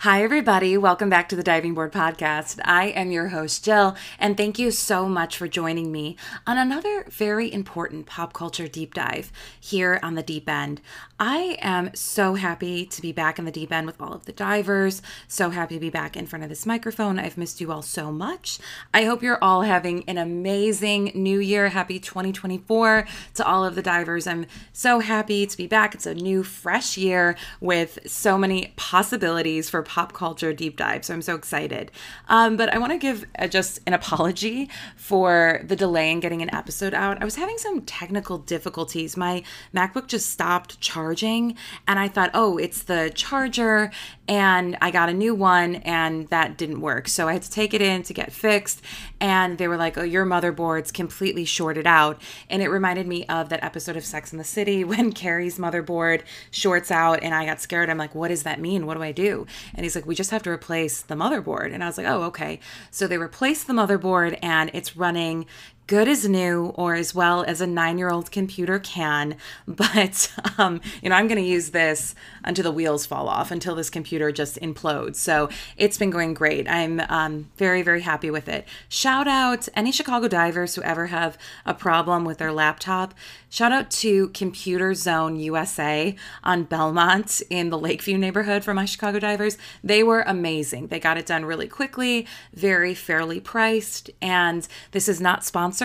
Hi, 0.00 0.22
everybody. 0.22 0.76
Welcome 0.76 1.08
back 1.08 1.26
to 1.30 1.36
the 1.36 1.42
Diving 1.42 1.72
Board 1.72 1.90
Podcast. 1.90 2.60
I 2.66 2.88
am 2.88 3.10
your 3.10 3.28
host, 3.28 3.64
Jill, 3.64 3.96
and 4.18 4.36
thank 4.36 4.58
you 4.58 4.70
so 4.70 5.08
much 5.08 5.38
for 5.38 5.48
joining 5.48 5.90
me 5.90 6.18
on 6.46 6.58
another 6.58 7.06
very 7.08 7.50
important 7.50 8.04
pop 8.04 8.34
culture 8.34 8.68
deep 8.68 8.92
dive 8.92 9.32
here 9.58 9.98
on 10.02 10.14
the 10.14 10.22
deep 10.22 10.50
end. 10.50 10.82
I 11.18 11.56
am 11.62 11.94
so 11.94 12.34
happy 12.34 12.84
to 12.84 13.00
be 13.00 13.10
back 13.10 13.38
in 13.38 13.46
the 13.46 13.50
deep 13.50 13.72
end 13.72 13.86
with 13.86 13.98
all 13.98 14.12
of 14.12 14.26
the 14.26 14.32
divers. 14.32 15.00
So 15.28 15.48
happy 15.48 15.76
to 15.76 15.80
be 15.80 15.88
back 15.88 16.14
in 16.14 16.26
front 16.26 16.42
of 16.42 16.50
this 16.50 16.66
microphone. 16.66 17.18
I've 17.18 17.38
missed 17.38 17.62
you 17.62 17.72
all 17.72 17.80
so 17.80 18.12
much. 18.12 18.58
I 18.92 19.04
hope 19.04 19.22
you're 19.22 19.42
all 19.42 19.62
having 19.62 20.04
an 20.06 20.18
amazing 20.18 21.12
new 21.14 21.38
year. 21.38 21.70
Happy 21.70 21.98
2024 21.98 23.06
to 23.32 23.46
all 23.46 23.64
of 23.64 23.74
the 23.74 23.82
divers. 23.82 24.26
I'm 24.26 24.44
so 24.74 25.00
happy 25.00 25.46
to 25.46 25.56
be 25.56 25.66
back. 25.66 25.94
It's 25.94 26.04
a 26.04 26.14
new, 26.14 26.42
fresh 26.42 26.98
year 26.98 27.34
with 27.62 27.98
so 28.04 28.36
many 28.36 28.74
possibilities 28.76 29.70
for 29.70 29.85
pop 29.86 30.12
culture 30.12 30.52
deep 30.52 30.76
dive. 30.76 31.04
So 31.04 31.14
I'm 31.14 31.22
so 31.22 31.34
excited. 31.34 31.90
Um, 32.28 32.56
but 32.56 32.72
I 32.74 32.78
want 32.78 32.92
to 32.92 32.98
give 32.98 33.24
a, 33.36 33.48
just 33.48 33.78
an 33.86 33.94
apology 33.94 34.68
for 34.96 35.62
the 35.64 35.76
delay 35.76 36.10
in 36.10 36.20
getting 36.20 36.42
an 36.42 36.52
episode 36.54 36.92
out. 36.92 37.22
I 37.22 37.24
was 37.24 37.36
having 37.36 37.56
some 37.56 37.82
technical 37.82 38.36
difficulties. 38.36 39.16
My 39.16 39.42
MacBook 39.74 40.08
just 40.08 40.28
stopped 40.30 40.80
charging, 40.80 41.56
and 41.86 41.98
I 41.98 42.08
thought, 42.08 42.30
oh, 42.34 42.58
it's 42.58 42.82
the 42.82 43.10
charger. 43.14 43.90
And 44.28 44.76
I 44.82 44.90
got 44.90 45.08
a 45.08 45.14
new 45.14 45.34
one, 45.34 45.76
and 45.76 46.28
that 46.28 46.58
didn't 46.58 46.80
work. 46.80 47.06
So 47.08 47.28
I 47.28 47.34
had 47.34 47.42
to 47.42 47.50
take 47.50 47.72
it 47.72 47.80
in 47.80 48.02
to 48.02 48.12
get 48.12 48.32
fixed. 48.32 48.82
And 49.20 49.56
they 49.56 49.68
were 49.68 49.76
like, 49.76 49.96
oh, 49.96 50.02
your 50.02 50.26
motherboard's 50.26 50.90
completely 50.90 51.44
shorted 51.44 51.86
out. 51.86 52.20
And 52.50 52.60
it 52.60 52.68
reminded 52.68 53.06
me 53.06 53.24
of 53.26 53.48
that 53.50 53.62
episode 53.62 53.96
of 53.96 54.04
Sex 54.04 54.32
in 54.32 54.38
the 54.38 54.44
City 54.44 54.82
when 54.84 55.12
Carrie's 55.12 55.58
motherboard 55.58 56.22
shorts 56.50 56.90
out, 56.90 57.22
and 57.22 57.34
I 57.34 57.46
got 57.46 57.60
scared. 57.60 57.88
I'm 57.88 57.98
like, 57.98 58.14
what 58.14 58.28
does 58.28 58.42
that 58.42 58.60
mean? 58.60 58.86
What 58.86 58.96
do 58.96 59.02
I 59.02 59.12
do? 59.12 59.46
And 59.76 59.84
he's 59.84 59.94
like, 59.94 60.06
we 60.06 60.14
just 60.14 60.30
have 60.30 60.42
to 60.44 60.50
replace 60.50 61.02
the 61.02 61.14
motherboard. 61.14 61.72
And 61.72 61.84
I 61.84 61.86
was 61.86 61.98
like, 61.98 62.06
oh, 62.06 62.22
okay. 62.24 62.58
So 62.90 63.06
they 63.06 63.18
replaced 63.18 63.66
the 63.66 63.74
motherboard 63.74 64.38
and 64.42 64.70
it's 64.72 64.96
running 64.96 65.46
good 65.86 66.08
as 66.08 66.28
new 66.28 66.66
or 66.74 66.94
as 66.94 67.14
well 67.14 67.44
as 67.44 67.60
a 67.60 67.66
nine 67.66 67.98
year 67.98 68.10
old 68.10 68.30
computer 68.30 68.78
can. 68.78 69.36
But, 69.66 70.32
um, 70.58 70.80
you 71.02 71.10
know, 71.10 71.16
I'm 71.16 71.28
going 71.28 71.42
to 71.42 71.48
use 71.48 71.70
this 71.70 72.14
until 72.44 72.64
the 72.64 72.72
wheels 72.72 73.04
fall 73.04 73.28
off, 73.28 73.50
until 73.50 73.74
this 73.74 73.90
computer 73.90 74.32
just 74.32 74.58
implodes. 74.60 75.16
So 75.16 75.48
it's 75.76 75.98
been 75.98 76.10
going 76.10 76.34
great. 76.34 76.68
I'm 76.68 77.00
um, 77.08 77.50
very, 77.56 77.82
very 77.82 78.00
happy 78.00 78.30
with 78.30 78.48
it. 78.48 78.66
Shout 78.88 79.28
out 79.28 79.68
any 79.74 79.92
Chicago 79.92 80.28
divers 80.28 80.74
who 80.74 80.82
ever 80.82 81.06
have 81.06 81.36
a 81.66 81.74
problem 81.74 82.24
with 82.24 82.38
their 82.38 82.52
laptop. 82.52 83.12
Shout 83.50 83.72
out 83.72 83.90
to 83.92 84.28
Computer 84.30 84.94
Zone 84.94 85.36
USA 85.36 86.14
on 86.42 86.64
Belmont 86.64 87.42
in 87.50 87.70
the 87.70 87.78
Lakeview 87.78 88.18
neighborhood 88.18 88.64
for 88.64 88.74
my 88.74 88.84
Chicago 88.84 89.18
divers. 89.18 89.58
They 89.84 90.02
were 90.02 90.22
amazing. 90.22 90.88
They 90.88 91.00
got 91.00 91.18
it 91.18 91.26
done 91.26 91.44
really 91.44 91.68
quickly, 91.68 92.26
very 92.54 92.94
fairly 92.94 93.40
priced, 93.40 94.10
and 94.20 94.66
this 94.92 95.08
is 95.08 95.20
not 95.20 95.44
sponsored 95.44 95.75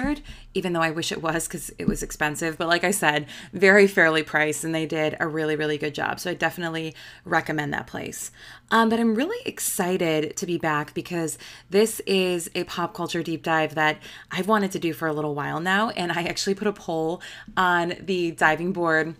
even 0.53 0.73
though 0.73 0.81
I 0.81 0.91
wish 0.91 1.11
it 1.11 1.21
was 1.21 1.47
because 1.47 1.71
it 1.77 1.87
was 1.87 2.03
expensive. 2.03 2.57
But 2.57 2.67
like 2.67 2.83
I 2.83 2.91
said, 2.91 3.27
very 3.53 3.87
fairly 3.87 4.23
priced, 4.23 4.63
and 4.63 4.73
they 4.73 4.85
did 4.85 5.15
a 5.19 5.27
really, 5.27 5.55
really 5.55 5.77
good 5.77 5.95
job. 5.95 6.19
So 6.19 6.31
I 6.31 6.33
definitely 6.33 6.95
recommend 7.25 7.73
that 7.73 7.87
place. 7.87 8.31
Um, 8.69 8.89
but 8.89 8.99
I'm 8.99 9.15
really 9.15 9.39
excited 9.45 10.37
to 10.37 10.45
be 10.45 10.57
back 10.57 10.93
because 10.93 11.37
this 11.69 11.99
is 12.01 12.49
a 12.55 12.63
pop 12.65 12.93
culture 12.93 13.23
deep 13.23 13.43
dive 13.43 13.75
that 13.75 13.97
I've 14.31 14.47
wanted 14.47 14.71
to 14.71 14.79
do 14.79 14.93
for 14.93 15.07
a 15.07 15.13
little 15.13 15.35
while 15.35 15.59
now. 15.59 15.89
And 15.89 16.11
I 16.11 16.23
actually 16.23 16.55
put 16.55 16.67
a 16.67 16.73
poll 16.73 17.21
on 17.57 17.95
the 17.99 18.31
diving 18.31 18.71
board 18.71 19.15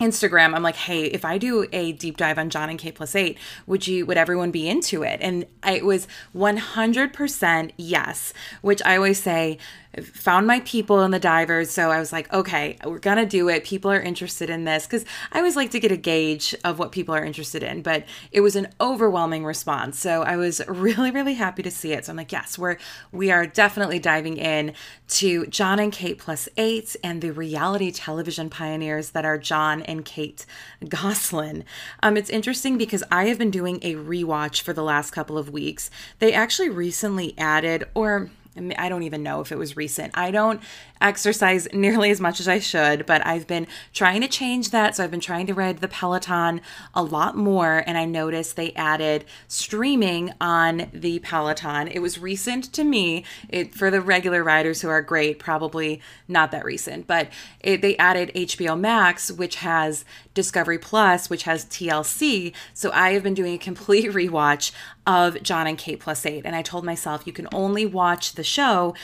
Instagram, 0.00 0.54
I'm 0.54 0.62
like, 0.62 0.76
hey, 0.76 1.04
if 1.04 1.24
I 1.24 1.38
do 1.38 1.66
a 1.72 1.92
deep 1.92 2.16
dive 2.16 2.38
on 2.38 2.50
Jon 2.50 2.68
and 2.68 2.78
Kate 2.78 2.94
plus 2.94 3.14
eight, 3.14 3.38
would 3.66 3.86
you 3.86 4.04
would 4.06 4.16
everyone 4.16 4.50
be 4.50 4.68
into 4.68 5.02
it? 5.02 5.20
And 5.22 5.46
it 5.64 5.84
was 5.84 6.08
100% 6.34 7.70
yes, 7.76 8.32
which 8.60 8.82
I 8.84 8.96
always 8.96 9.22
say 9.22 9.58
found 10.02 10.46
my 10.46 10.60
people 10.60 11.02
in 11.02 11.10
the 11.10 11.18
divers. 11.18 11.70
So 11.70 11.90
I 11.90 11.98
was 11.98 12.12
like, 12.12 12.32
okay, 12.32 12.76
we're 12.84 12.98
going 12.98 13.18
to 13.18 13.26
do 13.26 13.48
it. 13.48 13.64
People 13.64 13.90
are 13.90 14.00
interested 14.00 14.50
in 14.50 14.64
this 14.64 14.86
because 14.86 15.04
I 15.32 15.38
always 15.38 15.56
like 15.56 15.70
to 15.72 15.80
get 15.80 15.92
a 15.92 15.96
gauge 15.96 16.54
of 16.64 16.78
what 16.78 16.92
people 16.92 17.14
are 17.14 17.24
interested 17.24 17.62
in, 17.62 17.82
but 17.82 18.04
it 18.32 18.40
was 18.40 18.56
an 18.56 18.68
overwhelming 18.80 19.44
response. 19.44 19.98
So 19.98 20.22
I 20.22 20.36
was 20.36 20.60
really, 20.68 21.10
really 21.10 21.34
happy 21.34 21.62
to 21.62 21.70
see 21.70 21.92
it. 21.92 22.04
So 22.04 22.10
I'm 22.10 22.16
like, 22.16 22.32
yes, 22.32 22.58
we're, 22.58 22.76
we 23.12 23.30
are 23.30 23.46
definitely 23.46 23.98
diving 23.98 24.36
in 24.36 24.72
to 25.08 25.46
Jon 25.46 25.78
and 25.78 25.92
Kate 25.92 26.18
plus 26.18 26.48
eight 26.56 26.96
and 27.02 27.20
the 27.20 27.30
reality 27.30 27.90
television 27.90 28.50
pioneers 28.50 29.10
that 29.10 29.24
are 29.24 29.38
Jon 29.38 29.82
and 29.82 30.04
Kate 30.04 30.46
Gosselin. 30.88 31.64
Um, 32.02 32.16
it's 32.16 32.30
interesting 32.30 32.78
because 32.78 33.04
I 33.10 33.26
have 33.26 33.38
been 33.38 33.50
doing 33.50 33.78
a 33.82 33.94
rewatch 33.94 34.62
for 34.62 34.72
the 34.72 34.82
last 34.82 35.10
couple 35.10 35.38
of 35.38 35.50
weeks. 35.50 35.90
They 36.18 36.32
actually 36.32 36.70
recently 36.70 37.34
added, 37.38 37.84
or 37.94 38.30
I 38.56 38.88
don't 38.88 39.02
even 39.02 39.22
know 39.22 39.40
if 39.40 39.52
it 39.52 39.58
was 39.58 39.76
recent. 39.76 40.12
I 40.16 40.30
don't 40.30 40.60
exercise 41.04 41.68
nearly 41.72 42.10
as 42.10 42.20
much 42.20 42.40
as 42.40 42.48
I 42.48 42.58
should, 42.58 43.06
but 43.06 43.24
I've 43.26 43.46
been 43.46 43.66
trying 43.92 44.22
to 44.22 44.28
change 44.28 44.70
that. 44.70 44.96
So 44.96 45.04
I've 45.04 45.10
been 45.10 45.20
trying 45.20 45.46
to 45.46 45.54
ride 45.54 45.78
the 45.78 45.88
Peloton 45.88 46.62
a 46.94 47.02
lot 47.02 47.36
more. 47.36 47.84
And 47.86 47.98
I 47.98 48.06
noticed 48.06 48.56
they 48.56 48.72
added 48.72 49.24
streaming 49.46 50.32
on 50.40 50.88
the 50.92 51.18
Peloton. 51.20 51.88
It 51.88 52.00
was 52.00 52.18
recent 52.18 52.72
to 52.72 52.82
me. 52.82 53.24
It 53.48 53.74
for 53.74 53.90
the 53.90 54.00
regular 54.00 54.42
riders 54.42 54.80
who 54.80 54.88
are 54.88 55.02
great, 55.02 55.38
probably 55.38 56.00
not 56.26 56.50
that 56.52 56.64
recent, 56.64 57.06
but 57.06 57.28
it, 57.60 57.82
they 57.82 57.96
added 57.98 58.32
HBO 58.34 58.78
Max, 58.78 59.30
which 59.30 59.56
has 59.56 60.04
Discovery 60.32 60.78
Plus, 60.78 61.28
which 61.28 61.44
has 61.44 61.66
TLC. 61.66 62.54
So 62.72 62.90
I 62.92 63.12
have 63.12 63.22
been 63.22 63.34
doing 63.34 63.54
a 63.54 63.58
complete 63.58 64.10
rewatch 64.12 64.72
of 65.06 65.42
Jon 65.42 65.66
and 65.66 65.76
Kate 65.76 66.00
plus 66.00 66.24
eight. 66.24 66.46
And 66.46 66.56
I 66.56 66.62
told 66.62 66.84
myself 66.84 67.26
you 67.26 67.32
can 67.32 67.48
only 67.52 67.84
watch 67.84 68.32
the 68.32 68.44
show 68.44 68.94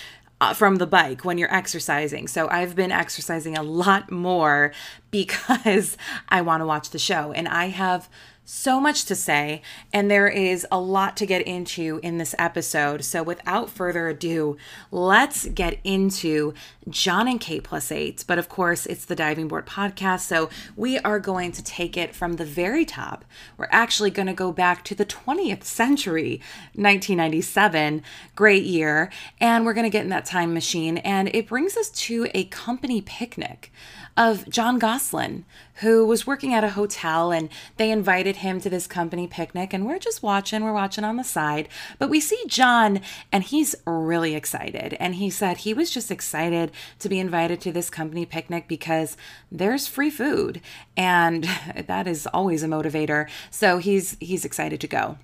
uh, 0.40 0.54
from 0.54 0.76
the 0.76 0.86
bike 0.86 1.24
when 1.24 1.38
you're 1.38 1.54
exercising. 1.54 2.26
So 2.26 2.48
I've 2.48 2.74
been 2.74 2.92
exercising 2.92 3.56
a 3.56 3.62
lot 3.62 4.10
more 4.10 4.72
because 5.10 5.96
I 6.28 6.42
want 6.42 6.60
to 6.60 6.66
watch 6.66 6.90
the 6.90 6.98
show. 6.98 7.32
And 7.32 7.48
I 7.48 7.66
have 7.66 8.08
so 8.50 8.80
much 8.80 9.04
to 9.04 9.14
say, 9.14 9.62
and 9.92 10.10
there 10.10 10.26
is 10.26 10.66
a 10.72 10.80
lot 10.80 11.16
to 11.18 11.24
get 11.24 11.42
into 11.42 12.00
in 12.02 12.18
this 12.18 12.34
episode. 12.36 13.04
So, 13.04 13.22
without 13.22 13.70
further 13.70 14.08
ado, 14.08 14.56
let's 14.90 15.46
get 15.46 15.78
into 15.84 16.52
Jon 16.88 17.28
and 17.28 17.40
Kate 17.40 17.62
plus 17.62 17.92
eight. 17.92 18.24
But 18.26 18.40
of 18.40 18.48
course, 18.48 18.86
it's 18.86 19.04
the 19.04 19.14
Diving 19.14 19.46
Board 19.46 19.66
podcast. 19.66 20.22
So, 20.22 20.50
we 20.74 20.98
are 20.98 21.20
going 21.20 21.52
to 21.52 21.62
take 21.62 21.96
it 21.96 22.12
from 22.12 22.34
the 22.34 22.44
very 22.44 22.84
top. 22.84 23.24
We're 23.56 23.68
actually 23.70 24.10
going 24.10 24.26
to 24.26 24.32
go 24.32 24.50
back 24.50 24.84
to 24.86 24.96
the 24.96 25.06
20th 25.06 25.62
century, 25.62 26.40
1997. 26.74 28.02
Great 28.34 28.64
year. 28.64 29.12
And 29.40 29.64
we're 29.64 29.74
going 29.74 29.84
to 29.84 29.90
get 29.90 30.02
in 30.02 30.10
that 30.10 30.24
time 30.24 30.52
machine. 30.52 30.98
And 30.98 31.32
it 31.32 31.46
brings 31.46 31.76
us 31.76 31.88
to 31.90 32.26
a 32.34 32.44
company 32.46 33.00
picnic 33.00 33.70
of 34.20 34.46
Jon 34.50 34.78
Gosselin, 34.78 35.46
who 35.76 36.04
was 36.04 36.26
working 36.26 36.52
at 36.52 36.62
a 36.62 36.68
hotel 36.68 37.32
and 37.32 37.48
they 37.78 37.90
invited 37.90 38.36
him 38.36 38.60
to 38.60 38.68
this 38.68 38.86
company 38.86 39.26
picnic. 39.26 39.72
And 39.72 39.86
we're 39.86 39.98
just 39.98 40.22
watching, 40.22 40.62
we're 40.62 40.74
watching 40.74 41.04
on 41.04 41.16
the 41.16 41.24
side. 41.24 41.70
But 41.98 42.10
we 42.10 42.20
see 42.20 42.38
Jon 42.46 43.00
and 43.32 43.44
he's 43.44 43.74
really 43.86 44.34
excited. 44.34 44.94
And 45.00 45.14
he 45.14 45.30
said 45.30 45.56
he 45.56 45.72
was 45.72 45.90
just 45.90 46.10
excited 46.10 46.70
to 46.98 47.08
be 47.08 47.18
invited 47.18 47.62
to 47.62 47.72
this 47.72 47.88
company 47.88 48.26
picnic 48.26 48.68
because 48.68 49.16
there's 49.50 49.86
free 49.86 50.10
food. 50.10 50.60
And 50.98 51.44
that 51.86 52.06
is 52.06 52.26
always 52.26 52.62
a 52.62 52.68
motivator. 52.68 53.26
So 53.50 53.78
he's 53.78 54.18
he's 54.20 54.44
excited 54.44 54.82
to 54.82 54.86
go. 54.86 55.16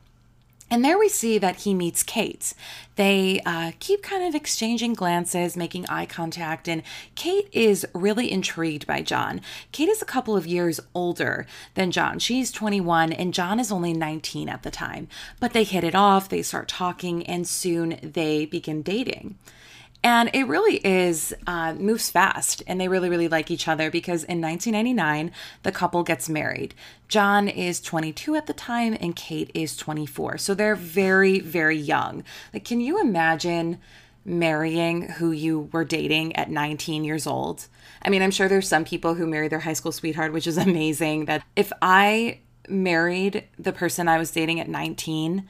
And 0.68 0.84
there 0.84 0.98
we 0.98 1.08
see 1.08 1.38
that 1.38 1.60
he 1.60 1.74
meets 1.74 2.02
Kate. 2.02 2.52
They 2.96 3.40
uh, 3.46 3.72
keep 3.78 4.02
kind 4.02 4.24
of 4.24 4.34
exchanging 4.34 4.94
glances, 4.94 5.56
making 5.56 5.86
eye 5.86 6.06
contact, 6.06 6.66
and 6.66 6.82
Kate 7.14 7.48
is 7.52 7.86
really 7.94 8.32
intrigued 8.32 8.84
by 8.84 9.02
Jon. 9.02 9.42
Kate 9.70 9.88
is 9.88 10.02
a 10.02 10.06
couple 10.06 10.36
of 10.36 10.46
years 10.46 10.80
older 10.92 11.46
than 11.74 11.92
Jon. 11.92 12.18
She's 12.18 12.50
21, 12.50 13.12
and 13.12 13.32
Jon 13.32 13.60
is 13.60 13.70
only 13.70 13.92
19 13.92 14.48
at 14.48 14.64
the 14.64 14.70
time. 14.72 15.06
But 15.38 15.52
they 15.52 15.62
hit 15.62 15.84
it 15.84 15.94
off, 15.94 16.28
they 16.28 16.42
start 16.42 16.66
talking, 16.66 17.24
and 17.26 17.46
soon 17.46 18.00
they 18.02 18.44
begin 18.44 18.82
dating. 18.82 19.38
And 20.02 20.30
it 20.32 20.44
really 20.46 20.76
is, 20.76 21.34
uh, 21.46 21.74
moves 21.74 22.10
fast, 22.10 22.62
and 22.66 22.80
they 22.80 22.88
really, 22.88 23.08
really 23.08 23.28
like 23.28 23.50
each 23.50 23.66
other 23.66 23.90
because 23.90 24.24
in 24.24 24.40
1999, 24.40 25.32
the 25.62 25.72
couple 25.72 26.02
gets 26.02 26.28
married. 26.28 26.74
Jon 27.08 27.48
is 27.48 27.80
22 27.80 28.36
at 28.36 28.46
the 28.46 28.52
time, 28.52 28.96
and 29.00 29.16
Kate 29.16 29.50
is 29.54 29.76
24. 29.76 30.38
So 30.38 30.54
they're 30.54 30.76
very, 30.76 31.40
very 31.40 31.76
young. 31.76 32.22
Like, 32.54 32.64
can 32.64 32.80
you 32.80 33.00
imagine 33.00 33.78
marrying 34.24 35.02
who 35.02 35.30
you 35.30 35.68
were 35.72 35.84
dating 35.84 36.36
at 36.36 36.50
19 36.50 37.04
years 37.04 37.26
old? 37.26 37.66
I 38.02 38.10
mean, 38.10 38.22
I'm 38.22 38.30
sure 38.30 38.48
there's 38.48 38.68
some 38.68 38.84
people 38.84 39.14
who 39.14 39.26
marry 39.26 39.48
their 39.48 39.60
high 39.60 39.72
school 39.72 39.92
sweetheart, 39.92 40.32
which 40.32 40.46
is 40.46 40.58
amazing. 40.58 41.24
That 41.24 41.42
if 41.56 41.72
I 41.80 42.40
married 42.68 43.44
the 43.58 43.72
person 43.72 44.08
I 44.08 44.18
was 44.18 44.30
dating 44.30 44.60
at 44.60 44.68
19, 44.68 45.46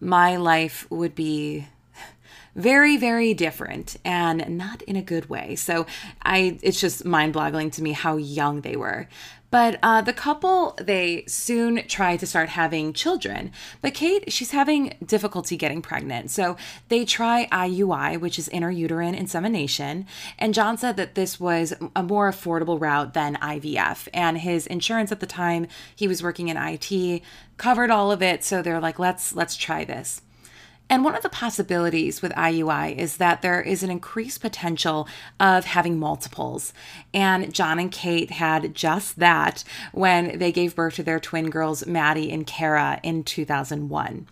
my 0.00 0.36
life 0.36 0.86
would 0.90 1.14
be 1.14 1.68
very 2.54 2.96
very 2.96 3.34
different 3.34 3.96
and 4.04 4.48
not 4.56 4.82
in 4.82 4.96
a 4.96 5.02
good 5.02 5.28
way 5.28 5.56
so 5.56 5.86
i 6.22 6.58
it's 6.62 6.80
just 6.80 7.04
mind-boggling 7.04 7.70
to 7.70 7.82
me 7.82 7.92
how 7.92 8.16
young 8.16 8.60
they 8.60 8.76
were 8.76 9.08
But 9.54 9.78
uh, 9.84 10.00
the 10.00 10.12
couple, 10.12 10.76
they 10.82 11.22
soon 11.28 11.86
try 11.86 12.16
to 12.16 12.26
start 12.26 12.48
having 12.48 12.92
children. 12.92 13.52
But 13.82 13.94
Kate, 13.94 14.32
she's 14.32 14.50
having 14.50 14.96
difficulty 15.06 15.56
getting 15.56 15.80
pregnant. 15.80 16.32
So 16.32 16.56
they 16.88 17.04
try 17.04 17.46
IUI, 17.52 18.18
which 18.18 18.36
is 18.36 18.48
intrauterine 18.48 19.16
insemination. 19.16 20.06
And 20.40 20.54
Jon 20.54 20.76
said 20.76 20.96
that 20.96 21.14
this 21.14 21.38
was 21.38 21.72
a 21.94 22.02
more 22.02 22.28
affordable 22.28 22.80
route 22.80 23.14
than 23.14 23.36
IVF. 23.36 24.08
And 24.12 24.38
his 24.38 24.66
insurance 24.66 25.12
at 25.12 25.20
the 25.20 25.34
time, 25.44 25.68
he 25.94 26.08
was 26.08 26.20
working 26.20 26.48
in 26.48 26.56
IT, 26.56 27.22
covered 27.56 27.92
all 27.92 28.10
of 28.10 28.22
it. 28.22 28.42
So 28.42 28.60
they're 28.60 28.80
like, 28.80 28.98
let's 28.98 29.36
let's 29.36 29.56
try 29.56 29.84
this. 29.84 30.20
And 30.90 31.02
one 31.02 31.14
of 31.14 31.22
the 31.22 31.28
possibilities 31.30 32.20
with 32.20 32.32
IUI 32.32 32.96
is 32.96 33.16
that 33.16 33.42
there 33.42 33.60
is 33.60 33.82
an 33.82 33.90
increased 33.90 34.40
potential 34.40 35.08
of 35.40 35.64
having 35.64 35.98
multiples. 35.98 36.72
And 37.12 37.54
Jon 37.54 37.78
and 37.78 37.90
Kate 37.90 38.32
had 38.32 38.74
just 38.74 39.18
that 39.18 39.64
when 39.92 40.38
they 40.38 40.52
gave 40.52 40.76
birth 40.76 40.94
to 40.96 41.02
their 41.02 41.20
twin 41.20 41.48
girls, 41.48 41.84
Mady 41.84 42.32
and 42.32 42.46
Cara, 42.46 43.00
in 43.02 43.24
2001. 43.24 44.26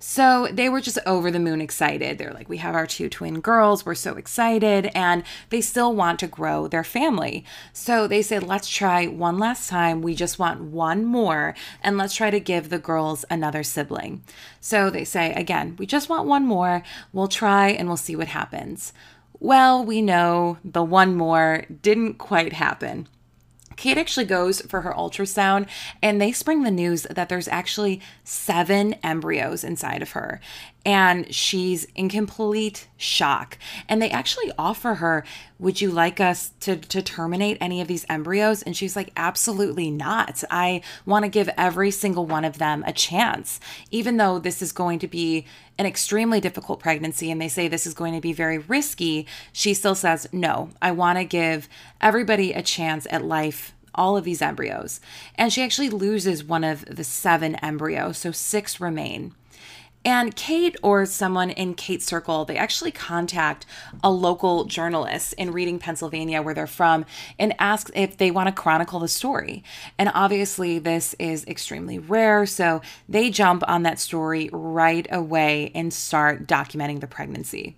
So 0.00 0.48
they 0.52 0.68
were 0.68 0.80
just 0.80 0.98
over 1.06 1.30
the 1.30 1.40
moon 1.40 1.60
excited. 1.60 2.18
They're 2.18 2.32
like, 2.32 2.48
we 2.48 2.58
have 2.58 2.74
our 2.74 2.86
two 2.86 3.08
twin 3.08 3.40
girls. 3.40 3.84
We're 3.84 3.96
so 3.96 4.14
excited. 4.14 4.90
And 4.94 5.24
they 5.50 5.60
still 5.60 5.94
want 5.94 6.20
to 6.20 6.28
grow 6.28 6.68
their 6.68 6.84
family. 6.84 7.44
So 7.72 8.06
they 8.06 8.22
said, 8.22 8.44
let's 8.44 8.68
try 8.68 9.06
one 9.06 9.38
last 9.38 9.68
time. 9.68 10.00
We 10.00 10.14
just 10.14 10.38
want 10.38 10.60
one 10.60 11.04
more. 11.04 11.54
And 11.82 11.98
let's 11.98 12.14
try 12.14 12.30
to 12.30 12.38
give 12.38 12.68
the 12.68 12.78
girls 12.78 13.24
another 13.28 13.64
sibling. 13.64 14.22
So 14.60 14.88
they 14.88 15.04
say, 15.04 15.32
again, 15.34 15.74
we 15.78 15.86
just 15.86 16.08
want 16.08 16.28
one 16.28 16.46
more. 16.46 16.84
We'll 17.12 17.28
try 17.28 17.70
and 17.70 17.88
we'll 17.88 17.96
see 17.96 18.14
what 18.14 18.28
happens. 18.28 18.92
Well, 19.40 19.84
we 19.84 20.02
know 20.02 20.58
the 20.64 20.82
one 20.82 21.16
more 21.16 21.64
didn't 21.82 22.14
quite 22.14 22.52
happen. 22.54 23.08
Kate 23.78 23.96
actually 23.96 24.26
goes 24.26 24.60
for 24.62 24.80
her 24.80 24.92
ultrasound 24.92 25.68
and 26.02 26.20
they 26.20 26.32
spring 26.32 26.64
the 26.64 26.70
news 26.70 27.04
that 27.04 27.28
there's 27.28 27.46
actually 27.46 28.00
seven 28.24 28.94
embryos 29.04 29.62
inside 29.62 30.02
of 30.02 30.10
her. 30.10 30.40
And 30.84 31.32
she's 31.34 31.84
in 31.94 32.08
complete 32.08 32.88
shock. 32.96 33.58
And 33.88 34.00
they 34.00 34.10
actually 34.10 34.50
offer 34.56 34.94
her, 34.94 35.24
Would 35.58 35.80
you 35.80 35.90
like 35.90 36.20
us 36.20 36.52
to, 36.60 36.76
to 36.76 37.02
terminate 37.02 37.58
any 37.60 37.80
of 37.80 37.88
these 37.88 38.06
embryos? 38.08 38.62
And 38.62 38.76
she's 38.76 38.96
like, 38.96 39.12
Absolutely 39.16 39.90
not. 39.90 40.42
I 40.50 40.80
want 41.04 41.24
to 41.24 41.28
give 41.28 41.50
every 41.56 41.90
single 41.90 42.26
one 42.26 42.44
of 42.44 42.58
them 42.58 42.84
a 42.86 42.92
chance, 42.92 43.60
even 43.90 44.16
though 44.16 44.38
this 44.38 44.62
is 44.62 44.72
going 44.72 44.98
to 45.00 45.08
be 45.08 45.44
an 45.76 45.86
extremely 45.86 46.40
difficult 46.40 46.80
pregnancy 46.80 47.30
and 47.30 47.40
they 47.40 47.48
say 47.48 47.68
this 47.68 47.86
is 47.86 47.94
going 47.94 48.14
to 48.14 48.20
be 48.20 48.32
very 48.32 48.58
risky, 48.58 49.26
she 49.52 49.74
still 49.74 49.94
says, 49.94 50.28
No, 50.32 50.70
I 50.80 50.92
want 50.92 51.18
to 51.18 51.24
give 51.24 51.68
everybody 52.00 52.52
a 52.52 52.62
chance 52.62 53.06
at 53.10 53.24
life 53.24 53.74
all 53.98 54.16
of 54.16 54.24
these 54.24 54.40
embryos. 54.40 55.00
And 55.34 55.52
she 55.52 55.62
actually 55.62 55.90
loses 55.90 56.44
one 56.44 56.64
of 56.64 56.84
the 56.84 57.04
seven 57.04 57.56
embryos, 57.56 58.18
so 58.18 58.30
six 58.30 58.80
remain. 58.80 59.34
And 60.08 60.34
Kate 60.34 60.74
or 60.82 61.04
someone 61.04 61.50
in 61.50 61.74
Kate's 61.74 62.06
circle, 62.06 62.46
they 62.46 62.56
actually 62.56 62.92
contact 62.92 63.66
a 64.02 64.10
local 64.10 64.64
journalist 64.64 65.34
in 65.34 65.52
Reading, 65.52 65.78
Pennsylvania, 65.78 66.40
where 66.40 66.54
they're 66.54 66.66
from, 66.66 67.04
and 67.38 67.54
ask 67.58 67.90
if 67.94 68.16
they 68.16 68.30
want 68.30 68.46
to 68.46 68.58
chronicle 68.58 69.00
the 69.00 69.08
story. 69.08 69.62
And 69.98 70.10
obviously, 70.14 70.78
this 70.78 71.14
is 71.18 71.46
extremely 71.46 71.98
rare. 71.98 72.46
So 72.46 72.80
they 73.06 73.28
jump 73.28 73.62
on 73.68 73.82
that 73.82 73.98
story 73.98 74.48
right 74.50 75.06
away 75.10 75.72
and 75.74 75.92
start 75.92 76.46
documenting 76.46 77.00
the 77.00 77.06
pregnancy. 77.06 77.76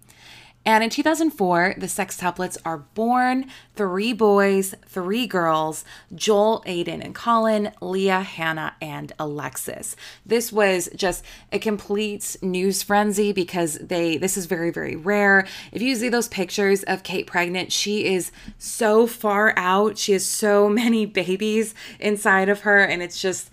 And 0.67 0.85
in 0.85 0.91
2004, 0.91 1.77
the 1.79 1.87
sextuplets 1.87 2.59
are 2.67 2.79
born 2.79 3.47
three 3.77 4.13
boys, 4.13 4.75
three 4.87 5.27
girls 5.27 5.87
Joel, 6.15 6.63
Aaden, 6.67 7.03
and 7.03 7.15
Collin, 7.15 7.73
Leah, 7.81 8.21
Hannah, 8.21 8.77
and 8.83 9.11
Alexis. 9.19 9.97
This 10.27 10.53
was 10.53 10.91
just 10.95 11.25
a 11.51 11.59
complete 11.59 12.37
news 12.43 12.83
frenzy 12.83 13.33
because 13.33 13.79
they 13.79 14.19
this 14.19 14.37
is 14.37 14.45
very, 14.45 14.71
very 14.71 14.97
rare. 14.97 15.47
If 15.73 15.81
you 15.81 15.97
see 15.97 16.11
those 16.11 16.29
pictures 16.29 16.83
of 16.83 17.05
Kate 17.05 17.27
pregnant, 17.27 17.73
she 17.73 18.05
is 18.05 18.31
so 18.59 19.07
far 19.07 19.55
out. 19.57 19.97
She 19.97 20.13
has 20.13 20.27
so 20.27 20.69
many 20.81 21.07
babies 21.07 21.75
inside 21.99 22.51
of 22.51 22.61
her, 22.61 22.81
and 22.85 23.03
it's 23.03 23.21
just 23.21 23.51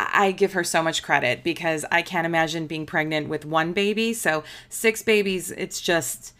I 0.00 0.32
give 0.32 0.54
her 0.54 0.64
so 0.64 0.82
much 0.82 1.04
credit 1.04 1.44
because 1.44 1.84
I 1.90 2.02
can't 2.02 2.26
imagine 2.26 2.66
being 2.66 2.86
pregnant 2.86 3.28
with 3.28 3.44
one 3.44 3.72
baby. 3.72 4.12
So, 4.12 4.44
six 4.68 5.02
babies, 5.02 5.50
it's 5.50 5.80
just 5.80 6.34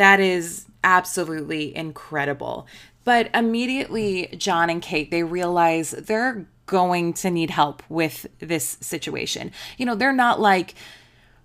that 0.00 0.18
is 0.18 0.64
absolutely 0.82 1.76
incredible. 1.76 2.66
But 3.04 3.28
immediately, 3.34 4.28
Jon 4.38 4.70
and 4.70 4.80
Kate, 4.80 5.10
they 5.10 5.24
realize 5.24 5.90
they're 5.90 6.46
going 6.64 7.12
to 7.12 7.30
need 7.30 7.50
help 7.50 7.82
with 7.90 8.26
this 8.38 8.78
situation. 8.80 9.52
You 9.76 9.84
know, 9.84 9.94
they're 9.94 10.14
not 10.14 10.40
like, 10.40 10.74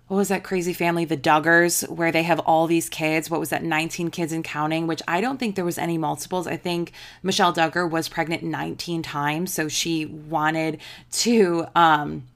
what 0.08 0.16
was 0.16 0.28
that 0.28 0.42
crazy 0.42 0.72
family, 0.72 1.04
the 1.04 1.18
Duggars, 1.18 1.86
where 1.90 2.10
they 2.10 2.22
have 2.22 2.38
all 2.40 2.66
these 2.66 2.88
kids? 2.88 3.28
What 3.28 3.40
was 3.40 3.50
that, 3.50 3.62
19 3.62 4.08
kids 4.08 4.32
and 4.32 4.42
counting? 4.42 4.86
Which 4.86 5.02
I 5.06 5.20
don't 5.20 5.36
think 5.36 5.54
there 5.54 5.62
was 5.62 5.76
any 5.76 5.98
multiples. 5.98 6.46
I 6.46 6.56
think 6.56 6.92
Michelle 7.22 7.52
Duggar 7.52 7.90
was 7.90 8.08
pregnant 8.08 8.42
19 8.42 9.02
times. 9.02 9.52
So 9.52 9.68
she 9.68 10.06
wanted 10.06 10.80
to, 11.10 11.66
um, 11.74 12.26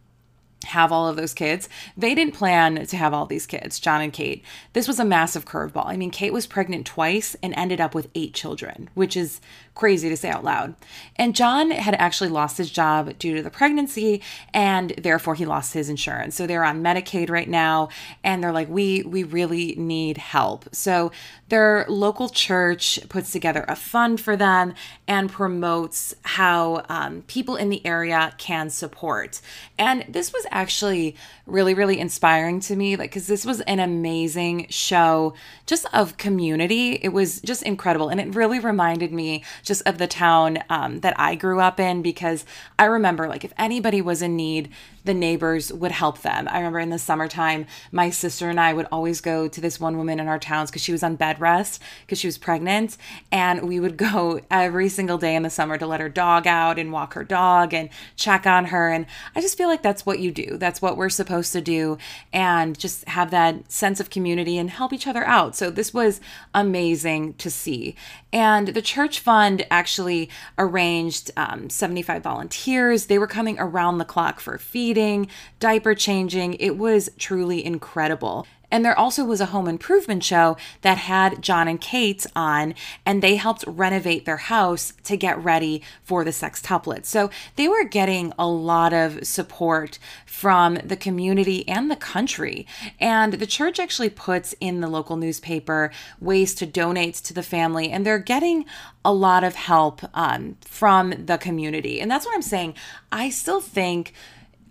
have 0.67 0.93
all 0.93 1.09
of 1.09 1.17
those 1.17 1.33
kids. 1.33 1.69
They 1.97 2.15
didn't 2.15 2.35
plan 2.35 2.85
to 2.87 2.97
have 2.97 3.15
all 3.15 3.27
these 3.27 3.47
kids, 3.47 3.81
Jon 3.81 4.03
and 4.03 4.13
Kate. 4.13 4.45
This 4.75 4.87
was 4.87 5.01
a 5.01 5.05
massive 5.05 5.47
curveball. 5.47 5.87
I 5.87 5.97
mean, 5.97 6.11
Kate 6.11 6.33
was 6.33 6.47
pregnant 6.47 6.87
twice 6.87 7.35
and 7.43 7.55
ended 7.57 7.81
up 7.81 7.95
with 7.95 8.09
eight 8.15 8.35
children, 8.35 8.91
which 8.95 9.17
is 9.17 9.41
crazy 9.75 10.11
to 10.11 10.17
say 10.17 10.29
out 10.29 10.45
loud. 10.45 10.75
And 11.17 11.35
Jon 11.35 11.71
had 11.71 11.95
actually 11.95 12.29
lost 12.29 12.59
his 12.59 12.71
job 12.71 13.19
due 13.19 13.35
to 13.37 13.43
the 13.43 13.51
pregnancy 13.51 14.21
and 14.53 14.91
therefore 14.99 15.35
he 15.35 15.47
lost 15.47 15.73
his 15.73 15.89
insurance. 15.89 16.37
So 16.37 16.47
they're 16.47 16.65
on 16.65 16.83
Medicaid 16.83 17.31
right 17.31 17.49
now 17.49 17.89
and 18.23 18.43
they're 18.43 18.53
like 18.53 18.69
we 18.69 19.03
we 19.05 19.23
really 19.23 19.75
need 19.77 20.19
help. 20.19 20.69
So 20.73 21.13
their 21.49 21.87
local 21.89 22.29
church 22.29 23.01
puts 23.09 23.33
together 23.33 23.65
a 23.69 23.77
fund 23.77 24.21
for 24.21 24.37
them 24.37 24.75
and 25.09 25.31
promotes 25.31 26.15
how 26.23 26.85
um, 26.89 27.23
people 27.27 27.57
in 27.57 27.71
the 27.71 27.85
area 27.87 28.35
can 28.39 28.71
support. 28.71 29.41
And 29.79 30.05
this 30.09 30.33
was 30.33 30.47
actually 30.51 31.17
really 31.47 31.75
really 31.75 31.99
inspiring 31.99 32.61
to 32.61 32.77
me 32.77 32.97
like 32.97 33.13
cuz 33.13 33.27
this 33.27 33.45
was 33.45 33.61
an 33.63 33.79
amazing 33.81 34.67
show 34.69 35.35
just 35.67 35.87
of 35.93 36.17
community. 36.17 36.93
It 37.03 37.11
was 37.11 37.41
just 37.41 37.63
incredible 37.63 38.09
and 38.09 38.21
it 38.21 38.35
really 38.35 38.59
reminded 38.59 39.13
me 39.13 39.45
just 39.63 39.83
of 39.87 39.99
the 39.99 40.07
town 40.07 40.59
um, 40.69 41.01
that 41.01 41.15
I 41.19 41.35
grew 41.35 41.61
up 41.61 41.79
in 41.79 42.03
because 42.03 42.45
I 42.79 42.85
remember 42.87 43.29
like 43.29 43.45
if 43.45 43.53
anybody 43.59 44.01
was 44.01 44.23
in 44.23 44.37
need, 44.37 44.71
the 45.05 45.15
neighbors 45.15 45.73
would 45.73 45.93
help 45.93 46.23
them. 46.23 46.49
I 46.49 46.59
remember 46.59 46.79
in 46.79 46.91
the 46.91 46.99
summertime, 46.99 47.67
my 47.93 48.11
sister 48.11 48.49
and 48.49 48.61
I 48.61 48.73
would 48.73 48.87
always 48.93 49.21
go 49.21 49.49
to 49.49 49.61
this 49.61 49.81
one 49.81 49.97
woman 49.97 50.21
in 50.21 50.29
our 50.29 50.39
towns 50.39 50.71
because 50.71 50.83
she 50.83 50.93
was 50.93 51.03
on 51.03 51.17
bed 51.17 51.41
rest 51.41 51.81
because 52.03 52.19
she 52.19 52.27
was 52.27 52.39
pregnant. 52.39 52.97
And 53.33 53.69
we 53.69 53.81
would 53.81 53.97
go 53.97 54.41
every 54.51 54.89
single 54.89 55.19
day 55.19 55.35
in 55.35 55.43
the 55.43 55.51
summer 55.51 55.79
to 55.79 55.87
let 55.87 56.01
her 56.01 56.09
dog 56.09 56.47
out 56.47 56.79
and 56.79 56.93
walk 56.93 57.15
her 57.15 57.25
dog 57.25 57.73
and 57.73 57.89
check 58.17 58.47
on 58.47 58.67
her. 58.67 58.89
And 58.89 59.07
I 59.35 59.41
just 59.41 59.57
feel 59.57 59.69
like 59.69 59.83
that's 59.83 60.05
what 60.05 60.19
you 60.19 60.31
do. 60.31 60.57
That's 60.59 60.83
what 60.83 60.97
we're 60.97 61.09
supposed 61.09 61.53
to 61.53 61.61
do. 61.61 61.99
And 62.33 62.79
just 62.79 63.09
have 63.09 63.31
that 63.31 63.71
sense 63.71 64.01
of 64.01 64.11
community 64.11 64.59
and 64.59 64.71
help 64.71 64.93
each 64.93 65.07
other 65.07 65.25
out. 65.25 65.57
So 65.57 65.71
this 65.71 65.95
was 65.95 66.21
amazing 66.55 67.35
to 67.35 67.51
see. 67.51 67.95
And 68.33 68.69
the 68.69 68.83
church 68.83 69.21
fund 69.21 69.67
actually 69.71 70.31
arranged 70.59 71.31
um, 71.37 71.69
75 71.69 72.23
volunteers. 72.23 73.07
They 73.07 73.19
were 73.19 73.27
coming 73.27 73.57
around 73.59 73.99
the 73.99 74.05
clock 74.05 74.41
for 74.41 74.57
feeding, 74.91 75.29
diaper 75.61 75.95
changing. 75.95 76.55
It 76.55 76.77
was 76.77 77.11
truly 77.17 77.65
incredible. 77.65 78.45
And 78.73 78.85
there 78.85 78.99
also 78.99 79.25
was 79.25 79.41
a 79.41 79.47
home 79.47 79.69
improvement 79.69 80.23
show 80.23 80.57
that 80.83 80.99
had 80.99 81.43
Jon 81.43 81.67
and 81.67 81.81
Kate 81.81 82.25
on, 82.37 82.75
and 83.05 83.21
they 83.21 83.37
helped 83.37 83.65
renovate 83.67 84.25
their 84.25 84.37
house 84.37 84.93
to 85.05 85.17
get 85.17 85.43
ready 85.43 85.83
for 86.03 86.23
the 86.25 86.31
sextuplets. 86.31 87.07
So 87.07 87.31
they 87.57 87.67
were 87.67 87.85
getting 87.85 88.33
a 88.39 88.47
lot 88.47 88.93
of 88.93 89.27
support 89.27 89.99
from 90.25 90.75
the 90.85 90.97
community 90.97 91.69
and 91.69 91.91
the 91.91 91.97
country. 91.97 92.67
And 93.01 93.35
the 93.35 93.47
church 93.47 93.81
actually 93.81 94.11
puts 94.11 94.55
in 94.61 94.81
the 94.81 94.89
local 94.89 95.17
newspaper 95.17 95.91
ways 96.21 96.55
to 96.57 96.67
donate 96.67 97.15
to 97.15 97.35
the 97.35 97.43
family, 97.43 97.91
and 97.91 98.07
they're 98.07 98.19
getting 98.19 98.65
a 99.05 99.13
lot 99.13 99.43
of 99.43 99.57
help 99.57 100.03
um, 100.15 100.57
from 100.61 101.13
the 101.27 101.39
community. 101.39 102.01
And 102.01 102.11
that's 102.11 102.25
what 102.25 102.35
I'm 102.35 102.43
saying. 102.43 102.75
I 103.11 103.31
still 103.31 103.61
think. 103.61 104.13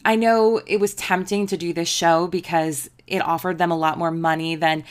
I 0.05 0.15
know 0.15 0.61
it 0.65 0.79
was 0.79 0.93
tempting 0.93 1.47
to 1.47 1.57
do 1.57 1.73
this 1.73 1.89
show 1.89 2.27
because 2.27 2.89
it 3.05 3.19
offered 3.19 3.57
them 3.57 3.71
a 3.71 3.77
lot 3.77 3.97
more 3.97 4.11
money 4.11 4.55
than 4.55 4.83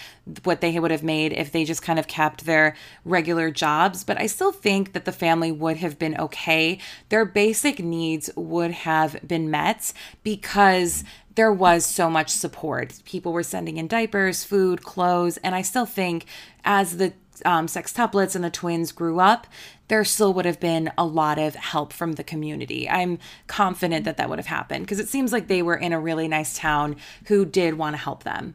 what 0.42 0.60
they 0.60 0.78
would 0.78 0.90
have 0.90 1.04
made 1.04 1.32
if 1.32 1.52
they 1.52 1.64
just 1.64 1.82
kind 1.82 1.98
of 1.98 2.08
kept 2.08 2.44
their 2.44 2.74
regular 3.04 3.50
jobs. 3.50 4.04
But 4.04 4.20
I 4.20 4.26
still 4.26 4.52
think 4.52 4.92
that 4.92 5.04
the 5.04 5.12
family 5.12 5.52
would 5.52 5.78
have 5.78 5.98
been 5.98 6.18
okay. 6.18 6.78
Their 7.08 7.24
basic 7.24 7.78
needs 7.78 8.28
would 8.36 8.72
have 8.72 9.16
been 9.26 9.50
met 9.50 9.92
because 10.24 11.04
there 11.36 11.52
was 11.52 11.86
so 11.86 12.10
much 12.10 12.30
support. 12.30 13.00
People 13.04 13.32
were 13.32 13.44
sending 13.44 13.76
in 13.76 13.86
diapers, 13.86 14.42
food, 14.42 14.82
clothes. 14.82 15.36
And 15.38 15.54
I 15.54 15.62
still 15.62 15.86
think 15.86 16.26
as 16.64 16.96
the 16.96 17.12
um, 17.44 17.66
sextuplets 17.66 18.34
and 18.34 18.44
the 18.44 18.50
twins 18.50 18.92
grew 18.92 19.20
up, 19.20 19.46
there 19.88 20.04
still 20.04 20.34
would 20.34 20.44
have 20.44 20.60
been 20.60 20.92
a 20.98 21.04
lot 21.04 21.38
of 21.38 21.54
help 21.54 21.92
from 21.92 22.12
the 22.12 22.24
community. 22.24 22.88
I'm 22.88 23.18
confident 23.46 24.04
that 24.04 24.16
that 24.18 24.28
would 24.28 24.38
have 24.38 24.46
happened 24.46 24.84
because 24.84 25.00
it 25.00 25.08
seems 25.08 25.32
like 25.32 25.48
they 25.48 25.62
were 25.62 25.76
in 25.76 25.92
a 25.92 26.00
really 26.00 26.28
nice 26.28 26.56
town 26.56 26.96
who 27.26 27.44
did 27.44 27.74
want 27.74 27.94
to 27.94 28.02
help 28.02 28.24
them. 28.24 28.54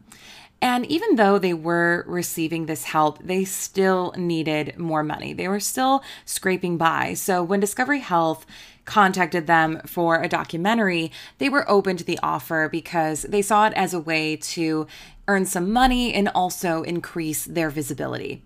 And 0.61 0.85
even 0.85 1.17
though 1.17 1.39
they 1.39 1.53
were 1.53 2.05
receiving 2.07 2.67
this 2.67 2.85
help, 2.85 3.21
they 3.21 3.43
still 3.43 4.13
needed 4.15 4.77
more 4.77 5.03
money. 5.03 5.33
They 5.33 5.49
were 5.49 5.59
still 5.59 6.01
scraping 6.23 6.77
by. 6.77 7.15
So 7.15 7.43
when 7.43 7.59
Discovery 7.59 7.99
Health 7.99 8.45
contacted 8.85 9.45
them 9.45 9.81
for 9.85 10.21
a 10.21 10.29
documentary, 10.29 11.11
they 11.37 11.49
were 11.49 11.69
open 11.69 11.97
to 11.97 12.05
the 12.05 12.17
offer 12.23 12.69
because 12.71 13.23
they 13.23 13.41
saw 13.41 13.67
it 13.67 13.73
as 13.73 13.93
a 13.93 13.99
way 13.99 14.37
to 14.37 14.87
earn 15.27 15.45
some 15.45 15.71
money 15.71 16.13
and 16.13 16.29
also 16.29 16.83
increase 16.83 17.43
their 17.43 17.69
visibility. 17.69 18.41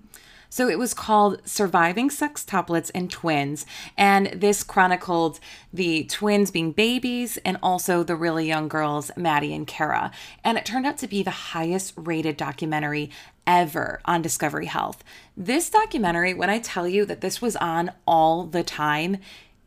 So 0.50 0.70
it 0.70 0.80
was 0.80 0.94
called 0.94 1.42
Surviving 1.46 2.10
Sextuplets 2.10 2.92
and 2.94 3.10
Twins. 3.10 3.66
And 3.98 4.28
this 4.28 4.64
chronicled 4.64 5.40
the 5.74 6.06
twins 6.06 6.52
being 6.52 6.72
babies 6.72 7.38
and 7.46 7.58
also 7.62 8.04
the 8.04 8.16
really 8.16 8.48
young 8.48 8.68
girls, 8.68 9.12
Mady 9.18 9.56
and 9.56 9.68
Cara. 9.68 10.12
And 10.44 10.58
it 10.58 10.66
turned 10.66 10.86
out 10.86 10.98
to 11.00 11.08
be 11.08 11.24
the 11.24 11.32
highest 11.32 11.94
rated 11.96 12.38
documentary 12.38 13.10
ever 13.46 14.02
on 14.06 14.22
Discovery 14.22 14.66
Health. 14.66 15.04
This 15.36 15.70
documentary, 15.70 16.34
when 16.34 16.50
I 16.50 16.60
tell 16.60 16.88
you 16.88 17.06
that 17.06 17.22
this 17.22 17.42
was 17.42 17.56
on 17.56 17.92
all 18.06 18.44
the 18.44 18.64
time, 18.64 19.18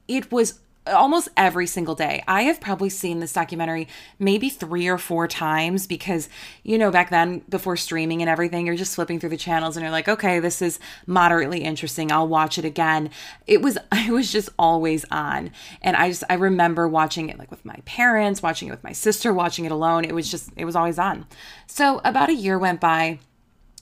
it 0.06 0.30
was 0.30 0.60
almost 0.90 1.28
every 1.36 1.66
single 1.66 1.94
day. 1.94 2.22
I 2.26 2.42
have 2.42 2.60
probably 2.60 2.90
seen 2.90 3.20
this 3.20 3.32
documentary 3.32 3.88
maybe 4.18 4.48
three 4.48 4.88
or 4.88 4.98
four 4.98 5.26
times 5.26 5.86
because, 5.86 6.28
you 6.62 6.78
know, 6.78 6.90
back 6.90 7.10
then, 7.10 7.42
before 7.48 7.76
streaming 7.76 8.20
and 8.22 8.28
everything, 8.28 8.66
you're 8.66 8.76
just 8.76 8.94
flipping 8.94 9.18
through 9.18 9.30
the 9.30 9.36
channels 9.36 9.76
and 9.76 9.82
you're 9.82 9.92
like, 9.92 10.08
okay, 10.08 10.40
this 10.40 10.60
is 10.60 10.78
moderately 11.06 11.60
interesting. 11.62 12.12
I'll 12.12 12.28
watch 12.28 12.58
it 12.58 12.64
again. 12.64 13.10
It 13.46 13.62
was, 13.62 13.78
I 13.92 14.10
was 14.10 14.30
just 14.30 14.50
always 14.58 15.04
on. 15.10 15.50
And 15.82 15.96
I 15.96 16.08
just, 16.08 16.24
I 16.28 16.34
remember 16.34 16.88
watching 16.88 17.28
it 17.28 17.38
like 17.38 17.50
with 17.50 17.64
my 17.64 17.76
parents, 17.84 18.42
watching 18.42 18.68
it 18.68 18.72
with 18.72 18.84
my 18.84 18.92
sister, 18.92 19.32
watching 19.32 19.64
it 19.64 19.72
alone. 19.72 20.04
It 20.04 20.14
was 20.14 20.30
just, 20.30 20.50
it 20.56 20.64
was 20.64 20.76
always 20.76 20.98
on. 20.98 21.26
So 21.66 22.00
about 22.04 22.28
a 22.28 22.34
year 22.34 22.58
went 22.58 22.80
by 22.80 23.20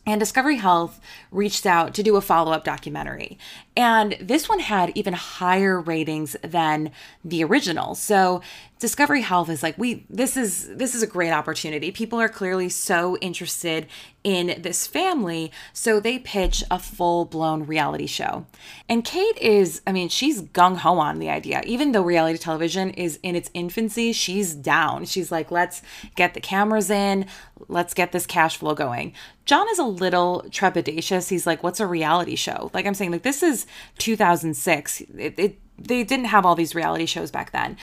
and 0.08 0.18
Discovery 0.18 0.56
Health 0.56 1.00
reached 1.30 1.66
out 1.66 1.92
to 1.94 2.02
do 2.02 2.16
a 2.16 2.22
follow 2.22 2.52
up 2.52 2.64
documentary. 2.64 3.38
And 3.76 4.16
this 4.18 4.48
one 4.48 4.58
had 4.58 4.90
even 4.94 5.12
higher 5.12 5.78
ratings 5.78 6.34
than 6.42 6.92
the 7.22 7.44
original. 7.44 7.94
So 7.94 8.40
Discovery 8.78 9.22
Health 9.22 9.48
is 9.48 9.62
like, 9.62 9.76
we 9.76 10.06
this 10.08 10.36
is 10.36 10.68
this 10.76 10.94
is 10.94 11.02
a 11.02 11.06
great 11.06 11.32
opportunity. 11.32 11.90
People 11.90 12.20
are 12.20 12.28
clearly 12.28 12.68
so 12.68 13.16
interested 13.18 13.88
in 14.22 14.60
this 14.62 14.86
family, 14.86 15.50
so 15.72 15.98
they 15.98 16.18
pitch 16.18 16.62
a 16.70 16.78
full-blown 16.78 17.64
reality 17.66 18.06
show. 18.06 18.46
And 18.88 19.04
Kate 19.04 19.36
is, 19.38 19.80
I 19.86 19.92
mean, 19.92 20.08
she's 20.08 20.42
gung-ho 20.42 20.98
on 20.98 21.18
the 21.18 21.30
idea. 21.30 21.62
Even 21.64 21.92
though 21.92 22.02
reality 22.02 22.38
television 22.38 22.90
is 22.90 23.18
in 23.22 23.34
its 23.34 23.50
infancy, 23.54 24.12
she's 24.12 24.54
down. 24.54 25.06
She's 25.06 25.32
like, 25.32 25.50
let's 25.50 25.82
get 26.14 26.34
the 26.34 26.40
cameras 26.40 26.90
in, 26.90 27.26
let's 27.68 27.94
get 27.94 28.12
this 28.12 28.26
cash 28.26 28.58
flow 28.58 28.74
going. 28.74 29.12
Jon 29.44 29.66
is 29.70 29.78
a 29.78 29.84
little 29.84 30.44
trepidatious. 30.50 31.30
He's 31.30 31.46
like, 31.46 31.62
what's 31.62 31.80
a 31.80 31.86
reality 31.86 32.36
show? 32.36 32.70
Like 32.74 32.86
I'm 32.86 32.94
saying, 32.94 33.10
like 33.10 33.22
this 33.22 33.42
is 33.42 33.66
2006. 33.98 35.00
It, 35.00 35.38
it 35.38 35.58
they 35.78 36.02
didn't 36.02 36.26
have 36.26 36.44
all 36.44 36.56
these 36.56 36.74
reality 36.74 37.06
shows 37.06 37.30
back 37.30 37.52
then. 37.52 37.78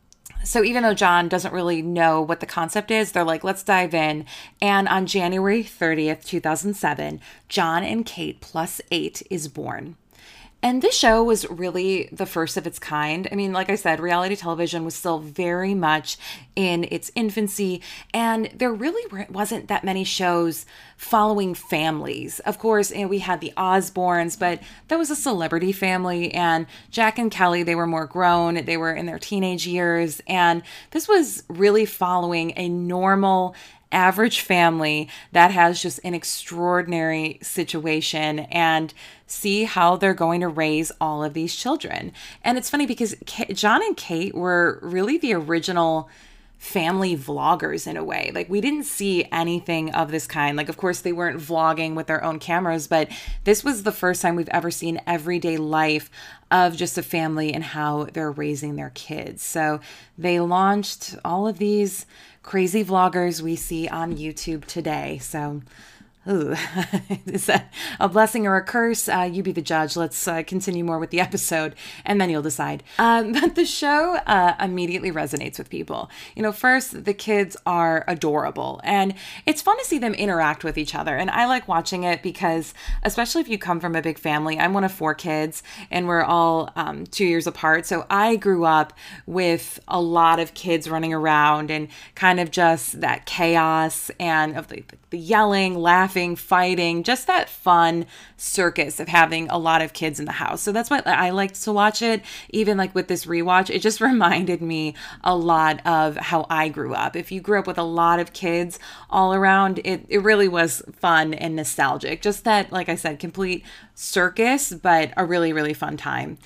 So 0.46 0.64
even 0.64 0.84
though 0.84 0.94
Jon 0.94 1.28
doesn't 1.28 1.54
really 1.54 1.82
know 1.82 2.22
what 2.22 2.40
the 2.40 2.46
concept 2.46 2.92
is, 2.92 3.12
they're 3.12 3.24
like, 3.24 3.44
let's 3.44 3.64
dive 3.64 3.96
in. 3.96 4.25
And 4.62 4.88
on 4.88 5.08
January 5.08 5.64
30th, 5.64 6.24
2007, 6.24 7.20
Jon 7.50 7.84
and 7.84 8.06
Kate 8.06 8.40
plus 8.42 8.80
eight 8.92 9.24
is 9.32 9.48
born. 9.48 9.98
And 10.62 10.82
this 10.82 10.98
show 10.98 11.24
was 11.24 11.48
really 11.48 12.10
the 12.12 12.26
first 12.26 12.58
of 12.58 12.66
its 12.66 12.80
kind. 12.80 13.28
I 13.32 13.36
mean, 13.36 13.54
like 13.54 13.70
I 13.70 13.76
said, 13.76 14.00
reality 14.00 14.36
television 14.36 14.84
was 14.84 14.96
still 14.96 15.20
very 15.20 15.76
much 15.76 16.18
in 16.56 16.86
its 16.86 17.12
infancy, 17.14 17.82
and 18.14 18.50
there 18.56 18.74
really 18.74 19.28
wasn't 19.30 19.68
that 19.68 19.84
many 19.84 20.04
shows 20.04 20.66
following 20.98 21.54
families. 21.54 22.40
Of 22.40 22.58
course, 22.58 22.90
you 22.90 23.02
know, 23.02 23.08
we 23.08 23.20
had 23.20 23.42
the 23.42 23.54
Osbournes, 23.58 24.40
but 24.40 24.64
that 24.88 24.98
was 24.98 25.12
a 25.12 25.16
celebrity 25.16 25.72
family, 25.72 26.34
and 26.34 26.66
Jack 26.90 27.20
and 27.20 27.30
Kelly, 27.30 27.62
they 27.62 27.76
were 27.76 27.86
more 27.86 28.08
grown, 28.08 28.56
they 28.66 28.78
were 28.78 28.94
in 28.94 29.06
their 29.06 29.20
teenage 29.20 29.68
years, 29.68 30.22
and 30.28 30.64
this 30.92 31.08
was 31.08 31.44
really 31.48 31.86
following 31.86 32.54
a 32.56 32.70
normal 32.70 33.54
average 33.92 34.42
family 34.42 35.10
that 35.32 35.51
has 35.51 35.82
just 35.82 36.00
an 36.04 36.13
extraordinary 36.13 37.39
situation 37.42 38.39
and 38.39 38.94
see 39.27 39.63
how 39.63 39.96
they're 39.96 40.13
going 40.13 40.42
to 40.42 40.48
raise 40.48 40.92
all 41.00 41.24
of 41.24 41.34
these 41.34 41.56
children. 41.56 42.12
And 42.44 42.58
it's 42.58 42.70
funny 42.70 42.86
because 42.86 43.15
Jon 43.54 43.82
and 43.82 43.98
Kate 43.98 44.36
were 44.36 44.80
really 44.82 45.18
the 45.18 45.34
original 45.34 46.10
family 46.58 47.15
vloggers 47.15 47.86
in 47.86 47.96
a 47.98 48.04
way. 48.04 48.32
Like 48.34 48.50
we 48.50 48.62
didn't 48.62 48.86
see 48.86 49.27
anything 49.32 49.94
of 49.94 50.10
this 50.10 50.25
kind. 50.25 50.58
Like 50.58 50.70
of 50.70 50.77
course 50.77 51.01
they 51.01 51.13
weren't 51.13 51.39
vlogging 51.39 51.96
with 51.96 52.08
their 52.08 52.24
own 52.24 52.39
cameras, 52.39 52.88
but 52.88 53.10
this 53.44 53.63
was 53.63 53.84
the 53.84 53.92
first 53.92 54.22
time 54.22 54.36
we've 54.36 54.50
ever 54.50 54.72
seen 54.72 55.01
everyday 55.06 55.58
life 55.58 56.10
of 56.50 56.75
just 56.75 56.98
a 56.98 57.04
family 57.04 57.54
and 57.54 57.63
how 57.63 58.06
they're 58.13 58.32
raising 58.32 58.75
their 58.75 58.92
kids. 58.96 59.44
So 59.44 59.80
they 60.18 60.39
launched 60.39 61.15
all 61.24 61.48
of 61.48 61.58
these 61.60 62.06
crazy 62.46 62.86
vloggers 62.86 63.42
we 63.42 63.56
see 63.56 63.88
on 63.88 64.16
YouTube 64.16 64.66
today. 64.66 65.18
So 65.18 65.64
Ooh, 66.27 66.55
is 67.27 67.46
that 67.46 67.72
a 68.00 68.10
blessing 68.10 68.48
or 68.48 68.55
a 68.55 68.63
curse? 68.63 69.08
Uh, 69.08 69.29
you 69.32 69.44
be 69.44 69.51
the 69.51 69.62
judge. 69.62 69.96
Let's 69.96 70.27
uh, 70.27 70.41
continue 70.44 70.84
more 70.84 70.98
with 70.98 71.12
the 71.12 71.20
episode 71.25 71.75
and 72.03 72.20
then 72.20 72.29
you'll 72.29 72.41
decide. 72.41 72.84
Um, 72.98 73.32
but 73.39 73.55
the 73.55 73.65
show 73.65 74.15
uh, 74.25 74.55
immediately 74.60 75.12
resonates 75.12 75.58
with 75.58 75.70
people. 75.70 76.10
You 76.36 76.41
know, 76.41 76.51
first, 76.51 77.05
the 77.05 77.13
kids 77.13 77.55
are 77.65 78.03
adorable 78.08 78.82
and 78.84 79.13
it's 79.46 79.62
fun 79.62 79.77
to 79.77 79.86
see 79.86 80.00
them 80.00 80.13
interact 80.15 80.63
with 80.63 80.77
each 80.77 80.96
other. 80.96 81.15
And 81.15 81.29
I 81.29 81.46
like 81.46 81.67
watching 81.67 82.03
it 82.03 82.24
because, 82.24 82.74
especially 83.03 83.41
if 83.41 83.48
you 83.48 83.58
come 83.60 83.79
from 83.79 83.96
a 83.96 84.01
big 84.01 84.17
family, 84.17 84.58
I'm 84.58 84.74
one 84.74 84.84
of 84.84 84.91
four 84.91 85.13
kids 85.13 85.62
and 85.91 86.08
we're 86.08 86.24
all 86.24 86.72
um, 86.75 87.05
two 87.05 87.25
years 87.25 87.46
apart. 87.46 87.86
So 87.86 88.05
I 88.10 88.36
grew 88.36 88.65
up 88.65 88.94
with 89.27 89.79
a 89.88 90.01
lot 90.01 90.39
of 90.39 90.55
kids 90.55 90.89
running 90.89 91.13
around 91.13 91.70
and 91.70 91.88
kind 92.15 92.39
of 92.39 92.50
just 92.50 93.01
that 93.01 93.25
chaos 93.27 94.10
and 94.20 94.58
of 94.58 94.70
the, 94.70 94.84
the 94.88 94.98
yelling, 95.16 95.76
laughing, 95.76 96.36
fighting, 96.36 97.04
just 97.04 97.28
that 97.28 97.50
fun 97.50 98.06
circus 98.38 99.00
of 99.00 99.08
having 99.08 99.50
a 99.50 99.58
lot 99.58 99.82
of 99.82 99.94
kids 99.94 100.20
in 100.20 100.26
the 100.26 100.34
house. 100.34 100.62
So 100.62 100.72
that's 100.72 100.90
why 100.90 101.02
I 101.06 101.30
liked 101.30 101.62
to 101.64 101.72
watch 101.72 102.02
it. 102.02 102.22
Even 102.50 102.78
like 102.78 102.94
with 102.94 103.08
this 103.08 103.26
rewatch, 103.26 103.70
it 103.70 103.82
just 103.82 104.02
reminded 104.12 104.62
me 104.62 104.94
a 105.24 105.36
lot 105.36 105.86
of 105.86 106.18
how 106.18 106.46
I 106.50 106.70
grew 106.70 106.94
up. 106.94 107.16
If 107.16 107.32
you 107.32 107.42
grew 107.42 107.60
up 107.60 107.68
with 107.68 107.78
a 107.78 107.84
lot 107.84 108.20
of 108.20 108.34
kids 108.34 108.80
all 109.10 109.34
around, 109.34 109.80
it, 109.84 110.06
it 110.10 110.20
really 110.20 110.48
was 110.48 110.82
fun 110.94 111.34
and 111.34 111.56
nostalgic. 111.56 112.22
Just 112.22 112.44
that, 112.44 112.72
like 112.72 112.90
I 112.90 112.96
said, 112.96 113.20
complete 113.20 113.64
circus, 113.94 114.74
but 114.74 115.12
a 115.18 115.26
really, 115.26 115.54
really 115.54 115.74
fun 115.74 115.98
time. 115.98 116.38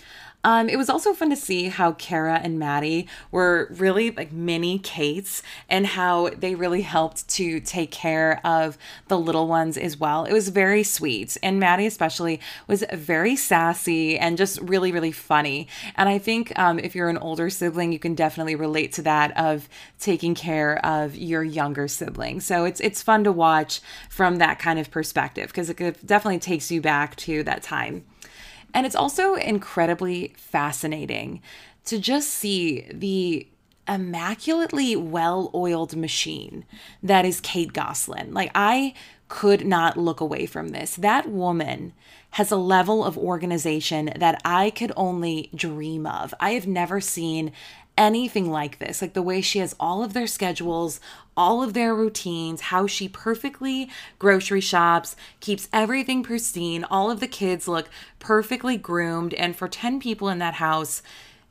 Um, 0.44 0.70
it 0.70 0.78
was 0.78 0.90
also 0.90 1.14
fun 1.14 1.30
to 1.32 1.36
see 1.36 1.66
how 1.66 1.92
Cara 1.94 2.40
and 2.42 2.60
Mady 2.60 3.08
were 3.30 3.68
really 3.72 4.12
like 4.12 4.32
mini 4.32 4.80
Kates 4.80 5.44
and 5.70 5.86
how 5.86 6.30
they 6.30 6.56
really 6.56 6.82
helped 6.82 7.28
to 7.30 7.60
take 7.60 7.92
care 7.92 8.40
of 8.46 8.78
the 9.10 9.20
little 9.20 9.48
ones 9.48 9.78
as 9.78 9.98
well. 9.98 10.24
It 10.24 10.34
was 10.34 10.50
very 10.50 10.84
sweet. 10.84 11.36
And 11.44 11.62
Mady, 11.62 11.86
especially, 11.86 12.40
was 12.68 12.86
very 12.94 13.36
sassy 13.36 14.18
and 14.18 14.38
just 14.38 14.60
really, 14.62 14.92
really 14.92 15.12
funny. 15.12 15.68
And 15.96 16.08
I 16.08 16.18
think 16.18 16.58
um, 16.58 16.80
if 16.80 16.96
you're 16.96 17.10
an 17.10 17.18
older 17.18 17.50
sibling, 17.50 17.92
you 17.92 18.00
can 18.00 18.16
definitely 18.16 18.56
relate 18.56 18.94
to 18.94 19.02
that 19.02 19.36
of 19.38 19.68
taking 20.00 20.36
care 20.36 20.84
of 20.86 21.16
your 21.16 21.44
younger 21.44 21.90
sibling. 21.90 22.40
So 22.40 22.64
it's, 22.64 22.80
it's 22.80 23.04
fun 23.04 23.26
to 23.26 23.32
watch 23.32 23.82
from 24.10 24.38
that 24.38 24.58
kind 24.58 24.80
of 24.80 24.90
perspective 24.90 25.48
because 25.48 25.70
it 25.70 25.78
definitely 26.06 26.40
takes 26.40 26.72
you 26.72 26.80
back 26.82 27.18
to 27.18 27.44
that 27.44 27.62
time. 27.62 28.06
And 28.74 28.86
it's 28.86 28.96
also 28.96 29.36
incredibly 29.36 30.34
fascinating 30.38 31.42
to 31.86 32.00
just 32.00 32.30
see 32.30 32.86
the 32.92 33.48
immaculately 33.88 34.96
well 34.96 35.50
oiled 35.56 35.96
machine 35.96 36.66
that 37.02 37.26
is 37.26 37.42
Kate 37.42 37.74
Gosselin. 37.74 38.34
Like, 38.34 38.52
I 38.54 38.94
could 39.28 39.66
not 39.66 39.98
look 39.98 40.20
away 40.20 40.46
from 40.46 40.70
this. 40.70 40.96
That 40.96 41.30
woman 41.30 41.94
has 42.32 42.52
a 42.52 42.58
level 42.58 43.04
of 43.04 43.18
organization 43.18 44.12
that 44.18 44.42
I 44.46 44.70
could 44.72 44.92
only 44.96 45.50
dream 45.56 46.06
of. 46.06 46.34
I 46.40 46.52
have 46.52 46.68
never 46.68 47.00
seen 47.00 47.52
anything 47.98 48.50
like 48.50 48.80
this. 48.80 49.02
Like 49.02 49.14
the 49.14 49.22
way 49.22 49.42
she 49.42 49.60
has 49.60 49.76
all 49.80 50.04
of 50.04 50.14
their 50.14 50.28
schedules, 50.28 51.00
all 51.40 51.64
of 51.64 51.74
their 51.74 51.96
routines, 51.96 52.60
how 52.60 52.86
she 52.86 53.08
perfectly 53.08 53.90
grocery 54.20 54.60
shops, 54.60 55.16
keeps 55.40 55.70
everything 55.72 56.22
pristine. 56.22 56.84
All 56.84 57.10
of 57.10 57.22
the 57.22 57.28
kids 57.28 57.66
look 57.66 57.90
perfectly 58.20 58.76
groomed. 58.76 59.34
And 59.36 59.56
for 59.56 59.70
10 59.70 60.02
people 60.02 60.28
in 60.28 60.40
that 60.40 60.56
house, 60.56 61.02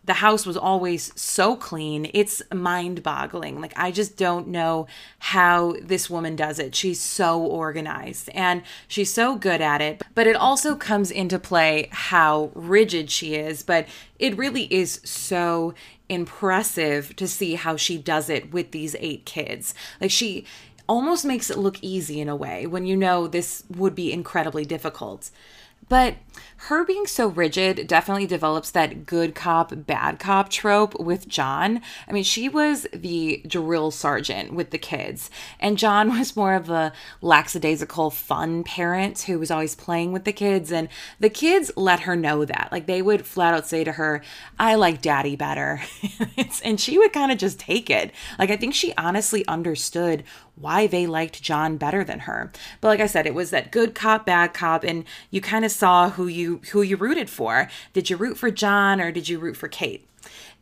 the 0.05 0.15
house 0.15 0.45
was 0.45 0.59
always 0.59 1.11
so 1.19 1.57
clean. 1.57 2.11
It's 2.13 2.43
mind 2.53 3.03
boggling. 3.03 3.63
Like, 3.63 3.73
I 3.77 3.91
just 3.91 4.19
don't 4.19 4.49
know 4.49 4.87
how 5.21 5.77
this 5.83 6.11
woman 6.11 6.37
does 6.37 6.59
it. 6.59 6.75
She's 6.75 7.01
so 7.01 7.41
organized 7.41 8.29
and 8.35 8.63
she's 8.89 9.13
so 9.13 9.37
good 9.37 9.63
at 9.63 9.81
it. 9.81 10.03
But 10.15 10.27
it 10.27 10.37
also 10.37 10.77
comes 10.77 11.11
into 11.11 11.39
play 11.39 11.89
how 11.93 12.51
rigid 12.55 13.11
she 13.11 13.37
is. 13.37 13.63
But 13.63 13.89
it 14.19 14.37
really 14.37 14.65
is 14.65 15.01
so 15.03 15.73
impressive 16.09 17.15
to 17.17 17.29
see 17.29 17.55
how 17.55 17.77
she 17.77 17.99
does 17.99 18.31
it 18.31 18.53
with 18.53 18.71
these 18.71 18.97
eight 18.99 19.25
kids. 19.25 19.75
Like, 20.01 20.11
she 20.11 20.45
almost 20.89 21.25
makes 21.25 21.51
it 21.51 21.59
look 21.59 21.79
easy 21.83 22.21
in 22.21 22.29
a 22.29 22.37
way 22.37 22.67
when 22.67 22.87
you 22.87 22.97
know 22.97 23.27
this 23.27 23.65
would 23.69 23.95
be 23.95 24.13
incredibly 24.13 24.65
difficult. 24.65 25.31
But 25.89 26.15
her 26.69 26.85
being 26.85 27.07
so 27.07 27.29
rigid 27.29 27.87
definitely 27.87 28.27
develops 28.27 28.71
that 28.71 29.07
good 29.07 29.35
cop, 29.35 29.73
bad 29.87 30.19
cop 30.19 30.49
trope 30.49 30.99
with 30.99 31.29
Jon. 31.29 31.81
I 32.09 32.13
mean, 32.13 32.25
she 32.25 32.49
was 32.49 32.87
the 32.93 33.43
drill 33.47 33.91
sergeant 33.91 34.53
with 34.53 34.71
the 34.71 34.79
kids, 34.79 35.31
and 35.61 35.79
Jon 35.79 36.09
was 36.19 36.37
more 36.37 36.55
of 36.55 36.71
a 36.71 36.93
lackadaisical, 37.21 38.11
fun 38.11 38.65
parent 38.65 39.23
who 39.23 39.39
was 39.39 39.51
always 39.51 39.75
playing 39.75 40.13
with 40.13 40.25
the 40.25 40.33
kids. 40.33 40.73
And 40.73 40.89
the 41.21 41.31
kids 41.31 41.71
let 41.77 42.01
her 42.01 42.17
know 42.17 42.45
that. 42.45 42.69
Like, 42.71 42.87
they 42.87 43.03
would 43.03 43.27
flat 43.27 43.55
out 43.55 43.67
say 43.67 43.85
to 43.85 43.93
her, 43.93 44.23
I 44.59 44.75
like 44.75 45.03
daddy 45.03 45.37
better. 45.37 45.83
and 46.65 46.81
she 46.81 46.99
would 46.99 47.13
kind 47.13 47.33
of 47.33 47.39
just 47.39 47.59
take 47.59 47.91
it. 47.91 48.13
Like, 48.39 48.51
I 48.51 48.57
think 48.57 48.75
she 48.75 48.95
honestly 48.97 49.47
understood 49.47 50.25
why 50.61 50.87
they 50.87 51.07
liked 51.07 51.43
Jon 51.43 51.77
better 51.77 52.05
than 52.05 52.21
her. 52.21 52.51
But 52.81 52.89
like 52.89 53.01
I 53.01 53.07
said, 53.07 53.27
it 53.27 53.35
was 53.35 53.51
that 53.51 53.71
good 53.71 53.95
cop, 53.95 54.27
bad 54.27 54.55
cop, 54.55 54.85
and 54.85 55.05
you 55.31 55.41
kind 55.41 55.65
of 55.65 55.71
saw 55.71 56.11
who 56.11 56.27
you 56.29 56.61
who 56.71 56.83
you 56.83 56.97
rooted 56.97 57.29
for. 57.29 57.69
Did 57.93 58.11
you 58.11 58.17
root 58.17 58.39
for 58.39 58.51
Jon 58.51 59.01
or 59.01 59.11
did 59.11 59.29
you 59.29 59.39
root 59.39 59.57
for 59.57 59.69
Kate? 59.69 60.07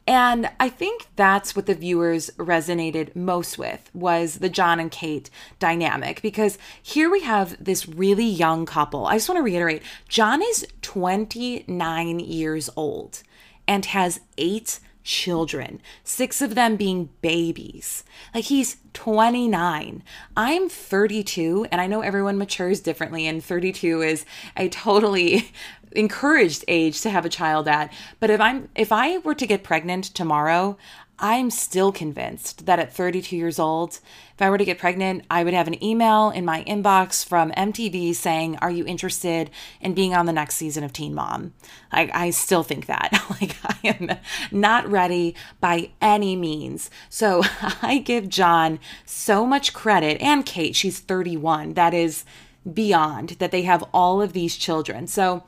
And 0.08 0.50
I 0.60 0.68
think 0.68 1.06
that's 1.16 1.56
what 1.56 1.66
the 1.66 1.74
viewers 1.74 2.30
resonated 2.36 3.16
most 3.16 3.58
with 3.58 3.90
was 3.92 4.38
the 4.38 4.48
Jon 4.48 4.78
and 4.78 4.90
Kate 4.90 5.30
dynamic 5.58 6.22
because 6.22 6.58
here 6.80 7.10
we 7.10 7.22
have 7.22 7.62
this 7.62 7.88
really 7.88 8.24
young 8.24 8.66
couple. 8.66 9.06
I 9.06 9.16
just 9.16 9.28
want 9.28 9.38
to 9.38 9.42
reiterate, 9.42 9.82
Jon 10.08 10.42
is 10.42 10.64
29 10.82 12.20
years 12.20 12.70
old 12.76 13.24
and 13.66 13.84
has 13.86 14.20
8 14.38 14.78
children, 15.06 15.80
six 16.04 16.42
of 16.42 16.54
them 16.54 16.76
being 16.76 17.08
babies. 17.22 18.04
Like 18.34 18.44
he's 18.44 18.78
29. 18.92 20.02
I'm 20.36 20.68
32, 20.68 21.68
and 21.70 21.80
I 21.80 21.86
know 21.86 22.00
everyone 22.00 22.36
matures 22.36 22.80
differently, 22.80 23.26
and 23.26 23.42
32 23.42 24.02
is 24.02 24.24
a 24.56 24.68
totally 24.68 25.52
encouraged 25.92 26.64
age 26.68 27.00
to 27.02 27.10
have 27.10 27.24
a 27.24 27.30
child 27.30 27.68
at. 27.68 27.92
But 28.20 28.30
if 28.30 28.40
I'm 28.40 28.68
if 28.74 28.92
I 28.92 29.18
were 29.18 29.34
to 29.34 29.46
get 29.46 29.62
pregnant 29.62 30.04
tomorrow, 30.06 30.76
I'm 31.18 31.50
still 31.50 31.92
convinced 31.92 32.66
that 32.66 32.78
at 32.78 32.92
32 32.92 33.36
years 33.36 33.58
old, 33.58 34.00
if 34.34 34.42
I 34.42 34.50
were 34.50 34.58
to 34.58 34.64
get 34.66 34.78
pregnant, 34.78 35.24
I 35.30 35.44
would 35.44 35.54
have 35.54 35.66
an 35.66 35.82
email 35.82 36.28
in 36.28 36.44
my 36.44 36.62
inbox 36.64 37.24
from 37.24 37.52
MTV 37.52 38.14
saying, 38.14 38.56
Are 38.58 38.70
you 38.70 38.84
interested 38.84 39.50
in 39.80 39.94
being 39.94 40.14
on 40.14 40.26
the 40.26 40.32
next 40.32 40.56
season 40.56 40.84
of 40.84 40.92
Teen 40.92 41.14
Mom? 41.14 41.54
I, 41.90 42.10
I 42.12 42.30
still 42.30 42.62
think 42.62 42.84
that. 42.86 43.12
like, 43.40 43.56
I 43.64 43.78
am 43.84 44.18
not 44.50 44.86
ready 44.90 45.34
by 45.58 45.90
any 46.02 46.36
means. 46.36 46.90
So 47.08 47.42
I 47.82 47.98
give 47.98 48.28
Jon 48.28 48.78
so 49.06 49.46
much 49.46 49.72
credit, 49.72 50.20
and 50.20 50.44
Kate, 50.44 50.76
she's 50.76 51.00
31. 51.00 51.74
That 51.74 51.94
is 51.94 52.24
beyond 52.70 53.30
that 53.38 53.52
they 53.52 53.62
have 53.62 53.84
all 53.94 54.20
of 54.20 54.32
these 54.32 54.56
children. 54.56 55.06
So, 55.06 55.44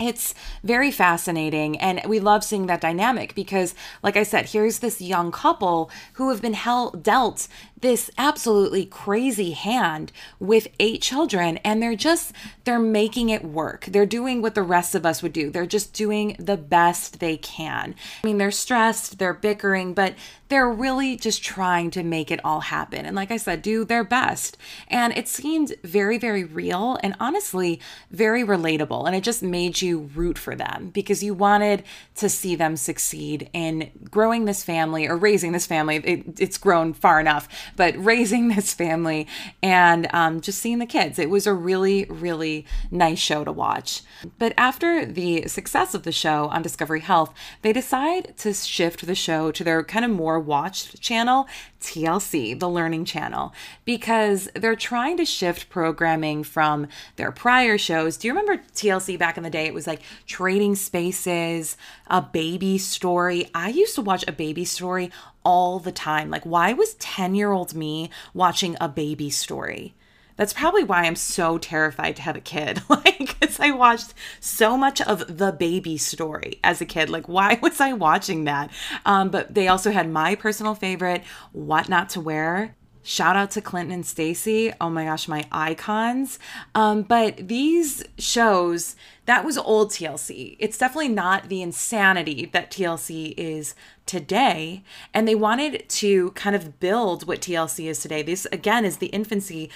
it's 0.00 0.34
very 0.64 0.90
fascinating 0.90 1.78
and 1.78 2.00
we 2.06 2.18
love 2.18 2.42
seeing 2.42 2.66
that 2.66 2.80
dynamic 2.80 3.34
because 3.34 3.74
like 4.02 4.16
i 4.16 4.22
said 4.22 4.46
here's 4.46 4.78
this 4.78 5.00
young 5.00 5.30
couple 5.30 5.90
who 6.14 6.30
have 6.30 6.40
been 6.40 6.54
held 6.54 7.02
dealt 7.02 7.46
this 7.80 8.10
absolutely 8.18 8.84
crazy 8.84 9.52
hand 9.52 10.12
with 10.38 10.68
eight 10.78 11.02
children 11.02 11.58
and 11.58 11.82
they're 11.82 11.96
just 11.96 12.32
they're 12.64 12.78
making 12.78 13.30
it 13.30 13.44
work. 13.44 13.86
They're 13.86 14.06
doing 14.06 14.42
what 14.42 14.54
the 14.54 14.62
rest 14.62 14.94
of 14.94 15.06
us 15.06 15.22
would 15.22 15.32
do. 15.32 15.50
They're 15.50 15.66
just 15.66 15.92
doing 15.92 16.36
the 16.38 16.56
best 16.56 17.20
they 17.20 17.36
can. 17.36 17.94
I 18.22 18.26
mean, 18.26 18.38
they're 18.38 18.50
stressed, 18.50 19.18
they're 19.18 19.34
bickering, 19.34 19.94
but 19.94 20.14
they're 20.50 20.68
really 20.68 21.16
just 21.16 21.44
trying 21.44 21.90
to 21.92 22.02
make 22.02 22.30
it 22.30 22.44
all 22.44 22.60
happen. 22.60 23.06
And 23.06 23.14
like 23.14 23.30
I 23.30 23.36
said, 23.36 23.62
do 23.62 23.84
their 23.84 24.02
best. 24.02 24.58
And 24.88 25.16
it 25.16 25.28
seemed 25.28 25.74
very, 25.84 26.18
very 26.18 26.42
real 26.42 26.98
and 27.04 27.14
honestly 27.20 27.80
very 28.10 28.42
relatable. 28.42 29.06
And 29.06 29.14
it 29.14 29.22
just 29.22 29.44
made 29.44 29.80
you 29.80 30.10
root 30.14 30.36
for 30.36 30.56
them 30.56 30.90
because 30.92 31.22
you 31.22 31.34
wanted 31.34 31.84
to 32.16 32.28
see 32.28 32.56
them 32.56 32.76
succeed 32.76 33.48
in 33.52 33.92
growing 34.10 34.44
this 34.44 34.64
family 34.64 35.06
or 35.06 35.16
raising 35.16 35.52
this 35.52 35.66
family. 35.66 35.96
It, 35.96 36.40
it's 36.40 36.58
grown 36.58 36.94
far 36.94 37.20
enough 37.20 37.48
but 37.76 37.94
raising 38.02 38.48
this 38.54 38.74
family 38.74 39.26
and 39.62 40.08
um, 40.12 40.40
just 40.40 40.60
seeing 40.60 40.78
the 40.78 40.86
kids. 40.86 41.18
It 41.18 41.30
was 41.30 41.46
a 41.46 41.54
really, 41.54 42.04
really 42.08 42.66
nice 42.90 43.18
show 43.18 43.44
to 43.44 43.52
watch. 43.52 44.02
But 44.38 44.52
after 44.56 45.04
the 45.04 45.48
success 45.48 45.94
of 45.94 46.02
the 46.02 46.12
show 46.12 46.48
on 46.48 46.62
Discovery 46.62 47.00
Health, 47.00 47.32
they 47.62 47.72
decide 47.72 48.36
to 48.38 48.52
shift 48.52 49.06
the 49.06 49.14
show 49.14 49.50
to 49.52 49.64
their 49.64 49.82
kind 49.82 50.04
of 50.04 50.10
more 50.10 50.38
watched 50.38 51.00
channel, 51.00 51.46
TLC, 51.80 52.58
the 52.58 52.68
Learning 52.68 53.04
Channel, 53.04 53.54
because 53.84 54.48
they're 54.54 54.76
trying 54.76 55.16
to 55.16 55.24
shift 55.24 55.70
programming 55.70 56.44
from 56.44 56.86
their 57.16 57.32
prior 57.32 57.78
shows. 57.78 58.16
Do 58.16 58.28
you 58.28 58.34
remember 58.34 58.62
TLC 58.74 59.18
back 59.18 59.36
in 59.36 59.42
the 59.42 59.50
day? 59.50 59.66
It 59.66 59.74
was 59.74 59.86
like 59.86 60.02
Trading 60.26 60.74
Spaces, 60.74 61.76
a 62.06 62.20
baby 62.20 62.78
story. 62.78 63.50
I 63.54 63.70
used 63.70 63.94
to 63.94 64.02
watch 64.02 64.24
a 64.28 64.32
baby 64.32 64.64
story 64.64 65.10
all 65.44 65.78
the 65.78 65.92
time. 65.92 66.30
Like, 66.30 66.44
why 66.44 66.72
was 66.72 66.94
10 66.94 67.34
year 67.34 67.52
old 67.52 67.74
me 67.74 68.10
watching 68.34 68.76
a 68.80 68.88
baby 68.88 69.30
story? 69.30 69.94
That's 70.36 70.54
probably 70.54 70.84
why 70.84 71.02
I'm 71.02 71.16
so 71.16 71.58
terrified 71.58 72.16
to 72.16 72.22
have 72.22 72.36
a 72.36 72.40
kid. 72.40 72.80
Like, 72.88 73.18
because 73.18 73.60
I 73.60 73.70
watched 73.70 74.14
so 74.40 74.76
much 74.76 75.00
of 75.00 75.38
the 75.38 75.52
baby 75.52 75.96
story 75.96 76.58
as 76.64 76.80
a 76.80 76.86
kid. 76.86 77.10
Like, 77.10 77.28
why 77.28 77.58
was 77.62 77.80
I 77.80 77.92
watching 77.92 78.44
that? 78.44 78.70
Um, 79.04 79.30
but 79.30 79.54
they 79.54 79.68
also 79.68 79.90
had 79.90 80.10
my 80.10 80.34
personal 80.34 80.74
favorite, 80.74 81.22
What 81.52 81.88
Not 81.88 82.10
to 82.10 82.20
Wear. 82.20 82.76
Shout 83.02 83.34
out 83.34 83.50
to 83.52 83.62
Clinton 83.62 83.94
and 83.94 84.06
Stacy. 84.06 84.72
Oh 84.78 84.90
my 84.90 85.04
gosh, 85.04 85.26
my 85.26 85.44
icons. 85.50 86.38
Um, 86.74 87.02
but 87.02 87.48
these 87.48 88.04
shows, 88.18 88.94
that 89.24 89.44
was 89.44 89.56
old 89.56 89.90
TLC. 89.90 90.56
It's 90.58 90.76
definitely 90.76 91.08
not 91.08 91.48
the 91.48 91.62
insanity 91.62 92.50
that 92.52 92.70
TLC 92.70 93.32
is 93.38 93.74
today. 94.04 94.82
And 95.14 95.26
they 95.26 95.34
wanted 95.34 95.88
to 95.88 96.32
kind 96.32 96.54
of 96.54 96.78
build 96.78 97.26
what 97.26 97.40
TLC 97.40 97.86
is 97.86 98.00
today. 98.00 98.22
This, 98.22 98.46
again, 98.52 98.84
is 98.84 98.98
the 98.98 99.06
infancy 99.06 99.70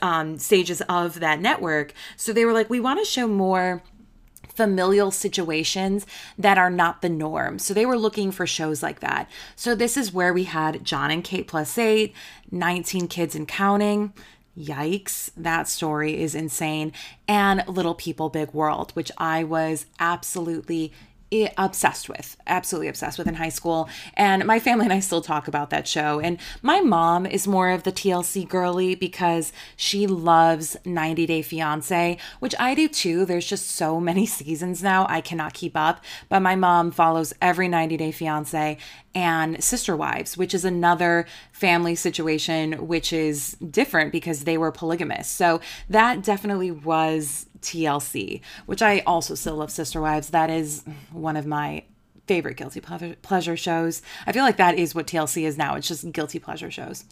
um, 0.00 0.38
stages 0.38 0.80
of 0.82 1.20
that 1.20 1.38
network. 1.38 1.92
So 2.16 2.32
they 2.32 2.46
were 2.46 2.54
like, 2.54 2.70
we 2.70 2.80
want 2.80 2.98
to 2.98 3.04
show 3.04 3.26
more 3.26 3.82
familial 4.54 5.10
situations 5.10 6.06
that 6.38 6.58
are 6.58 6.70
not 6.70 7.02
the 7.02 7.08
norm. 7.08 7.58
So 7.58 7.74
they 7.74 7.86
were 7.86 7.98
looking 7.98 8.30
for 8.30 8.46
shows 8.46 8.82
like 8.82 9.00
that. 9.00 9.28
So 9.56 9.74
this 9.74 9.96
is 9.96 10.12
where 10.12 10.32
we 10.32 10.44
had 10.44 10.84
Jon 10.84 11.10
and 11.10 11.24
Kate 11.24 11.48
plus 11.48 11.76
eight, 11.78 12.14
19 12.50 13.08
kids 13.08 13.34
and 13.34 13.46
counting. 13.46 14.12
Yikes, 14.58 15.30
that 15.36 15.68
story 15.68 16.20
is 16.20 16.34
insane. 16.34 16.92
And 17.28 17.64
Little 17.66 17.94
People, 17.94 18.28
Big 18.28 18.52
World, 18.52 18.90
which 18.92 19.10
I 19.16 19.44
was 19.44 19.86
absolutely 19.98 20.92
obsessed 21.56 22.08
with, 22.08 22.36
absolutely 22.46 22.88
obsessed 22.88 23.18
with 23.18 23.28
in 23.28 23.34
high 23.34 23.50
school. 23.50 23.88
And 24.14 24.44
my 24.44 24.58
family 24.58 24.86
and 24.86 24.92
I 24.92 25.00
still 25.00 25.20
talk 25.20 25.46
about 25.46 25.70
that 25.70 25.86
show. 25.86 26.20
And 26.20 26.38
my 26.62 26.80
mom 26.80 27.24
is 27.24 27.46
more 27.46 27.70
of 27.70 27.84
the 27.84 27.92
TLC 27.92 28.48
girly 28.48 28.94
because 28.94 29.52
she 29.76 30.06
loves 30.06 30.76
90 30.84 31.26
Day 31.26 31.42
Fiance, 31.42 32.18
which 32.40 32.54
I 32.58 32.74
do 32.74 32.88
too. 32.88 33.24
There's 33.24 33.46
just 33.46 33.70
so 33.70 34.00
many 34.00 34.26
seasons 34.40 34.82
now, 34.82 35.06
I 35.08 35.20
cannot 35.20 35.54
keep 35.54 35.76
up. 35.76 36.02
But 36.28 36.40
my 36.40 36.56
mom 36.56 36.90
follows 36.90 37.32
every 37.40 37.68
90 37.68 37.96
Day 37.96 38.12
Fiance 38.12 38.78
and 39.14 39.62
Sister 39.62 39.96
Wives, 39.96 40.36
which 40.36 40.54
is 40.54 40.64
another 40.64 41.26
family 41.52 41.94
situation, 41.94 42.86
which 42.86 43.12
is 43.12 43.52
different 43.54 44.12
because 44.12 44.44
they 44.44 44.56
were 44.56 44.70
polygamous. 44.70 45.28
So 45.28 45.60
that 45.88 46.22
definitely 46.22 46.70
was 46.70 47.46
TLC, 47.62 48.40
which 48.66 48.82
I 48.82 49.00
also 49.00 49.34
still 49.34 49.56
love 49.56 49.70
Sister 49.70 50.00
Wives. 50.00 50.30
That 50.30 50.50
is 50.50 50.84
one 51.12 51.36
of 51.36 51.46
my 51.46 51.84
favorite 52.30 52.56
guilty 52.56 52.80
pleasure 53.22 53.56
shows. 53.56 54.02
I 54.24 54.30
feel 54.30 54.44
like 54.44 54.56
that 54.58 54.78
is 54.78 54.94
what 54.94 55.08
TLC 55.08 55.42
is 55.42 55.58
now. 55.58 55.74
It's 55.74 55.88
just 55.88 56.12
guilty 56.12 56.38
pleasure 56.38 56.70
shows. 56.70 57.02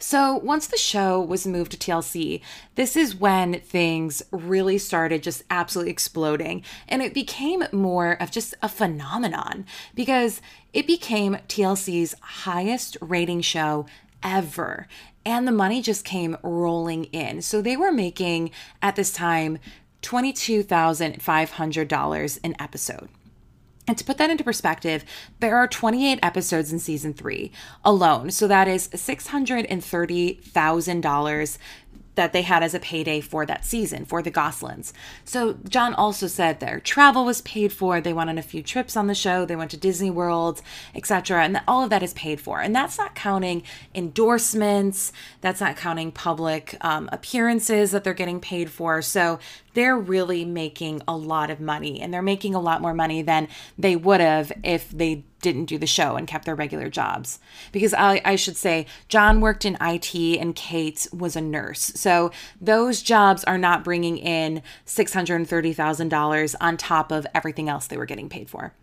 So, 0.00 0.38
once 0.38 0.66
the 0.66 0.76
show 0.76 1.20
was 1.20 1.46
moved 1.46 1.70
to 1.70 1.76
TLC, 1.78 2.40
this 2.74 2.96
is 2.96 3.14
when 3.14 3.60
things 3.60 4.24
really 4.32 4.76
started 4.78 5.22
just 5.22 5.44
absolutely 5.50 5.92
exploding. 5.92 6.64
And 6.88 7.00
it 7.00 7.14
became 7.14 7.62
more 7.70 8.20
of 8.20 8.32
just 8.32 8.54
a 8.60 8.68
phenomenon 8.68 9.66
because 9.94 10.42
it 10.72 10.88
became 10.88 11.36
TLC's 11.46 12.16
highest 12.20 12.96
rating 13.00 13.42
show 13.42 13.86
ever. 14.20 14.88
And 15.24 15.46
the 15.46 15.52
money 15.52 15.80
just 15.80 16.04
came 16.04 16.36
rolling 16.42 17.04
in. 17.04 17.40
So, 17.40 17.62
they 17.62 17.76
were 17.76 17.92
making 17.92 18.50
at 18.82 18.96
this 18.96 19.12
time 19.12 19.60
$22,500 20.06 22.38
an 22.44 22.54
episode. 22.60 23.08
And 23.88 23.96
to 23.98 24.04
put 24.04 24.18
that 24.18 24.30
into 24.30 24.42
perspective, 24.42 25.04
there 25.40 25.56
are 25.56 25.68
28 25.68 26.18
episodes 26.22 26.72
in 26.72 26.80
season 26.80 27.14
three 27.14 27.52
alone. 27.84 28.32
So 28.32 28.48
that 28.48 28.66
is 28.68 28.88
$630,000 28.88 31.58
that 32.16 32.32
they 32.32 32.42
had 32.42 32.62
as 32.62 32.74
a 32.74 32.80
payday 32.80 33.20
for 33.20 33.46
that 33.46 33.64
season 33.64 34.04
for 34.04 34.20
the 34.20 34.30
Gosselins. 34.30 34.92
So 35.24 35.58
Jon 35.68 35.94
also 35.94 36.26
said 36.26 36.58
their 36.58 36.80
travel 36.80 37.24
was 37.24 37.40
paid 37.42 37.72
for. 37.72 38.00
They 38.00 38.12
went 38.12 38.30
on 38.30 38.38
a 38.38 38.42
few 38.42 38.62
trips 38.62 38.96
on 38.96 39.06
the 39.06 39.14
show. 39.14 39.46
They 39.46 39.56
went 39.56 39.70
to 39.70 39.76
Disney 39.76 40.10
World, 40.10 40.62
etc. 40.94 41.44
And 41.44 41.60
all 41.68 41.84
of 41.84 41.90
that 41.90 42.02
is 42.02 42.12
paid 42.14 42.40
for. 42.40 42.60
And 42.60 42.74
that's 42.74 42.98
not 42.98 43.14
counting 43.14 43.62
endorsements. 43.94 45.12
That's 45.40 45.60
not 45.60 45.76
counting 45.76 46.10
public 46.10 46.76
um, 46.80 47.08
appearances 47.12 47.92
that 47.92 48.02
they're 48.02 48.14
getting 48.14 48.40
paid 48.40 48.70
for. 48.70 49.02
So 49.02 49.38
they're 49.74 49.98
really 49.98 50.44
making 50.44 51.02
a 51.06 51.16
lot 51.16 51.50
of 51.50 51.60
money 51.60 52.00
and 52.00 52.12
they're 52.12 52.22
making 52.22 52.54
a 52.54 52.60
lot 52.60 52.80
more 52.80 52.94
money 52.94 53.20
than 53.20 53.46
they 53.78 53.94
would 53.94 54.20
have 54.20 54.50
if 54.64 54.90
they 54.90 55.22
didn't 55.46 55.66
do 55.66 55.78
the 55.78 55.86
show 55.86 56.16
and 56.16 56.26
kept 56.26 56.44
their 56.44 56.56
regular 56.56 56.90
jobs. 56.90 57.38
Because 57.70 57.94
I, 57.94 58.20
I 58.24 58.34
should 58.34 58.56
say, 58.56 58.86
Jon 59.06 59.40
worked 59.40 59.64
in 59.64 59.78
IT 59.80 60.12
and 60.12 60.56
Kate 60.56 61.06
was 61.12 61.36
a 61.36 61.40
nurse. 61.40 61.92
So 61.94 62.32
those 62.60 63.00
jobs 63.00 63.44
are 63.44 63.56
not 63.56 63.84
bringing 63.84 64.18
in 64.18 64.60
$630,000 64.86 66.54
on 66.60 66.76
top 66.76 67.12
of 67.12 67.28
everything 67.32 67.68
else 67.68 67.86
they 67.86 67.96
were 67.96 68.06
getting 68.06 68.28
paid 68.28 68.50
for. 68.50 68.74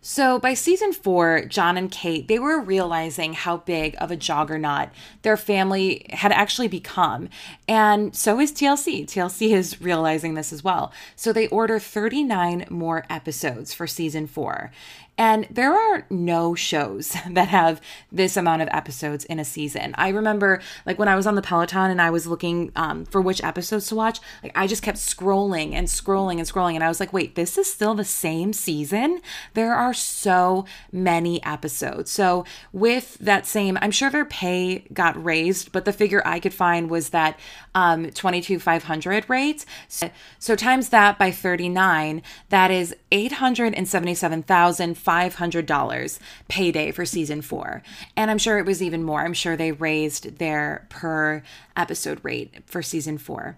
So 0.00 0.38
by 0.38 0.54
season 0.54 0.92
four, 0.92 1.44
Jon 1.44 1.76
and 1.76 1.90
Kate, 1.90 2.28
they 2.28 2.38
were 2.38 2.60
realizing 2.60 3.32
how 3.32 3.58
big 3.58 3.96
of 4.00 4.10
a 4.10 4.16
juggernaut 4.16 4.90
their 5.22 5.36
family 5.36 6.06
had 6.10 6.30
actually 6.30 6.68
become. 6.68 7.28
And 7.66 8.14
so 8.14 8.38
is 8.38 8.52
TLC. 8.52 9.04
TLC 9.04 9.50
is 9.50 9.80
realizing 9.80 10.34
this 10.34 10.52
as 10.52 10.62
well. 10.62 10.92
So 11.16 11.32
they 11.32 11.48
order 11.48 11.80
39 11.80 12.66
more 12.70 13.04
episodes 13.10 13.74
for 13.74 13.86
season 13.86 14.28
four. 14.28 14.70
And 15.18 15.48
there 15.50 15.74
are 15.74 16.06
no 16.08 16.54
shows 16.54 17.16
that 17.30 17.48
have 17.48 17.80
this 18.10 18.36
amount 18.36 18.62
of 18.62 18.68
episodes 18.70 19.24
in 19.24 19.40
a 19.40 19.44
season. 19.44 19.94
I 19.98 20.10
remember, 20.10 20.62
like, 20.86 20.98
when 20.98 21.08
I 21.08 21.16
was 21.16 21.26
on 21.26 21.34
the 21.34 21.42
Peloton 21.42 21.90
and 21.90 22.00
I 22.00 22.10
was 22.10 22.28
looking 22.28 22.70
um, 22.76 23.04
for 23.04 23.20
which 23.20 23.42
episodes 23.42 23.88
to 23.88 23.96
watch, 23.96 24.20
like, 24.44 24.52
I 24.54 24.68
just 24.68 24.82
kept 24.82 24.98
scrolling 24.98 25.72
and 25.72 25.88
scrolling 25.88 26.38
and 26.38 26.42
scrolling. 26.42 26.76
And 26.76 26.84
I 26.84 26.88
was 26.88 27.00
like, 27.00 27.12
wait, 27.12 27.34
this 27.34 27.58
is 27.58 27.70
still 27.70 27.94
the 27.94 28.04
same 28.04 28.52
season? 28.52 29.20
There 29.54 29.74
are 29.74 29.92
so 29.92 30.64
many 30.92 31.42
episodes. 31.42 32.12
So, 32.12 32.44
with 32.72 33.18
that 33.18 33.44
same, 33.44 33.76
I'm 33.82 33.90
sure 33.90 34.10
their 34.10 34.24
pay 34.24 34.84
got 34.92 35.22
raised, 35.22 35.72
but 35.72 35.84
the 35.84 35.92
figure 35.92 36.22
I 36.24 36.38
could 36.38 36.54
find 36.54 36.88
was 36.88 37.08
that 37.08 37.38
um, 37.74 38.10
22,500 38.10 39.28
rate. 39.28 39.64
So, 39.88 40.10
so, 40.38 40.54
times 40.54 40.90
that 40.90 41.18
by 41.18 41.32
39, 41.32 42.22
that 42.50 42.70
is 42.70 42.94
877,000 43.10 44.94
$500 45.08 46.18
payday 46.48 46.90
for 46.90 47.06
season 47.06 47.40
four. 47.40 47.82
And 48.14 48.30
I'm 48.30 48.38
sure 48.38 48.58
it 48.58 48.66
was 48.66 48.82
even 48.82 49.02
more. 49.02 49.22
I'm 49.22 49.32
sure 49.32 49.56
they 49.56 49.72
raised 49.72 50.38
their 50.38 50.86
per 50.90 51.42
episode 51.76 52.20
rate 52.22 52.62
for 52.66 52.82
season 52.82 53.16
four. 53.16 53.56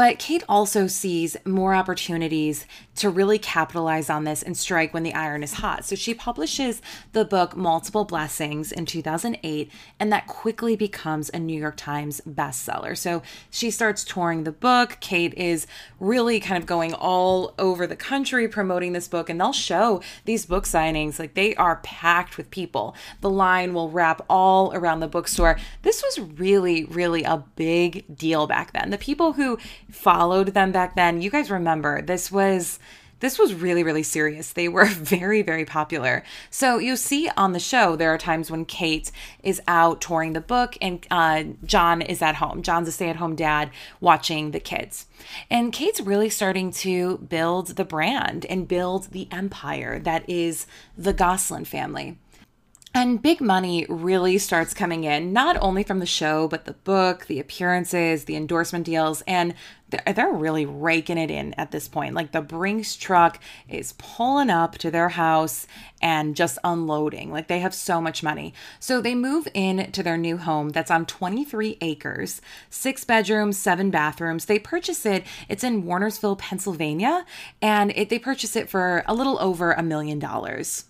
But 0.00 0.18
Kate 0.18 0.42
also 0.48 0.86
sees 0.86 1.36
more 1.44 1.74
opportunities 1.74 2.64
to 2.94 3.10
really 3.10 3.38
capitalize 3.38 4.08
on 4.08 4.24
this 4.24 4.42
and 4.42 4.56
strike 4.56 4.94
when 4.94 5.02
the 5.02 5.12
iron 5.12 5.42
is 5.42 5.54
hot. 5.54 5.84
So 5.84 5.94
she 5.94 6.14
publishes 6.14 6.80
the 7.12 7.24
book 7.24 7.54
Multiple 7.54 8.06
Blessings 8.06 8.72
in 8.72 8.86
2008, 8.86 9.70
and 9.98 10.10
that 10.10 10.26
quickly 10.26 10.74
becomes 10.74 11.30
a 11.34 11.38
New 11.38 11.58
York 11.58 11.76
Times 11.76 12.22
bestseller. 12.26 12.96
So 12.96 13.22
she 13.50 13.70
starts 13.70 14.02
touring 14.02 14.44
the 14.44 14.52
book. 14.52 14.96
Kate 15.00 15.34
is 15.34 15.66
really 15.98 16.40
kind 16.40 16.56
of 16.56 16.66
going 16.66 16.94
all 16.94 17.54
over 17.58 17.86
the 17.86 17.94
country 17.94 18.48
promoting 18.48 18.94
this 18.94 19.06
book, 19.06 19.28
and 19.28 19.38
they'll 19.38 19.52
show 19.52 20.00
these 20.24 20.46
book 20.46 20.64
signings. 20.64 21.18
Like 21.18 21.34
they 21.34 21.54
are 21.56 21.76
packed 21.76 22.38
with 22.38 22.50
people. 22.50 22.94
The 23.20 23.30
line 23.30 23.74
will 23.74 23.90
wrap 23.90 24.24
all 24.30 24.74
around 24.74 25.00
the 25.00 25.08
bookstore. 25.08 25.58
This 25.82 26.02
was 26.02 26.20
really, 26.38 26.84
really 26.84 27.22
a 27.22 27.44
big 27.56 28.16
deal 28.16 28.46
back 28.46 28.72
then. 28.72 28.88
The 28.88 28.98
people 28.98 29.34
who 29.34 29.58
followed 29.92 30.48
them 30.48 30.72
back 30.72 30.96
then, 30.96 31.20
you 31.20 31.30
guys 31.30 31.50
remember 31.50 32.02
this 32.02 32.30
was 32.30 32.78
this 33.20 33.38
was 33.38 33.52
really 33.52 33.82
really 33.82 34.02
serious. 34.02 34.52
They 34.52 34.68
were 34.68 34.84
very 34.86 35.42
very 35.42 35.64
popular. 35.64 36.22
So 36.50 36.78
you 36.78 36.96
see 36.96 37.28
on 37.36 37.52
the 37.52 37.60
show 37.60 37.96
there 37.96 38.12
are 38.12 38.18
times 38.18 38.50
when 38.50 38.64
kate 38.64 39.12
is 39.42 39.60
out 39.68 40.00
touring 40.00 40.32
the 40.32 40.40
book 40.40 40.76
and 40.80 41.06
uh, 41.10 41.44
jon 41.64 42.02
is 42.02 42.22
at 42.22 42.36
home. 42.36 42.62
Jon's 42.62 42.88
a 42.88 42.92
stay-at-home 42.92 43.36
dad 43.36 43.70
watching 44.00 44.50
the 44.50 44.60
kids. 44.60 45.06
And 45.50 45.72
kate's 45.72 46.00
really 46.00 46.30
starting 46.30 46.70
to 46.72 47.18
build 47.18 47.76
the 47.76 47.84
brand 47.84 48.46
and 48.46 48.66
build 48.66 49.12
the 49.12 49.28
empire 49.30 49.98
that 50.00 50.28
is 50.28 50.66
the 50.96 51.12
Gosselin 51.12 51.66
family 51.66 52.16
and 52.92 53.22
big 53.22 53.40
money 53.40 53.86
really 53.88 54.36
starts 54.36 54.74
coming 54.74 55.04
in, 55.04 55.32
not 55.32 55.56
only 55.60 55.84
from 55.84 56.00
the 56.00 56.06
show, 56.06 56.48
but 56.48 56.64
the 56.64 56.72
book, 56.72 57.26
the 57.26 57.38
appearances, 57.38 58.24
the 58.24 58.34
endorsement 58.34 58.84
deals, 58.84 59.22
and 59.28 59.54
they're 59.88 60.32
really 60.32 60.66
raking 60.66 61.16
it 61.16 61.30
in 61.30 61.54
at 61.54 61.70
this 61.70 61.86
point. 61.86 62.14
Like 62.14 62.32
the 62.32 62.40
Brinks 62.40 62.96
truck 62.96 63.38
is 63.68 63.94
pulling 63.98 64.50
up 64.50 64.76
to 64.78 64.90
their 64.90 65.10
house 65.10 65.68
and 66.02 66.34
just 66.34 66.58
unloading. 66.64 67.30
Like 67.30 67.46
they 67.46 67.60
have 67.60 67.74
so 67.74 68.00
much 68.00 68.24
money. 68.24 68.54
So 68.80 69.00
they 69.00 69.14
move 69.14 69.46
in 69.54 69.92
to 69.92 70.02
their 70.02 70.18
new 70.18 70.36
home 70.36 70.70
that's 70.70 70.90
on 70.90 71.06
23 71.06 71.78
acres, 71.80 72.40
six 72.70 73.04
bedrooms, 73.04 73.56
seven 73.56 73.90
bathrooms. 73.90 74.46
They 74.46 74.58
purchase 74.58 75.06
it. 75.06 75.24
It's 75.48 75.64
in 75.64 75.84
Wernersville, 75.84 76.38
Pennsylvania, 76.38 77.24
and 77.62 77.92
it, 77.94 78.08
they 78.08 78.18
purchase 78.18 78.56
it 78.56 78.68
for 78.68 79.04
a 79.06 79.14
little 79.14 79.38
over 79.40 79.72
a 79.72 79.82
million 79.82 80.18
dollars. 80.18 80.86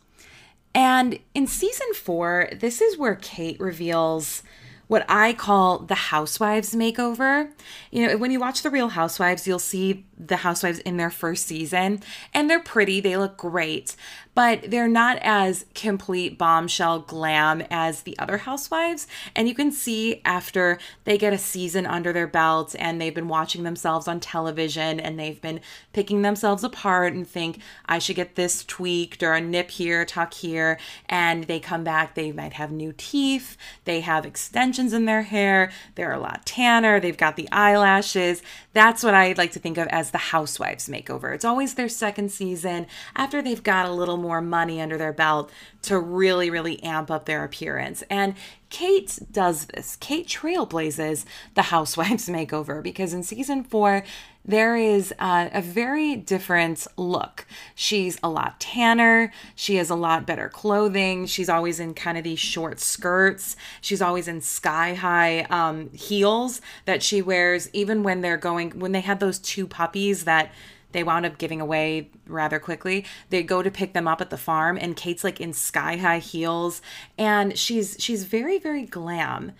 And 0.74 1.18
in 1.34 1.46
season 1.46 1.94
four, 1.94 2.48
this 2.52 2.80
is 2.80 2.96
where 2.96 3.16
Kate 3.16 3.58
reveals 3.58 4.42
what 4.90 5.04
I 5.08 5.34
call 5.34 5.78
the 5.78 5.94
housewives 5.94 6.74
makeover. 6.74 7.48
You 7.92 8.08
know, 8.08 8.16
when 8.16 8.32
you 8.32 8.40
watch 8.40 8.62
The 8.62 8.70
Real 8.70 8.88
Housewives, 8.88 9.46
you'll 9.46 9.60
see 9.60 10.04
the 10.18 10.38
housewives 10.38 10.80
in 10.80 10.96
their 10.96 11.10
first 11.10 11.46
season, 11.46 12.02
and 12.34 12.50
they're 12.50 12.58
pretty, 12.58 13.00
they 13.00 13.16
look 13.16 13.36
great 13.36 13.94
but 14.40 14.70
they're 14.70 14.88
not 14.88 15.18
as 15.20 15.66
complete 15.74 16.38
bombshell 16.38 17.00
glam 17.00 17.62
as 17.70 18.04
the 18.04 18.18
other 18.18 18.38
housewives. 18.38 19.06
And 19.36 19.46
you 19.46 19.54
can 19.54 19.70
see 19.70 20.22
after 20.24 20.78
they 21.04 21.18
get 21.18 21.34
a 21.34 21.36
season 21.36 21.84
under 21.84 22.10
their 22.10 22.26
belt 22.26 22.74
and 22.78 22.98
they've 22.98 23.14
been 23.14 23.28
watching 23.28 23.64
themselves 23.64 24.08
on 24.08 24.18
television 24.18 24.98
and 24.98 25.20
they've 25.20 25.42
been 25.42 25.60
picking 25.92 26.22
themselves 26.22 26.64
apart 26.64 27.12
and 27.12 27.28
think, 27.28 27.58
I 27.84 27.98
should 27.98 28.16
get 28.16 28.34
this 28.34 28.64
tweaked 28.64 29.22
or 29.22 29.34
a 29.34 29.42
nip 29.42 29.72
here, 29.72 30.06
tuck 30.06 30.32
here. 30.32 30.78
And 31.06 31.44
they 31.44 31.60
come 31.60 31.84
back, 31.84 32.14
they 32.14 32.32
might 32.32 32.54
have 32.54 32.72
new 32.72 32.94
teeth, 32.96 33.58
they 33.84 34.00
have 34.00 34.24
extensions 34.24 34.94
in 34.94 35.04
their 35.04 35.24
hair, 35.24 35.70
they're 35.96 36.14
a 36.14 36.18
lot 36.18 36.46
tanner, 36.46 36.98
they've 36.98 37.14
got 37.14 37.36
the 37.36 37.50
eyelashes. 37.52 38.42
That's 38.72 39.02
what 39.02 39.14
I 39.14 39.34
like 39.36 39.52
to 39.52 39.58
think 39.58 39.78
of 39.78 39.88
as 39.88 40.12
the 40.12 40.18
housewives 40.18 40.88
makeover. 40.88 41.34
It's 41.34 41.44
always 41.44 41.74
their 41.74 41.88
second 41.88 42.30
season 42.30 42.86
after 43.16 43.42
they've 43.42 43.62
got 43.62 43.86
a 43.86 43.92
little 43.92 44.16
more 44.16 44.40
money 44.40 44.80
under 44.80 44.96
their 44.96 45.12
belt 45.12 45.50
to 45.82 45.98
really, 45.98 46.50
really 46.50 46.80
amp 46.82 47.10
up 47.10 47.24
their 47.24 47.42
appearance. 47.42 48.04
And 48.08 48.34
Kate 48.68 49.18
does 49.32 49.66
this. 49.66 49.96
Kate 49.96 50.28
trailblazes 50.28 51.24
the 51.54 51.62
Housewives 51.70 52.28
makeover 52.28 52.80
because 52.80 53.12
in 53.12 53.24
season 53.24 53.64
four, 53.64 54.04
there 54.50 54.76
is 54.76 55.12
a, 55.18 55.50
a, 55.54 55.62
very 55.62 56.16
different 56.16 56.86
look. 56.96 57.46
She's 57.74 58.18
a 58.22 58.28
lot 58.28 58.60
tanner. 58.60 59.32
She 59.54 59.76
has 59.76 59.90
a 59.90 59.94
lot 59.94 60.26
better 60.26 60.48
clothing. 60.48 61.26
She's 61.26 61.48
always 61.48 61.80
in 61.80 61.94
kind 61.94 62.18
of 62.18 62.24
these 62.24 62.38
short 62.38 62.80
skirts. 62.80 63.56
She's 63.80 64.02
always 64.02 64.28
in 64.28 64.40
sky 64.40 64.94
high 64.94 65.42
um, 65.50 65.90
heels 65.90 66.60
that 66.84 67.02
she 67.02 67.22
wears, 67.22 67.70
even 67.72 68.02
when 68.02 68.20
they're 68.20 68.36
going, 68.36 68.78
when 68.78 68.92
they 68.92 69.00
had 69.00 69.20
those 69.20 69.38
two 69.38 69.66
puppies 69.66 70.24
that 70.24 70.52
they 70.92 71.04
wound 71.04 71.24
up 71.24 71.38
giving 71.38 71.60
away 71.60 72.10
rather 72.26 72.58
quickly. 72.58 73.04
They 73.30 73.42
go 73.42 73.62
to 73.62 73.70
pick 73.70 73.92
them 73.92 74.08
up 74.08 74.20
at 74.20 74.30
the 74.30 74.36
farm 74.36 74.76
and 74.80 74.96
Kate's 74.96 75.24
like 75.24 75.40
in 75.40 75.52
sky 75.52 75.96
high 75.96 76.18
heels 76.18 76.82
and 77.16 77.56
she's 77.56 77.96
she's 77.98 78.24
very 78.24 78.58
very 78.58 78.84
glam. 78.84 79.52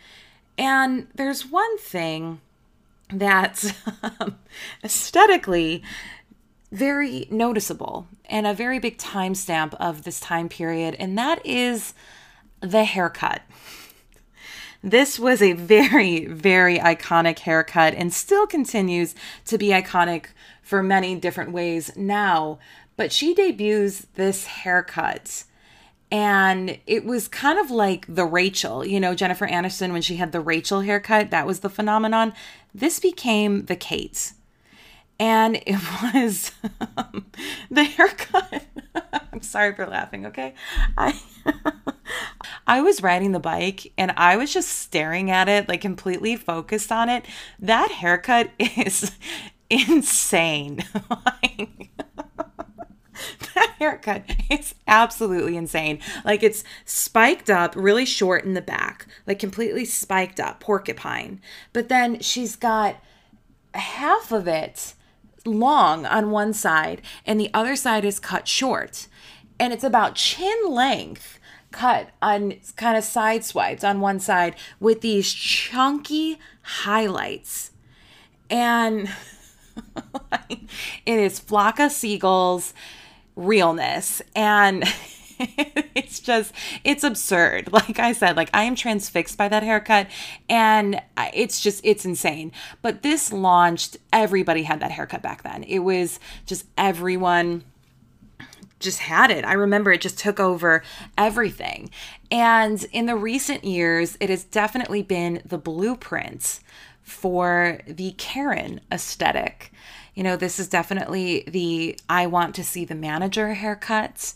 And 0.59 1.07
there's 1.15 1.47
one 1.47 1.79
thing 1.79 2.41
that's 3.13 3.73
um, 4.03 4.39
aesthetically 4.85 5.83
very 6.73 7.27
noticeable 7.31 8.07
and 8.27 8.47
a 8.47 8.55
very 8.55 8.79
big 8.79 8.99
timestamp 8.99 9.75
of 9.75 10.05
this 10.05 10.21
time 10.21 10.49
period 10.49 10.95
and 10.99 11.19
that 11.19 11.45
is 11.45 11.95
the 12.61 12.85
haircut. 12.85 13.43
This 14.83 15.19
was 15.19 15.43
a 15.43 15.53
very, 15.53 16.25
very 16.27 16.79
iconic 16.79 17.41
haircut 17.41 17.95
and 17.95 18.13
still 18.13 18.47
continues 18.47 19.15
to 19.47 19.59
be 19.59 19.69
iconic 19.69 20.27
for 20.63 20.83
many 20.83 21.17
different 21.17 21.53
ways 21.53 21.91
now. 21.97 22.59
But 22.97 23.13
she 23.13 23.35
debuts 23.35 24.07
this 24.15 24.47
haircut 24.47 25.45
and 26.11 26.79
it 26.87 27.05
was 27.05 27.29
kind 27.29 27.59
of 27.59 27.71
like 27.71 28.07
the 28.09 28.25
Rachel, 28.25 28.85
you 28.85 28.99
know, 29.01 29.15
Jennifer 29.15 29.47
Aniston 29.47 29.93
when 29.93 30.03
she 30.03 30.17
had 30.17 30.33
the 30.33 30.41
Rachel 30.41 30.81
haircut, 30.81 31.31
that 31.31 31.47
was 31.47 31.61
the 31.61 31.71
phenomenon. 31.71 32.33
This 32.75 32.99
became 33.01 33.67
the 33.67 33.77
Kate. 33.77 34.33
and 35.19 35.57
it 35.67 35.77
was 36.15 36.53
the 37.71 37.85
haircut. 37.85 38.65
I'm 39.33 39.43
sorry 39.43 39.75
for 39.75 39.87
laughing, 39.87 40.27
okay? 40.27 40.55
I 40.99 41.15
I 42.67 42.81
was 42.83 43.03
riding 43.03 43.33
the 43.33 43.41
bike 43.41 43.93
and 43.97 44.13
I 44.17 44.37
was 44.37 44.53
just 44.53 44.69
staring 44.69 45.31
at 45.31 45.49
it, 45.49 45.69
like 45.69 45.81
completely 45.81 46.37
focused 46.37 46.93
on 46.93 47.09
it. 47.09 47.25
That 47.59 47.91
haircut 47.91 48.51
is 48.59 49.13
insane. 49.69 50.85
like, 51.11 51.80
haircut 53.79 54.25
is 54.51 54.75
absolutely 54.87 55.57
insane. 55.57 55.99
Like 56.25 56.43
it's 56.43 56.65
spiked 56.85 57.51
up, 57.51 57.75
really 57.77 58.05
short 58.05 58.45
in 58.45 58.55
the 58.55 58.63
back, 58.63 59.07
like 59.27 59.39
completely 59.39 59.85
spiked 59.85 60.41
up, 60.41 60.61
porcupine. 60.61 61.41
But 61.73 61.89
then 61.89 62.21
she's 62.21 62.57
got 62.57 62.97
half 63.75 64.33
of 64.33 64.49
it 64.49 64.95
long 65.45 66.07
on 66.07 66.31
one 66.31 66.53
side, 66.53 67.03
and 67.25 67.41
the 67.41 67.51
other 67.55 67.77
side 67.77 68.05
is 68.05 68.19
cut 68.21 68.47
short. 68.47 69.07
And 69.59 69.73
it's 69.73 69.85
about 69.85 70.15
chin 70.15 70.59
length 70.69 71.39
cut 71.71 72.11
on 72.21 72.55
kind 72.77 72.97
of 72.97 73.05
side 73.05 73.45
swipes 73.45 73.85
on 73.85 74.01
one 74.01 74.19
side 74.19 74.57
with 74.81 75.03
these 75.03 75.33
chunky 75.33 76.39
highlights. 76.63 77.71
And 78.49 79.09
it 80.51 80.59
is 81.07 81.39
flock 81.39 81.79
of 81.79 81.93
seagulls 81.93 82.75
realness. 83.41 84.23
And 84.37 84.85
it's 85.95 86.21
just 86.21 86.53
it's 86.85 87.03
absurd 87.03 87.73
like 87.73 87.99
i 87.99 88.13
said 88.13 88.37
like 88.37 88.51
i 88.53 88.65
am 88.65 88.75
transfixed 88.75 89.39
by 89.39 89.49
that 89.49 89.63
haircut 89.63 90.07
and 90.51 91.01
it's 91.33 91.63
just 91.63 91.81
it's 91.83 92.05
insane 92.05 92.53
but 92.83 93.01
this 93.01 93.33
launched 93.33 93.97
everybody 94.13 94.65
had 94.65 94.81
that 94.81 94.91
haircut 94.91 95.23
back 95.23 95.43
then 95.43 95.63
it 95.63 95.79
was 95.79 96.21
just 96.45 96.67
everyone 96.77 97.65
just 98.81 99.01
had 99.01 99.31
it. 99.31 99.45
I 99.45 99.53
remember 99.53 99.93
it 99.93 100.01
just 100.01 100.19
took 100.19 100.41
over 100.41 100.83
everything. 101.17 101.91
And 102.31 102.83
in 102.93 103.07
the 103.07 103.15
recent 103.15 103.63
years, 103.63 104.17
it 104.21 104.31
has 104.31 104.43
definitely 104.43 105.03
been 105.03 105.43
the 105.45 105.59
blueprint 105.59 106.61
for 107.03 107.81
the 107.87 108.13
Karen 108.13 108.81
aesthetic. 108.91 109.71
You 110.15 110.23
know, 110.23 110.37
this 110.37 110.59
is 110.59 110.69
definitely 110.69 111.45
the 111.47 111.99
I 112.09 112.27
want 112.27 112.55
to 112.57 112.65
see 112.65 112.85
the 112.85 112.95
manager 112.95 113.55
haircuts. 113.55 114.35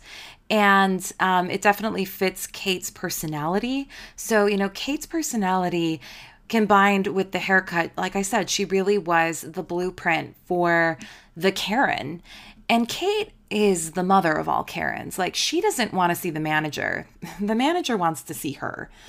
And 0.50 1.10
um, 1.20 1.50
it 1.50 1.62
definitely 1.62 2.04
fits 2.04 2.46
Kate's 2.46 2.90
personality. 2.90 3.88
So, 4.14 4.46
you 4.46 4.56
know, 4.56 4.68
Kate's 4.68 5.06
personality 5.06 6.00
combined 6.48 7.08
with 7.08 7.32
the 7.32 7.38
haircut, 7.38 7.90
like 7.96 8.14
I 8.14 8.22
said, 8.22 8.50
she 8.50 8.64
really 8.64 8.98
was 8.98 9.40
the 9.40 9.62
blueprint 9.62 10.36
for 10.44 10.98
the 11.36 11.50
Karen. 11.50 12.22
And 12.68 12.88
Kate 12.88 13.30
is 13.50 13.92
the 13.92 14.02
mother 14.02 14.32
of 14.32 14.48
all 14.48 14.64
Karens. 14.64 15.18
Like, 15.18 15.34
she 15.34 15.60
doesn't 15.60 15.92
want 15.92 16.10
to 16.10 16.16
see 16.16 16.30
the 16.30 16.40
manager, 16.40 17.06
the 17.40 17.54
manager 17.54 17.96
wants 17.96 18.22
to 18.22 18.34
see 18.34 18.52
her. 18.52 18.90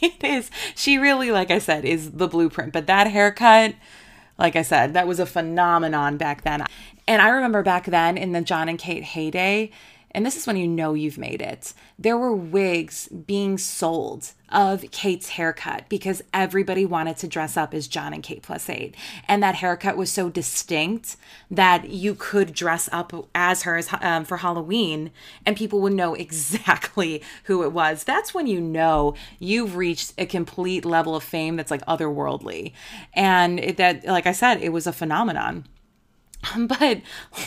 It 0.00 0.22
is, 0.22 0.50
she 0.76 0.98
really, 0.98 1.32
like 1.32 1.50
I 1.50 1.58
said, 1.58 1.84
is 1.84 2.12
the 2.12 2.28
blueprint. 2.28 2.72
But 2.72 2.86
that 2.86 3.08
haircut, 3.08 3.74
like 4.38 4.56
I 4.56 4.62
said, 4.62 4.94
that 4.94 5.08
was 5.08 5.18
a 5.18 5.26
phenomenon 5.26 6.16
back 6.16 6.42
then. 6.42 6.64
And 7.06 7.20
I 7.20 7.28
remember 7.28 7.62
back 7.62 7.86
then 7.86 8.16
in 8.16 8.32
the 8.32 8.40
Jon 8.40 8.68
and 8.68 8.78
Kate 8.78 9.02
heyday, 9.02 9.70
and 10.18 10.26
this 10.26 10.36
is 10.36 10.48
when 10.48 10.56
you 10.56 10.66
know 10.66 10.94
you've 10.94 11.16
made 11.16 11.40
it. 11.40 11.72
There 11.96 12.18
were 12.18 12.34
wigs 12.34 13.06
being 13.06 13.56
sold 13.56 14.32
of 14.48 14.84
Kate's 14.90 15.28
haircut 15.28 15.88
because 15.88 16.24
everybody 16.34 16.84
wanted 16.84 17.18
to 17.18 17.28
dress 17.28 17.56
up 17.56 17.72
as 17.72 17.86
Jon 17.86 18.12
and 18.12 18.20
Kate 18.20 18.42
plus 18.42 18.68
eight. 18.68 18.96
And 19.28 19.44
that 19.44 19.54
haircut 19.54 19.96
was 19.96 20.10
so 20.10 20.28
distinct 20.28 21.16
that 21.52 21.90
you 21.90 22.16
could 22.16 22.52
dress 22.52 22.88
up 22.90 23.12
as 23.32 23.62
her 23.62 23.80
um, 24.00 24.24
for 24.24 24.38
Halloween 24.38 25.12
and 25.46 25.56
people 25.56 25.80
would 25.82 25.92
know 25.92 26.14
exactly 26.26 27.22
who 27.44 27.62
it 27.62 27.70
was. 27.70 28.02
That's 28.02 28.34
when 28.34 28.48
you 28.48 28.60
know 28.60 29.14
you've 29.38 29.76
reached 29.76 30.14
a 30.18 30.26
complete 30.26 30.84
level 30.84 31.14
of 31.14 31.22
fame 31.22 31.54
that's 31.54 31.70
like 31.70 31.86
otherworldly. 31.86 32.72
And 33.14 33.60
it, 33.60 33.76
that, 33.76 34.04
like 34.04 34.26
I 34.26 34.32
said, 34.32 34.60
it 34.60 34.70
was 34.70 34.88
a 34.88 34.92
phenomenon. 34.92 35.64
But 36.58 37.02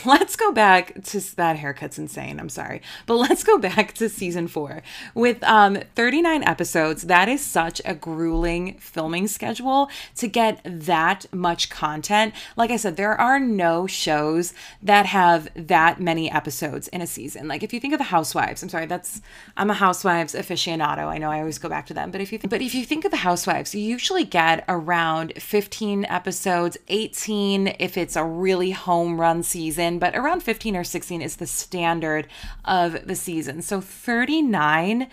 let's 0.06 0.36
go 0.36 0.52
back 0.52 1.04
to 1.06 1.36
that 1.36 1.58
haircut's 1.58 1.98
insane. 1.98 2.40
I'm 2.40 2.50
sorry. 2.50 2.82
But 3.06 3.16
let's 3.16 3.44
go 3.44 3.58
back 3.58 3.94
to 3.94 4.10
season 4.10 4.48
four. 4.48 4.82
With 5.14 5.44
um, 5.44 5.80
39 5.96 6.44
episodes, 6.44 7.04
that 7.04 7.30
is 7.30 7.42
such 7.44 7.82
a 7.86 7.94
grueling 7.94 8.78
filming 8.80 9.28
schedule 9.28 9.90
to 10.16 10.28
get 10.28 10.62
that 10.66 11.26
much 11.34 11.70
content. 11.70 12.34
Like 12.56 12.72
I 12.72 12.78
said, 12.78 12.98
there 12.98 13.20
are 13.20 13.40
no 13.40 13.88
shows 13.88 14.54
that 14.82 15.06
have 15.08 15.50
that 15.56 16.00
many 16.00 16.32
episodes 16.32 16.88
in 16.90 17.02
a 17.02 17.08
season. 17.08 17.48
Like 17.48 17.64
if 17.64 17.74
you 17.74 17.80
think 17.80 17.94
of 17.94 18.00
the 18.00 18.06
Housewives, 18.06 18.64
I'm 18.64 18.70
sorry, 18.70 18.86
that's 18.86 19.22
I'm 19.58 19.70
a 19.70 19.76
Housewives 19.76 20.34
aficionado. 20.34 21.08
I 21.08 21.18
know 21.18 21.32
I 21.32 21.40
always 21.40 21.60
go 21.60 21.70
back 21.70 21.86
to 21.88 21.94
them. 21.94 22.12
But 22.12 22.22
if 22.22 22.32
you 22.32 22.38
th- 22.38 22.50
but 22.50 22.62
if 22.62 22.76
you 22.76 22.86
think 22.86 23.06
of 23.06 23.12
the 23.12 23.18
Housewives, 23.18 23.74
you 23.74 23.82
usually 23.82 24.24
get 24.26 24.66
around 24.68 25.34
15 25.38 26.06
episodes, 26.06 26.78
18 26.88 27.76
if 27.80 27.98
it's 27.98 28.16
a 28.16 28.24
really 28.24 28.72
home 28.82 29.20
run 29.20 29.44
season, 29.44 30.00
but 30.00 30.16
around 30.16 30.44
15 30.44 30.76
or 30.76 30.84
16 30.84 31.22
is 31.22 31.38
the 31.38 31.48
standard 31.48 32.28
of 32.66 33.08
the 33.08 33.16
season. 33.16 33.62
So 33.62 33.82
39 33.82 35.08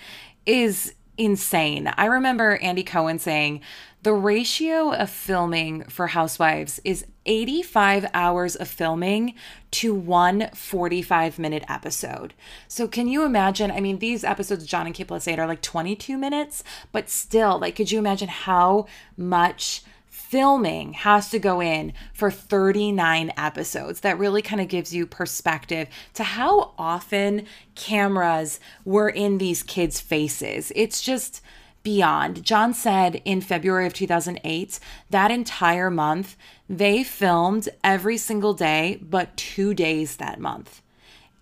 is 0.47 0.95
insane. 1.17 1.93
I 1.97 2.07
remember 2.07 2.57
Andy 2.63 2.85
Cohen 2.85 3.19
saying 3.19 3.61
the 4.03 4.13
ratio 4.13 4.93
of 4.93 5.11
filming 5.11 5.83
for 5.85 6.07
Housewives 6.07 6.81
is 6.85 7.05
85 7.27 8.07
hours 8.15 8.55
of 8.55 8.69
filming 8.69 9.35
to 9.73 9.93
one 9.93 10.49
45 10.55 11.39
minute 11.39 11.65
episode. 11.69 12.33
So, 12.69 12.87
can 12.87 13.09
you 13.09 13.25
imagine? 13.25 13.71
I 13.73 13.81
mean, 13.81 13.99
these 13.99 14.23
episodes, 14.23 14.67
Jon 14.67 14.87
and 14.87 14.95
Kate 14.95 15.09
Plus 15.09 15.27
8, 15.27 15.41
are 15.41 15.49
like 15.49 15.63
22 15.63 16.17
minutes, 16.17 16.63
but 16.93 17.11
still, 17.11 17.59
like, 17.59 17.75
could 17.75 17.91
you 17.91 17.99
imagine 17.99 18.29
how 18.29 18.87
much? 19.17 19.83
Filming 20.29 20.93
has 20.93 21.31
to 21.31 21.39
go 21.39 21.63
in 21.63 21.95
for 22.13 22.31
39 22.31 23.33
episodes. 23.39 24.01
That 24.01 24.19
really 24.19 24.43
kind 24.43 24.61
of 24.61 24.69
gives 24.69 24.95
you 24.95 25.07
perspective 25.07 25.89
to 26.13 26.23
how 26.23 26.75
often 26.77 27.47
cameras 27.75 28.61
were 28.85 29.09
in 29.09 29.39
these 29.39 29.63
kids' 29.63 30.03
faces. 30.03 30.71
It's 30.77 31.01
just 31.01 31.41
beyond. 31.83 32.45
Jon 32.45 32.75
said 32.75 33.23
in 33.25 33.41
February 33.41 33.87
of 33.87 33.95
2008, 33.95 34.79
that 35.09 35.31
entire 35.31 35.91
month, 35.91 36.37
they 36.69 37.03
filmed 37.03 37.71
every 37.83 38.19
single 38.19 38.53
day, 38.53 38.99
but 39.01 39.35
two 39.35 39.73
days 39.73 40.17
that 40.17 40.39
month. 40.39 40.83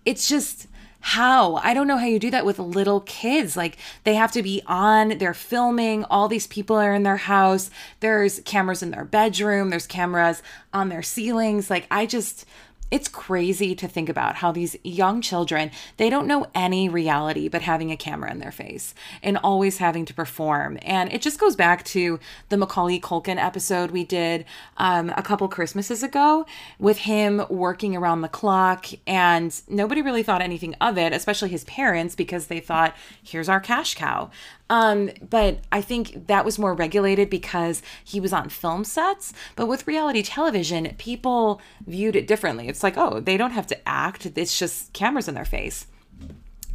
It's 0.05 0.29
just 0.29 0.67
how? 1.07 1.55
I 1.63 1.73
don't 1.73 1.87
know 1.87 1.95
how 1.95 2.05
you 2.05 2.19
do 2.19 2.31
that 2.31 2.45
with 2.45 2.59
little 2.59 2.99
kids. 2.99 3.55
Like 3.55 3.77
they 4.03 4.15
have 4.15 4.33
to 4.33 4.43
be 4.43 4.61
on, 4.67 5.17
they're 5.19 5.33
filming, 5.33 6.03
all 6.03 6.27
these 6.27 6.47
people 6.47 6.75
are 6.75 6.93
in 6.93 7.03
their 7.03 7.15
house, 7.15 7.69
there's 8.01 8.41
cameras 8.41 8.83
in 8.83 8.91
their 8.91 9.05
bedroom, 9.05 9.69
there's 9.69 9.87
cameras 9.87 10.43
on 10.73 10.89
their 10.89 11.01
ceilings. 11.01 11.69
Like 11.69 11.87
I 11.89 12.07
just 12.07 12.45
it's 12.91 13.07
crazy 13.07 13.75
to 13.75 13.87
think 13.87 14.09
about 14.09 14.35
how 14.35 14.51
these 14.51 14.75
young 14.83 15.21
children 15.21 15.71
they 15.97 16.09
don't 16.09 16.27
know 16.27 16.45
any 16.55 16.87
reality 16.87 17.47
but 17.47 17.61
having 17.61 17.91
a 17.91 17.97
camera 17.97 18.31
in 18.31 18.39
their 18.39 18.51
face 18.51 18.93
and 19.21 19.37
always 19.37 19.77
having 19.77 20.05
to 20.05 20.13
perform. 20.13 20.77
And 20.81 21.11
it 21.11 21.21
just 21.21 21.39
goes 21.39 21.55
back 21.55 21.83
to 21.85 22.19
the 22.49 22.57
macaulay 22.57 22.99
culkin 22.99 23.37
episode 23.37 23.91
we 23.91 24.03
did 24.03 24.45
um, 24.77 25.11
a 25.15 25.21
couple 25.21 25.47
christmases 25.47 26.03
ago 26.03 26.45
with 26.79 26.99
him 26.99 27.43
working 27.49 27.95
around 27.95 28.21
the 28.21 28.27
clock 28.27 28.87
and 29.05 29.61
nobody 29.67 30.01
really 30.01 30.23
thought 30.23 30.41
anything 30.41 30.73
of 30.75 30.97
it 30.97 31.13
especially 31.13 31.49
his 31.49 31.63
parents 31.65 32.15
because 32.15 32.47
they 32.47 32.59
thought 32.59 32.95
here's 33.23 33.49
our 33.49 33.59
cash 33.59 33.95
cow 33.95 34.29
um, 34.69 35.09
but 35.29 35.59
I 35.71 35.81
think 35.81 36.27
that 36.27 36.45
was 36.45 36.59
more 36.59 36.73
regulated 36.73 37.29
because 37.29 37.81
he 38.03 38.19
was 38.19 38.33
on 38.33 38.49
film 38.49 38.83
sets. 38.83 39.33
But 39.55 39.67
with 39.67 39.87
reality 39.87 40.23
television, 40.23 40.93
people 40.97 41.61
viewed 41.85 42.15
it 42.15 42.27
differently. 42.27 42.67
It's 42.67 42.83
like, 42.83 42.97
oh, 42.97 43.19
they 43.19 43.37
don't 43.37 43.51
have 43.51 43.67
to 43.67 43.89
act, 43.89 44.25
it's 44.25 44.57
just 44.57 44.93
cameras 44.93 45.27
in 45.27 45.35
their 45.35 45.45
face. 45.45 45.87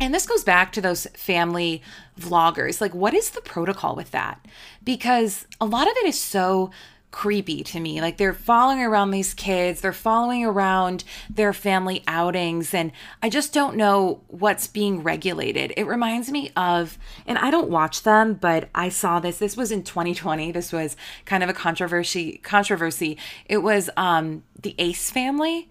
And 0.00 0.12
this 0.12 0.26
goes 0.26 0.42
back 0.42 0.72
to 0.72 0.80
those 0.80 1.06
family 1.14 1.80
vloggers. 2.18 2.80
Like, 2.80 2.92
what 2.94 3.14
is 3.14 3.30
the 3.30 3.40
protocol 3.40 3.94
with 3.94 4.10
that? 4.10 4.44
Because 4.82 5.46
a 5.60 5.64
lot 5.64 5.88
of 5.88 5.96
it 5.98 6.06
is 6.06 6.18
so 6.18 6.72
creepy 7.12 7.62
to 7.62 7.78
me. 7.78 8.00
Like 8.00 8.16
they're 8.16 8.32
following 8.32 8.80
around 8.80 9.12
these 9.12 9.34
kids, 9.34 9.80
they're 9.80 9.92
following 9.92 10.44
around 10.44 11.04
their 11.30 11.52
family 11.52 12.02
outings, 12.08 12.74
and 12.74 12.90
I 13.22 13.28
just 13.28 13.52
don't 13.52 13.76
know 13.76 14.22
what's 14.26 14.66
being 14.66 15.02
regulated. 15.02 15.72
It 15.76 15.86
reminds 15.86 16.30
me 16.30 16.50
of, 16.56 16.98
and 17.26 17.38
I 17.38 17.50
don't 17.50 17.70
watch 17.70 18.02
them, 18.02 18.34
but 18.34 18.68
I 18.74 18.88
saw 18.88 19.20
this. 19.20 19.38
This 19.38 19.56
was 19.56 19.70
in 19.70 19.84
2020. 19.84 20.50
This 20.50 20.72
was 20.72 20.96
kind 21.24 21.42
of 21.44 21.48
a 21.48 21.54
controversy. 21.54 22.38
Controversy. 22.38 23.16
It 23.46 23.58
was 23.58 23.88
um, 23.96 24.42
the 24.60 24.74
Ace 24.78 25.10
family 25.10 25.70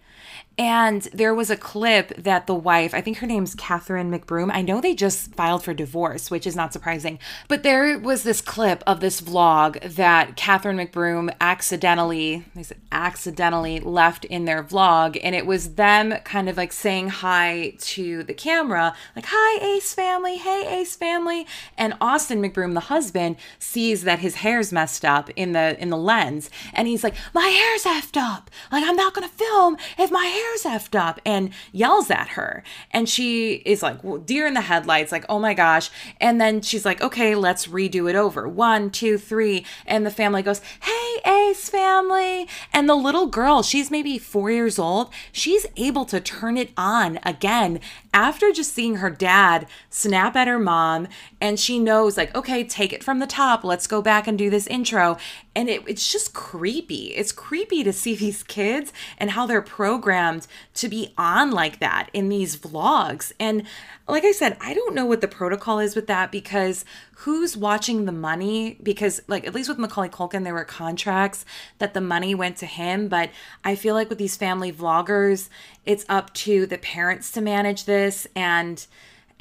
And 0.62 1.02
there 1.12 1.34
was 1.34 1.50
a 1.50 1.58
clip 1.58 2.16
that 2.16 2.46
the 2.46 2.54
wife, 2.54 2.94
I 2.94 3.02
think 3.02 3.18
her 3.18 3.26
name's 3.26 3.56
Catherine 3.56 4.12
McBroom, 4.12 4.52
I 4.54 4.62
know 4.62 4.80
they 4.80 4.94
just 4.94 5.34
filed 5.34 5.64
for 5.64 5.74
divorce, 5.74 6.30
which 6.30 6.46
is 6.46 6.56
not 6.56 6.72
surprising, 6.72 7.18
but 7.48 7.64
there 7.64 7.98
was 7.98 8.22
this 8.22 8.42
clip 8.42 8.84
of 8.86 9.00
this 9.00 9.22
vlog 9.22 9.82
that 9.96 10.36
Catherine 10.36 10.78
McBroom 10.78 11.34
accidentally, 11.42 12.46
they 12.54 12.62
said 12.62 12.78
accidentally 12.92 13.80
left 13.80 14.24
in 14.26 14.46
their 14.46 14.64
vlog. 14.64 15.20
And 15.24 15.34
it 15.34 15.48
was 15.48 15.74
them 15.74 16.14
kind 16.26 16.48
of 16.48 16.58
like 16.58 16.74
saying 16.74 17.10
hi 17.10 17.74
to 17.80 18.22
the 18.22 18.36
camera, 18.36 18.94
like, 19.16 19.26
hi, 19.30 19.66
Ace 19.66 19.96
family, 19.96 20.38
hey, 20.38 20.80
Ace 20.80 20.96
family. 20.96 21.48
And 21.76 21.96
Austin 22.00 22.40
McBroom, 22.40 22.76
the 22.76 22.82
husband, 22.82 23.38
sees 23.58 24.04
that 24.04 24.20
his 24.20 24.36
hair's 24.36 24.72
messed 24.72 25.06
up 25.06 25.32
in 25.32 25.54
the 25.54 25.76
in 25.82 25.90
the 25.90 25.98
lens. 25.98 26.52
And 26.72 26.88
he's 26.88 27.04
like, 27.04 27.16
my 27.34 27.48
hair's 27.48 27.84
effed 27.84 28.16
up. 28.16 28.52
Like, 28.72 28.84
I'm 28.86 28.96
not 28.96 29.16
gonna 29.16 29.28
film 29.28 29.78
if 29.98 30.12
my 30.12 30.26
hair's 30.52 30.64
effed 30.64 31.00
up. 31.00 31.20
And 31.26 31.52
yells 31.72 32.10
at 32.10 32.30
her. 32.30 32.64
And 32.92 33.08
she 33.08 33.56
is 33.66 33.82
like, 33.84 34.04
well, 34.04 34.18
deer 34.18 34.48
in 34.48 34.54
the 34.54 34.62
headlights, 34.62 35.12
like, 35.12 35.26
oh 35.30 35.40
my 35.40 35.54
gosh. 35.54 35.90
And 36.20 36.40
then 36.40 36.62
she's 36.62 36.86
like, 36.86 37.02
okay, 37.02 37.36
let's 37.36 37.68
redo 37.68 38.10
it 38.10 38.16
over. 38.16 38.48
One, 38.48 38.90
two, 38.90 39.18
three. 39.18 39.66
And 39.86 40.06
the 40.06 40.12
family 40.12 40.42
goes, 40.42 40.62
hey, 40.82 41.22
Ace 41.26 41.70
family. 41.70 42.48
And 42.74 42.88
the 42.88 42.96
little 42.96 43.28
girl, 43.28 43.64
she's 43.64 43.92
maybe 43.92 44.18
four 44.18 44.52
years 44.52 44.80
old, 44.80 45.12
she's 45.32 45.66
able 45.78 46.06
to 46.06 46.20
turn 46.20 46.58
it 46.58 46.72
on 46.78 47.20
again 47.24 47.80
after 48.14 48.52
just 48.52 48.74
seeing 48.74 48.96
her 48.96 49.10
dad 49.10 49.68
snap 49.90 50.36
at 50.36 50.48
her 50.48 50.60
mom 50.60 51.08
and 51.40 51.60
she 51.60 51.80
knows 51.80 52.18
like 52.18 52.36
okay 52.36 52.64
take 52.64 52.92
it 52.92 53.04
from 53.04 53.20
the 53.20 53.28
top 53.28 53.64
let's 53.64 53.88
go 53.88 54.02
back 54.02 54.28
and 54.28 54.38
do 54.38 54.50
this 54.50 54.68
intro 54.68 55.18
and 55.56 55.70
it, 55.70 55.84
it's 55.88 56.12
just 56.12 56.34
creepy. 56.34 57.08
It's 57.08 57.32
creepy 57.32 57.84
to 57.84 57.92
see 57.92 58.16
these 58.16 58.44
kids 58.44 58.94
and 59.18 59.32
how 59.32 59.46
they're 59.46 59.62
programmed 59.62 60.48
to 60.76 60.88
be 60.88 61.14
on 61.18 61.52
like 61.52 61.80
that 61.80 62.10
in 62.14 62.30
these 62.30 62.58
vlogs. 62.58 63.32
And 63.40 63.68
like 64.08 64.26
i 64.26 64.32
said 64.32 64.58
i 64.60 64.74
don't 64.74 64.94
know 64.94 65.06
what 65.06 65.22
the 65.22 65.28
protocol 65.28 65.80
is 65.80 65.96
with 65.96 66.08
that 66.08 66.32
because 66.32 66.84
who's 67.18 67.56
watching 67.56 68.06
the 68.06 68.12
money? 68.12 68.78
Because 68.82 69.22
like 69.28 69.46
at 69.46 69.54
least 69.54 69.70
with 69.70 69.78
macaulay 69.78 70.10
culkin 70.10 70.44
there 70.44 70.54
were 70.54 70.66
contracts 70.66 71.46
that 71.78 71.94
the 71.94 72.02
money 72.02 72.34
went 72.36 72.58
to 72.58 72.66
him. 72.66 73.08
But 73.08 73.30
i 73.64 73.76
feel 73.76 73.96
like 73.96 74.10
with 74.10 74.18
these 74.18 74.36
family 74.36 74.72
vloggers 74.72 75.50
it's 75.86 76.06
up 76.10 76.34
to 76.34 76.66
the 76.66 76.78
parents 76.78 77.32
to 77.32 77.42
manage 77.42 77.86
this. 77.86 78.28
And 78.36 78.86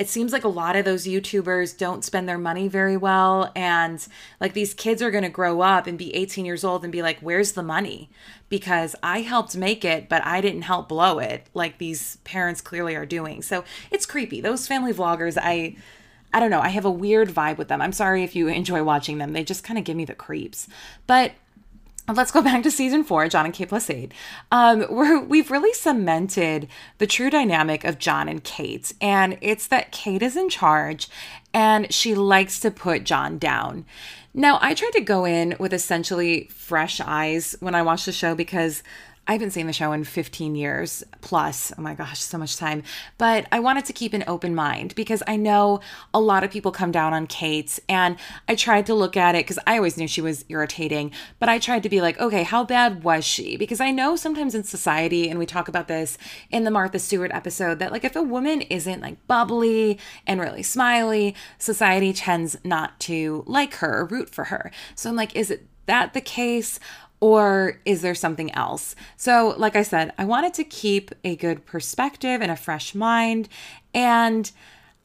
it 0.00 0.08
seems 0.08 0.32
like 0.32 0.44
a 0.44 0.48
lot 0.48 0.76
of 0.76 0.86
those 0.86 1.06
YouTubers 1.06 1.76
don't 1.76 2.02
spend 2.02 2.26
their 2.26 2.38
money 2.38 2.68
very 2.68 2.96
well. 2.96 3.52
And 3.54 4.04
like 4.40 4.54
these 4.54 4.72
kids 4.72 5.02
are 5.02 5.10
going 5.10 5.24
to 5.24 5.28
grow 5.28 5.60
up 5.60 5.86
and 5.86 5.98
be 5.98 6.14
18 6.14 6.46
years 6.46 6.64
old 6.64 6.84
and 6.84 6.90
be 6.90 7.02
like, 7.02 7.20
where's 7.20 7.52
the 7.52 7.62
money? 7.62 8.08
Because 8.48 8.96
I 9.02 9.20
helped 9.20 9.58
make 9.58 9.84
it, 9.84 10.08
but 10.08 10.24
I 10.24 10.40
didn't 10.40 10.62
help 10.62 10.88
blow 10.88 11.18
it, 11.18 11.48
like 11.52 11.76
these 11.76 12.16
parents 12.24 12.62
clearly 12.62 12.96
are 12.96 13.04
doing. 13.04 13.42
So 13.42 13.62
it's 13.90 14.06
creepy. 14.06 14.40
Those 14.40 14.66
family 14.66 14.94
vloggers, 14.94 15.38
I. 15.40 15.76
I 16.32 16.38
don't 16.38 16.52
know. 16.52 16.60
I 16.60 16.68
have 16.68 16.84
a 16.84 16.90
weird 16.92 17.28
vibe 17.28 17.58
with 17.58 17.66
them. 17.66 17.82
I'm 17.82 17.90
sorry 17.90 18.22
if 18.22 18.36
you 18.36 18.46
enjoy 18.46 18.84
watching 18.84 19.18
them. 19.18 19.32
They 19.32 19.42
just 19.42 19.64
kind 19.64 19.76
of 19.76 19.84
give 19.84 19.96
me 19.96 20.04
the 20.04 20.14
creeps. 20.14 20.68
But 21.08 21.32
let's 22.14 22.30
go 22.30 22.42
back 22.42 22.62
to 22.62 22.70
season 22.70 23.04
four, 23.04 23.28
Jon 23.28 23.44
and 23.44 23.54
Kate 23.54 23.68
plus 23.68 23.90
eight. 23.90 24.12
Um, 24.50 24.86
we're, 24.90 25.20
we've 25.20 25.50
really 25.50 25.72
cemented 25.72 26.68
the 26.98 27.06
true 27.06 27.30
dynamic 27.30 27.84
of 27.84 27.98
Jon 27.98 28.28
and 28.28 28.42
Kate, 28.42 28.92
and 29.00 29.38
it's 29.40 29.66
that 29.68 29.92
Kate 29.92 30.22
is 30.22 30.36
in 30.36 30.48
charge 30.48 31.08
and 31.52 31.92
she 31.92 32.14
likes 32.14 32.60
to 32.60 32.70
put 32.70 33.04
Jon 33.04 33.38
down. 33.38 33.84
Now, 34.32 34.58
I 34.62 34.74
tried 34.74 34.92
to 34.92 35.00
go 35.00 35.24
in 35.24 35.56
with 35.58 35.72
essentially 35.72 36.48
fresh 36.52 37.00
eyes 37.00 37.56
when 37.58 37.74
I 37.74 37.82
watched 37.82 38.06
the 38.06 38.12
show 38.12 38.34
because 38.34 38.84
I 39.30 39.34
haven't 39.34 39.52
seen 39.52 39.68
the 39.68 39.72
show 39.72 39.92
in 39.92 40.02
15 40.02 40.56
years 40.56 41.04
plus. 41.20 41.72
Oh 41.78 41.82
my 41.82 41.94
gosh, 41.94 42.18
so 42.18 42.36
much 42.36 42.56
time. 42.56 42.82
But 43.16 43.46
I 43.52 43.60
wanted 43.60 43.84
to 43.84 43.92
keep 43.92 44.12
an 44.12 44.24
open 44.26 44.56
mind 44.56 44.92
because 44.96 45.22
I 45.24 45.36
know 45.36 45.78
a 46.12 46.18
lot 46.18 46.42
of 46.42 46.50
people 46.50 46.72
come 46.72 46.90
down 46.90 47.14
on 47.14 47.28
Kate. 47.28 47.78
And 47.88 48.16
I 48.48 48.56
tried 48.56 48.86
to 48.86 48.94
look 48.94 49.16
at 49.16 49.36
it 49.36 49.44
because 49.46 49.60
I 49.68 49.76
always 49.76 49.96
knew 49.96 50.08
she 50.08 50.20
was 50.20 50.44
irritating. 50.48 51.12
But 51.38 51.48
I 51.48 51.60
tried 51.60 51.84
to 51.84 51.88
be 51.88 52.00
like, 52.00 52.18
okay, 52.18 52.42
how 52.42 52.64
bad 52.64 53.04
was 53.04 53.24
she? 53.24 53.56
Because 53.56 53.80
I 53.80 53.92
know 53.92 54.16
sometimes 54.16 54.56
in 54.56 54.64
society, 54.64 55.30
and 55.30 55.38
we 55.38 55.46
talk 55.46 55.68
about 55.68 55.86
this 55.86 56.18
in 56.50 56.64
the 56.64 56.72
Martha 56.72 56.98
Stewart 56.98 57.30
episode, 57.32 57.78
that 57.78 57.92
like 57.92 58.02
if 58.02 58.16
a 58.16 58.22
woman 58.24 58.62
isn't 58.62 59.00
like 59.00 59.24
bubbly 59.28 59.96
and 60.26 60.40
really 60.40 60.64
smiley, 60.64 61.36
society 61.56 62.12
tends 62.12 62.56
not 62.64 62.98
to 62.98 63.44
like 63.46 63.74
her 63.74 64.00
or 64.00 64.06
root 64.06 64.28
for 64.28 64.46
her. 64.46 64.72
So 64.96 65.08
I'm 65.08 65.14
like, 65.14 65.36
is 65.36 65.52
it 65.52 65.68
that 65.86 66.14
the 66.14 66.20
case? 66.20 66.80
Or 67.20 67.78
is 67.84 68.00
there 68.00 68.14
something 68.14 68.50
else? 68.54 68.96
So, 69.16 69.54
like 69.58 69.76
I 69.76 69.82
said, 69.82 70.12
I 70.16 70.24
wanted 70.24 70.54
to 70.54 70.64
keep 70.64 71.10
a 71.22 71.36
good 71.36 71.66
perspective 71.66 72.40
and 72.40 72.50
a 72.50 72.56
fresh 72.56 72.94
mind. 72.94 73.48
And 73.92 74.50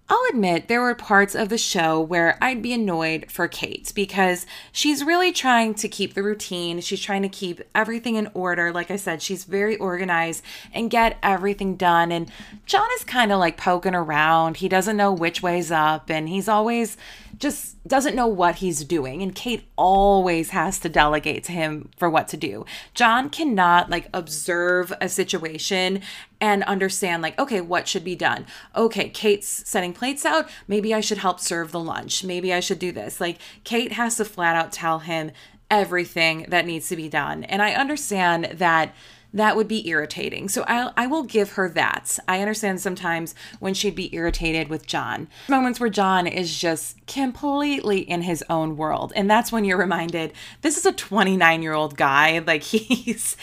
I'll 0.08 0.24
admit 0.30 0.68
there 0.68 0.82
were 0.82 0.94
parts 0.94 1.34
of 1.34 1.50
the 1.50 1.58
show 1.58 2.00
where 2.00 2.38
I'd 2.40 2.62
be 2.62 2.74
annoyed 2.74 3.32
for 3.32 3.48
Kate 3.48 3.92
because 3.96 4.46
she's 4.72 5.04
really 5.04 5.32
trying 5.32 5.74
to 5.76 5.90
keep 5.90 6.14
the 6.14 6.22
routine. 6.22 6.80
She's 6.82 7.02
trying 7.02 7.24
to 7.24 7.30
keep 7.30 7.62
everything 7.74 8.14
in 8.14 8.30
order. 8.36 8.72
Like 8.72 8.92
I 8.92 8.98
said, 8.98 9.24
she's 9.24 9.46
very 9.46 9.78
organized 9.78 10.44
and 10.72 10.92
get 10.92 11.18
everything 11.24 11.76
done. 11.76 12.12
And 12.12 12.32
Jon 12.68 12.88
is 12.98 13.04
kind 13.04 13.32
of 13.32 13.40
like 13.40 13.58
poking 13.58 13.96
around. 13.96 14.58
He 14.58 14.70
doesn't 14.70 14.96
know 14.96 15.12
which 15.12 15.42
way's 15.42 15.72
up 15.72 16.12
and 16.12 16.30
he's 16.30 16.48
always 16.48 16.98
just 17.38 17.76
doesn't 17.88 18.16
know 18.16 18.28
what 18.28 18.56
he's 18.56 18.84
doing. 18.84 19.22
And 19.22 19.34
Kate 19.34 19.68
always 19.76 20.52
has 20.52 20.80
to 20.80 20.90
delegate 20.90 21.44
to 21.46 21.52
him 21.52 21.90
for 21.98 22.10
what 22.10 22.28
to 22.30 22.38
do. 22.38 22.66
Jon 22.94 23.30
cannot 23.30 23.90
like 23.90 24.10
observe 24.14 24.94
a 25.02 25.10
situation 25.10 26.02
and 26.42 26.64
understand, 26.64 27.24
like, 27.24 27.40
okay, 27.40 27.62
what 27.62 27.88
should 27.88 28.04
be 28.04 28.16
done? 28.16 28.46
Okay, 28.76 29.10
Kate's 29.10 29.68
setting 29.68 29.94
plates 29.94 30.26
out. 30.26 30.50
Maybe 30.68 30.94
I 30.94 31.02
should 31.02 31.20
help 31.20 31.40
serve 31.40 31.72
the 31.72 31.80
lunch. 31.80 32.24
Maybe 32.24 32.54
I 32.54 32.60
should 32.60 32.80
do 32.80 32.92
this. 32.92 33.22
Like, 33.22 33.38
Kate 33.64 33.94
has 33.94 34.18
to 34.18 34.26
flat 34.26 34.56
out 34.56 34.72
tell 34.72 35.00
him 35.00 35.32
everything 35.72 36.46
that 36.50 36.66
needs 36.66 36.88
to 36.90 36.96
be 36.96 37.10
done. 37.10 37.44
And 37.46 37.62
I 37.62 37.74
understand 37.74 38.46
that 38.56 38.94
that 39.36 39.56
would 39.56 39.68
be 39.68 39.88
irritating. 39.88 40.50
So 40.50 40.64
I, 40.68 40.92
I 40.96 41.08
will 41.08 41.24
give 41.24 41.52
her 41.52 41.70
that. 41.70 42.18
I 42.28 42.40
understand 42.40 42.80
sometimes 42.80 43.36
when 43.60 43.74
she'd 43.74 43.94
be 43.94 44.14
irritated 44.16 44.70
with 44.70 44.88
Jon. 44.88 45.28
Moments 45.50 45.80
where 45.80 45.90
Jon 45.90 46.26
is 46.26 46.58
just 46.58 47.06
completely 47.06 48.00
in 48.00 48.22
his 48.22 48.44
own 48.50 48.78
world. 48.78 49.12
And 49.16 49.30
that's 49.30 49.52
when 49.52 49.66
you're 49.66 49.78
reminded 49.78 50.32
this 50.62 50.78
is 50.78 50.86
a 50.86 50.94
29 50.94 51.62
year 51.62 51.74
old 51.74 51.98
guy. 51.98 52.40
Like 52.40 52.64
he's 52.64 53.36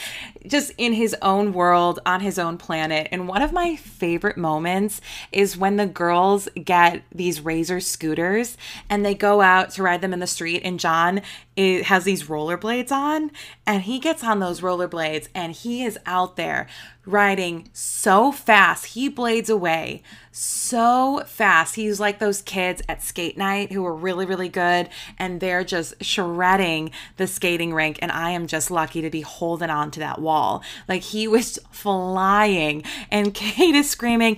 just 0.45 0.71
in 0.77 0.93
his 0.93 1.15
own 1.21 1.53
world, 1.53 1.99
on 2.05 2.21
his 2.21 2.37
own 2.37 2.57
planet. 2.57 3.07
And 3.11 3.27
one 3.27 3.41
of 3.41 3.51
my 3.51 3.75
favorite 3.75 4.37
moments 4.37 5.01
is 5.31 5.57
when 5.57 5.77
the 5.77 5.85
girls 5.85 6.49
get 6.63 7.03
these 7.13 7.41
razor 7.41 7.79
scooters 7.79 8.57
and 8.89 9.05
they 9.05 9.15
go 9.15 9.41
out 9.41 9.71
to 9.71 9.83
ride 9.83 10.01
them 10.01 10.13
in 10.13 10.19
the 10.19 10.27
street. 10.27 10.61
And 10.63 10.79
Jon 10.79 11.21
it 11.55 11.83
has 11.85 12.03
these 12.03 12.23
rollerblades 12.23 12.91
on 12.91 13.31
and 13.67 13.83
he 13.83 13.99
gets 13.99 14.23
on 14.23 14.39
those 14.39 14.61
rollerblades 14.61 15.27
and 15.35 15.53
he 15.53 15.83
is 15.83 15.99
out 16.05 16.35
there 16.35 16.67
riding 17.05 17.69
so 17.73 18.31
fast. 18.31 18.87
He 18.87 19.09
blades 19.09 19.49
away 19.49 20.03
so 20.31 21.23
fast. 21.25 21.75
He's 21.75 21.99
like 21.99 22.19
those 22.19 22.41
kids 22.41 22.81
at 22.87 23.03
skate 23.03 23.37
night 23.37 23.71
who 23.71 23.85
are 23.85 23.93
really 23.93 24.25
really 24.25 24.49
good 24.49 24.89
and 25.17 25.39
they're 25.39 25.63
just 25.63 26.01
shredding 26.03 26.91
the 27.17 27.27
skating 27.27 27.73
rink 27.73 27.99
and 28.01 28.11
i 28.11 28.31
am 28.31 28.47
just 28.47 28.71
lucky 28.71 29.01
to 29.01 29.09
be 29.09 29.21
holding 29.21 29.69
on 29.69 29.91
to 29.91 29.99
that 29.99 30.19
wall. 30.19 30.63
Like 30.87 31.03
he 31.03 31.27
was 31.27 31.59
flying 31.71 32.83
and 33.11 33.33
kate 33.33 33.75
is 33.75 33.89
screaming 33.89 34.37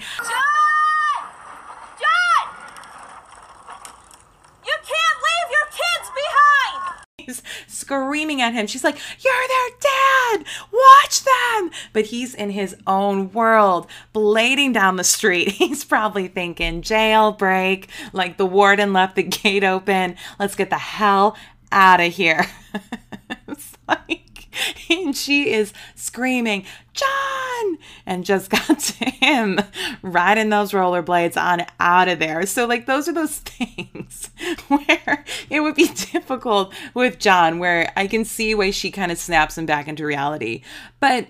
screaming 7.68 8.42
at 8.42 8.54
him. 8.54 8.68
She's 8.68 8.84
like, 8.84 8.98
You're 9.20 9.34
their 9.48 9.78
dad! 9.80 10.46
Watch 10.72 11.24
them! 11.24 11.72
But 11.94 12.06
he's 12.06 12.34
in 12.34 12.52
his 12.52 12.76
own 12.88 13.32
world, 13.32 13.88
blading 14.14 14.74
down 14.74 14.96
the 14.96 15.04
street. 15.04 15.50
He's 15.66 15.84
probably 15.84 16.28
thinking, 16.28 16.82
Jailbreak, 16.82 17.88
like 18.14 18.38
the 18.38 18.46
warden 18.46 18.94
left 18.94 19.16
the 19.16 19.24
gate 19.24 19.64
open. 19.64 20.16
Let's 20.40 20.56
get 20.56 20.70
the 20.70 20.78
hell 20.78 21.36
out 21.72 22.00
of 22.00 22.14
here. 22.14 22.46
it's 23.48 23.78
like, 23.88 24.25
and 24.90 25.16
she 25.16 25.52
is 25.52 25.74
screaming, 25.96 26.66
Jon, 26.94 27.78
and 28.06 28.26
just 28.26 28.50
got 28.68 28.80
to 28.80 29.06
him 29.06 29.60
riding 30.02 30.50
those 30.50 30.72
rollerblades 30.72 31.42
on 31.42 31.66
out 31.80 32.08
of 32.08 32.20
there. 32.20 32.46
So, 32.46 32.66
like, 32.66 32.86
those 32.86 33.08
are 33.08 33.14
those 33.14 33.38
things 33.40 34.30
where 34.68 35.26
it 35.50 35.62
would 35.62 35.76
be 35.76 35.88
difficult 35.88 36.74
with 36.94 37.20
Jon, 37.20 37.60
where 37.60 37.92
I 37.96 38.08
can 38.08 38.26
see 38.26 38.56
why 38.56 38.72
she 38.72 38.92
kind 38.92 39.12
of 39.12 39.18
snaps 39.18 39.58
him 39.58 39.66
back 39.66 39.88
into 39.88 40.06
reality. 40.06 40.62
But 41.00 41.28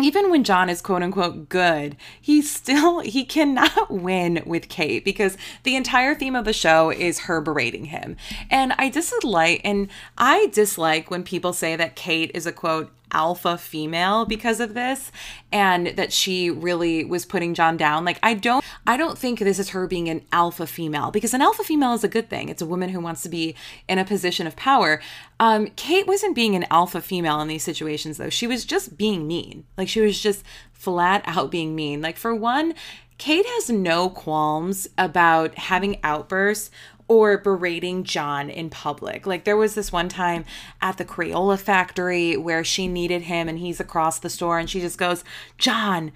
even 0.00 0.30
when 0.30 0.44
Jon 0.44 0.68
is 0.68 0.82
quote 0.82 1.02
unquote 1.02 1.48
good, 1.48 1.96
he 2.20 2.42
still 2.42 3.00
he 3.00 3.24
cannot 3.24 3.90
win 3.90 4.42
with 4.44 4.68
Kate 4.68 5.04
because 5.04 5.36
the 5.62 5.76
entire 5.76 6.14
theme 6.14 6.36
of 6.36 6.44
the 6.44 6.52
show 6.52 6.90
is 6.90 7.20
her 7.20 7.40
berating 7.40 7.86
him. 7.86 8.16
And 8.50 8.74
I 8.78 8.90
dislike 8.90 9.60
and 9.64 9.88
I 10.18 10.48
dislike 10.52 11.10
when 11.10 11.22
people 11.22 11.52
say 11.52 11.76
that 11.76 11.96
Kate 11.96 12.30
is 12.34 12.46
a 12.46 12.52
quote 12.52 12.92
alpha 13.16 13.56
female 13.56 14.26
because 14.26 14.60
of 14.60 14.74
this 14.74 15.10
and 15.50 15.88
that 15.96 16.12
she 16.12 16.50
really 16.50 17.02
was 17.02 17.24
putting 17.24 17.54
Jon 17.54 17.78
down. 17.78 18.04
Like 18.04 18.18
I 18.22 18.34
don't 18.34 18.62
I 18.86 18.98
don't 18.98 19.16
think 19.16 19.38
this 19.38 19.58
is 19.58 19.70
her 19.70 19.86
being 19.86 20.08
an 20.08 20.20
alpha 20.32 20.66
female 20.66 21.10
because 21.10 21.32
an 21.32 21.40
alpha 21.40 21.64
female 21.64 21.94
is 21.94 22.04
a 22.04 22.08
good 22.08 22.28
thing. 22.28 22.50
It's 22.50 22.60
a 22.60 22.66
woman 22.66 22.90
who 22.90 23.00
wants 23.00 23.22
to 23.22 23.30
be 23.30 23.56
in 23.88 23.98
a 23.98 24.04
position 24.04 24.46
of 24.46 24.54
power. 24.54 25.00
Um, 25.40 25.68
Kate 25.76 26.06
wasn't 26.06 26.36
being 26.36 26.54
an 26.54 26.66
alpha 26.70 27.00
female 27.00 27.40
in 27.40 27.48
these 27.48 27.64
situations 27.64 28.18
though. 28.18 28.30
She 28.30 28.46
was 28.46 28.66
just 28.66 28.98
being 28.98 29.26
mean. 29.26 29.64
Like 29.78 29.88
she 29.88 30.02
was 30.02 30.20
just 30.20 30.44
flat 30.72 31.22
out 31.24 31.50
being 31.50 31.74
mean. 31.74 32.02
Like 32.02 32.18
for 32.18 32.34
one, 32.34 32.74
Kate 33.18 33.46
has 33.46 33.70
no 33.70 34.10
qualms 34.10 34.88
about 34.98 35.56
having 35.56 35.98
outbursts 36.02 36.70
or 37.08 37.38
berating 37.38 38.04
Jon 38.04 38.50
in 38.50 38.70
public. 38.70 39.26
Like 39.26 39.44
there 39.44 39.56
was 39.56 39.74
this 39.74 39.92
one 39.92 40.08
time 40.08 40.44
at 40.80 40.98
the 40.98 41.04
Crayola 41.04 41.58
factory 41.58 42.36
where 42.36 42.64
she 42.64 42.88
needed 42.88 43.22
him 43.22 43.48
and 43.48 43.58
he's 43.58 43.80
across 43.80 44.18
the 44.18 44.30
store 44.30 44.58
and 44.58 44.68
she 44.68 44.80
just 44.80 44.98
goes, 44.98 45.24
Jon, 45.58 46.12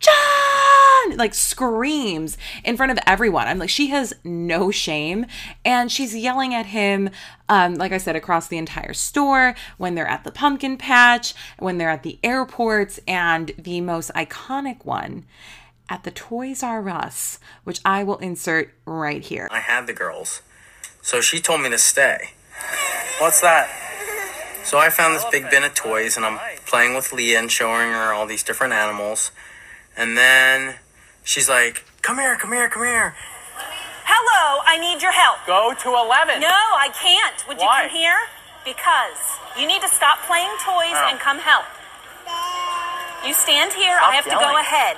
Jon, 0.00 1.16
like 1.16 1.34
screams 1.34 2.36
in 2.62 2.76
front 2.76 2.92
of 2.92 2.98
everyone. 3.06 3.46
I'm 3.46 3.58
like, 3.58 3.70
she 3.70 3.88
has 3.88 4.14
no 4.22 4.70
shame. 4.70 5.26
And 5.64 5.90
she's 5.90 6.14
yelling 6.14 6.54
at 6.54 6.66
him, 6.66 7.10
um, 7.48 7.74
like 7.74 7.92
I 7.92 7.98
said, 7.98 8.16
across 8.16 8.48
the 8.48 8.58
entire 8.58 8.92
store 8.92 9.54
when 9.78 9.94
they're 9.94 10.06
at 10.06 10.24
the 10.24 10.32
pumpkin 10.32 10.76
patch, 10.76 11.34
when 11.58 11.78
they're 11.78 11.90
at 11.90 12.02
the 12.02 12.18
airports, 12.22 13.00
and 13.06 13.52
the 13.58 13.80
most 13.80 14.10
iconic 14.14 14.84
one 14.84 15.24
at 15.88 16.04
the 16.04 16.10
Toys 16.10 16.62
R 16.62 16.88
Us, 16.88 17.38
which 17.64 17.80
I 17.84 18.02
will 18.04 18.18
insert 18.18 18.72
right 18.86 19.22
here. 19.22 19.48
I 19.50 19.60
had 19.60 19.86
the 19.86 19.92
girls. 19.92 20.42
So 21.02 21.20
she 21.20 21.40
told 21.40 21.60
me 21.60 21.70
to 21.70 21.78
stay. 21.78 22.30
What's 23.18 23.40
that? 23.42 23.68
So 24.64 24.78
I 24.78 24.88
found 24.88 25.14
this 25.14 25.24
big 25.30 25.50
bin 25.50 25.62
of 25.62 25.74
toys 25.74 26.16
and 26.16 26.24
I'm 26.24 26.40
playing 26.66 26.94
with 26.94 27.12
Leah 27.12 27.38
and 27.38 27.52
showing 27.52 27.92
her 27.92 28.12
all 28.14 28.26
these 28.26 28.42
different 28.42 28.72
animals. 28.72 29.30
And 29.96 30.16
then 30.16 30.76
she's 31.22 31.48
like, 31.48 31.84
Come 32.00 32.16
here, 32.18 32.36
come 32.36 32.52
here, 32.52 32.68
come 32.68 32.82
here. 32.84 33.14
Hello, 34.04 34.60
I 34.64 34.78
need 34.78 35.02
your 35.02 35.12
help. 35.12 35.38
Go 35.46 35.72
to 35.72 35.88
11. 35.88 36.40
No, 36.40 36.48
I 36.48 36.88
can't. 36.92 37.46
Would 37.48 37.58
Why? 37.58 37.84
you 37.84 37.88
come 37.88 37.96
here? 37.96 38.18
Because 38.64 39.20
you 39.60 39.66
need 39.68 39.82
to 39.82 39.88
stop 39.88 40.18
playing 40.24 40.48
toys 40.64 40.96
Oh. 40.96 41.08
and 41.12 41.20
come 41.20 41.38
help. 41.38 41.64
You 43.24 43.32
stand 43.32 43.72
here, 43.72 43.96
Stop 43.96 44.12
I 44.12 44.14
have 44.16 44.24
to 44.24 44.36
go 44.36 44.56
ahead. 44.60 44.96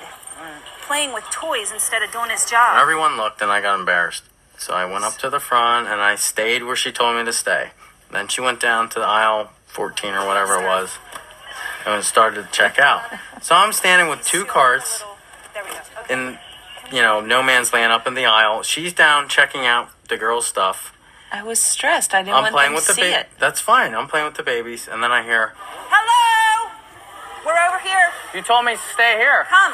Playing 0.87 1.13
with 1.13 1.25
toys 1.31 1.71
instead 1.71 2.01
of 2.01 2.11
doing 2.11 2.29
his 2.29 2.45
job. 2.49 2.77
Everyone 2.81 3.17
looked 3.17 3.41
and 3.41 3.51
I 3.51 3.61
got 3.61 3.77
embarrassed. 3.79 4.23
So 4.57 4.73
I 4.73 4.85
went 4.85 5.03
up 5.03 5.17
to 5.17 5.29
the 5.29 5.39
front 5.39 5.87
and 5.87 5.99
I 6.01 6.15
stayed 6.15 6.63
where 6.63 6.75
she 6.75 6.91
told 6.91 7.17
me 7.17 7.25
to 7.25 7.33
stay. 7.33 7.71
Then 8.11 8.27
she 8.29 8.39
went 8.41 8.59
down 8.61 8.89
to 8.89 8.99
the 8.99 9.05
aisle 9.05 9.51
14 9.67 10.13
or 10.13 10.25
whatever 10.25 10.55
it 10.61 10.65
was 10.65 10.91
and 11.85 12.03
started 12.03 12.45
to 12.45 12.51
check 12.51 12.79
out. 12.79 13.01
So 13.41 13.53
I'm 13.55 13.73
standing 13.73 14.07
with 14.09 14.25
two 14.25 14.45
carts 14.45 15.03
There 15.53 15.63
we 15.63 15.71
go. 15.71 15.77
Okay. 16.03 16.13
in, 16.13 16.37
you 16.95 17.01
know, 17.01 17.19
no 17.19 17.43
man's 17.43 17.73
land 17.73 17.91
up 17.91 18.07
in 18.07 18.13
the 18.15 18.25
aisle. 18.25 18.63
She's 18.63 18.93
down 18.93 19.27
checking 19.27 19.65
out 19.65 19.89
the 20.07 20.15
girls' 20.17 20.47
stuff. 20.47 20.93
I 21.31 21.43
was 21.43 21.59
stressed. 21.59 22.13
I 22.13 22.21
didn't 22.23 22.35
I'm 22.35 22.43
want 22.43 22.53
playing 22.55 22.69
them 22.71 22.75
with 22.75 22.85
to 22.85 22.91
the 22.91 22.95
see 22.95 23.01
baby. 23.01 23.15
it. 23.15 23.27
That's 23.39 23.59
fine. 23.59 23.93
I'm 23.93 24.07
playing 24.07 24.25
with 24.25 24.35
the 24.35 24.43
babies. 24.43 24.87
And 24.89 25.03
then 25.03 25.11
I 25.11 25.21
hear, 25.23 25.51
Hello! 25.91 26.71
We're 27.45 27.59
over 27.67 27.79
here. 27.83 28.07
You 28.33 28.41
told 28.41 28.63
me 28.65 28.73
to 28.75 28.81
stay 28.93 29.17
here. 29.17 29.45
Come. 29.49 29.73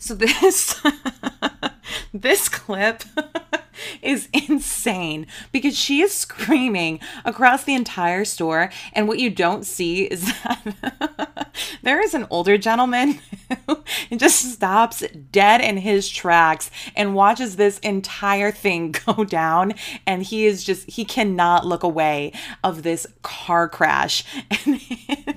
So 0.00 0.14
this 0.14 0.80
this 2.12 2.48
clip 2.48 3.02
is 4.02 4.28
insane 4.32 5.26
because 5.52 5.76
she 5.76 6.02
is 6.02 6.12
screaming 6.12 7.00
across 7.24 7.64
the 7.64 7.74
entire 7.74 8.24
store 8.24 8.70
and 8.92 9.08
what 9.08 9.18
you 9.18 9.30
don't 9.30 9.64
see 9.64 10.04
is 10.04 10.24
that 10.42 11.50
there 11.82 12.00
is 12.00 12.14
an 12.14 12.26
older 12.30 12.58
gentleman 12.58 13.18
who 13.66 13.82
just 14.16 14.52
stops 14.52 15.02
dead 15.32 15.60
in 15.60 15.78
his 15.78 16.08
tracks 16.08 16.70
and 16.94 17.14
watches 17.14 17.56
this 17.56 17.78
entire 17.78 18.50
thing 18.50 18.94
go 19.06 19.24
down 19.24 19.72
and 20.06 20.22
he 20.24 20.46
is 20.46 20.64
just 20.64 20.88
he 20.90 21.04
cannot 21.04 21.66
look 21.66 21.82
away 21.82 22.32
of 22.62 22.82
this 22.82 23.06
car 23.22 23.68
crash 23.68 24.24
and 24.50 24.80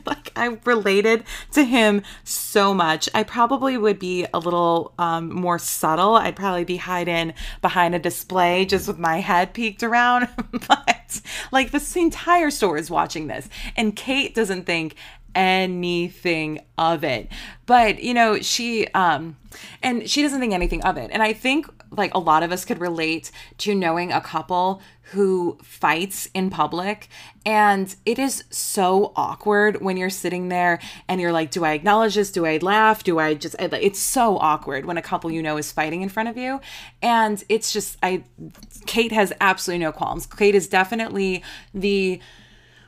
like 0.06 0.32
I 0.36 0.58
related 0.66 1.24
to 1.52 1.64
him 1.64 2.02
so 2.24 2.74
much. 2.74 3.08
I 3.14 3.24
probably 3.24 3.78
would 3.78 4.00
be 4.00 4.26
a 4.34 4.40
little 4.40 4.94
um, 4.98 5.34
more 5.34 5.60
I'd 6.00 6.36
probably 6.36 6.64
be 6.64 6.78
hiding 6.78 7.34
behind 7.62 7.96
a 7.96 8.00
display 8.00 8.66
just 8.66 8.88
with 8.88 8.98
my 8.98 9.20
head 9.20 9.54
peeked 9.54 9.84
around. 9.84 10.28
but 10.68 11.22
like 11.52 11.72
this 11.72 11.96
entire 11.96 12.52
store 12.52 12.78
is 12.78 12.90
watching 12.90 13.28
this, 13.28 13.50
and 13.76 13.96
Kate 13.96 14.34
doesn't 14.34 14.66
think 14.66 14.96
anything 15.36 16.60
of 16.78 17.04
it. 17.04 17.30
But 17.66 18.04
you 18.04 18.14
know, 18.14 18.40
she 18.40 18.88
um 18.90 19.38
and 19.82 20.10
she 20.10 20.22
doesn't 20.22 20.40
think 20.40 20.54
anything 20.54 20.84
of 20.84 20.98
it. 20.98 21.12
And 21.12 21.24
I 21.24 21.34
think 21.34 21.68
like 21.96 22.14
a 22.14 22.20
lot 22.20 22.44
of 22.44 22.52
us 22.52 22.66
could 22.66 22.80
relate 22.80 23.32
to 23.60 23.76
knowing 23.76 24.12
a 24.12 24.22
couple 24.22 24.82
who 25.12 25.58
fights 25.62 26.30
in 26.34 26.50
public. 26.50 27.10
And 27.46 27.94
it 28.06 28.18
is 28.18 28.46
so 28.50 29.12
awkward 29.16 29.82
when 29.82 29.98
you're 29.98 30.10
sitting 30.10 30.48
there 30.48 30.80
and 31.08 31.20
you're 31.20 31.32
like 31.32 31.52
do 31.52 31.66
i 31.66 31.74
acknowledge 31.74 32.16
this? 32.16 32.32
Do 32.32 32.46
i 32.46 32.58
laugh? 32.58 33.04
Do 33.04 33.20
i 33.20 33.34
just 33.34 33.56
it's 33.60 34.00
so 34.00 34.38
awkward 34.38 34.86
when 34.86 34.98
a 34.98 35.02
couple 35.02 35.32
you 35.32 35.42
know 35.42 35.58
is 35.58 35.72
fighting 35.72 36.02
in 36.02 36.10
front 36.10 36.30
of 36.30 36.38
you. 36.38 36.62
And 37.02 37.44
it's 37.50 37.72
just 37.72 37.98
i 38.02 38.24
kate 38.86 39.12
has 39.12 39.34
absolutely 39.42 39.84
no 39.84 39.92
qualms. 39.92 40.26
Kate 40.26 40.56
is 40.56 40.68
definitely 40.68 41.44
the 41.74 42.20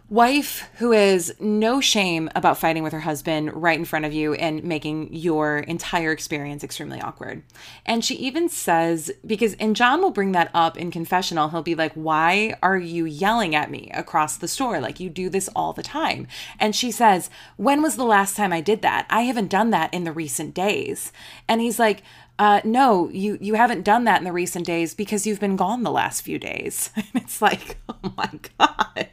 wife 0.08 0.70
who 0.76 0.92
is 0.92 1.34
no 1.40 1.82
shame 1.82 2.30
about 2.36 2.60
fighting 2.60 2.84
with 2.84 2.94
her 2.94 3.00
husband 3.00 3.52
right 3.54 3.80
in 3.80 3.86
front 3.86 4.06
of 4.06 4.14
you 4.14 4.36
and 4.36 4.64
making 4.64 5.12
your 5.12 5.60
entire 5.60 6.12
experience 6.12 6.64
extremely 6.64 7.02
awkward. 7.02 7.42
And 7.88 8.06
she 8.06 8.14
even 8.16 8.48
says, 8.48 9.12
because, 9.26 9.56
and 9.56 9.76
Jon 9.76 10.02
will 10.02 10.12
bring 10.12 10.32
that 10.34 10.52
up 10.54 10.78
in 10.78 10.92
confessional, 10.92 11.50
he'll 11.50 11.64
be 11.64 11.74
like, 11.74 11.94
Why 11.94 12.56
are 12.62 12.78
you 12.78 13.06
yelling 13.06 13.56
at 13.56 13.72
me 13.72 13.90
across 13.94 14.38
the 14.38 14.48
store? 14.48 14.80
Like, 14.80 15.00
you 15.00 15.10
do 15.10 15.28
this 15.28 15.50
all 15.56 15.74
the 15.74 15.84
time. 15.84 16.28
And 16.60 16.76
she 16.76 16.92
says, 16.92 17.30
When 17.58 17.82
was 17.82 17.96
the 17.96 18.04
last 18.04 18.36
time 18.36 18.54
I 18.54 18.62
did 18.62 18.84
that? 18.84 19.08
I 19.10 19.22
haven't 19.22 19.50
done 19.50 19.72
that 19.72 19.94
in 19.94 20.04
the 20.04 20.12
recent 20.12 20.54
days. 20.54 21.12
And 21.48 21.62
he's 21.62 21.80
like, 21.80 22.04
uh, 22.38 22.62
no, 22.64 23.10
you 23.10 23.38
you 23.40 23.54
haven't 23.54 23.84
done 23.84 24.04
that 24.06 24.20
in 24.20 24.26
the 24.26 24.34
recent 24.34 24.66
days 24.66 24.94
because 24.94 25.26
you've 25.26 25.40
been 25.40 25.56
gone 25.56 25.84
the 25.84 25.92
last 25.92 26.22
few 26.22 26.38
days. 26.38 26.90
And 26.98 27.24
it's 27.24 27.42
like, 27.42 27.78
oh 27.90 28.14
my 28.18 28.30
god. 28.58 29.10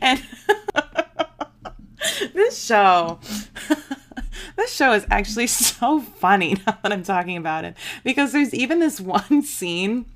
And 0.00 0.22
this 2.34 2.62
show 2.62 3.20
this 4.56 4.72
show 4.72 4.92
is 4.92 5.06
actually 5.10 5.46
so 5.46 6.00
funny 6.00 6.56
now 6.66 6.78
that 6.82 6.92
I'm 6.92 7.02
talking 7.02 7.36
about 7.36 7.64
it 7.64 7.76
because 8.04 8.32
there's 8.32 8.54
even 8.54 8.80
this 8.80 9.00
one 9.00 9.42
scene 9.42 10.06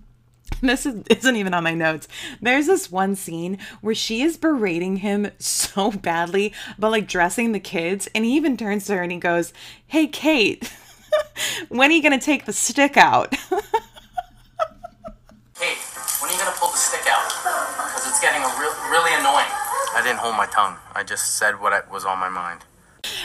this 0.63 0.85
is, 0.85 1.03
isn't 1.09 1.37
even 1.37 1.55
on 1.55 1.65
my 1.65 1.75
notes. 1.75 2.07
There's 2.43 2.67
this 2.67 2.91
one 2.91 3.15
scene 3.15 3.57
where 3.81 3.95
she 3.95 4.23
is 4.23 4.37
berating 4.37 4.97
him 4.97 5.31
so 5.39 5.91
badly 5.91 6.53
about 6.77 6.91
like 6.91 7.07
dressing 7.07 7.53
the 7.53 7.61
kids, 7.61 8.09
and 8.15 8.25
he 8.25 8.37
even 8.37 8.57
turns 8.57 8.87
to 8.87 8.97
her 8.97 9.03
and 9.03 9.13
he 9.13 9.19
goes, 9.19 9.53
Hey, 9.87 10.07
Kate, 10.07 10.71
when 11.69 11.91
are 11.91 11.95
you 11.95 12.03
gonna 12.03 12.21
take 12.21 12.45
the 12.45 12.53
stick 12.53 12.97
out? 12.97 13.35
Hey, 15.61 15.77
when 16.23 16.31
are 16.31 16.33
you 16.33 16.39
gonna 16.41 16.57
pull 16.57 16.71
the 16.71 16.79
stick 16.79 17.07
out? 17.07 17.29
Because 17.85 18.09
it's 18.09 18.19
getting 18.19 18.41
a 18.41 18.49
real, 18.59 18.73
really 18.89 19.13
annoying. 19.13 19.53
I 19.93 20.01
didn't 20.03 20.21
hold 20.21 20.35
my 20.35 20.47
tongue. 20.47 20.77
I 20.95 21.03
just 21.03 21.37
said 21.37 21.61
what 21.61 21.91
was 21.91 22.07
on 22.07 22.19
my 22.19 22.31
mind. 22.31 22.61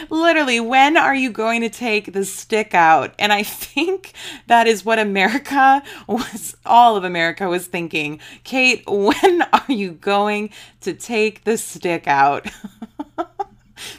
Literally, 0.09 0.59
when 0.59 0.97
are 0.97 1.15
you 1.15 1.29
going 1.31 1.61
to 1.61 1.69
take 1.69 2.13
the 2.13 2.25
stick 2.25 2.73
out? 2.73 3.13
And 3.19 3.31
I 3.31 3.43
think 3.43 4.13
that 4.47 4.67
is 4.67 4.83
what 4.83 4.99
America 4.99 5.83
was, 6.07 6.57
all 6.65 6.95
of 6.97 7.03
America 7.03 7.47
was 7.47 7.67
thinking. 7.67 8.19
Kate, 8.43 8.83
when 8.88 9.41
are 9.53 9.71
you 9.71 9.91
going 9.91 10.49
to 10.81 10.93
take 10.93 11.43
the 11.43 11.57
stick 11.57 12.07
out? 12.07 12.47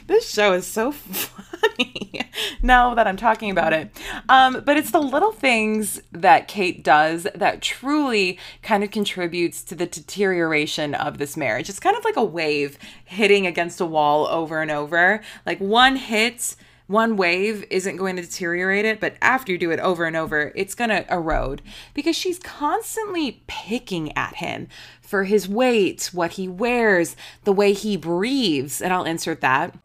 This 0.07 0.31
show 0.31 0.53
is 0.53 0.65
so 0.65 0.91
funny 0.91 2.21
now 2.61 2.93
that 2.93 3.07
I'm 3.07 3.17
talking 3.17 3.51
about 3.51 3.73
it. 3.73 3.89
Um, 4.29 4.61
but 4.65 4.77
it's 4.77 4.91
the 4.91 5.01
little 5.01 5.31
things 5.31 6.01
that 6.11 6.47
Kate 6.47 6.83
does 6.83 7.27
that 7.35 7.61
truly 7.61 8.39
kind 8.63 8.83
of 8.83 8.91
contributes 8.91 9.63
to 9.63 9.75
the 9.75 9.85
deterioration 9.85 10.95
of 10.95 11.17
this 11.17 11.37
marriage. 11.37 11.69
It's 11.69 11.79
kind 11.79 11.97
of 11.97 12.03
like 12.03 12.17
a 12.17 12.23
wave 12.23 12.77
hitting 13.05 13.47
against 13.47 13.81
a 13.81 13.85
wall 13.85 14.27
over 14.27 14.61
and 14.61 14.71
over. 14.71 15.21
Like 15.45 15.59
one 15.59 15.95
hit, 15.95 16.55
one 16.87 17.17
wave 17.17 17.65
isn't 17.69 17.97
going 17.97 18.15
to 18.15 18.21
deteriorate 18.21 18.85
it, 18.85 18.99
but 18.99 19.15
after 19.21 19.51
you 19.51 19.57
do 19.57 19.71
it 19.71 19.79
over 19.79 20.05
and 20.05 20.15
over, 20.15 20.51
it's 20.55 20.73
going 20.73 20.89
to 20.89 21.05
erode 21.13 21.61
because 21.93 22.15
she's 22.15 22.39
constantly 22.39 23.43
picking 23.47 24.15
at 24.17 24.37
him 24.37 24.67
for 25.01 25.25
his 25.25 25.47
weight, 25.47 26.09
what 26.13 26.33
he 26.33 26.47
wears, 26.47 27.15
the 27.43 27.53
way 27.53 27.73
he 27.73 27.97
breathes. 27.97 28.81
And 28.81 28.93
I'll 28.93 29.03
insert 29.03 29.41
that. 29.41 29.77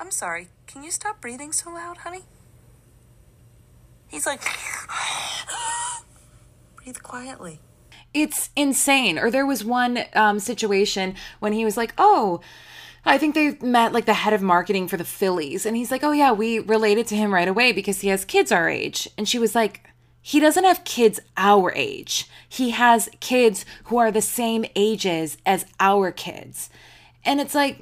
I'm 0.00 0.10
sorry. 0.10 0.48
Can 0.66 0.82
you 0.82 0.90
stop 0.90 1.20
breathing 1.20 1.52
so 1.52 1.70
loud, 1.70 1.98
honey? 1.98 2.22
He's 4.08 4.26
like, 4.26 4.40
breathe 6.76 7.02
quietly. 7.02 7.60
it's 8.14 8.50
insane. 8.56 9.18
Or 9.18 9.30
there 9.30 9.46
was 9.46 9.64
one 9.64 10.00
um, 10.14 10.38
situation 10.38 11.14
when 11.40 11.52
he 11.52 11.64
was 11.64 11.76
like, 11.76 11.92
"Oh, 11.98 12.40
I 13.04 13.18
think 13.18 13.34
they 13.34 13.56
met 13.60 13.92
like 13.92 14.06
the 14.06 14.14
head 14.14 14.32
of 14.32 14.42
marketing 14.42 14.88
for 14.88 14.96
the 14.96 15.04
Phillies. 15.04 15.64
And 15.64 15.76
he's 15.76 15.90
like, 15.90 16.04
oh, 16.04 16.12
yeah, 16.12 16.32
we 16.32 16.58
related 16.58 17.06
to 17.08 17.16
him 17.16 17.32
right 17.32 17.48
away 17.48 17.72
because 17.72 18.00
he 18.00 18.08
has 18.08 18.24
kids 18.24 18.52
our 18.52 18.68
age. 18.68 19.08
And 19.16 19.28
she 19.28 19.38
was 19.38 19.54
like, 19.54 19.88
he 20.20 20.40
doesn't 20.40 20.64
have 20.64 20.84
kids 20.84 21.20
our 21.36 21.72
age. 21.74 22.26
He 22.48 22.70
has 22.70 23.08
kids 23.20 23.64
who 23.84 23.96
are 23.96 24.10
the 24.10 24.20
same 24.20 24.64
ages 24.76 25.38
as 25.46 25.64
our 25.80 26.12
kids. 26.12 26.70
And 27.24 27.40
it's 27.40 27.54
like, 27.54 27.80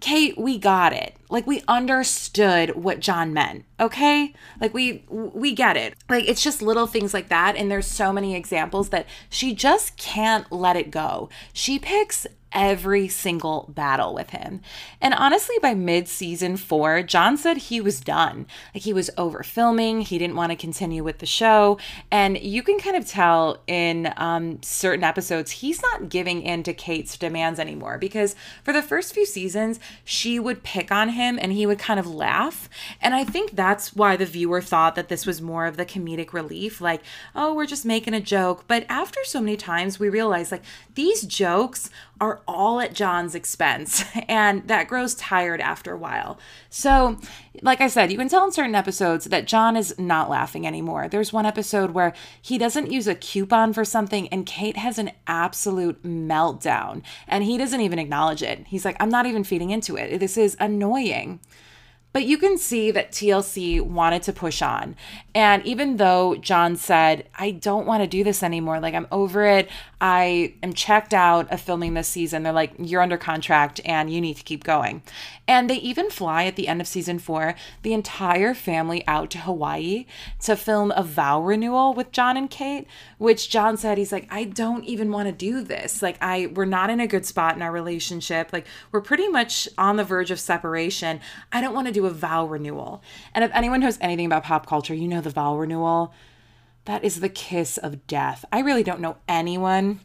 Kate, 0.00 0.36
we 0.38 0.58
got 0.58 0.92
it. 0.94 1.14
Like 1.28 1.46
we 1.46 1.62
understood 1.68 2.74
what 2.74 3.00
Jon 3.00 3.34
meant, 3.34 3.66
okay? 3.78 4.34
Like 4.60 4.72
we 4.72 5.04
we 5.08 5.54
get 5.54 5.76
it. 5.76 5.94
Like 6.08 6.26
it's 6.26 6.42
just 6.42 6.62
little 6.62 6.86
things 6.86 7.12
like 7.12 7.28
that 7.28 7.54
and 7.56 7.70
there's 7.70 7.86
so 7.86 8.12
many 8.12 8.34
examples 8.34 8.88
that 8.88 9.06
she 9.28 9.54
just 9.54 9.96
can't 9.98 10.50
let 10.50 10.76
it 10.76 10.90
go. 10.90 11.28
She 11.52 11.78
picks 11.78 12.26
every 12.52 13.08
single 13.08 13.70
battle 13.74 14.14
with 14.14 14.30
him. 14.30 14.60
And 15.00 15.14
honestly, 15.14 15.56
by 15.62 15.74
mid 15.74 16.08
season 16.08 16.56
four, 16.56 17.02
Jon 17.02 17.36
said 17.36 17.56
he 17.56 17.80
was 17.80 18.00
done. 18.00 18.46
Like 18.74 18.82
he 18.82 18.92
was 18.92 19.10
over 19.16 19.42
filming, 19.42 20.02
he 20.02 20.18
didn't 20.18 20.36
want 20.36 20.50
to 20.50 20.56
continue 20.56 21.04
with 21.04 21.18
the 21.18 21.26
show. 21.26 21.78
And 22.10 22.38
you 22.38 22.62
can 22.62 22.78
kind 22.78 22.96
of 22.96 23.06
tell 23.06 23.58
in 23.66 24.12
um, 24.16 24.62
certain 24.62 25.04
episodes, 25.04 25.50
he's 25.50 25.80
not 25.82 26.08
giving 26.08 26.42
in 26.42 26.62
to 26.64 26.74
Kate's 26.74 27.16
demands 27.16 27.60
anymore 27.60 27.98
because 27.98 28.34
for 28.64 28.72
the 28.72 28.82
first 28.82 29.14
few 29.14 29.26
seasons, 29.26 29.78
she 30.04 30.38
would 30.38 30.62
pick 30.62 30.90
on 30.90 31.10
him 31.10 31.38
and 31.40 31.52
he 31.52 31.66
would 31.66 31.78
kind 31.78 32.00
of 32.00 32.06
laugh. 32.06 32.68
And 33.00 33.14
I 33.14 33.24
think 33.24 33.52
that's 33.52 33.94
why 33.94 34.16
the 34.16 34.26
viewer 34.26 34.60
thought 34.60 34.94
that 34.96 35.08
this 35.08 35.26
was 35.26 35.40
more 35.40 35.66
of 35.66 35.76
the 35.76 35.86
comedic 35.86 36.32
relief 36.32 36.80
like, 36.80 37.02
oh, 37.34 37.54
we're 37.54 37.66
just 37.66 37.84
making 37.84 38.14
a 38.14 38.20
joke. 38.20 38.64
But 38.66 38.84
after 38.88 39.20
so 39.24 39.40
many 39.40 39.56
times, 39.56 39.98
we 39.98 40.08
realized 40.08 40.52
like 40.52 40.62
these 40.94 41.22
jokes 41.22 41.90
are 42.20 42.42
all 42.46 42.80
at 42.80 42.94
Jon's 42.94 43.34
expense, 43.34 44.04
and 44.28 44.66
that 44.68 44.88
grows 44.88 45.14
tired 45.14 45.60
after 45.60 45.92
a 45.92 45.98
while. 45.98 46.38
So, 46.68 47.18
like 47.62 47.80
I 47.80 47.88
said, 47.88 48.12
you 48.12 48.18
can 48.18 48.28
tell 48.28 48.44
in 48.44 48.52
certain 48.52 48.74
episodes 48.74 49.24
that 49.26 49.46
Jon 49.46 49.76
is 49.76 49.98
not 49.98 50.30
laughing 50.30 50.66
anymore. 50.66 51.08
There's 51.08 51.32
one 51.32 51.46
episode 51.46 51.92
where 51.92 52.12
he 52.40 52.58
doesn't 52.58 52.92
use 52.92 53.08
a 53.08 53.14
coupon 53.14 53.72
for 53.72 53.84
something, 53.84 54.28
and 54.28 54.46
Kate 54.46 54.76
has 54.76 54.98
an 54.98 55.12
absolute 55.26 56.02
meltdown, 56.02 57.02
and 57.26 57.44
he 57.44 57.56
doesn't 57.56 57.80
even 57.80 57.98
acknowledge 57.98 58.42
it. 58.42 58.66
He's 58.66 58.84
like, 58.84 58.96
I'm 59.00 59.10
not 59.10 59.26
even 59.26 59.44
feeding 59.44 59.70
into 59.70 59.96
it. 59.96 60.18
This 60.18 60.36
is 60.36 60.56
annoying. 60.60 61.40
But 62.12 62.24
you 62.24 62.38
can 62.38 62.58
see 62.58 62.90
that 62.90 63.12
TLC 63.12 63.80
wanted 63.80 64.22
to 64.24 64.32
push 64.32 64.62
on. 64.62 64.96
And 65.34 65.64
even 65.64 65.96
though 65.96 66.34
Jon 66.34 66.74
said, 66.74 67.28
I 67.36 67.52
don't 67.52 67.86
want 67.86 68.02
to 68.02 68.08
do 68.08 68.24
this 68.24 68.42
anymore, 68.42 68.80
like 68.80 68.94
I'm 68.94 69.06
over 69.12 69.46
it, 69.46 69.70
I 70.00 70.54
am 70.62 70.72
checked 70.72 71.14
out 71.14 71.52
of 71.52 71.60
filming 71.60 71.94
this 71.94 72.08
season, 72.08 72.42
they're 72.42 72.52
like, 72.52 72.72
you're 72.78 73.02
under 73.02 73.18
contract 73.18 73.80
and 73.84 74.10
you 74.10 74.20
need 74.20 74.38
to 74.38 74.42
keep 74.42 74.64
going. 74.64 75.02
And 75.46 75.68
they 75.68 75.76
even 75.76 76.10
fly 76.10 76.44
at 76.44 76.56
the 76.56 76.68
end 76.68 76.80
of 76.80 76.86
season 76.86 77.18
four, 77.18 77.54
the 77.82 77.92
entire 77.92 78.54
family 78.54 79.04
out 79.06 79.30
to 79.30 79.38
Hawaii 79.38 80.06
to 80.42 80.56
film 80.56 80.92
a 80.92 81.02
vow 81.02 81.40
renewal 81.42 81.92
with 81.92 82.12
Jon 82.12 82.36
and 82.36 82.48
Kate, 82.48 82.86
which 83.18 83.50
Jon 83.50 83.76
said, 83.76 83.98
he's 83.98 84.12
like, 84.12 84.26
I 84.30 84.44
don't 84.44 84.84
even 84.84 85.12
want 85.12 85.26
to 85.26 85.32
do 85.32 85.62
this. 85.62 86.02
Like, 86.02 86.16
I, 86.20 86.46
we're 86.54 86.64
not 86.64 86.88
in 86.88 87.00
a 87.00 87.06
good 87.06 87.26
spot 87.26 87.56
in 87.56 87.62
our 87.62 87.72
relationship. 87.72 88.52
Like, 88.52 88.66
we're 88.92 89.00
pretty 89.00 89.28
much 89.28 89.68
on 89.76 89.96
the 89.96 90.04
verge 90.04 90.30
of 90.30 90.40
separation. 90.40 91.20
I 91.52 91.60
don't 91.60 91.74
want 91.74 91.88
to 91.88 91.92
do 91.92 91.99
a 92.06 92.10
vow 92.10 92.46
renewal. 92.46 93.02
And 93.34 93.44
if 93.44 93.50
anyone 93.54 93.80
knows 93.80 93.98
anything 94.00 94.26
about 94.26 94.44
pop 94.44 94.66
culture, 94.66 94.94
you 94.94 95.08
know 95.08 95.20
the 95.20 95.30
vow 95.30 95.56
renewal. 95.56 96.12
That 96.84 97.04
is 97.04 97.20
the 97.20 97.28
kiss 97.28 97.76
of 97.76 98.06
death. 98.06 98.44
I 98.52 98.60
really 98.60 98.82
don't 98.82 99.00
know 99.00 99.16
anyone 99.28 100.00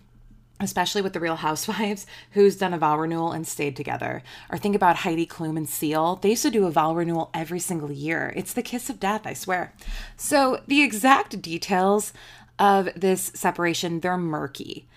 especially 0.59 1.01
with 1.01 1.13
the 1.13 1.19
Real 1.19 1.35
Housewives, 1.35 2.05
who's 2.31 2.55
done 2.55 2.73
a 2.73 2.77
vow 2.77 2.97
renewal 2.97 3.31
and 3.31 3.47
stayed 3.47 3.75
together. 3.75 4.23
Or 4.49 4.57
think 4.57 4.75
about 4.75 4.97
Heidi 4.97 5.25
Klum 5.25 5.57
and 5.57 5.67
Seal. 5.67 6.15
They 6.15 6.29
used 6.29 6.43
to 6.43 6.51
do 6.51 6.65
a 6.65 6.71
vow 6.71 6.93
renewal 6.93 7.29
every 7.33 7.59
single 7.59 7.91
year. 7.91 8.33
It's 8.35 8.53
the 8.53 8.61
kiss 8.61 8.89
of 8.89 8.99
death, 8.99 9.25
I 9.25 9.33
swear. 9.33 9.73
So 10.17 10.61
the 10.67 10.81
exact 10.81 11.41
details 11.41 12.13
of 12.57 12.89
this 12.95 13.31
separation, 13.35 13.99
they're 13.99 14.17
murky. 14.17 14.87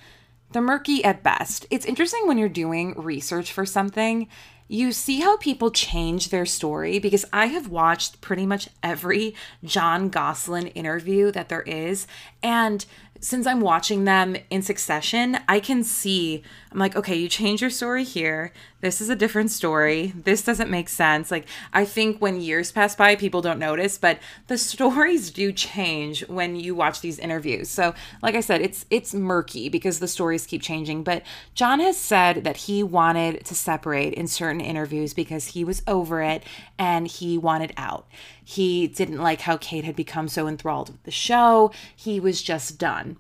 They're 0.53 0.63
murky 0.63 1.05
at 1.05 1.23
best. 1.23 1.67
It's 1.71 1.85
interesting 1.85 2.27
when 2.27 2.39
you're 2.39 2.49
doing 2.49 2.95
research 2.97 3.53
for 3.53 3.67
something 3.67 4.29
you 4.69 4.93
see 4.93 5.21
how 5.21 5.39
people 5.39 5.71
change 5.71 6.29
their 6.29 6.47
story 6.47 6.99
because 6.99 7.25
I 7.33 7.47
have 7.47 7.69
watched 7.69 8.21
pretty 8.21 8.45
much 8.45 8.69
every 8.83 9.35
Jon 9.65 10.11
Gosselin 10.11 10.69
interview 10.69 11.33
that 11.33 11.49
there 11.49 11.63
is. 11.63 12.07
And 12.43 12.85
since 13.21 13.47
I'm 13.47 13.61
watching 13.61 14.05
them 14.05 14.37
in 14.51 14.63
succession, 14.63 15.39
I 15.49 15.59
can 15.59 15.83
see, 15.83 16.43
I'm 16.71 16.79
like, 16.79 16.97
okay, 16.97 17.17
you 17.17 17.29
change 17.29 17.61
your 17.61 17.71
story 17.71 18.05
here. 18.05 18.53
This 18.81 19.01
is 19.01 19.09
a 19.09 19.17
different 19.17 19.51
story. 19.51 20.13
This 20.15 20.43
doesn't 20.43 20.71
make 20.71 20.89
sense. 20.89 21.31
Like, 21.31 21.47
I 21.73 21.85
think 21.85 22.21
when 22.21 22.41
years 22.41 22.71
pass 22.71 22.95
by, 22.95 23.17
people 23.17 23.41
don't 23.43 23.59
notice, 23.59 23.99
but 23.99 24.19
the 24.47 24.59
stories 24.69 25.31
do 25.31 25.53
change 25.53 26.27
when 26.29 26.57
you 26.57 26.75
watch 26.75 27.01
these 27.01 27.19
interviews. 27.19 27.69
So, 27.69 27.95
like 28.23 28.35
I 28.35 28.41
said, 28.41 28.61
it's 28.61 28.87
it's 28.91 29.15
murky 29.15 29.69
because 29.69 29.99
the 29.99 30.09
stories 30.09 30.47
keep 30.47 30.63
changing. 30.63 31.03
But 31.03 31.23
Jon 31.55 31.81
has 31.81 31.97
said 31.97 32.45
that 32.45 32.59
he 32.59 32.83
wanted 32.83 33.45
to 33.47 33.55
separate 33.55 34.15
in 34.15 34.27
certain 34.27 34.61
interviews 34.61 35.15
because 35.15 35.49
he 35.49 35.65
was 35.65 35.83
over 35.87 36.23
it 36.23 36.45
and 36.79 37.07
he 37.07 37.39
wanted 37.39 37.73
out. 37.77 38.07
He 38.45 38.87
didn't 38.87 39.19
like 39.19 39.43
how 39.43 39.57
Kate 39.57 39.85
had 39.85 39.97
become 39.97 40.29
so 40.29 40.47
enthralled 40.47 40.91
with 40.91 41.03
the 41.03 41.11
show. 41.11 41.73
He 41.95 42.21
was 42.21 42.43
just 42.43 42.79
done. 42.79 43.17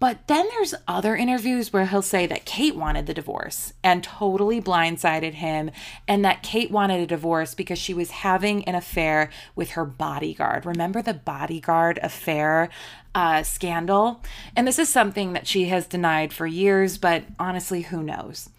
But 0.00 0.28
then 0.28 0.46
there's 0.50 0.74
other 0.86 1.16
interviews 1.16 1.72
where 1.72 1.86
he'll 1.86 2.02
say 2.02 2.26
that 2.26 2.44
Kate 2.44 2.76
wanted 2.76 3.06
the 3.06 3.14
divorce 3.14 3.72
and 3.82 4.04
totally 4.04 4.60
blindsided 4.60 5.34
him, 5.34 5.70
and 6.06 6.24
that 6.24 6.42
Kate 6.42 6.70
wanted 6.70 7.00
a 7.00 7.06
divorce 7.06 7.54
because 7.54 7.78
she 7.78 7.94
was 7.94 8.10
having 8.10 8.64
an 8.64 8.76
affair 8.76 9.30
with 9.56 9.70
her 9.70 9.84
bodyguard. 9.84 10.64
Remember 10.64 11.02
the 11.02 11.14
bodyguard 11.14 11.98
affair 12.00 12.68
uh, 13.14 13.42
scandal? 13.42 14.22
And 14.54 14.68
this 14.68 14.78
is 14.78 14.88
something 14.88 15.32
that 15.32 15.48
she 15.48 15.64
has 15.66 15.86
denied 15.86 16.32
for 16.32 16.46
years, 16.46 16.96
but 16.96 17.24
honestly, 17.38 17.82
who 17.82 18.02
knows? 18.02 18.50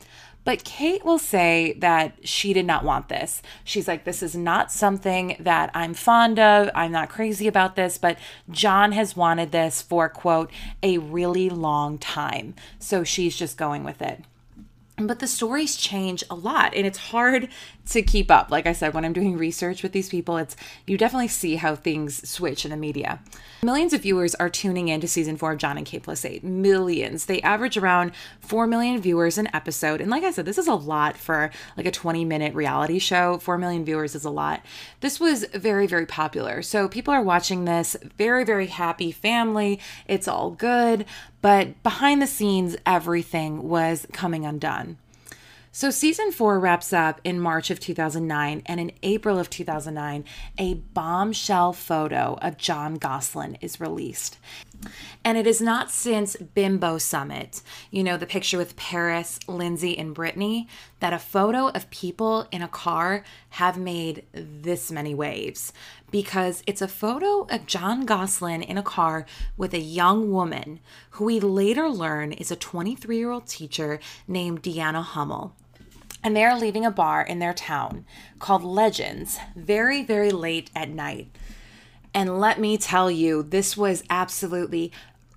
But 0.49 0.63
Kate 0.63 1.05
will 1.05 1.19
say 1.19 1.73
that 1.77 2.27
she 2.27 2.53
did 2.53 2.65
not 2.65 2.83
want 2.83 3.07
this. 3.07 3.43
She's 3.63 3.87
like, 3.87 4.03
this 4.03 4.23
is 4.23 4.35
not 4.35 4.71
something 4.71 5.35
that 5.39 5.69
I'm 5.75 5.93
fond 5.93 6.39
of. 6.39 6.71
I'm 6.73 6.91
not 6.91 7.07
crazy 7.07 7.45
about 7.45 7.75
this, 7.75 7.99
but 7.99 8.17
John 8.49 8.93
has 8.93 9.15
wanted 9.15 9.51
this 9.51 9.83
for, 9.83 10.09
quote, 10.09 10.49
a 10.81 10.97
really 10.97 11.51
long 11.51 11.99
time. 11.99 12.55
So 12.79 13.03
she's 13.03 13.37
just 13.37 13.59
going 13.59 13.83
with 13.83 14.01
it 14.01 14.23
but 15.07 15.19
the 15.19 15.27
stories 15.27 15.77
change 15.77 16.25
a 16.29 16.35
lot 16.35 16.73
and 16.75 16.85
it's 16.85 16.97
hard 16.97 17.47
to 17.89 18.01
keep 18.01 18.31
up. 18.31 18.51
Like 18.51 18.67
i 18.67 18.73
said 18.73 18.93
when 18.93 19.05
i'm 19.05 19.13
doing 19.13 19.37
research 19.37 19.83
with 19.83 19.91
these 19.91 20.09
people 20.09 20.37
it's 20.37 20.55
you 20.85 20.97
definitely 20.97 21.27
see 21.27 21.55
how 21.55 21.75
things 21.75 22.27
switch 22.29 22.65
in 22.65 22.71
the 22.71 22.77
media. 22.77 23.19
Millions 23.63 23.93
of 23.93 24.01
viewers 24.01 24.35
are 24.35 24.49
tuning 24.49 24.87
in 24.87 25.01
to 25.01 25.07
season 25.07 25.37
four 25.37 25.51
of 25.53 25.57
jon 25.57 25.77
and 25.77 25.85
kate 25.85 26.03
plus 26.03 26.25
eight. 26.25 26.43
Millions. 26.43 27.25
They 27.25 27.41
average 27.41 27.77
around 27.77 28.11
4 28.41 28.67
million 28.67 29.01
viewers 29.01 29.37
an 29.37 29.49
episode. 29.53 30.01
And 30.01 30.09
like 30.09 30.23
i 30.23 30.31
said 30.31 30.45
this 30.45 30.57
is 30.57 30.67
a 30.67 30.75
lot 30.75 31.17
for 31.17 31.51
like 31.77 31.85
a 31.85 31.91
20 31.91 32.25
minute 32.25 32.53
reality 32.53 32.99
show. 32.99 33.37
4 33.39 33.57
million 33.57 33.85
viewers 33.85 34.15
is 34.15 34.25
a 34.25 34.29
lot. 34.29 34.63
This 35.01 35.19
was 35.19 35.45
very 35.53 35.87
very 35.87 36.05
popular. 36.05 36.61
So 36.61 36.87
people 36.87 37.13
are 37.13 37.23
watching 37.23 37.65
this. 37.65 37.95
Very 38.17 38.43
very 38.43 38.67
happy 38.67 39.11
family. 39.11 39.79
It's 40.07 40.27
all 40.27 40.51
good. 40.51 41.05
But 41.41 41.81
behind 41.83 42.21
the 42.21 42.27
scenes, 42.27 42.75
everything 42.85 43.69
was 43.69 44.05
coming 44.11 44.45
undone. 44.45 44.97
So, 45.71 45.91
season 45.91 46.31
four 46.31 46.59
wraps 46.59 46.91
up 46.91 47.21
in 47.23 47.39
March 47.39 47.69
of 47.69 47.79
2009, 47.79 48.63
and 48.65 48.79
in 48.79 48.91
April 49.03 49.37
of 49.37 49.51
2009, 49.51 50.25
a 50.57 50.73
bombshell 50.73 51.73
photo 51.73 52.39
of 52.41 52.57
Jon 52.57 52.95
Gosselin 52.95 53.55
is 53.61 53.79
released. 53.79 54.39
And 55.23 55.37
it 55.37 55.45
is 55.45 55.61
not 55.61 55.91
since 55.91 56.35
Bimbo 56.37 56.97
Summit, 56.97 57.61
you 57.91 58.03
know, 58.03 58.17
the 58.17 58.25
picture 58.25 58.57
with 58.57 58.75
Paris, 58.75 59.39
Lindsay, 59.47 59.97
and 59.97 60.15
Britney, 60.15 60.67
that 60.99 61.13
a 61.13 61.19
photo 61.19 61.67
of 61.69 61.89
people 61.89 62.47
in 62.51 62.61
a 62.61 62.67
car 62.67 63.23
have 63.51 63.77
made 63.77 64.25
this 64.33 64.91
many 64.91 65.13
waves. 65.13 65.73
Because 66.11 66.63
it's 66.65 66.81
a 66.81 66.87
photo 66.87 67.43
of 67.49 67.65
Jon 67.65 68.05
Gosselin 68.05 68.63
in 68.63 68.77
a 68.77 68.83
car 68.83 69.25
with 69.57 69.73
a 69.73 69.79
young 69.79 70.31
woman 70.31 70.79
who 71.11 71.25
we 71.25 71.39
later 71.39 71.89
learn 71.89 72.31
is 72.31 72.51
a 72.51 72.55
23 72.55 73.17
year 73.17 73.31
old 73.31 73.47
teacher 73.47 73.99
named 74.27 74.63
Deanna 74.63 75.03
Hummel 75.03 75.53
and 76.23 76.35
they 76.35 76.43
are 76.43 76.57
leaving 76.57 76.85
a 76.85 76.91
bar 76.91 77.21
in 77.21 77.39
their 77.39 77.53
town 77.53 78.05
called 78.39 78.63
Legends 78.63 79.39
very, 79.55 80.03
very 80.03 80.31
late 80.31 80.69
at 80.75 80.89
night. 80.89 81.29
And 82.13 82.39
let 82.39 82.59
me 82.59 82.77
tell 82.77 83.11
you, 83.11 83.43
this 83.43 83.77
was 83.77 84.03
absolutely 84.09 84.91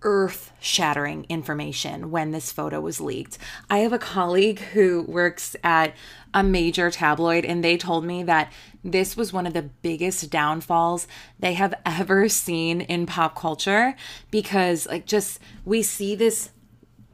earth 0.05 0.53
shattering 0.61 1.27
information 1.29 2.11
when 2.11 2.33
this 2.33 2.53
photo 2.53 2.81
was 2.81 3.01
leaked. 3.01 3.39
I 3.71 3.79
have 3.79 3.93
a 3.93 3.99
colleague 3.99 4.59
who 4.59 5.03
works 5.03 5.55
at 5.63 5.95
a 6.35 6.43
major 6.43 6.91
tabloid, 6.91 7.45
and 7.45 7.63
they 7.63 7.77
told 7.77 8.05
me 8.05 8.23
that 8.25 8.53
this 8.83 9.17
was 9.17 9.33
one 9.33 9.47
of 9.47 9.53
the 9.53 9.63
biggest 9.63 10.31
downfalls 10.31 11.07
they 11.39 11.55
have 11.55 11.75
ever 11.87 12.29
seen 12.29 12.81
in 12.81 13.07
pop 13.07 13.37
culture 13.37 13.95
because, 14.31 14.87
like, 14.87 15.07
just 15.07 15.39
we 15.65 15.83
see 15.83 16.15
this 16.15 16.51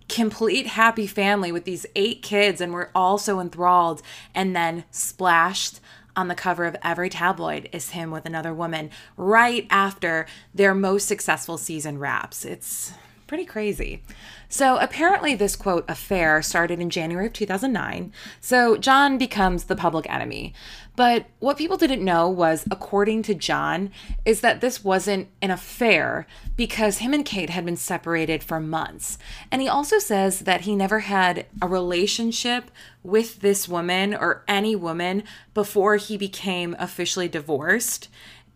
complete 0.08 0.66
happy 0.66 1.06
family 1.06 1.52
with 1.52 1.64
these 1.64 1.84
eight 1.94 2.22
kids, 2.22 2.60
and 2.60 2.72
we're 2.72 2.90
all 2.94 3.18
so 3.18 3.40
enthralled. 3.40 4.02
And 4.34 4.56
then 4.56 4.84
splashed 4.90 5.80
on 6.18 6.26
the 6.26 6.34
cover 6.34 6.64
of 6.64 6.76
every 6.82 7.08
tabloid 7.08 7.68
is 7.72 7.90
him 7.90 8.10
with 8.10 8.26
another 8.26 8.52
woman 8.52 8.90
right 9.16 9.68
after 9.70 10.26
their 10.52 10.74
most 10.74 11.06
successful 11.06 11.56
season 11.56 11.96
wraps. 11.96 12.44
It's 12.44 12.92
pretty 13.28 13.44
crazy. 13.44 14.02
So 14.48 14.78
apparently, 14.78 15.36
this 15.36 15.54
quote 15.54 15.84
affair 15.88 16.42
started 16.42 16.80
in 16.80 16.90
January 16.90 17.28
of 17.28 17.34
2009. 17.34 18.12
So 18.40 18.76
Jon 18.76 19.16
becomes 19.16 19.64
the 19.64 19.76
public 19.76 20.10
enemy. 20.10 20.54
But 20.98 21.26
what 21.38 21.56
people 21.56 21.76
didn't 21.76 22.04
know 22.04 22.28
was, 22.28 22.64
according 22.72 23.22
to 23.22 23.34
Jon, 23.34 23.92
is 24.24 24.40
that 24.40 24.60
this 24.60 24.82
wasn't 24.82 25.28
an 25.40 25.52
affair 25.52 26.26
because 26.56 26.98
him 26.98 27.14
and 27.14 27.24
Kate 27.24 27.50
had 27.50 27.64
been 27.64 27.76
separated 27.76 28.42
for 28.42 28.58
months. 28.58 29.16
And 29.52 29.62
he 29.62 29.68
also 29.68 30.00
says 30.00 30.40
that 30.40 30.62
he 30.62 30.74
never 30.74 30.98
had 30.98 31.46
a 31.62 31.68
relationship 31.68 32.72
with 33.04 33.42
this 33.42 33.68
woman 33.68 34.12
or 34.12 34.42
any 34.48 34.74
woman 34.74 35.22
before 35.54 35.98
he 35.98 36.18
became 36.18 36.74
officially 36.80 37.28
divorced. 37.28 38.08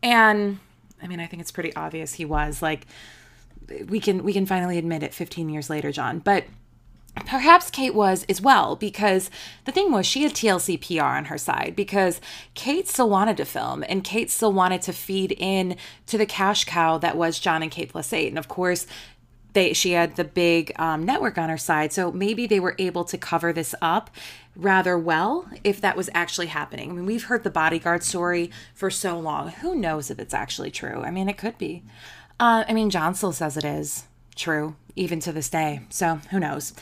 And 0.03 0.59
I 1.01 1.07
mean, 1.07 1.21
I 1.21 1.29
think 1.29 1.43
it's 1.43 1.53
pretty 1.53 1.73
obvious 1.77 2.15
he 2.15 2.25
was 2.25 2.61
like 2.61 2.89
we 3.87 4.01
can 4.01 4.25
we 4.25 4.33
can 4.33 4.47
finally 4.47 4.79
admit 4.79 5.05
it 5.05 5.15
15 5.15 5.49
years 5.49 5.71
later, 5.71 5.93
Jon. 5.93 6.19
But 6.19 6.47
Perhaps 7.15 7.71
Kate 7.71 7.95
was 7.95 8.25
as 8.29 8.41
well, 8.41 8.75
because 8.75 9.31
the 9.65 9.73
thing 9.73 9.93
was, 9.93 10.07
she 10.07 10.23
had 10.23 10.33
TLC 10.33 10.81
PR 10.81 11.05
on 11.05 11.27
her 11.27 11.37
side 11.37 11.75
because 11.77 12.21
Kate 12.55 12.89
still 12.89 13.11
wanted 13.11 13.37
to 13.37 13.45
film 13.45 13.85
and 13.89 14.03
Kate 14.03 14.31
still 14.31 14.53
wanted 14.53 14.81
to 14.83 14.93
feed 14.93 15.33
in 15.39 15.77
to 16.07 16.17
the 16.17 16.25
cash 16.25 16.65
cow 16.65 16.97
that 16.99 17.17
was 17.17 17.39
Jon 17.39 17.63
and 17.63 17.71
Kate 17.71 17.91
plus 17.91 18.13
eight. 18.15 18.29
And 18.29 18.39
of 18.39 18.49
course, 18.49 18.87
they 19.53 19.75
she 19.75 19.93
had 19.93 20.17
the 20.17 20.25
big 20.25 20.73
um, 20.77 21.05
network 21.05 21.37
on 21.37 21.51
her 21.51 21.59
side, 21.59 21.93
so 21.93 22.11
maybe 22.11 22.47
they 22.47 22.61
were 22.61 22.75
able 22.79 23.05
to 23.05 23.19
cover 23.19 23.53
this 23.53 23.75
up 23.83 24.11
rather 24.57 24.99
well 24.99 25.47
if 25.63 25.81
that 25.81 25.97
was 25.97 26.09
actually 26.15 26.47
happening. 26.47 26.91
I 26.91 26.95
mean, 26.95 27.07
we've 27.07 27.25
heard 27.25 27.45
the 27.45 27.51
bodyguard 27.51 28.03
story 28.03 28.51
for 28.75 28.91
so 28.91 29.19
long. 29.19 29.49
Who 29.49 29.75
knows 29.75 30.11
if 30.11 30.19
it's 30.19 30.35
actually 30.35 30.71
true? 30.71 31.03
I 31.03 31.11
mean, 31.11 31.29
it 31.29 31.37
could 31.37 31.59
be. 31.59 31.83
Uh, 32.41 32.65
I 32.67 32.73
mean, 32.73 32.89
Jon 32.89 33.15
still 33.15 33.33
says 33.33 33.57
it 33.59 33.65
is 33.65 34.05
true, 34.35 34.77
even 34.97 35.21
to 35.21 35.33
this 35.33 35.49
day. 35.49 35.81
So 35.91 36.17
who 36.31 36.41
knows? 36.41 36.75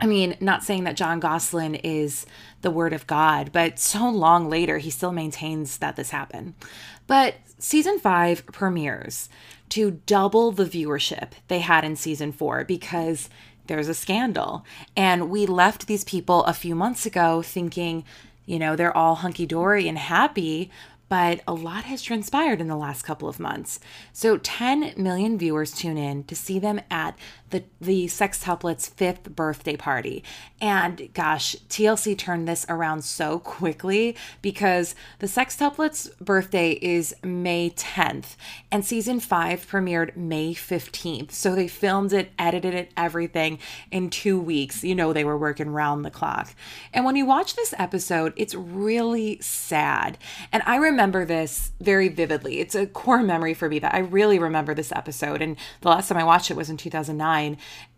I 0.00 0.06
mean, 0.06 0.36
not 0.40 0.64
saying 0.64 0.84
that 0.84 0.96
Jon 0.96 1.20
Gosselin 1.20 1.74
is 1.74 2.24
the 2.62 2.70
word 2.70 2.92
of 2.92 3.06
God, 3.06 3.50
but 3.52 3.78
so 3.78 4.08
long 4.08 4.48
later, 4.48 4.78
he 4.78 4.88
still 4.90 5.12
maintains 5.12 5.78
that 5.78 5.96
this 5.96 6.10
happened. 6.10 6.54
But 7.06 7.34
season 7.58 7.98
five 7.98 8.46
premieres 8.46 9.28
to 9.70 10.00
double 10.06 10.52
the 10.52 10.64
viewership 10.64 11.32
they 11.48 11.58
had 11.60 11.84
in 11.84 11.96
season 11.96 12.32
four 12.32 12.64
because 12.64 13.28
there's 13.66 13.88
a 13.88 13.94
scandal. 13.94 14.64
And 14.96 15.30
we 15.30 15.46
left 15.46 15.86
these 15.86 16.04
people 16.04 16.44
a 16.44 16.54
few 16.54 16.74
months 16.74 17.04
ago 17.04 17.42
thinking, 17.42 18.04
you 18.46 18.58
know, 18.58 18.74
they're 18.74 18.96
all 18.96 19.16
hunky 19.16 19.46
dory 19.46 19.86
and 19.86 19.98
happy 19.98 20.70
but 21.10 21.40
a 21.46 21.52
lot 21.52 21.84
has 21.84 22.00
transpired 22.00 22.60
in 22.60 22.68
the 22.68 22.76
last 22.76 23.02
couple 23.02 23.28
of 23.28 23.40
months. 23.40 23.80
So 24.12 24.38
10 24.38 24.94
million 24.96 25.36
viewers 25.36 25.72
tune 25.72 25.98
in 25.98 26.22
to 26.24 26.36
see 26.36 26.58
them 26.60 26.80
at 26.88 27.18
the, 27.50 27.64
the 27.80 28.06
sextuplet's 28.06 28.88
fifth 28.88 29.34
birthday 29.34 29.76
party. 29.76 30.22
And 30.60 31.12
gosh, 31.14 31.56
TLC 31.68 32.16
turned 32.16 32.46
this 32.46 32.66
around 32.68 33.02
so 33.02 33.38
quickly 33.38 34.16
because 34.42 34.94
the 35.18 35.26
sextuplet's 35.26 36.08
birthday 36.20 36.72
is 36.72 37.14
May 37.22 37.70
10th 37.70 38.36
and 38.70 38.84
season 38.84 39.20
five 39.20 39.66
premiered 39.68 40.16
May 40.16 40.54
15th. 40.54 41.32
So 41.32 41.54
they 41.54 41.68
filmed 41.68 42.12
it, 42.12 42.32
edited 42.38 42.74
it, 42.74 42.92
everything 42.96 43.58
in 43.90 44.10
two 44.10 44.38
weeks. 44.40 44.84
You 44.84 44.94
know, 44.94 45.12
they 45.12 45.24
were 45.24 45.38
working 45.38 45.70
round 45.70 46.04
the 46.04 46.10
clock. 46.10 46.54
And 46.92 47.04
when 47.04 47.16
you 47.16 47.26
watch 47.26 47.56
this 47.56 47.74
episode, 47.78 48.32
it's 48.36 48.54
really 48.54 49.40
sad. 49.40 50.18
And 50.52 50.62
I 50.66 50.76
remember 50.76 51.24
this 51.24 51.72
very 51.80 52.08
vividly. 52.08 52.60
It's 52.60 52.74
a 52.74 52.86
core 52.86 53.22
memory 53.22 53.54
for 53.54 53.68
me 53.68 53.78
that 53.78 53.94
I 53.94 53.98
really 53.98 54.38
remember 54.38 54.74
this 54.74 54.92
episode. 54.92 55.42
And 55.42 55.56
the 55.80 55.88
last 55.88 56.08
time 56.08 56.18
I 56.18 56.24
watched 56.24 56.50
it 56.50 56.56
was 56.56 56.70
in 56.70 56.76
2009. 56.76 57.39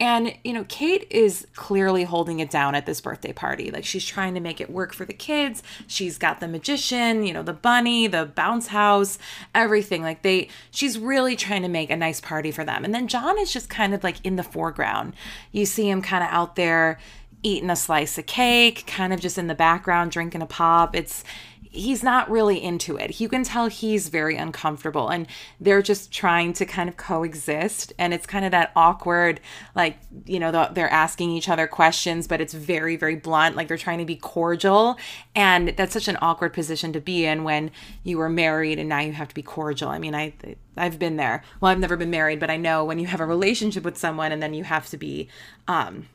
And, 0.01 0.35
you 0.45 0.53
know, 0.53 0.65
Kate 0.69 1.07
is 1.11 1.47
clearly 1.55 2.05
holding 2.05 2.41
it 2.41 2.51
down 2.51 2.75
at 2.75 2.87
this 2.87 3.01
birthday 3.01 3.33
party. 3.33 3.71
Like 3.71 3.85
she's 3.85 4.05
trying 4.05 4.35
to 4.35 4.41
make 4.41 4.61
it 4.61 4.71
work 4.71 4.93
for 4.93 5.05
the 5.05 5.13
kids. 5.13 5.63
She's 5.87 6.19
got 6.19 6.41
the 6.41 6.49
magician, 6.49 7.25
you 7.25 7.33
know, 7.33 7.43
the 7.43 7.53
bunny, 7.53 8.07
the 8.07 8.27
bounce 8.27 8.69
house, 8.69 9.19
everything. 9.55 10.03
Like 10.03 10.23
they, 10.23 10.49
she's 10.71 10.99
really 10.99 11.37
trying 11.37 11.63
to 11.63 11.69
make 11.69 11.91
a 11.91 11.97
nice 11.97 12.21
party 12.21 12.51
for 12.51 12.65
them. 12.65 12.85
And 12.85 12.95
then 12.95 13.09
Jon 13.09 13.39
is 13.39 13.53
just 13.53 13.69
kind 13.69 13.95
of 13.95 14.03
like 14.03 14.17
in 14.25 14.37
the 14.37 14.43
foreground. 14.43 15.15
You 15.53 15.67
see 15.67 15.89
him 15.89 16.03
kind 16.03 16.25
of 16.25 16.31
out 16.31 16.57
there 16.57 16.99
eating 17.43 17.71
a 17.71 17.77
slice 17.77 18.19
of 18.19 18.27
cake, 18.27 18.85
kind 18.87 19.13
of 19.13 19.21
just 19.21 19.37
in 19.39 19.49
the 19.49 19.55
background 19.55 20.13
drinking 20.13 20.43
a 20.43 20.47
pop. 20.47 20.95
It's 20.95 21.25
he's 21.73 22.03
not 22.03 22.31
really 22.31 22.63
into 22.63 22.99
it. 22.99 23.19
You 23.19 23.29
can 23.29 23.45
tell 23.45 23.67
he's 23.69 24.09
very 24.09 24.37
uncomfortable 24.37 25.09
and 25.09 25.27
they're 25.59 25.81
just 25.81 26.13
trying 26.13 26.53
to 26.55 26.67
kind 26.67 26.89
of 26.89 26.99
coexist 26.99 27.95
and 27.99 28.13
it's 28.13 28.27
kind 28.27 28.45
of 28.45 28.51
that 28.51 28.73
awkward 28.77 29.41
like, 29.75 29.99
you 30.27 30.39
know, 30.39 30.69
they're 30.73 30.91
asking 30.91 31.31
each 31.31 31.49
other 31.49 31.67
questions 31.67 32.29
but 32.29 32.41
it's 32.41 32.53
very 32.53 32.97
very 32.97 33.17
blunt 33.17 33.57
like 33.57 33.69
they're 33.69 33.79
trying 33.79 33.99
to 33.99 34.05
be 34.05 34.17
cordial 34.17 34.99
and 35.35 35.69
that's 35.71 35.95
such 35.95 36.09
an 36.09 36.19
awkward 36.21 36.53
position 36.53 36.93
to 36.93 37.01
be 37.01 37.25
in 37.25 37.43
when 37.43 37.71
you 38.05 38.19
were 38.19 38.29
married 38.29 38.79
and 38.79 38.89
now 38.89 39.01
you 39.01 39.13
have 39.13 39.29
to 39.29 39.35
be 39.35 39.43
cordial. 39.43 39.89
I 39.89 39.99
mean, 39.99 40.15
I 40.15 40.35
I've 40.77 40.99
been 40.99 41.17
there. 41.17 41.43
Well, 41.61 41.73
I've 41.73 41.79
never 41.79 41.97
been 41.97 42.11
married, 42.11 42.39
but 42.39 42.51
I 42.51 42.57
know 42.59 42.85
when 42.85 42.99
you 42.99 43.07
have 43.07 43.21
a 43.21 43.27
relationship 43.27 43.83
with 43.83 43.97
someone 43.97 44.31
and 44.31 44.43
then 44.43 44.53
you 44.53 44.65
have 44.65 44.89
to 44.91 44.99
be 44.99 45.29
um 45.69 46.07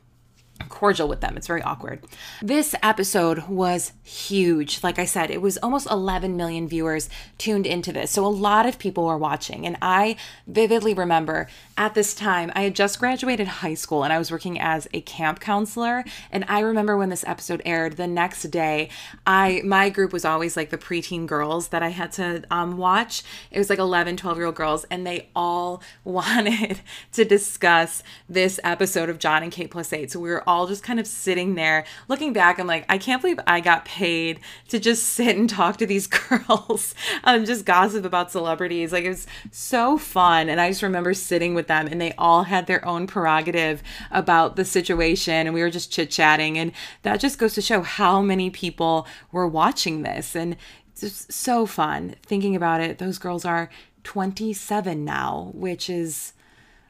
cordial 0.68 1.08
with 1.08 1.20
them. 1.20 1.36
It's 1.36 1.46
very 1.46 1.62
awkward. 1.62 2.04
This 2.42 2.74
episode 2.82 3.48
was 3.48 3.92
huge. 4.04 4.82
Like 4.82 4.98
I 4.98 5.04
said, 5.04 5.30
it 5.30 5.42
was 5.42 5.58
almost 5.58 5.90
11 5.90 6.36
million 6.36 6.68
viewers 6.68 7.08
tuned 7.36 7.66
into 7.66 7.92
this. 7.92 8.10
So 8.10 8.24
a 8.24 8.28
lot 8.28 8.66
of 8.66 8.78
people 8.78 9.06
were 9.06 9.18
watching. 9.18 9.66
And 9.66 9.76
I 9.82 10.16
vividly 10.46 10.94
remember 10.94 11.48
at 11.76 11.94
this 11.94 12.14
time, 12.14 12.50
I 12.54 12.62
had 12.62 12.74
just 12.74 12.98
graduated 12.98 13.46
high 13.46 13.74
school 13.74 14.02
and 14.04 14.12
I 14.12 14.18
was 14.18 14.30
working 14.30 14.60
as 14.60 14.88
a 14.92 15.00
camp 15.02 15.40
counselor. 15.40 16.04
And 16.30 16.44
I 16.48 16.60
remember 16.60 16.96
when 16.96 17.08
this 17.08 17.24
episode 17.26 17.62
aired, 17.64 17.96
the 17.96 18.06
next 18.06 18.42
day, 18.44 18.88
I 19.26 19.62
my 19.64 19.90
group 19.90 20.12
was 20.12 20.24
always 20.24 20.56
like 20.56 20.70
the 20.70 20.78
preteen 20.78 21.26
girls 21.26 21.68
that 21.68 21.82
I 21.82 21.90
had 21.90 22.12
to 22.12 22.42
um, 22.50 22.76
watch. 22.76 23.22
It 23.50 23.58
was 23.58 23.70
like 23.70 23.78
11, 23.78 24.16
12 24.16 24.36
year 24.36 24.46
old 24.46 24.54
girls, 24.54 24.84
and 24.90 25.06
they 25.06 25.28
all 25.36 25.82
wanted 26.04 26.80
to 27.12 27.24
discuss 27.24 28.02
this 28.28 28.58
episode 28.64 29.08
of 29.08 29.18
John 29.18 29.42
and 29.42 29.52
Kate 29.52 29.70
Plus 29.70 29.92
Eight. 29.92 30.10
So 30.10 30.20
we 30.20 30.30
were 30.30 30.47
all 30.48 30.66
just 30.66 30.82
kind 30.82 30.98
of 30.98 31.06
sitting 31.06 31.54
there 31.54 31.84
looking 32.08 32.32
back. 32.32 32.58
I'm 32.58 32.66
like, 32.66 32.86
I 32.88 32.96
can't 32.96 33.20
believe 33.20 33.38
I 33.46 33.60
got 33.60 33.84
paid 33.84 34.40
to 34.68 34.80
just 34.80 35.02
sit 35.18 35.36
and 35.36 35.48
talk 35.48 35.76
to 35.76 35.86
these 35.86 36.06
girls, 36.48 36.94
um, 37.22 37.44
just 37.44 37.66
gossip 37.66 38.04
about 38.04 38.32
celebrities. 38.32 38.90
Like 38.90 39.04
it 39.04 39.10
was 39.10 39.26
so 39.52 39.98
fun. 39.98 40.48
And 40.48 40.60
I 40.60 40.70
just 40.70 40.82
remember 40.82 41.12
sitting 41.12 41.54
with 41.54 41.66
them 41.66 41.86
and 41.86 42.00
they 42.00 42.12
all 42.16 42.44
had 42.44 42.66
their 42.66 42.84
own 42.84 43.06
prerogative 43.06 43.82
about 44.10 44.56
the 44.56 44.64
situation. 44.64 45.46
And 45.46 45.54
we 45.54 45.60
were 45.60 45.70
just 45.70 45.92
chit 45.92 46.10
chatting. 46.10 46.58
And 46.58 46.72
that 47.02 47.20
just 47.20 47.38
goes 47.38 47.54
to 47.54 47.62
show 47.62 47.82
how 47.82 48.22
many 48.22 48.48
people 48.48 49.06
were 49.30 49.46
watching 49.46 50.02
this. 50.02 50.34
And 50.34 50.56
it's 50.90 51.02
just 51.02 51.32
so 51.32 51.66
fun 51.66 52.16
thinking 52.22 52.56
about 52.56 52.80
it. 52.80 52.96
Those 52.98 53.18
girls 53.18 53.44
are 53.44 53.68
27 54.04 55.04
now, 55.04 55.50
which 55.52 55.90
is 55.90 56.32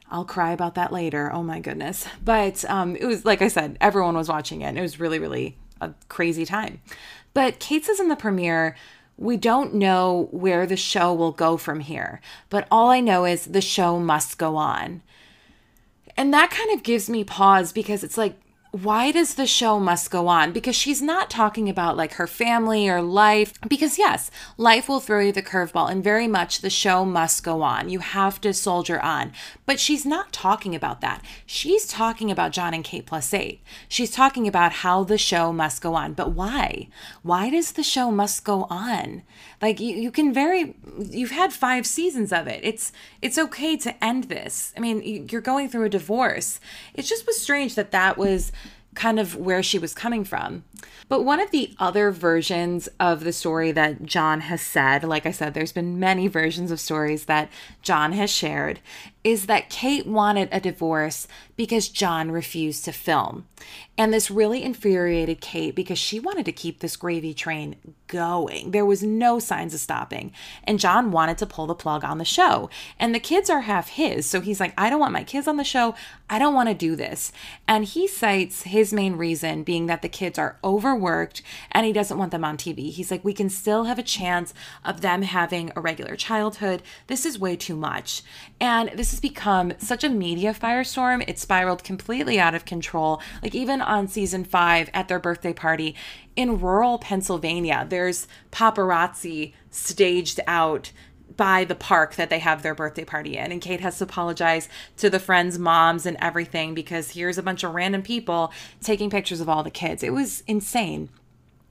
I'll 0.09 0.25
cry 0.25 0.51
about 0.51 0.75
that 0.75 0.91
later. 0.91 1.31
Oh 1.31 1.43
my 1.43 1.59
goodness. 1.59 2.07
But 2.23 2.65
um, 2.65 2.95
it 2.95 3.05
was, 3.05 3.25
like 3.25 3.41
I 3.41 3.47
said, 3.47 3.77
everyone 3.79 4.15
was 4.15 4.27
watching 4.27 4.61
it. 4.61 4.65
And 4.65 4.77
It 4.77 4.81
was 4.81 4.99
really, 4.99 5.19
really 5.19 5.57
a 5.81 5.93
crazy 6.09 6.45
time. 6.45 6.81
But 7.33 7.59
Kate 7.59 7.85
says 7.85 7.99
in 7.99 8.07
the 8.07 8.15
premiere, 8.15 8.75
we 9.17 9.37
don't 9.37 9.73
know 9.73 10.29
where 10.31 10.65
the 10.65 10.77
show 10.77 11.13
will 11.13 11.33
go 11.33 11.57
from 11.57 11.81
here, 11.81 12.21
but 12.49 12.67
all 12.71 12.89
I 12.89 13.01
know 13.01 13.25
is 13.25 13.45
the 13.45 13.61
show 13.61 13.99
must 13.99 14.37
go 14.37 14.55
on. 14.55 15.01
And 16.15 16.33
that 16.33 16.51
kind 16.51 16.71
of 16.71 16.83
gives 16.83 17.09
me 17.09 17.23
pause 17.23 17.71
because 17.71 18.03
it's 18.03 18.17
like, 18.17 18.39
why 18.71 19.11
does 19.11 19.33
the 19.33 19.47
show 19.47 19.79
must 19.79 20.11
go 20.11 20.27
on? 20.27 20.51
Because 20.51 20.75
she's 20.75 21.01
not 21.01 21.29
talking 21.29 21.67
about 21.69 21.97
like 21.97 22.13
her 22.13 22.27
family 22.27 22.87
or 22.87 23.01
life. 23.01 23.53
Because, 23.67 23.97
yes, 23.97 24.29
life 24.57 24.87
will 24.87 24.99
throw 24.99 25.21
you 25.21 25.31
the 25.31 25.41
curveball, 25.41 25.89
and 25.89 26.03
very 26.03 26.27
much 26.27 26.59
the 26.61 26.69
show 26.69 27.03
must 27.03 27.43
go 27.43 27.61
on. 27.63 27.89
You 27.89 27.99
have 27.99 28.39
to 28.41 28.53
soldier 28.53 28.99
on. 28.99 29.31
But 29.65 29.79
she's 29.79 30.05
not 30.05 30.31
talking 30.31 30.75
about 30.75 31.01
that. 31.01 31.23
She's 31.45 31.87
talking 31.87 32.29
about 32.29 32.51
Jon 32.51 32.73
and 32.73 32.83
Kate 32.83 33.05
plus 33.05 33.33
eight. 33.33 33.61
She's 33.87 34.11
talking 34.11 34.47
about 34.47 34.71
how 34.71 35.03
the 35.03 35.17
show 35.17 35.51
must 35.51 35.81
go 35.81 35.95
on. 35.95 36.13
But 36.13 36.31
why? 36.31 36.89
Why 37.23 37.49
does 37.49 37.71
the 37.71 37.83
show 37.83 38.11
must 38.11 38.43
go 38.43 38.67
on? 38.69 39.23
Like 39.61 39.79
you, 39.79 39.95
you 39.95 40.11
can 40.11 40.33
very 40.33 40.75
you've 40.99 41.31
had 41.31 41.51
five 41.51 41.85
seasons 41.85 42.31
of 42.31 42.47
it. 42.47 42.61
It's 42.63 42.91
it's 43.21 43.37
okay 43.37 43.75
to 43.77 44.03
end 44.03 44.25
this. 44.25 44.73
I 44.77 44.79
mean, 44.79 45.27
you're 45.29 45.41
going 45.41 45.69
through 45.69 45.85
a 45.85 45.89
divorce. 45.89 46.59
It 46.93 47.03
just 47.03 47.27
was 47.27 47.41
strange 47.41 47.75
that 47.75 47.91
that 47.91 48.17
was 48.17 48.51
kind 48.95 49.19
of 49.19 49.35
where 49.35 49.61
she 49.61 49.79
was 49.79 49.93
coming 49.93 50.23
from. 50.23 50.63
But 51.07 51.23
one 51.23 51.39
of 51.39 51.51
the 51.51 51.73
other 51.79 52.11
versions 52.11 52.89
of 52.99 53.23
the 53.23 53.33
story 53.33 53.71
that 53.71 54.03
Jon 54.03 54.41
has 54.41 54.61
said, 54.61 55.03
like 55.03 55.25
I 55.25 55.31
said, 55.31 55.53
there's 55.53 55.71
been 55.71 55.99
many 55.99 56.27
versions 56.27 56.71
of 56.71 56.79
stories 56.79 57.25
that 57.25 57.49
Jon 57.81 58.13
has 58.13 58.29
shared, 58.29 58.79
is 59.23 59.47
that 59.47 59.69
Kate 59.69 60.07
wanted 60.07 60.47
a 60.51 60.61
divorce 60.61 61.27
because 61.57 61.89
Jon 61.89 62.31
refused 62.31 62.85
to 62.85 62.93
film. 62.93 63.45
And 63.97 64.13
this 64.13 64.31
really 64.31 64.63
infuriated 64.63 65.41
Kate 65.41 65.75
because 65.75 65.99
she 65.99 66.21
wanted 66.21 66.45
to 66.45 66.53
keep 66.53 66.79
this 66.79 66.95
gravy 66.95 67.33
train 67.33 67.75
going. 68.07 68.71
There 68.71 68.85
was 68.85 69.03
no 69.03 69.39
signs 69.39 69.73
of 69.73 69.81
stopping. 69.81 70.31
And 70.63 70.79
Jon 70.79 71.11
wanted 71.11 71.37
to 71.39 71.45
pull 71.45 71.67
the 71.67 71.75
plug 71.75 72.05
on 72.05 72.17
the 72.17 72.23
show. 72.23 72.69
And 72.97 73.13
the 73.13 73.19
kids 73.19 73.49
are 73.49 73.61
half 73.61 73.89
his. 73.89 74.25
So 74.25 74.39
he's 74.39 74.61
like, 74.61 74.73
I 74.77 74.89
don't 74.89 75.01
want 75.01 75.11
my 75.11 75.25
kids 75.25 75.49
on 75.49 75.57
the 75.57 75.65
show. 75.65 75.95
I 76.29 76.39
don't 76.39 76.53
want 76.53 76.69
to 76.69 76.75
do 76.75 76.95
this. 76.95 77.33
And 77.67 77.83
he 77.83 78.07
cites 78.07 78.63
his 78.63 78.93
main 78.93 79.17
reason 79.17 79.63
being 79.63 79.87
that 79.87 80.01
the 80.01 80.07
kids 80.07 80.39
are 80.39 80.57
overworked 80.63 81.41
and 81.71 81.85
he 81.85 81.91
doesn't 81.91 82.17
want 82.17 82.31
them 82.31 82.45
on 82.45 82.55
TV. 82.55 82.91
He's 82.91 83.11
like, 83.11 83.25
we 83.25 83.33
can 83.33 83.49
still 83.49 83.83
have 83.83 83.99
a 83.99 84.03
chance 84.03 84.53
of 84.85 85.01
them 85.01 85.23
having 85.23 85.73
a 85.75 85.81
regular 85.81 86.15
childhood. 86.15 86.83
This 87.07 87.25
is 87.25 87.37
way 87.37 87.57
too 87.57 87.75
much. 87.75 88.21
And 88.61 88.91
this 88.95 89.11
has 89.11 89.19
become 89.21 89.73
such 89.77 90.03
a 90.03 90.09
media 90.09 90.53
firestorm. 90.53 91.23
It 91.27 91.39
spiraled 91.39 91.83
completely 91.83 92.39
out 92.39 92.55
of 92.55 92.65
control. 92.65 93.21
Like, 93.41 93.55
even 93.55 93.81
on 93.81 94.07
season 94.07 94.43
five 94.43 94.89
at 94.93 95.07
their 95.07 95.19
birthday 95.19 95.53
party 95.53 95.95
in 96.35 96.59
rural 96.59 96.97
Pennsylvania, 96.97 97.85
there's 97.87 98.27
paparazzi 98.51 99.53
staged 99.71 100.39
out 100.45 100.91
by 101.37 101.63
the 101.63 101.75
park 101.75 102.15
that 102.15 102.29
they 102.29 102.39
have 102.39 102.63
their 102.63 102.75
birthday 102.75 103.05
party 103.05 103.37
in. 103.37 103.51
And 103.51 103.61
Kate 103.61 103.79
has 103.79 103.97
to 103.99 104.03
apologize 104.03 104.67
to 104.97 105.09
the 105.09 105.19
friends' 105.19 105.57
moms 105.57 106.05
and 106.05 106.17
everything 106.19 106.73
because 106.73 107.11
here's 107.11 107.37
a 107.37 107.43
bunch 107.43 107.63
of 107.63 107.73
random 107.73 108.01
people 108.01 108.51
taking 108.81 109.09
pictures 109.09 109.39
of 109.39 109.47
all 109.47 109.63
the 109.63 109.71
kids. 109.71 110.03
It 110.03 110.11
was 110.11 110.43
insane. 110.47 111.07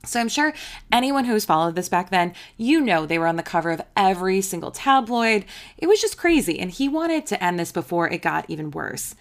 So 0.05 0.21
I'm 0.21 0.29
sure 0.29 0.55
anyone 0.93 1.25
who's 1.25 1.45
followed 1.45 1.75
this 1.75 1.89
back 1.89 2.11
then, 2.11 2.33
you 2.57 2.81
know 2.81 3.05
they 3.05 3.19
were 3.19 3.27
on 3.27 3.37
the 3.37 3.43
cover 3.43 3.71
of 3.71 3.83
every 3.97 4.41
single 4.41 4.71
tabloid. 4.71 5.45
It 5.77 5.87
was 5.87 6.01
just 6.01 6.17
crazy. 6.17 6.59
And 6.59 6.71
he 6.71 6.89
wanted 6.89 7.27
to 7.27 7.43
end 7.43 7.59
this 7.59 7.73
before 7.73 8.09
it 8.09 8.23
got 8.23 8.49
even 8.49 8.71
worse. 8.71 9.15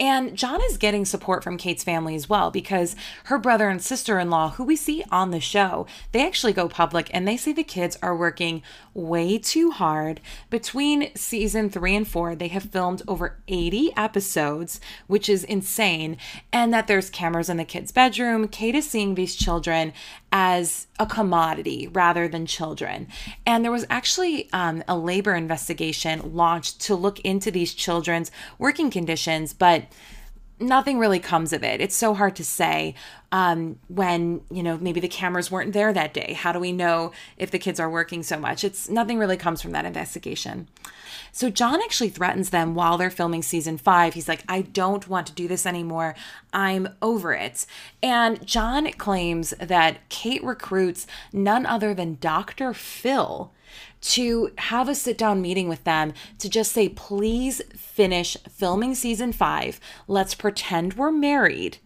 And 0.00 0.36
Jon 0.36 0.60
is 0.62 0.78
getting 0.78 1.04
support 1.04 1.44
from 1.44 1.56
Kate's 1.56 1.84
family 1.84 2.14
as 2.16 2.28
well 2.28 2.50
because 2.50 2.96
her 3.24 3.38
brother 3.38 3.68
and 3.68 3.80
sister 3.80 4.18
in 4.18 4.30
law, 4.30 4.50
who 4.50 4.64
we 4.64 4.74
see 4.74 5.04
on 5.12 5.30
the 5.30 5.38
show, 5.38 5.86
they 6.12 6.26
actually 6.26 6.52
go 6.52 6.68
public 6.68 7.08
and 7.12 7.28
they 7.28 7.36
say 7.36 7.52
the 7.52 7.62
kids 7.62 7.96
are 8.02 8.16
working 8.16 8.62
way 8.94 9.38
too 9.38 9.70
hard. 9.70 10.20
Between 10.50 11.14
season 11.14 11.70
three 11.70 11.96
and 11.96 12.06
four, 12.06 12.34
they 12.34 12.48
have 12.48 12.64
filmed 12.64 13.02
over 13.08 13.38
80 13.48 13.92
episodes, 13.96 14.80
which 15.06 15.28
is 15.28 15.44
insane. 15.44 16.16
And 16.52 16.72
that 16.72 16.86
there's 16.86 17.10
cameras 17.10 17.48
in 17.48 17.56
the 17.56 17.64
kids' 17.64 17.92
bedroom. 17.92 18.48
Kate 18.48 18.74
is 18.74 18.88
seeing 18.88 19.14
these 19.14 19.34
children 19.36 19.92
as 20.30 20.86
a 20.98 21.06
commodity 21.06 21.88
rather 21.92 22.28
than 22.28 22.46
children. 22.46 23.08
And 23.46 23.64
there 23.64 23.72
was 23.72 23.86
actually 23.90 24.48
um, 24.52 24.82
a 24.88 24.96
labor 24.96 25.34
investigation 25.34 26.34
launched 26.34 26.80
to 26.82 26.94
look 26.94 27.20
into 27.20 27.50
these 27.50 27.74
children's 27.74 28.30
working 28.58 28.90
conditions, 28.90 29.52
but 29.52 29.84
nothing 30.62 30.98
really 30.98 31.18
comes 31.18 31.52
of 31.52 31.62
it. 31.62 31.80
It's 31.80 31.96
so 31.96 32.14
hard 32.14 32.36
to 32.36 32.44
say 32.44 32.94
um, 33.30 33.78
when, 33.88 34.42
you 34.50 34.62
know, 34.62 34.78
maybe 34.78 35.00
the 35.00 35.08
cameras 35.08 35.50
weren't 35.50 35.72
there 35.72 35.92
that 35.92 36.14
day. 36.14 36.34
How 36.34 36.52
do 36.52 36.58
we 36.58 36.72
know 36.72 37.12
if 37.36 37.50
the 37.50 37.58
kids 37.58 37.80
are 37.80 37.90
working 37.90 38.22
so 38.22 38.38
much? 38.38 38.64
It's 38.64 38.88
nothing 38.88 39.18
really 39.18 39.36
comes 39.36 39.60
from 39.60 39.72
that 39.72 39.84
investigation. 39.84 40.68
So 41.32 41.48
Jon 41.48 41.80
actually 41.82 42.10
threatens 42.10 42.50
them 42.50 42.74
while 42.74 42.98
they're 42.98 43.10
filming 43.10 43.42
season 43.42 43.78
five. 43.78 44.14
He's 44.14 44.28
like, 44.28 44.44
I 44.48 44.62
don't 44.62 45.08
want 45.08 45.26
to 45.28 45.32
do 45.32 45.48
this 45.48 45.64
anymore. 45.64 46.14
I'm 46.52 46.88
over 47.00 47.32
it. 47.32 47.64
And 48.02 48.46
Jon 48.46 48.90
claims 48.92 49.54
that 49.58 50.06
Kate 50.10 50.44
recruits 50.44 51.06
none 51.32 51.64
other 51.64 51.94
than 51.94 52.18
Dr. 52.20 52.74
Phil 52.74 53.50
to 54.02 54.50
have 54.58 54.88
a 54.88 54.94
sit 54.94 55.16
down 55.16 55.40
meeting 55.40 55.68
with 55.68 55.84
them 55.84 56.12
to 56.38 56.48
just 56.48 56.72
say, 56.72 56.88
please 56.88 57.62
finish 57.76 58.36
filming 58.50 58.94
season 58.94 59.32
five. 59.32 59.80
Let's 60.06 60.34
pretend 60.34 60.94
we're 60.94 61.12
married 61.12 61.78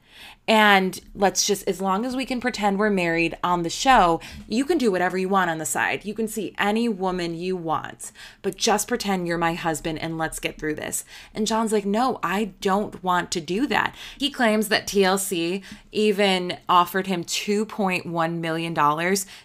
and 0.49 1.01
let's 1.15 1.45
just, 1.45 1.67
as 1.67 1.81
long 1.81 2.05
as 2.05 2.15
we 2.15 2.25
can 2.25 2.41
pretend 2.41 2.79
we're 2.79 2.89
married 2.89 3.37
on 3.43 3.63
the 3.63 3.71
show, 3.71 4.21
you 4.47 4.65
can 4.65 4.79
do 4.79 4.93
whatever 4.93 5.19
you 5.19 5.29
want 5.29 5.51
on 5.51 5.59
the 5.59 5.67
side. 5.67 6.05
You 6.05 6.15
can 6.15 6.29
see 6.29 6.55
any 6.57 6.89
woman 6.89 7.35
you 7.35 7.57
want, 7.57 8.13
but 8.43 8.57
just 8.57 8.87
pretend 8.87 9.27
you're 9.27 9.39
my 9.39 9.55
husband 9.55 9.99
and 9.99 10.19
let's 10.19 10.39
get 10.39 10.59
through 10.59 10.77
this. 10.77 11.05
And 11.35 11.49
Jon's 11.49 11.73
like, 11.73 11.85
no, 11.85 12.21
I 12.23 12.53
don't 12.61 13.03
want 13.03 13.33
to 13.33 13.41
do 13.41 13.67
that. 13.67 13.97
He 14.19 14.31
claims 14.31 14.69
that 14.69 14.87
TLC 14.87 15.65
even 15.91 16.59
offered 16.69 17.09
him 17.09 17.25
$2.1 17.25 18.39
million 18.39 18.75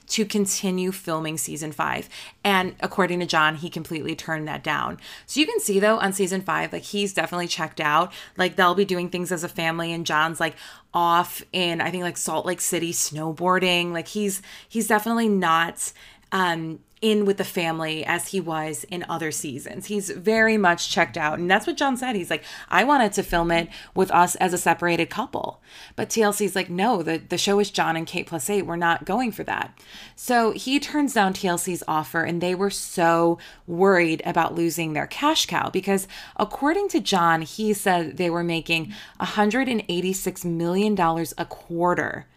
to 0.07 0.25
continue 0.25 0.91
filming 0.91 1.37
season 1.37 1.71
five. 1.71 2.09
And 2.43 2.75
according 2.79 3.21
to 3.21 3.25
Jon, 3.25 3.55
he 3.55 3.69
completely 3.69 4.15
turned 4.15 4.47
that 4.47 4.63
down. 4.63 4.99
So 5.25 5.39
you 5.39 5.47
can 5.47 5.59
see 5.59 5.79
though 5.79 5.99
on 5.99 6.13
season 6.13 6.41
five, 6.41 6.73
like 6.73 6.83
he's 6.83 7.13
definitely 7.13 7.47
checked 7.47 7.79
out. 7.81 8.11
Like 8.37 8.55
they'll 8.55 8.75
be 8.75 8.85
doing 8.85 9.09
things 9.09 9.31
as 9.31 9.43
a 9.43 9.49
family, 9.49 9.93
and 9.93 10.05
Jon's 10.05 10.39
like, 10.39 10.55
off 10.93 11.43
in 11.53 11.81
I 11.81 11.89
think 11.91 12.03
like 12.03 12.17
Salt 12.17 12.45
Lake 12.45 12.61
City 12.61 12.93
snowboarding. 12.93 13.91
Like 13.91 14.07
he's 14.07 14.41
he's 14.67 14.87
definitely 14.87 15.29
not 15.29 15.93
um 16.31 16.79
in 17.01 17.25
with 17.25 17.37
the 17.37 17.43
family 17.43 18.05
as 18.05 18.27
he 18.27 18.39
was 18.39 18.83
in 18.85 19.03
other 19.09 19.31
seasons. 19.31 19.87
He's 19.87 20.11
very 20.11 20.55
much 20.55 20.89
checked 20.89 21.17
out. 21.17 21.39
And 21.39 21.49
that's 21.49 21.65
what 21.65 21.75
Jon 21.75 21.97
said. 21.97 22.15
He's 22.15 22.29
like, 22.29 22.43
I 22.69 22.83
wanted 22.83 23.11
to 23.13 23.23
film 23.23 23.49
it 23.51 23.69
with 23.95 24.11
us 24.11 24.35
as 24.35 24.53
a 24.53 24.57
separated 24.57 25.09
couple. 25.09 25.61
But 25.95 26.09
TLC's 26.09 26.55
like, 26.55 26.69
no, 26.69 27.01
the, 27.01 27.17
the 27.17 27.39
show 27.39 27.59
is 27.59 27.71
Jon 27.71 27.95
and 27.95 28.05
Kate 28.05 28.27
plus 28.27 28.49
eight. 28.51 28.67
We're 28.67 28.75
not 28.75 29.05
going 29.05 29.31
for 29.31 29.43
that. 29.45 29.77
So 30.15 30.51
he 30.51 30.79
turns 30.79 31.15
down 31.15 31.33
TLC's 31.33 31.83
offer, 31.87 32.21
and 32.21 32.39
they 32.39 32.53
were 32.53 32.69
so 32.69 33.39
worried 33.65 34.21
about 34.23 34.53
losing 34.53 34.93
their 34.93 35.07
cash 35.07 35.47
cow 35.47 35.71
because, 35.71 36.07
according 36.37 36.89
to 36.89 36.99
Jon, 36.99 37.41
he 37.41 37.73
said 37.73 38.17
they 38.17 38.29
were 38.29 38.43
making 38.43 38.93
$186 39.19 40.45
million 40.45 40.99
a 40.99 41.45
quarter 41.45 42.27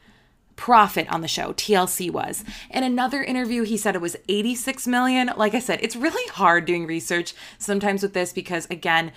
profit 0.57 1.11
on 1.13 1.21
the 1.21 1.29
show 1.29 1.53
TLC 1.53 2.11
was. 2.11 2.45
In 2.71 2.83
another 2.83 3.23
interview 3.23 3.63
he 3.63 3.77
said 3.77 3.95
it 3.95 4.01
was 4.01 4.17
86 4.29 4.87
million. 4.87 5.31
Like 5.37 5.55
I 5.55 5.59
said, 5.59 5.81
it's 5.83 5.97
really 5.97 6.27
hard 6.33 6.65
doing 6.65 6.87
research 6.87 7.35
sometimes 7.59 8.03
with 8.03 8.15
this 8.15 8.33
because 8.33 8.67
again, 8.71 9.13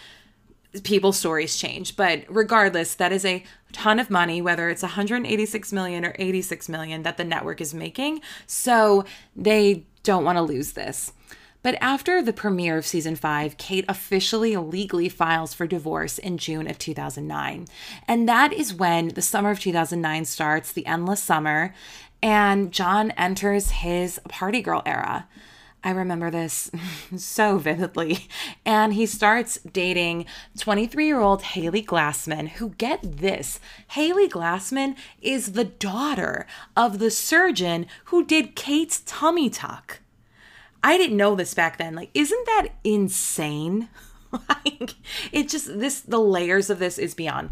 people's 0.83 1.17
stories 1.17 1.57
change. 1.57 1.95
But 1.95 2.23
regardless, 2.27 2.95
that 2.95 3.11
is 3.11 3.25
a 3.25 3.43
ton 3.71 3.99
of 3.99 4.09
money 4.09 4.41
whether 4.41 4.69
it's 4.69 4.81
186 4.81 5.73
million 5.73 6.05
or 6.05 6.15
86 6.17 6.69
million 6.69 7.03
that 7.03 7.17
the 7.17 7.23
network 7.23 7.61
is 7.61 7.73
making. 7.73 8.21
So 8.45 9.05
they 9.35 9.85
don't 10.03 10.23
want 10.23 10.37
to 10.37 10.41
lose 10.41 10.71
this. 10.71 11.13
But 11.63 11.77
after 11.81 12.21
the 12.21 12.33
premiere 12.33 12.77
of 12.77 12.85
season 12.85 13.15
five, 13.15 13.57
Kate 13.57 13.85
officially 13.87 14.55
legally 14.55 15.09
files 15.09 15.53
for 15.53 15.67
divorce 15.67 16.17
in 16.17 16.37
June 16.37 16.69
of 16.69 16.79
2009. 16.79 17.67
And 18.07 18.29
that 18.29 18.53
is 18.53 18.73
when 18.73 19.09
the 19.09 19.21
summer 19.21 19.51
of 19.51 19.59
2009 19.59 20.25
starts, 20.25 20.71
the 20.71 20.85
endless 20.85 21.21
summer, 21.21 21.73
and 22.21 22.71
Jon 22.71 23.11
enters 23.11 23.71
his 23.71 24.19
party 24.27 24.61
girl 24.61 24.81
era. 24.85 25.27
I 25.83 25.91
remember 25.91 26.29
this 26.29 26.71
so 27.15 27.57
vividly. 27.57 28.27
And 28.65 28.93
he 28.93 29.05
starts 29.05 29.59
dating 29.71 30.25
23 30.59 31.05
year 31.05 31.19
old 31.19 31.41
Hailey 31.43 31.83
Glassman, 31.83 32.49
who, 32.49 32.71
get 32.71 32.99
this, 33.19 33.59
Hailey 33.89 34.27
Glassman 34.27 34.95
is 35.21 35.53
the 35.53 35.63
daughter 35.63 36.45
of 36.75 36.99
the 36.99 37.11
surgeon 37.11 37.85
who 38.05 38.25
did 38.25 38.55
Kate's 38.55 39.01
tummy 39.05 39.49
tuck. 39.49 40.01
I 40.83 40.97
didn't 40.97 41.17
know 41.17 41.35
this 41.35 41.53
back 41.53 41.77
then. 41.77 41.95
Like, 41.95 42.09
isn't 42.13 42.45
that 42.45 42.69
insane? 42.83 43.89
like, 44.31 44.95
it 45.31 45.49
just, 45.49 45.79
this, 45.79 46.01
the 46.01 46.19
layers 46.19 46.69
of 46.69 46.79
this 46.79 46.97
is 46.97 47.13
beyond. 47.13 47.51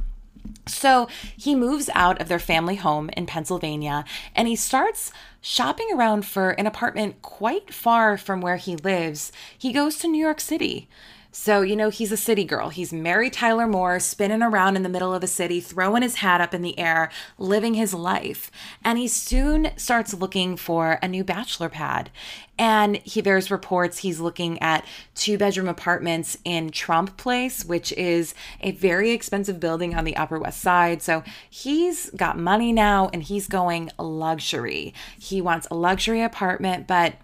So 0.67 1.07
he 1.35 1.55
moves 1.55 1.89
out 1.93 2.19
of 2.21 2.27
their 2.27 2.39
family 2.39 2.75
home 2.75 3.09
in 3.15 3.25
Pennsylvania 3.25 4.03
and 4.35 4.47
he 4.47 4.55
starts 4.55 5.11
shopping 5.41 5.89
around 5.93 6.25
for 6.25 6.51
an 6.51 6.65
apartment 6.65 7.21
quite 7.21 7.73
far 7.73 8.17
from 8.17 8.41
where 8.41 8.57
he 8.57 8.75
lives. 8.75 9.31
He 9.57 9.71
goes 9.71 9.97
to 9.99 10.07
New 10.07 10.23
York 10.23 10.39
City. 10.39 10.89
So, 11.37 11.61
you 11.61 11.75
know, 11.75 11.89
he's 11.89 12.13
a 12.13 12.17
city 12.17 12.45
girl. 12.45 12.69
He's 12.69 12.93
Mary 12.93 13.29
Tyler 13.29 13.67
Moore, 13.67 13.99
spinning 13.99 14.41
around 14.41 14.77
in 14.77 14.83
the 14.83 14.89
middle 14.89 15.13
of 15.13 15.19
the 15.19 15.27
city, 15.27 15.59
throwing 15.59 16.01
his 16.01 16.15
hat 16.15 16.39
up 16.39 16.53
in 16.53 16.61
the 16.61 16.79
air, 16.79 17.11
living 17.37 17.73
his 17.73 17.93
life. 17.93 18.49
And 18.85 18.97
he 18.97 19.09
soon 19.09 19.71
starts 19.75 20.13
looking 20.13 20.55
for 20.55 20.97
a 21.03 21.09
new 21.09 21.25
bachelor 21.25 21.67
pad. 21.67 22.09
And 22.57 22.97
he 23.03 23.19
there's 23.19 23.51
reports 23.51 23.97
he's 23.97 24.21
looking 24.21 24.61
at 24.61 24.85
two 25.13 25.37
bedroom 25.37 25.67
apartments 25.67 26.37
in 26.45 26.69
Trump 26.69 27.17
Place, 27.17 27.65
which 27.65 27.91
is 27.91 28.33
a 28.61 28.71
very 28.71 29.11
expensive 29.11 29.59
building 29.59 29.93
on 29.93 30.05
the 30.05 30.15
Upper 30.15 30.39
West 30.39 30.61
Side. 30.61 31.01
So 31.01 31.21
he's 31.49 32.09
got 32.11 32.39
money 32.39 32.71
now 32.71 33.09
and 33.11 33.21
he's 33.21 33.47
going 33.49 33.91
luxury. 33.99 34.93
He 35.19 35.41
wants 35.41 35.67
a 35.69 35.75
luxury 35.75 36.21
apartment, 36.21 36.87
but 36.87 37.15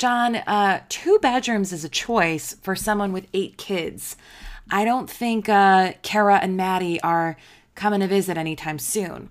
Jon, 0.00 0.36
uh, 0.36 0.80
two 0.88 1.18
bedrooms 1.20 1.74
is 1.74 1.84
a 1.84 1.88
choice 1.90 2.56
for 2.62 2.74
someone 2.74 3.12
with 3.12 3.26
eight 3.34 3.58
kids. 3.58 4.16
I 4.70 4.86
don't 4.86 5.10
think 5.10 5.46
uh, 5.46 5.92
Cara 6.00 6.38
and 6.38 6.58
Mady 6.58 6.98
are 7.02 7.36
coming 7.74 8.00
to 8.00 8.06
visit 8.06 8.38
anytime 8.38 8.78
soon. 8.78 9.28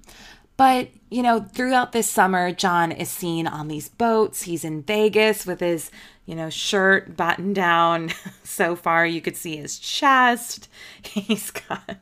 But, 0.58 0.90
you 1.10 1.24
know, 1.24 1.40
throughout 1.40 1.92
this 1.92 2.08
summer, 2.08 2.52
Jon 2.52 2.92
is 2.92 3.10
seen 3.10 3.48
on 3.48 3.68
these 3.68 3.90
boats. 3.90 4.44
He's 4.44 4.64
in 4.64 4.84
Vegas 4.84 5.44
with 5.44 5.60
his, 5.60 5.90
you 6.28 6.36
know, 6.36 6.52
shirt 6.52 7.18
buttoned 7.18 7.56
down. 7.56 8.12
so 8.44 8.76
far, 8.76 9.08
you 9.08 9.22
could 9.22 9.36
see 9.36 9.58
his 9.58 9.80
chest. 9.80 10.70
He's 11.02 11.50
got 11.50 11.98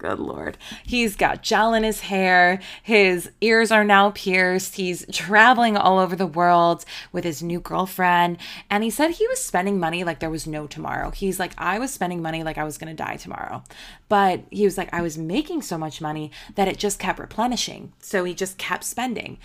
Good 0.00 0.18
Lord. 0.18 0.56
He's 0.82 1.14
got 1.14 1.42
gel 1.42 1.74
in 1.74 1.82
his 1.82 2.00
hair. 2.00 2.58
His 2.82 3.30
ears 3.42 3.70
are 3.70 3.84
now 3.84 4.12
pierced. 4.12 4.76
He's 4.76 5.04
traveling 5.12 5.76
all 5.76 5.98
over 5.98 6.16
the 6.16 6.26
world 6.26 6.86
with 7.12 7.22
his 7.22 7.42
new 7.42 7.60
girlfriend. 7.60 8.38
And 8.70 8.82
he 8.82 8.88
said 8.88 9.10
he 9.10 9.28
was 9.28 9.44
spending 9.44 9.78
money 9.78 10.02
like 10.02 10.18
there 10.18 10.30
was 10.30 10.46
no 10.46 10.66
tomorrow. 10.66 11.10
He's 11.10 11.38
like, 11.38 11.52
I 11.58 11.78
was 11.78 11.92
spending 11.92 12.22
money 12.22 12.42
like 12.42 12.56
I 12.56 12.64
was 12.64 12.78
going 12.78 12.88
to 12.96 13.02
die 13.02 13.16
tomorrow. 13.16 13.62
But 14.08 14.44
he 14.50 14.64
was 14.64 14.78
like, 14.78 14.88
I 14.90 15.02
was 15.02 15.18
making 15.18 15.60
so 15.60 15.76
much 15.76 16.00
money 16.00 16.30
that 16.54 16.66
it 16.66 16.78
just 16.78 16.98
kept 16.98 17.18
replenishing. 17.18 17.92
So 17.98 18.24
he 18.24 18.32
just 18.32 18.56
kept 18.56 18.84
spending. 18.84 19.36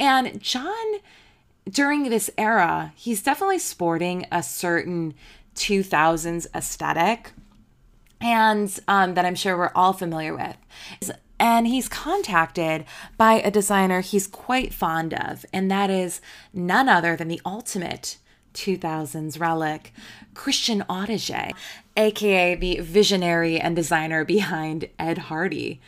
And 0.00 0.40
Jon, 0.40 1.00
during 1.68 2.08
this 2.08 2.30
era, 2.38 2.94
he's 2.96 3.22
definitely 3.22 3.58
sporting 3.58 4.24
a 4.32 4.42
certain 4.42 5.12
2000s 5.54 6.46
aesthetic 6.54 7.32
and 8.20 8.78
um, 8.88 9.14
that 9.14 9.24
I'm 9.24 9.34
sure 9.34 9.56
we're 9.56 9.72
all 9.74 9.92
familiar 9.92 10.34
with. 10.34 10.56
And 11.40 11.68
he's 11.68 11.88
contacted 11.88 12.84
by 13.16 13.34
a 13.34 13.50
designer 13.50 14.00
he's 14.00 14.26
quite 14.26 14.74
fond 14.74 15.14
of, 15.14 15.46
and 15.52 15.70
that 15.70 15.88
is 15.88 16.20
none 16.52 16.88
other 16.88 17.16
than 17.16 17.28
the 17.28 17.40
ultimate 17.46 18.18
2000s 18.54 19.38
relic, 19.38 19.92
Christian 20.34 20.82
Audigier, 20.88 21.52
aka 21.96 22.54
the 22.56 22.80
visionary 22.80 23.60
and 23.60 23.76
designer 23.76 24.24
behind 24.24 24.88
Ed 24.98 25.18
Hardy. 25.18 25.80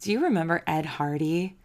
Do 0.00 0.12
you 0.12 0.22
remember 0.22 0.62
Ed 0.66 0.86
Hardy? 0.86 1.56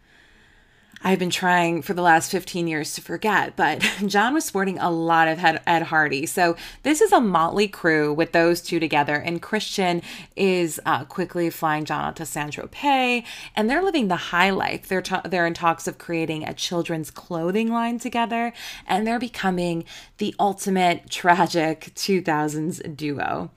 I've 1.04 1.20
been 1.20 1.30
trying 1.30 1.84
for 1.84 1.94
the 1.94 2.02
last 2.02 2.32
15 2.32 2.68
years 2.68 2.94
to 2.96 3.02
forget, 3.02 3.56
but 3.56 3.80
Jon 4.08 4.34
was 4.34 4.46
sporting 4.46 4.80
a 4.80 4.90
lot 4.90 5.28
of 5.28 5.40
Ed 5.40 5.84
Hardy. 5.84 6.26
So 6.26 6.56
this 6.84 7.02
is 7.02 7.12
a 7.12 7.22
motley 7.22 7.68
crew 7.68 8.14
with 8.14 8.32
those 8.32 8.62
two 8.62 8.80
together. 8.80 9.16
And 9.16 9.42
Christian 9.42 10.02
is 10.36 10.80
uh, 10.86 11.06
quickly 11.06 11.50
flying 11.50 11.86
Jon 11.86 12.04
out 12.04 12.16
to 12.18 12.26
San 12.26 12.52
Tropez, 12.52 13.24
and 13.56 13.70
they're 13.70 13.84
living 13.84 14.08
the 14.08 14.16
high 14.16 14.50
life. 14.50 14.88
They're, 14.88 15.02
ta- 15.02 15.22
they're 15.24 15.46
in 15.46 15.54
talks 15.54 15.88
of 15.88 15.98
creating 15.98 16.44
a 16.44 16.54
children's 16.54 17.12
clothing 17.12 17.72
line 17.72 18.00
together, 18.00 18.54
and 18.88 19.06
they're 19.06 19.20
becoming 19.20 19.84
the 20.18 20.34
ultimate 20.40 21.10
tragic 21.10 21.92
2000s 21.96 22.96
duo. 22.96 23.52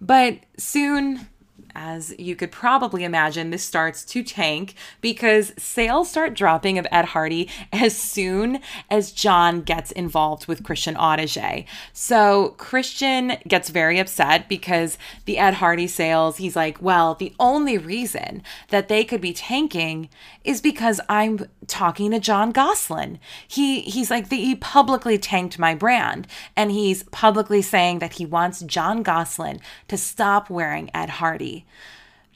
But 0.00 0.40
soon, 0.58 1.28
as 1.74 2.14
you 2.18 2.36
could 2.36 2.52
probably 2.52 3.04
imagine, 3.04 3.50
this 3.50 3.64
starts 3.64 4.04
to 4.06 4.22
tank 4.22 4.74
because 5.00 5.52
sales 5.58 6.10
start 6.10 6.34
dropping 6.34 6.78
of 6.78 6.86
Ed 6.90 7.06
Hardy 7.06 7.48
as 7.72 7.96
soon 7.96 8.60
as 8.90 9.12
Jon 9.12 9.62
gets 9.62 9.92
involved 9.92 10.46
with 10.46 10.62
Christian 10.62 10.94
Audigier. 10.94 11.64
So 11.92 12.54
Christian 12.58 13.38
gets 13.46 13.70
very 13.70 13.98
upset 13.98 14.48
because 14.48 14.98
the 15.24 15.38
Ed 15.38 15.54
Hardy 15.54 15.86
sales, 15.86 16.36
he's 16.36 16.56
like, 16.56 16.80
well, 16.80 17.14
the 17.14 17.34
only 17.38 17.78
reason 17.78 18.42
that 18.68 18.88
they 18.88 19.04
could 19.04 19.20
be 19.20 19.32
tanking 19.32 20.08
is 20.44 20.60
because 20.60 21.00
I'm 21.08 21.46
talking 21.66 22.10
to 22.10 22.18
Jon 22.20 22.52
Gosselin. 22.52 23.18
He 23.46 23.82
he's 23.82 24.10
like 24.10 24.28
the, 24.28 24.36
he 24.36 24.54
publicly 24.54 25.18
tanked 25.18 25.58
my 25.58 25.74
brand 25.74 26.26
and 26.56 26.70
he's 26.70 27.04
publicly 27.04 27.62
saying 27.62 28.00
that 28.00 28.14
he 28.14 28.26
wants 28.26 28.60
Jon 28.60 29.02
Gosselin 29.02 29.60
to 29.88 29.96
stop 29.96 30.50
wearing 30.50 30.90
Ed 30.94 31.10
Hardy. 31.10 31.64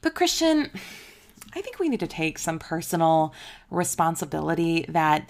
But 0.01 0.15
Christian, 0.15 0.71
I 1.53 1.61
think 1.61 1.79
we 1.79 1.89
need 1.89 1.99
to 1.99 2.07
take 2.07 2.39
some 2.39 2.59
personal 2.59 3.33
responsibility 3.69 4.85
that 4.87 5.29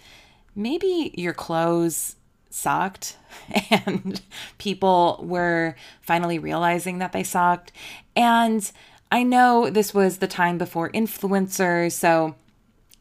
maybe 0.55 1.13
your 1.15 1.34
clothes 1.34 2.15
sucked 2.49 3.17
and 3.71 4.21
people 4.57 5.23
were 5.23 5.75
finally 6.01 6.39
realizing 6.39 6.99
that 6.99 7.11
they 7.11 7.23
sucked. 7.23 7.71
And 8.15 8.69
I 9.11 9.23
know 9.23 9.69
this 9.69 9.93
was 9.93 10.17
the 10.17 10.28
time 10.28 10.57
before 10.57 10.89
influencers, 10.91 11.93
so 11.93 12.36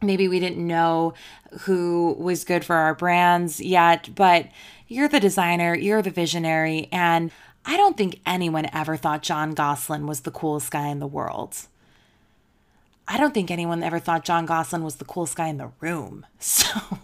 maybe 0.02 0.28
we 0.28 0.40
didn't 0.40 0.66
know 0.66 1.14
who 1.60 2.16
was 2.18 2.44
good 2.44 2.64
for 2.64 2.76
our 2.76 2.94
brands 2.94 3.60
yet, 3.60 4.14
but 4.14 4.48
you're 4.88 5.08
the 5.08 5.20
designer, 5.20 5.74
you're 5.74 6.02
the 6.02 6.10
visionary, 6.10 6.88
and 6.92 7.30
I 7.64 7.76
don't 7.76 7.96
think 7.96 8.20
anyone 8.24 8.68
ever 8.72 8.96
thought 8.96 9.22
Jon 9.22 9.52
Gosselin 9.52 10.06
was 10.06 10.20
the 10.20 10.30
coolest 10.30 10.70
guy 10.70 10.88
in 10.88 11.00
the 11.00 11.06
world. 11.06 11.66
I 13.08 13.18
don't 13.18 13.32
think 13.32 13.50
anyone 13.50 13.82
ever 13.82 14.00
thought 14.00 14.24
Jon 14.24 14.46
Gosselin 14.46 14.82
was 14.82 14.96
the 14.96 15.04
coolest 15.04 15.36
guy 15.36 15.48
in 15.48 15.58
the 15.58 15.70
room. 15.80 16.26
So, 16.38 16.98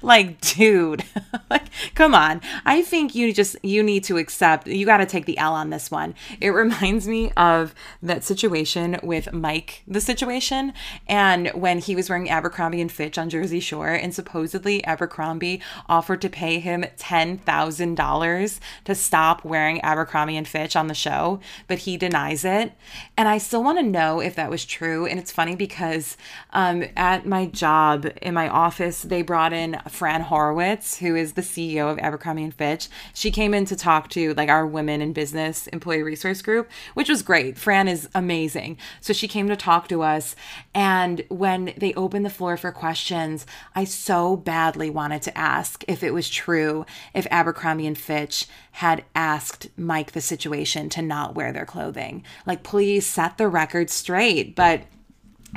like, 0.00 0.40
dude, 0.40 1.04
like, 1.50 1.64
come 1.94 2.14
on. 2.14 2.40
I 2.64 2.82
think 2.82 3.14
you 3.14 3.32
just 3.32 3.56
you 3.62 3.82
need 3.82 4.04
to 4.04 4.16
accept. 4.16 4.66
You 4.68 4.86
got 4.86 4.98
to 4.98 5.06
take 5.06 5.26
the 5.26 5.38
L 5.38 5.54
on 5.54 5.70
this 5.70 5.90
one. 5.90 6.14
It 6.40 6.50
reminds 6.50 7.08
me 7.08 7.32
of 7.36 7.74
that 8.02 8.22
situation 8.24 8.98
with 9.02 9.32
Mike, 9.32 9.82
the 9.86 10.00
situation, 10.00 10.72
and 11.08 11.48
when 11.48 11.78
he 11.78 11.96
was 11.96 12.08
wearing 12.08 12.30
Abercrombie 12.30 12.80
and 12.80 12.92
Fitch 12.92 13.18
on 13.18 13.28
Jersey 13.28 13.60
Shore, 13.60 13.90
and 13.90 14.14
supposedly 14.14 14.84
Abercrombie 14.84 15.60
offered 15.88 16.22
to 16.22 16.30
pay 16.30 16.58
him 16.58 16.84
ten 16.96 17.38
thousand 17.38 17.96
dollars 17.96 18.60
to 18.84 18.94
stop 18.94 19.44
wearing 19.44 19.80
Abercrombie 19.80 20.36
and 20.36 20.48
Fitch 20.48 20.76
on 20.76 20.86
the 20.86 20.94
show, 20.94 21.40
but 21.66 21.80
he 21.80 21.96
denies 21.96 22.44
it. 22.44 22.72
And 23.16 23.28
I 23.28 23.38
still 23.38 23.64
want 23.64 23.78
to 23.78 23.84
know 23.84 24.20
if 24.20 24.36
that 24.36 24.50
was 24.50 24.64
true. 24.64 24.81
And 24.82 25.18
it's 25.18 25.30
funny 25.30 25.54
because 25.54 26.16
um, 26.52 26.84
at 26.96 27.24
my 27.24 27.46
job 27.46 28.06
in 28.20 28.34
my 28.34 28.48
office, 28.48 29.02
they 29.02 29.22
brought 29.22 29.52
in 29.52 29.80
Fran 29.88 30.22
Horowitz, 30.22 30.98
who 30.98 31.14
is 31.14 31.34
the 31.34 31.42
CEO 31.42 31.90
of 31.90 31.98
Abercrombie 32.00 32.42
and 32.42 32.54
Fitch. 32.54 32.88
She 33.14 33.30
came 33.30 33.54
in 33.54 33.64
to 33.66 33.76
talk 33.76 34.08
to 34.10 34.34
like 34.34 34.48
our 34.48 34.66
women 34.66 35.00
in 35.00 35.12
business 35.12 35.68
employee 35.68 36.02
resource 36.02 36.42
group, 36.42 36.68
which 36.94 37.08
was 37.08 37.22
great. 37.22 37.56
Fran 37.56 37.86
is 37.86 38.08
amazing. 38.12 38.76
So 39.00 39.12
she 39.12 39.28
came 39.28 39.48
to 39.48 39.56
talk 39.56 39.86
to 39.88 40.02
us. 40.02 40.34
And 40.74 41.24
when 41.28 41.74
they 41.76 41.94
opened 41.94 42.24
the 42.24 42.30
floor 42.30 42.56
for 42.56 42.72
questions, 42.72 43.46
I 43.76 43.84
so 43.84 44.36
badly 44.36 44.90
wanted 44.90 45.22
to 45.22 45.38
ask 45.38 45.84
if 45.86 46.02
it 46.02 46.12
was 46.12 46.28
true 46.28 46.86
if 47.14 47.26
Abercrombie 47.30 47.86
and 47.86 47.96
Fitch 47.96 48.46
had 48.72 49.04
asked 49.14 49.68
Mike 49.76 50.12
the 50.12 50.20
situation 50.20 50.88
to 50.88 51.02
not 51.02 51.34
wear 51.34 51.52
their 51.52 51.66
clothing. 51.66 52.24
Like, 52.46 52.62
please 52.62 53.06
set 53.06 53.36
the 53.36 53.48
record 53.48 53.90
straight. 53.90 54.56
But 54.56 54.71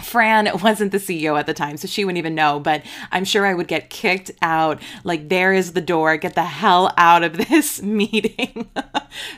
Fran 0.03 0.49
wasn't 0.61 0.91
the 0.91 0.97
CEO 0.97 1.39
at 1.39 1.45
the 1.45 1.53
time, 1.53 1.77
so 1.77 1.87
she 1.87 2.03
wouldn't 2.03 2.17
even 2.17 2.35
know, 2.35 2.59
but 2.59 2.83
I'm 3.11 3.23
sure 3.23 3.45
I 3.45 3.53
would 3.53 3.67
get 3.67 3.89
kicked 3.89 4.31
out. 4.41 4.81
Like, 5.03 5.29
there 5.29 5.53
is 5.53 5.73
the 5.73 5.81
door, 5.81 6.17
get 6.17 6.35
the 6.35 6.43
hell 6.43 6.93
out 6.97 7.23
of 7.23 7.37
this 7.49 7.81
meeting. 7.81 8.69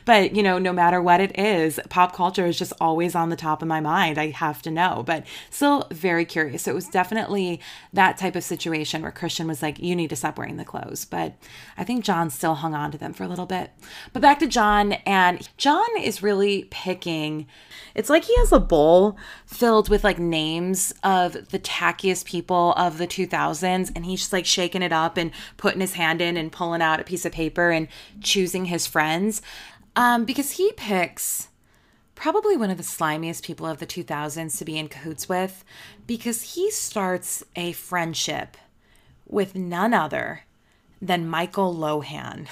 but, 0.05 0.35
you 0.35 0.41
know, 0.41 0.57
no 0.57 0.73
matter 0.73 1.01
what 1.01 1.21
it 1.21 1.37
is, 1.37 1.79
pop 1.89 2.15
culture 2.15 2.45
is 2.45 2.57
just 2.57 2.73
always 2.81 3.13
on 3.13 3.29
the 3.29 3.35
top 3.35 3.61
of 3.61 3.67
my 3.67 3.79
mind. 3.79 4.17
I 4.17 4.31
have 4.31 4.61
to 4.63 4.71
know, 4.71 5.03
but 5.05 5.25
still 5.49 5.87
very 5.91 6.25
curious. 6.25 6.63
So 6.63 6.71
it 6.71 6.75
was 6.75 6.87
definitely 6.87 7.59
that 7.93 8.17
type 8.17 8.35
of 8.35 8.43
situation 8.43 9.01
where 9.03 9.11
Christian 9.11 9.47
was 9.47 9.61
like, 9.61 9.79
you 9.79 9.95
need 9.95 10.09
to 10.09 10.15
stop 10.15 10.37
wearing 10.37 10.57
the 10.57 10.65
clothes. 10.65 11.05
But 11.05 11.35
I 11.77 11.83
think 11.83 12.03
Jon 12.03 12.29
still 12.29 12.55
hung 12.55 12.73
on 12.73 12.91
to 12.91 12.97
them 12.97 13.13
for 13.13 13.23
a 13.23 13.27
little 13.27 13.45
bit. 13.45 13.71
But 14.11 14.21
back 14.21 14.39
to 14.39 14.47
Jon, 14.47 14.93
and 15.05 15.47
Jon 15.57 15.85
is 16.01 16.23
really 16.23 16.65
picking, 16.71 17.45
it's 17.93 18.09
like 18.09 18.23
he 18.23 18.35
has 18.37 18.51
a 18.51 18.59
bowl 18.59 19.17
filled 19.47 19.87
with 19.87 20.03
like 20.03 20.19
names 20.19 20.93
of 21.03 21.49
the 21.49 21.59
tackiest 21.59 22.25
people 22.25 22.73
of 22.73 22.97
the 22.97 23.07
2000s 23.07 23.89
and 23.95 24.05
he's 24.05 24.19
just 24.19 24.33
like 24.33 24.45
shaking 24.45 24.81
it 24.81 24.91
up 24.91 25.15
and 25.15 25.31
putting 25.55 25.79
his 25.79 25.93
hand 25.93 26.21
in 26.21 26.35
and 26.35 26.51
pulling 26.51 26.81
out 26.81 26.99
a 26.99 27.05
piece 27.05 27.25
of 27.25 27.31
paper 27.31 27.71
and 27.71 27.87
choosing 28.21 28.65
his 28.65 28.85
friends 28.85 29.41
um, 29.95 30.25
because 30.25 30.51
he 30.51 30.73
picks 30.73 31.47
probably 32.13 32.57
one 32.57 32.69
of 32.69 32.77
the 32.77 32.83
slimiest 32.83 33.43
people 33.43 33.65
of 33.65 33.79
the 33.79 33.87
2000s 33.87 34.57
to 34.57 34.65
be 34.65 34.77
in 34.77 34.89
cahoots 34.89 35.29
with 35.29 35.63
because 36.05 36.55
he 36.55 36.69
starts 36.69 37.43
a 37.55 37.71
friendship 37.71 38.57
with 39.25 39.55
none 39.55 39.93
other 39.93 40.43
than 41.01 41.27
Michael 41.27 41.73
Lohan. 41.73 42.47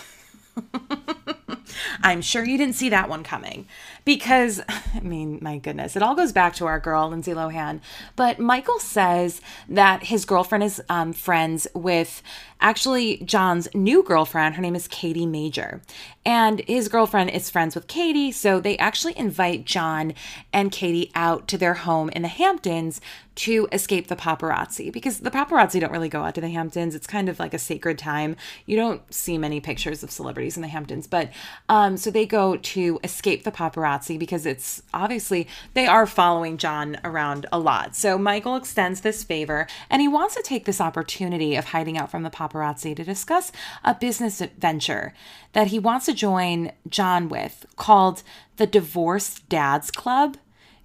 I'm 2.03 2.21
sure 2.21 2.45
you 2.45 2.57
didn't 2.57 2.75
see 2.75 2.89
that 2.89 3.09
one 3.09 3.23
coming 3.23 3.67
because, 4.05 4.61
I 4.69 4.99
mean, 5.01 5.39
my 5.41 5.57
goodness, 5.57 5.95
it 5.95 6.03
all 6.03 6.15
goes 6.15 6.31
back 6.31 6.55
to 6.55 6.65
our 6.67 6.79
girl, 6.79 7.09
Lindsay 7.09 7.33
Lohan. 7.33 7.81
But 8.15 8.39
Michael 8.39 8.79
says 8.79 9.41
that 9.67 10.03
his 10.03 10.25
girlfriend 10.25 10.63
is 10.63 10.81
um, 10.89 11.11
friends 11.11 11.67
with 11.73 12.21
actually 12.61 13.17
Jon's 13.17 13.67
new 13.73 14.03
girlfriend. 14.03 14.55
Her 14.55 14.61
name 14.61 14.75
is 14.75 14.87
Katie 14.87 15.25
Major. 15.25 15.81
And 16.25 16.61
his 16.67 16.87
girlfriend 16.87 17.31
is 17.31 17.49
friends 17.49 17.75
with 17.75 17.87
Katie. 17.87 18.31
So 18.31 18.59
they 18.59 18.77
actually 18.77 19.17
invite 19.17 19.65
Jon 19.65 20.13
and 20.53 20.71
Katie 20.71 21.11
out 21.13 21.47
to 21.49 21.57
their 21.57 21.73
home 21.73 22.09
in 22.09 22.21
the 22.21 22.27
Hamptons 22.27 23.01
to 23.35 23.67
escape 23.73 24.07
the 24.07 24.15
paparazzi 24.15 24.91
because 24.91 25.19
the 25.19 25.29
paparazzi 25.29 25.79
don't 25.79 25.91
really 25.91 26.09
go 26.09 26.23
out 26.23 26.33
to 26.35 26.41
the 26.41 26.49
Hamptons. 26.49 26.95
It's 26.95 27.05
kind 27.05 27.27
of 27.27 27.37
like 27.37 27.53
a 27.53 27.59
sacred 27.59 27.97
time. 27.97 28.37
You 28.65 28.77
don't 28.77 29.01
see 29.13 29.37
many 29.37 29.59
pictures 29.59 30.03
of 30.03 30.09
celebrities 30.09 30.55
in 30.55 30.61
the 30.61 30.69
Hamptons, 30.69 31.05
but 31.05 31.31
um, 31.67 31.97
so 31.97 32.09
they 32.09 32.25
go 32.25 32.55
to 32.55 32.99
escape 33.03 33.43
the 33.43 33.51
paparazzi 33.51 33.94
paparazzi 33.95 34.19
because 34.19 34.45
it's 34.45 34.81
obviously 34.93 35.47
they 35.73 35.87
are 35.87 36.05
following 36.05 36.57
Jon 36.57 36.97
around 37.03 37.45
a 37.51 37.59
lot. 37.59 37.95
So 37.95 38.17
Michael 38.17 38.55
extends 38.55 39.01
this 39.01 39.23
favor 39.23 39.67
and 39.89 40.01
he 40.01 40.07
wants 40.07 40.35
to 40.35 40.41
take 40.41 40.65
this 40.65 40.81
opportunity 40.81 41.55
of 41.55 41.65
hiding 41.65 41.97
out 41.97 42.11
from 42.11 42.23
the 42.23 42.29
paparazzi 42.29 42.95
to 42.95 43.03
discuss 43.03 43.51
a 43.83 43.95
business 43.95 44.41
venture 44.57 45.13
that 45.53 45.67
he 45.67 45.79
wants 45.79 46.05
to 46.05 46.13
join 46.13 46.71
Jon 46.89 47.29
with 47.29 47.65
called 47.75 48.23
the 48.57 48.67
Divorced 48.67 49.47
Dads 49.49 49.91
Club 49.91 50.37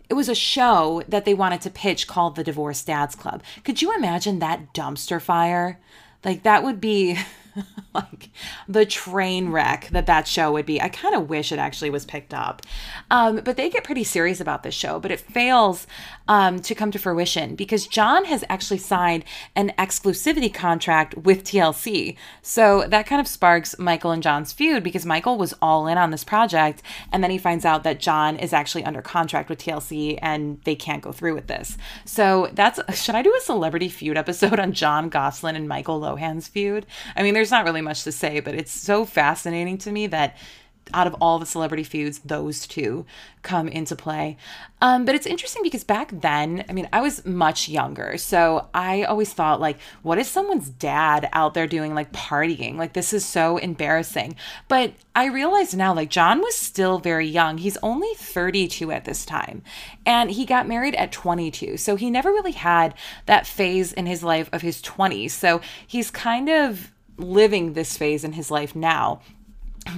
it 0.09 0.15
was 0.15 0.29
a 0.29 0.35
show 0.35 1.05
that 1.07 1.25
they 1.25 1.35
wanted 1.35 1.61
to 1.61 1.71
pitch 1.71 2.09
called 2.09 2.35
the 2.35 2.43
Divorced 2.43 2.85
Dads 2.85 3.15
Club. 3.15 3.45
Could 3.63 3.81
you 3.81 3.95
imagine 3.95 4.41
that 4.41 4.75
dumpster 4.75 5.23
fire? 5.23 5.79
Like 6.25 6.43
that 6.43 6.65
would 6.65 6.81
be 6.81 7.17
like 7.95 8.31
the 8.69 8.87
train 8.87 9.51
wreck 9.51 9.89
that 9.91 10.07
that 10.07 10.27
show 10.27 10.53
would 10.53 10.67
be. 10.67 10.81
I 10.81 10.89
kind 10.89 11.15
of 11.15 11.29
wish 11.29 11.53
it 11.53 11.59
actually 11.59 11.91
was 11.91 12.05
picked 12.05 12.35
up. 12.35 12.63
Um, 13.11 13.37
but 13.45 13.57
they 13.57 13.71
get 13.71 13.85
pretty 13.85 14.05
serious 14.05 14.41
about 14.41 14.63
this 14.63 14.75
show, 14.75 14.99
but 15.01 15.11
it 15.11 15.21
fails 15.21 15.87
um, 16.31 16.61
to 16.61 16.77
come 16.77 16.93
to 16.93 16.99
fruition 16.99 17.57
because 17.57 17.89
Jon 17.89 18.25
has 18.27 18.45
actually 18.49 18.79
signed 18.79 19.25
an 19.57 19.73
exclusivity 19.77 20.55
contract 20.55 21.17
with 21.17 21.43
TLC. 21.43 22.17
So 22.41 22.85
that 22.87 23.07
kind 23.07 23.21
of 23.21 23.27
sparks 23.27 23.77
Michael 23.81 24.13
and 24.13 24.23
Jon's 24.23 24.53
feud 24.53 24.85
because 24.85 25.05
Michael 25.05 25.37
was 25.37 25.55
all 25.61 25.89
in 25.89 25.99
on 25.99 26.13
this 26.13 26.23
project 26.23 26.83
and 27.11 27.25
then 27.25 27.33
he 27.33 27.37
finds 27.39 27.65
out 27.65 27.83
that 27.83 27.99
Jon 27.99 28.37
is 28.37 28.53
actually 28.53 28.85
under 28.85 29.03
contract 29.03 29.49
with 29.49 29.59
TLC 29.59 30.21
and 30.23 30.61
they 30.63 30.77
can't 30.77 31.03
go 31.03 31.11
through 31.11 31.35
with 31.35 31.49
this. 31.49 31.77
So 32.05 32.49
that's 32.53 32.79
should 32.95 33.17
I 33.17 33.23
do 33.23 33.35
a 33.37 33.41
celebrity 33.41 33.89
feud 33.89 34.17
episode 34.17 34.61
on 34.61 34.73
Jon 34.73 35.09
Gosselin 35.09 35.57
and 35.57 35.69
Michael 35.69 36.01
Lohan's 36.01 36.47
feud? 36.47 36.87
I 37.17 37.25
mean, 37.25 37.35
there's 37.35 37.51
not 37.51 37.65
really 37.65 37.83
much 37.83 38.05
to 38.05 38.13
say, 38.13 38.39
but 38.39 38.55
it's 38.55 38.71
so 38.73 39.05
fascinating 39.05 39.79
to 39.79 39.91
me 39.91 40.07
that 40.07 40.37
out 40.93 41.07
of 41.07 41.15
all 41.21 41.39
the 41.39 41.47
celebrity 41.47 41.85
feuds, 41.85 42.21
those 42.21 42.67
two 42.67 43.07
come 43.43 43.69
into 43.69 43.97
play. 43.97 44.37
Um, 44.83 45.05
but 45.05 45.15
it's 45.15 45.27
interesting 45.27 45.63
because 45.63 45.85
back 45.85 46.11
then, 46.13 46.65
I 46.69 46.73
mean, 46.73 46.89
I 46.93 47.01
was 47.01 47.25
much 47.25 47.69
younger. 47.69 48.17
So 48.19 48.69
I 48.73 49.05
always 49.05 49.33
thought, 49.33 49.61
like, 49.61 49.79
what 50.03 50.19
is 50.19 50.29
someone's 50.29 50.71
dad 50.71 51.29
out 51.33 51.55
there 51.55 51.67
doing, 51.67 51.95
like, 51.95 52.13
partying? 52.13 52.77
Like, 52.77 52.95
this 52.95 53.13
is 53.13 53.25
so 53.25 53.59
embarrassing. 53.59 54.37
But 54.69 54.95
I 55.15 55.27
realize 55.27 55.75
now, 55.75 55.95
like, 55.95 56.11
Jon 56.11 56.41
was 56.41 56.57
still 56.57 56.99
very 56.99 57.27
young. 57.27 57.59
He's 57.59 57.77
only 57.83 58.13
32 58.17 58.91
at 58.91 59.05
this 59.05 59.25
time. 59.25 59.63
And 60.07 60.31
he 60.31 60.45
got 60.47 60.69
married 60.69 60.95
at 60.95 61.13
22. 61.13 61.77
So 61.77 61.97
he 61.97 62.11
never 62.11 62.31
really 62.31 62.53
had 62.53 62.95
that 63.27 63.47
phase 63.47 63.93
in 63.93 64.07
his 64.07 64.23
life 64.23 64.49
of 64.53 64.63
his 64.63 64.81
20s. 64.83 65.31
So 65.33 65.61
he's 65.87 66.11
kind 66.11 66.49
of 66.49 66.93
living 67.19 67.75
this 67.75 67.97
phase 67.97 68.25
in 68.25 68.33
his 68.33 68.51
life 68.51 68.75
now. 68.75 69.21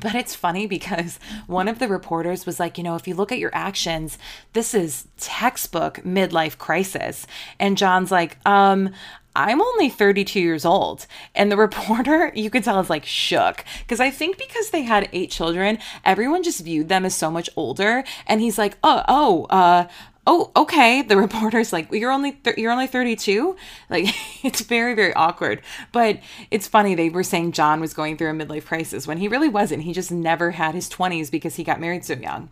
But 0.01 0.14
it's 0.14 0.35
funny 0.35 0.66
because 0.66 1.18
one 1.47 1.68
of 1.68 1.78
the 1.78 1.89
reporters 1.89 2.47
was 2.47 2.61
like, 2.61 2.78
you 2.78 2.85
know, 2.85 2.95
if 2.95 3.09
you 3.09 3.14
look 3.14 3.33
at 3.33 3.39
your 3.39 3.51
actions, 3.53 4.16
this 4.53 4.74
is 4.74 5.09
textbook 5.18 5.97
midlife 6.05 6.57
crisis. 6.57 7.26
And 7.59 7.76
Jon's 7.76 8.11
like, 8.11 8.37
um, 8.47 8.91
I'm 9.35 9.62
only 9.62 9.89
32 9.89 10.41
years 10.41 10.64
old. 10.64 11.07
And 11.35 11.51
the 11.51 11.57
reporter, 11.68 12.33
you 12.35 12.51
could 12.51 12.64
tell, 12.64 12.80
is 12.80 12.91
like 12.91 13.05
shook. 13.05 13.64
Because 13.80 14.01
I 14.01 14.11
think 14.11 14.39
because 14.39 14.70
they 14.70 14.83
had 14.83 15.09
eight 15.12 15.30
children, 15.30 15.78
everyone 16.05 16.43
just 16.43 16.64
viewed 16.64 16.89
them 16.89 17.05
as 17.05 17.14
so 17.14 17.30
much 17.30 17.49
older. 17.57 18.05
And 18.26 18.41
he's 18.41 18.59
like, 18.59 18.78
oh, 18.85 19.03
oh, 19.09 19.45
uh, 19.51 19.89
oh 20.27 20.51
okay. 20.57 21.03
The 21.03 21.16
reporter's 21.16 21.73
like 21.73 21.91
you're 21.93 22.12
only 22.12 22.33
th- 22.33 22.57
you're 22.57 22.73
only 22.73 22.87
32 22.87 23.57
like 23.91 24.07
it's 24.45 24.61
very 24.62 24.95
very 24.95 25.12
awkward. 25.14 25.62
But 25.93 26.20
it's 26.51 26.68
funny 26.68 26.95
they 26.95 27.11
were 27.11 27.25
saying 27.25 27.53
jon 27.53 27.81
was 27.81 27.95
going 27.95 28.16
through 28.16 28.31
a 28.31 28.35
midlife 28.35 28.66
crisis 28.66 29.07
when 29.07 29.18
he 29.18 29.29
really 29.29 29.49
wasn't. 29.49 29.83
He 29.83 29.93
just 29.93 30.11
never 30.12 30.53
had 30.53 30.75
his 30.75 30.89
20s 30.89 31.31
because 31.31 31.57
he 31.57 31.64
got 31.64 31.81
married 31.81 32.05
so 32.05 32.14
young. 32.14 32.51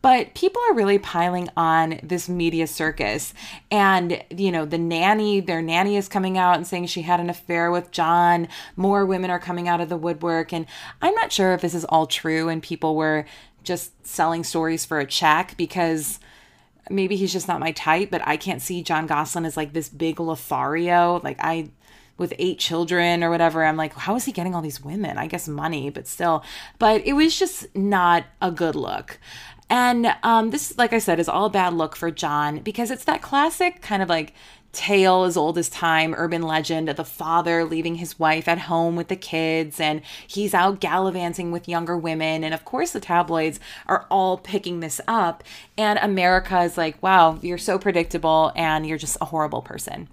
But 0.00 0.34
people 0.34 0.62
are 0.70 0.74
really 0.74 1.00
piling 1.00 1.48
on 1.56 1.98
this 2.04 2.28
media 2.28 2.68
circus. 2.68 3.34
And 3.68 4.22
you 4.30 4.52
know 4.52 4.64
the 4.64 4.78
nanny 4.78 5.40
their 5.40 5.60
nanny 5.60 5.96
is 5.96 6.08
coming 6.08 6.38
out 6.38 6.56
and 6.56 6.66
saying 6.66 6.86
she 6.86 7.02
had 7.02 7.18
an 7.18 7.30
affair 7.30 7.70
with 7.72 7.90
jon. 7.90 8.46
More 8.76 9.04
women 9.04 9.30
are 9.30 9.40
coming 9.40 9.66
out 9.66 9.80
of 9.80 9.88
the 9.88 9.96
woodwork. 9.96 10.52
And 10.52 10.66
i'm 11.02 11.14
not 11.14 11.32
sure 11.32 11.52
if 11.52 11.62
this 11.62 11.74
is 11.74 11.84
all 11.86 12.06
true 12.06 12.48
and 12.48 12.62
people 12.62 12.94
were 12.94 13.26
just 13.64 14.06
selling 14.06 14.44
stories 14.44 14.84
for 14.86 14.98
a 14.98 15.06
check 15.06 15.54
because 15.58 16.20
maybe 16.90 17.16
he's 17.16 17.32
just 17.32 17.48
not 17.48 17.60
my 17.60 17.72
type, 17.72 18.10
but 18.10 18.22
I 18.26 18.36
can't 18.36 18.62
see 18.62 18.82
Jon 18.82 19.06
Gosselin 19.06 19.44
as 19.44 19.56
like 19.56 19.72
this 19.72 19.88
big 19.88 20.20
Lothario. 20.20 21.20
Like 21.22 21.38
I 21.40 21.70
with 22.18 22.34
eight 22.38 22.58
children 22.58 23.22
or 23.22 23.30
whatever. 23.30 23.64
I'm 23.64 23.76
like, 23.76 23.94
how 23.94 24.16
is 24.16 24.24
he 24.24 24.32
getting 24.32 24.54
all 24.54 24.60
these 24.60 24.82
women? 24.82 25.16
I 25.16 25.28
guess 25.28 25.48
money, 25.48 25.88
but 25.88 26.06
still. 26.06 26.44
But 26.78 27.06
it 27.06 27.14
was 27.14 27.38
just 27.38 27.74
not 27.74 28.24
a 28.42 28.50
good 28.50 28.74
look. 28.74 29.18
And 29.70 30.14
um, 30.22 30.50
this, 30.50 30.76
like 30.78 30.92
I 30.92 30.98
said, 30.98 31.20
is 31.20 31.28
all 31.28 31.46
a 31.46 31.50
bad 31.50 31.74
look 31.74 31.94
for 31.94 32.10
Jon 32.10 32.60
because 32.60 32.90
it's 32.90 33.04
that 33.04 33.22
classic 33.22 33.82
kind 33.82 34.02
of 34.02 34.08
like 34.08 34.34
tale 34.72 35.24
as 35.24 35.36
old 35.36 35.56
as 35.56 35.68
time, 35.68 36.14
urban 36.16 36.42
legend 36.42 36.88
of 36.88 36.96
the 36.96 37.04
father 37.04 37.64
leaving 37.64 37.96
his 37.96 38.18
wife 38.18 38.46
at 38.46 38.58
home 38.60 38.96
with 38.96 39.08
the 39.08 39.16
kids 39.16 39.80
and 39.80 40.02
he's 40.26 40.54
out 40.54 40.80
gallivanting 40.80 41.50
with 41.50 41.68
younger 41.68 41.96
women. 41.96 42.44
And 42.44 42.52
of 42.52 42.64
course, 42.64 42.92
the 42.92 43.00
tabloids 43.00 43.58
are 43.86 44.06
all 44.10 44.36
picking 44.36 44.80
this 44.80 45.00
up. 45.08 45.42
And 45.76 45.98
America 45.98 46.60
is 46.62 46.76
like, 46.76 47.02
wow, 47.02 47.38
you're 47.40 47.58
so 47.58 47.78
predictable 47.78 48.52
and 48.54 48.86
you're 48.86 48.98
just 48.98 49.16
a 49.20 49.26
horrible 49.26 49.62
person. 49.62 50.08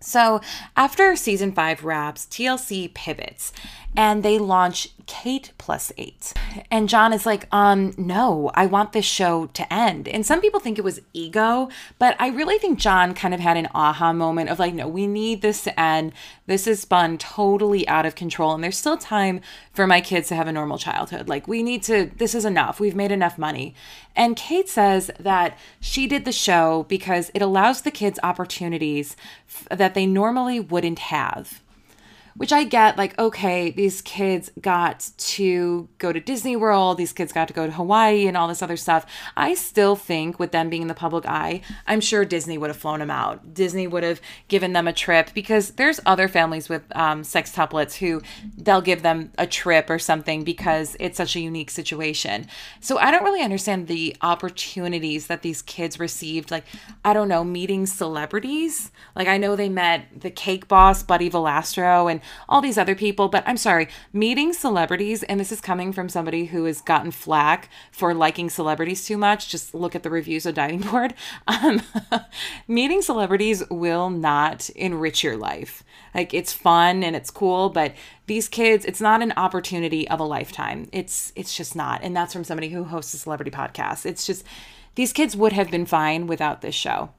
So, 0.00 0.40
after 0.76 1.14
season 1.14 1.52
five 1.52 1.84
wraps, 1.84 2.26
TLC 2.26 2.92
pivots 2.92 3.52
and 3.96 4.22
they 4.22 4.38
launch 4.38 4.88
Kate 5.12 5.52
plus 5.58 5.92
eight. 5.98 6.32
And 6.70 6.88
Jon 6.88 7.12
is 7.12 7.26
like, 7.26 7.46
um, 7.52 7.92
no, 7.98 8.50
I 8.54 8.64
want 8.64 8.92
this 8.92 9.04
show 9.04 9.46
to 9.52 9.70
end. 9.70 10.08
And 10.08 10.24
some 10.24 10.40
people 10.40 10.58
think 10.58 10.78
it 10.78 10.84
was 10.84 11.02
ego, 11.12 11.68
but 11.98 12.16
I 12.18 12.28
really 12.28 12.56
think 12.56 12.78
Jon 12.78 13.12
kind 13.12 13.34
of 13.34 13.40
had 13.40 13.58
an 13.58 13.68
aha 13.74 14.14
moment 14.14 14.48
of 14.48 14.58
like, 14.58 14.72
no, 14.72 14.88
we 14.88 15.06
need 15.06 15.42
this 15.42 15.64
to 15.64 15.78
end. 15.78 16.14
This 16.46 16.66
is 16.66 16.80
spun 16.80 17.18
totally 17.18 17.86
out 17.88 18.06
of 18.06 18.14
control. 18.14 18.54
And 18.54 18.64
there's 18.64 18.78
still 18.78 18.96
time 18.96 19.42
for 19.74 19.86
my 19.86 20.00
kids 20.00 20.28
to 20.28 20.34
have 20.34 20.48
a 20.48 20.52
normal 20.52 20.78
childhood. 20.78 21.28
Like, 21.28 21.46
we 21.46 21.62
need 21.62 21.82
to, 21.84 22.10
this 22.16 22.34
is 22.34 22.46
enough. 22.46 22.80
We've 22.80 22.96
made 22.96 23.12
enough 23.12 23.36
money. 23.36 23.74
And 24.16 24.34
Kate 24.34 24.68
says 24.70 25.10
that 25.20 25.58
she 25.78 26.06
did 26.06 26.24
the 26.24 26.32
show 26.32 26.86
because 26.88 27.30
it 27.34 27.42
allows 27.42 27.82
the 27.82 27.90
kids 27.90 28.18
opportunities 28.22 29.14
f- 29.46 29.78
that 29.78 29.92
they 29.92 30.06
normally 30.06 30.58
wouldn't 30.58 31.00
have 31.00 31.61
which 32.36 32.52
I 32.52 32.64
get 32.64 32.96
like, 32.96 33.18
okay, 33.18 33.70
these 33.70 34.02
kids 34.02 34.50
got 34.60 35.10
to 35.16 35.88
go 35.98 36.12
to 36.12 36.20
Disney 36.20 36.56
World, 36.56 36.96
these 36.96 37.12
kids 37.12 37.32
got 37.32 37.48
to 37.48 37.54
go 37.54 37.66
to 37.66 37.72
Hawaii 37.72 38.26
and 38.26 38.36
all 38.36 38.48
this 38.48 38.62
other 38.62 38.76
stuff. 38.76 39.06
I 39.36 39.54
still 39.54 39.96
think, 39.96 40.38
with 40.38 40.52
them 40.52 40.70
being 40.70 40.82
in 40.82 40.88
the 40.88 40.94
public 40.94 41.26
eye, 41.26 41.60
I'm 41.86 42.00
sure 42.00 42.24
Disney 42.24 42.58
would 42.58 42.70
have 42.70 42.76
flown 42.76 43.00
them 43.00 43.10
out. 43.10 43.54
Disney 43.54 43.86
would 43.86 44.02
have 44.02 44.20
given 44.48 44.72
them 44.72 44.88
a 44.88 44.92
trip 44.92 45.30
because 45.34 45.72
there's 45.72 46.00
other 46.06 46.28
families 46.28 46.68
with 46.68 46.82
um, 46.96 47.22
sextuplets 47.22 47.96
who 47.96 48.22
they'll 48.56 48.80
give 48.80 49.02
them 49.02 49.32
a 49.38 49.46
trip 49.46 49.90
or 49.90 49.98
something 49.98 50.44
because 50.44 50.96
it's 50.98 51.16
such 51.18 51.36
a 51.36 51.40
unique 51.40 51.70
situation. 51.70 52.46
So 52.80 52.98
I 52.98 53.10
don't 53.10 53.24
really 53.24 53.42
understand 53.42 53.88
the 53.88 54.16
opportunities 54.22 55.26
that 55.26 55.42
these 55.42 55.60
kids 55.62 56.00
received. 56.00 56.50
Like, 56.50 56.64
I 57.04 57.12
don't 57.12 57.28
know, 57.28 57.44
meeting 57.44 57.86
celebrities. 57.86 58.90
Like, 59.14 59.28
I 59.28 59.36
know 59.36 59.56
they 59.56 59.68
met 59.68 60.06
the 60.18 60.30
cake 60.30 60.68
boss, 60.68 61.02
Buddy 61.02 61.28
Valastro, 61.28 62.10
and 62.10 62.21
all 62.48 62.60
these 62.60 62.78
other 62.78 62.94
people. 62.94 63.28
But 63.28 63.44
I'm 63.46 63.56
sorry, 63.56 63.88
meeting 64.12 64.52
celebrities, 64.52 65.22
and 65.22 65.40
this 65.40 65.52
is 65.52 65.60
coming 65.60 65.92
from 65.92 66.08
somebody 66.08 66.46
who 66.46 66.64
has 66.64 66.80
gotten 66.80 67.10
flack 67.10 67.68
for 67.90 68.14
liking 68.14 68.50
celebrities 68.50 69.06
too 69.06 69.16
much. 69.16 69.48
Just 69.48 69.74
look 69.74 69.94
at 69.94 70.02
the 70.02 70.10
reviews 70.10 70.46
of 70.46 70.54
Diving 70.54 70.80
Board. 70.90 71.14
Um, 71.46 71.82
meeting 72.68 73.02
celebrities 73.02 73.62
will 73.70 74.10
not 74.10 74.70
enrich 74.70 75.22
your 75.22 75.36
life. 75.36 75.82
Like 76.14 76.34
it's 76.34 76.52
fun 76.52 77.02
and 77.02 77.16
it's 77.16 77.30
cool, 77.30 77.70
but 77.70 77.94
these 78.26 78.48
kids, 78.48 78.84
it's 78.84 79.00
not 79.00 79.22
an 79.22 79.32
opportunity 79.36 80.08
of 80.08 80.20
a 80.20 80.24
lifetime. 80.24 80.88
It's 80.92 81.32
it's 81.36 81.56
just 81.56 81.74
not. 81.74 82.02
And 82.02 82.16
that's 82.16 82.32
from 82.32 82.44
somebody 82.44 82.68
who 82.68 82.84
hosts 82.84 83.14
a 83.14 83.18
celebrity 83.18 83.50
podcast. 83.50 84.06
It's 84.06 84.26
just 84.26 84.44
these 84.94 85.12
kids 85.12 85.36
would 85.36 85.52
have 85.52 85.70
been 85.70 85.86
fine 85.86 86.26
without 86.26 86.60
this 86.60 86.74
show. 86.74 87.10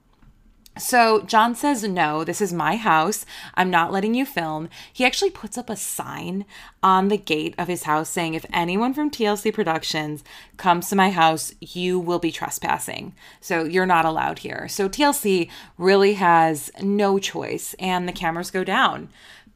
So 0.77 1.21
Jon 1.21 1.53
says, 1.53 1.83
No, 1.83 2.23
this 2.23 2.41
is 2.41 2.51
my 2.51 2.77
house. 2.77 3.25
I'm 3.53 3.69
not 3.69 3.91
letting 3.91 4.15
you 4.15 4.25
film. 4.25 4.69
He 4.91 5.05
actually 5.05 5.29
puts 5.29 5.57
up 5.57 5.69
a 5.69 5.75
sign 5.75 6.45
on 6.81 7.09
the 7.09 7.17
gate 7.17 7.53
of 7.59 7.67
his 7.67 7.83
house 7.83 8.09
saying, 8.09 8.33
If 8.33 8.45
anyone 8.51 8.93
from 8.93 9.11
TLC 9.11 9.53
Productions 9.53 10.23
comes 10.57 10.89
to 10.89 10.95
my 10.95 11.11
house, 11.11 11.53
you 11.59 11.99
will 11.99 12.19
be 12.19 12.31
trespassing. 12.31 13.13
So 13.39 13.65
you're 13.65 13.85
not 13.85 14.05
allowed 14.05 14.39
here. 14.39 14.67
So 14.67 14.89
TLC 14.89 15.49
really 15.77 16.13
has 16.13 16.71
no 16.81 17.19
choice, 17.19 17.75
and 17.77 18.07
the 18.07 18.13
cameras 18.13 18.49
go 18.49 18.63
down. 18.63 19.09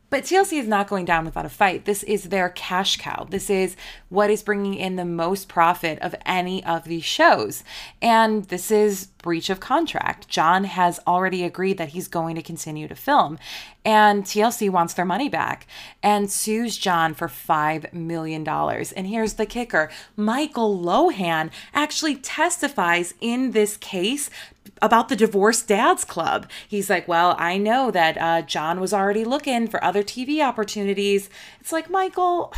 But 0.10 0.24
TLC 0.24 0.60
is 0.60 0.68
not 0.68 0.88
going 0.88 1.05
down 1.05 1.26
without 1.26 1.45
a 1.45 1.49
fight. 1.49 1.86
This 1.86 2.03
is 2.03 2.26
their 2.26 2.49
cash 2.49 2.97
cow. 2.97 3.28
This 3.30 3.49
is 3.49 3.76
what 4.10 4.30
is 4.30 4.41
bringing 4.41 4.76
in 4.76 4.95
the 4.95 5.03
most 5.03 5.49
profit 5.49 5.99
of 5.99 6.16
any 6.26 6.64
of 6.64 6.86
these 6.86 7.03
shows. 7.03 7.64
And 8.01 8.45
this 8.45 8.72
is 8.72 9.08
breach 9.22 9.49
of 9.49 9.60
contract. 9.60 10.30
Jon 10.30 10.64
has 10.64 11.01
already 11.05 11.43
agreed 11.43 11.78
that 11.78 11.89
he's 11.89 12.08
going 12.08 12.36
to 12.36 12.41
continue 12.41 12.88
to 12.88 12.95
film. 12.95 13.38
And 13.84 14.24
TLC 14.24 14.70
wants 14.70 14.93
their 14.93 15.05
money 15.05 15.28
back 15.28 15.68
and 16.01 16.32
sues 16.32 16.78
Jon 16.78 17.14
for 17.14 17.28
$5 17.28 17.91
million. 17.91 18.47
And 18.47 19.08
here's 19.08 19.34
the 19.34 19.45
kicker 19.45 19.89
Michael 20.16 20.78
Lohan 20.78 21.49
actually 21.74 22.16
testifies 22.16 23.14
in 23.20 23.51
this 23.51 23.76
case 23.76 24.30
about 24.82 25.09
the 25.09 25.15
divorced 25.15 25.68
dads 25.68 26.03
club. 26.03 26.49
He's 26.68 26.89
like, 26.89 27.07
Well, 27.07 27.36
I 27.38 27.57
know 27.57 27.91
that 27.91 28.18
uh, 28.18 28.41
Jon 28.41 28.80
was 28.80 28.93
already 28.93 29.26
looking 29.26 29.68
for 29.68 29.84
other 29.84 30.03
TV 30.03 30.45
opportunities. 30.45 31.30
It's 31.59 31.72
like, 31.72 31.89
Michael. 31.89 32.53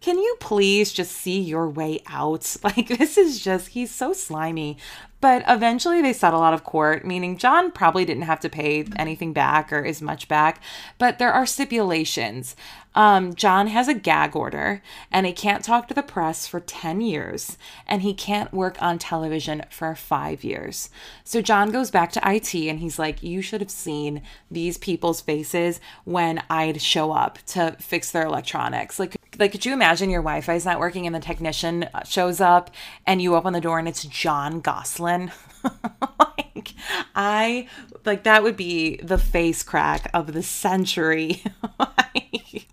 Can 0.00 0.18
you 0.18 0.36
please 0.40 0.92
just 0.92 1.12
see 1.12 1.40
your 1.40 1.68
way 1.68 2.00
out? 2.08 2.56
Like, 2.64 2.88
this 2.88 3.16
is 3.16 3.40
just, 3.42 3.68
he's 3.68 3.94
so 3.94 4.12
slimy. 4.12 4.76
But 5.20 5.44
eventually 5.46 6.02
they 6.02 6.12
settle 6.12 6.42
out 6.42 6.54
of 6.54 6.64
court, 6.64 7.06
meaning 7.06 7.38
Jon 7.38 7.70
probably 7.70 8.04
didn't 8.04 8.24
have 8.24 8.40
to 8.40 8.48
pay 8.48 8.84
anything 8.96 9.32
back 9.32 9.72
or 9.72 9.84
as 9.84 10.02
much 10.02 10.26
back, 10.26 10.60
but 10.98 11.20
there 11.20 11.32
are 11.32 11.46
stipulations. 11.46 12.56
Um, 12.94 13.34
Jon 13.34 13.68
has 13.68 13.88
a 13.88 13.94
gag 13.94 14.36
order 14.36 14.82
and 15.10 15.26
he 15.26 15.32
can't 15.32 15.64
talk 15.64 15.88
to 15.88 15.94
the 15.94 16.02
press 16.02 16.46
for 16.46 16.60
10 16.60 17.00
years 17.00 17.56
and 17.86 18.02
he 18.02 18.12
can't 18.12 18.52
work 18.52 18.80
on 18.82 18.98
television 18.98 19.62
for 19.70 19.94
five 19.94 20.44
years. 20.44 20.90
So 21.24 21.40
Jon 21.40 21.70
goes 21.70 21.90
back 21.90 22.12
to 22.12 22.20
IT 22.24 22.54
and 22.54 22.80
he's 22.80 22.98
like, 22.98 23.22
You 23.22 23.40
should 23.40 23.60
have 23.60 23.70
seen 23.70 24.22
these 24.50 24.78
people's 24.78 25.20
faces 25.20 25.80
when 26.04 26.42
I'd 26.50 26.82
show 26.82 27.12
up 27.12 27.38
to 27.48 27.76
fix 27.80 28.10
their 28.10 28.26
electronics. 28.26 28.98
Like, 28.98 29.16
like 29.38 29.52
could 29.52 29.64
you 29.64 29.72
imagine 29.72 30.10
your 30.10 30.22
Wi-Fi 30.22 30.54
is 30.54 30.66
not 30.66 30.78
working 30.78 31.06
and 31.06 31.14
the 31.14 31.20
technician 31.20 31.88
shows 32.04 32.40
up 32.40 32.70
and 33.06 33.22
you 33.22 33.34
open 33.34 33.52
the 33.52 33.60
door 33.60 33.78
and 33.78 33.88
it's 33.88 34.04
Jon 34.04 34.60
Gosselin? 34.60 35.32
like 36.18 36.74
I 37.14 37.68
like 38.04 38.24
that 38.24 38.42
would 38.42 38.56
be 38.56 38.96
the 38.96 39.18
face 39.18 39.62
crack 39.62 40.10
of 40.12 40.32
the 40.32 40.42
century. 40.42 41.42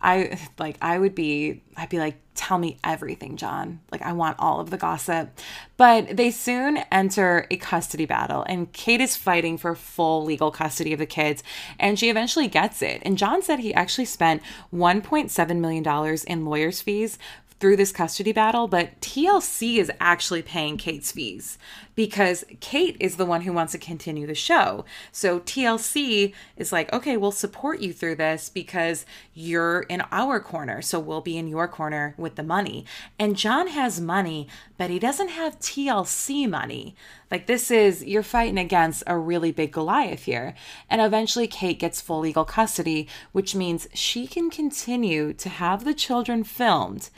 I 0.02 0.40
like 0.58 0.78
I 0.82 0.98
would 0.98 1.14
be 1.14 1.62
I'd 1.76 1.90
be 1.90 2.00
like 2.00 2.18
tell 2.36 2.58
me 2.58 2.78
everything, 2.86 3.36
Jon. 3.36 3.82
Like 3.92 4.02
I 4.02 4.14
want 4.14 4.38
all 4.40 4.60
of 4.62 4.70
the 4.70 4.78
gossip. 4.78 5.38
But 5.76 6.16
they 6.16 6.32
soon 6.32 6.78
enter 6.92 7.46
a 7.52 7.58
custody 7.58 8.06
battle 8.06 8.46
and 8.48 8.72
Kate 8.72 9.02
is 9.02 9.18
fighting 9.18 9.58
for 9.58 9.76
full 9.76 10.24
legal 10.24 10.52
custody 10.52 10.94
of 10.94 11.00
the 11.00 11.06
kids 11.06 11.44
and 11.78 12.00
she 12.00 12.10
eventually 12.10 12.48
gets 12.48 12.82
it. 12.82 13.02
And 13.04 13.18
Jon 13.18 13.42
said 13.42 13.60
he 13.60 13.74
actually 13.74 14.06
spent 14.06 14.42
1.7 14.74 15.60
million 15.60 15.84
dollars 15.84 16.24
in 16.24 16.46
lawyers 16.46 16.82
fees 16.82 17.18
through 17.60 17.76
this 17.76 17.92
custody 17.92 18.32
battle, 18.32 18.68
but 18.68 19.00
TLC 19.02 19.78
is 19.78 19.92
actually 20.00 20.42
paying 20.42 20.78
Kate's 20.78 21.12
fees 21.12 21.58
because 22.00 22.46
Kate 22.62 22.96
is 23.02 23.18
the 23.18 23.26
one 23.26 23.42
who 23.42 23.52
wants 23.52 23.74
to 23.74 23.78
continue 23.78 24.26
the 24.26 24.34
show. 24.34 24.86
So 25.12 25.42
TLC 25.42 26.34
is 26.56 26.72
like, 26.72 26.94
okay, 26.94 27.18
we'll 27.18 27.34
support 27.34 27.82
you 27.82 27.92
through 27.92 28.16
this 28.16 28.48
because 28.48 29.06
you're 29.34 29.82
in 29.82 30.04
our 30.10 30.40
corner. 30.40 30.82
So 30.82 30.98
we'll 30.98 31.20
be 31.20 31.38
in 31.38 31.50
your 31.50 31.68
corner 31.68 32.16
with 32.18 32.36
the 32.36 32.42
money. 32.42 32.86
And 33.20 33.36
Jon 33.36 33.68
has 33.68 34.00
money, 34.00 34.48
but 34.78 34.90
he 34.90 34.98
doesn't 34.98 35.28
have 35.28 35.60
TLC 35.60 36.50
money. 36.50 36.96
Like, 37.30 37.48
this 37.48 37.70
is, 37.70 38.02
you're 38.06 38.24
fighting 38.24 38.58
against 38.58 39.04
a 39.06 39.18
really 39.18 39.52
big 39.52 39.74
Goliath 39.74 40.24
here. 40.24 40.56
And 40.90 41.02
eventually, 41.02 41.48
Kate 41.48 41.80
gets 41.80 42.00
full 42.00 42.22
legal 42.22 42.46
custody, 42.46 43.10
which 43.34 43.56
means 43.56 43.90
she 43.94 44.26
can 44.26 44.50
continue 44.50 45.34
to 45.34 45.50
have 45.50 45.84
the 45.84 45.94
children 45.94 46.46
filmed 46.46 47.10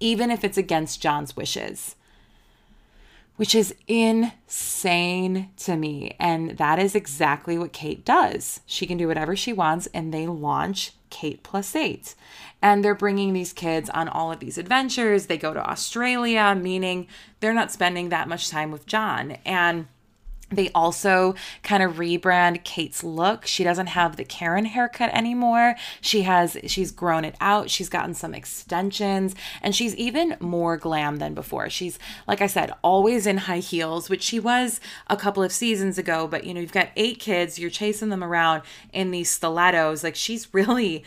even 0.00 0.30
if 0.30 0.42
it's 0.42 0.56
against 0.56 1.02
Jon's 1.02 1.36
wishes, 1.36 1.94
which 3.40 3.54
is 3.54 3.74
insane 3.88 5.48
to 5.56 5.74
me. 5.74 6.14
And 6.20 6.58
that 6.58 6.78
is 6.78 6.94
exactly 6.94 7.56
what 7.56 7.72
Kate 7.72 8.04
does. 8.04 8.60
She 8.66 8.86
can 8.86 8.98
do 8.98 9.08
whatever 9.08 9.34
she 9.34 9.50
wants, 9.50 9.88
and 9.94 10.12
they 10.12 10.26
launch 10.26 10.92
Kate 11.08 11.42
Plus 11.42 11.74
Eight. 11.74 12.14
And 12.60 12.84
they're 12.84 12.94
bringing 12.94 13.32
these 13.32 13.54
kids 13.54 13.88
on 13.88 14.08
all 14.08 14.30
of 14.30 14.40
these 14.40 14.58
adventures. 14.58 15.24
They 15.24 15.38
go 15.38 15.54
to 15.54 15.70
Australia, 15.70 16.54
meaning 16.54 17.06
they're 17.40 17.54
not 17.54 17.72
spending 17.72 18.10
that 18.10 18.28
much 18.28 18.50
time 18.50 18.70
with 18.70 18.84
Jon. 18.84 19.38
And 19.46 19.86
they 20.50 20.70
also 20.74 21.34
kind 21.62 21.82
of 21.82 21.94
rebrand 21.94 22.64
Kate's 22.64 23.04
look. 23.04 23.46
She 23.46 23.64
doesn't 23.64 23.88
have 23.88 24.16
the 24.16 24.24
Karen 24.24 24.64
haircut 24.64 25.10
anymore. 25.14 25.76
She 26.00 26.22
has 26.22 26.56
she's 26.66 26.90
grown 26.90 27.24
it 27.24 27.36
out. 27.40 27.70
She's 27.70 27.88
gotten 27.88 28.14
some 28.14 28.34
extensions 28.34 29.34
and 29.62 29.74
she's 29.74 29.94
even 29.96 30.36
more 30.40 30.76
glam 30.76 31.16
than 31.16 31.34
before. 31.34 31.70
She's 31.70 31.98
like 32.26 32.40
I 32.40 32.46
said, 32.46 32.72
always 32.82 33.26
in 33.26 33.38
high 33.38 33.58
heels, 33.58 34.10
which 34.10 34.22
she 34.22 34.40
was 34.40 34.80
a 35.06 35.16
couple 35.16 35.42
of 35.42 35.52
seasons 35.52 35.98
ago, 35.98 36.26
but 36.26 36.44
you 36.44 36.52
know, 36.52 36.60
you've 36.60 36.72
got 36.72 36.88
eight 36.96 37.18
kids, 37.20 37.58
you're 37.58 37.70
chasing 37.70 38.08
them 38.08 38.24
around 38.24 38.62
in 38.92 39.10
these 39.10 39.30
stilettos. 39.30 40.02
Like 40.02 40.16
she's 40.16 40.52
really 40.52 41.04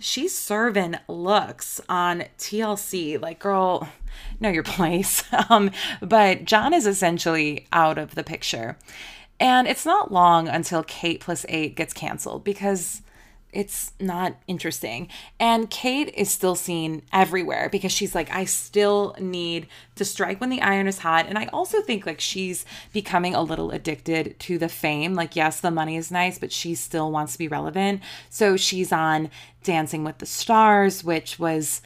she's 0.00 0.36
serving 0.36 0.96
looks 1.08 1.80
on 1.88 2.24
TLC. 2.38 3.20
Like 3.20 3.38
girl, 3.38 3.88
know 4.40 4.50
your 4.50 4.62
place. 4.62 5.22
Um, 5.48 5.70
but 6.00 6.44
Jon 6.44 6.72
is 6.74 6.86
essentially 6.86 7.66
out 7.72 7.98
of 7.98 8.14
the 8.14 8.24
picture. 8.24 8.76
And 9.38 9.68
it's 9.68 9.84
not 9.84 10.10
long 10.10 10.48
until 10.48 10.82
Kate 10.82 11.20
plus 11.20 11.44
eight 11.48 11.76
gets 11.76 11.92
canceled 11.92 12.42
because 12.42 13.02
it's 13.56 13.94
not 13.98 14.36
interesting. 14.46 15.08
And 15.40 15.70
Kate 15.70 16.12
is 16.14 16.30
still 16.30 16.54
seen 16.54 17.00
everywhere 17.10 17.70
because 17.72 17.90
she's 17.90 18.14
like, 18.14 18.30
I 18.30 18.44
still 18.44 19.16
need 19.18 19.66
to 19.94 20.04
strike 20.04 20.42
when 20.42 20.50
the 20.50 20.60
iron 20.60 20.86
is 20.86 20.98
hot. 20.98 21.24
And 21.26 21.38
I 21.38 21.46
also 21.46 21.80
think 21.80 22.04
like 22.04 22.20
she's 22.20 22.66
becoming 22.92 23.34
a 23.34 23.40
little 23.40 23.70
addicted 23.70 24.38
to 24.40 24.58
the 24.58 24.68
fame. 24.68 25.14
Like, 25.14 25.34
yes, 25.34 25.60
the 25.60 25.70
money 25.70 25.96
is 25.96 26.10
nice, 26.10 26.38
but 26.38 26.52
she 26.52 26.74
still 26.74 27.10
wants 27.10 27.32
to 27.32 27.38
be 27.38 27.48
relevant. 27.48 28.02
So 28.28 28.58
she's 28.58 28.92
on 28.92 29.30
Dancing 29.64 30.04
with 30.04 30.18
the 30.18 30.26
Stars, 30.26 31.02
which 31.02 31.38
was 31.38 31.80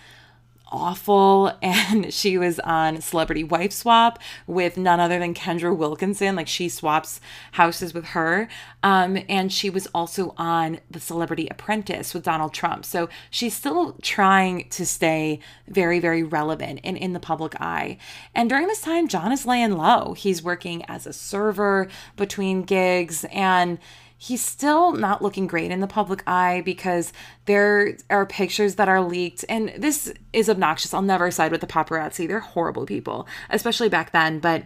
awful 0.70 1.52
and 1.62 2.12
she 2.12 2.38
was 2.38 2.58
on 2.60 3.00
celebrity 3.00 3.44
wife 3.44 3.72
swap 3.72 4.18
with 4.46 4.76
none 4.76 5.00
other 5.00 5.18
than 5.18 5.34
kendra 5.34 5.76
wilkinson. 5.76 6.36
Like 6.36 6.48
she 6.48 6.68
swaps 6.68 7.20
houses 7.52 7.94
with 7.94 8.06
her. 8.06 8.48
Um, 8.82 9.18
and 9.28 9.52
she 9.52 9.68
was 9.68 9.86
also 9.88 10.34
on 10.38 10.80
the 10.90 11.00
celebrity 11.00 11.48
apprentice 11.50 12.14
with 12.14 12.24
donald 12.24 12.52
trump. 12.52 12.84
So 12.84 13.08
she's 13.30 13.54
still 13.54 13.96
trying 14.02 14.68
to 14.70 14.86
stay 14.86 15.40
very 15.68 16.00
very 16.00 16.22
relevant 16.22 16.80
and 16.84 16.96
in 16.96 17.12
the 17.12 17.20
public 17.20 17.60
eye. 17.60 17.98
And 18.34 18.48
during 18.48 18.66
this 18.66 18.80
time 18.80 19.08
jon 19.08 19.32
is 19.32 19.46
laying 19.46 19.72
low. 19.72 20.14
He's 20.14 20.42
working 20.42 20.84
as 20.86 21.06
a 21.06 21.12
server 21.12 21.88
between 22.16 22.62
gigs 22.62 23.24
and 23.32 23.78
he's 24.22 24.44
still 24.44 24.92
not 24.92 25.22
looking 25.22 25.46
great 25.46 25.70
in 25.70 25.80
the 25.80 25.86
public 25.86 26.22
eye 26.26 26.60
because 26.62 27.10
there 27.46 27.96
are 28.10 28.26
pictures 28.26 28.74
that 28.74 28.86
are 28.86 29.00
leaked. 29.00 29.46
And 29.48 29.72
this 29.78 30.12
is 30.34 30.50
obnoxious. 30.50 30.92
I'll 30.92 31.00
never 31.00 31.30
side 31.30 31.50
with 31.50 31.62
the 31.62 31.66
paparazzi. 31.66 32.28
They're 32.28 32.40
horrible 32.40 32.84
people, 32.84 33.26
especially 33.48 33.88
back 33.88 34.12
then. 34.12 34.38
But 34.38 34.64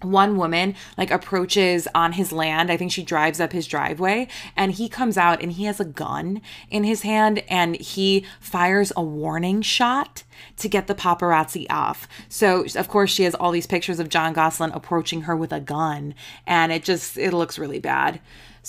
one 0.00 0.38
woman 0.38 0.74
like 0.96 1.10
approaches 1.10 1.86
on 1.94 2.12
his 2.12 2.32
land 2.32 2.72
i 2.72 2.76
think 2.78 2.90
she 2.90 3.02
drives 3.02 3.38
up 3.38 3.52
his 3.52 3.66
driveway 3.66 4.26
and 4.56 4.72
he 4.72 4.88
comes 4.88 5.18
out 5.18 5.42
and 5.42 5.52
he 5.52 5.64
has 5.64 5.78
a 5.78 5.84
gun 5.84 6.40
in 6.70 6.84
his 6.84 7.02
hand 7.02 7.42
and 7.50 7.76
he 7.76 8.24
fires 8.40 8.94
a 8.96 9.02
warning 9.02 9.60
shot 9.60 10.22
to 10.56 10.70
get 10.70 10.86
the 10.86 10.94
paparazzi 10.94 11.66
off 11.68 12.08
so 12.30 12.64
of 12.76 12.88
course 12.88 13.10
she 13.10 13.24
has 13.24 13.34
all 13.34 13.50
these 13.50 13.66
pictures 13.66 14.00
of 14.00 14.08
jon 14.08 14.32
gosselin 14.32 14.70
approaching 14.72 15.20
her 15.22 15.36
with 15.36 15.52
a 15.52 15.60
gun 15.60 16.14
and 16.46 16.72
it 16.72 16.82
just 16.82 17.18
it 17.18 17.34
looks 17.34 17.58
really 17.58 17.78
bad 17.78 18.20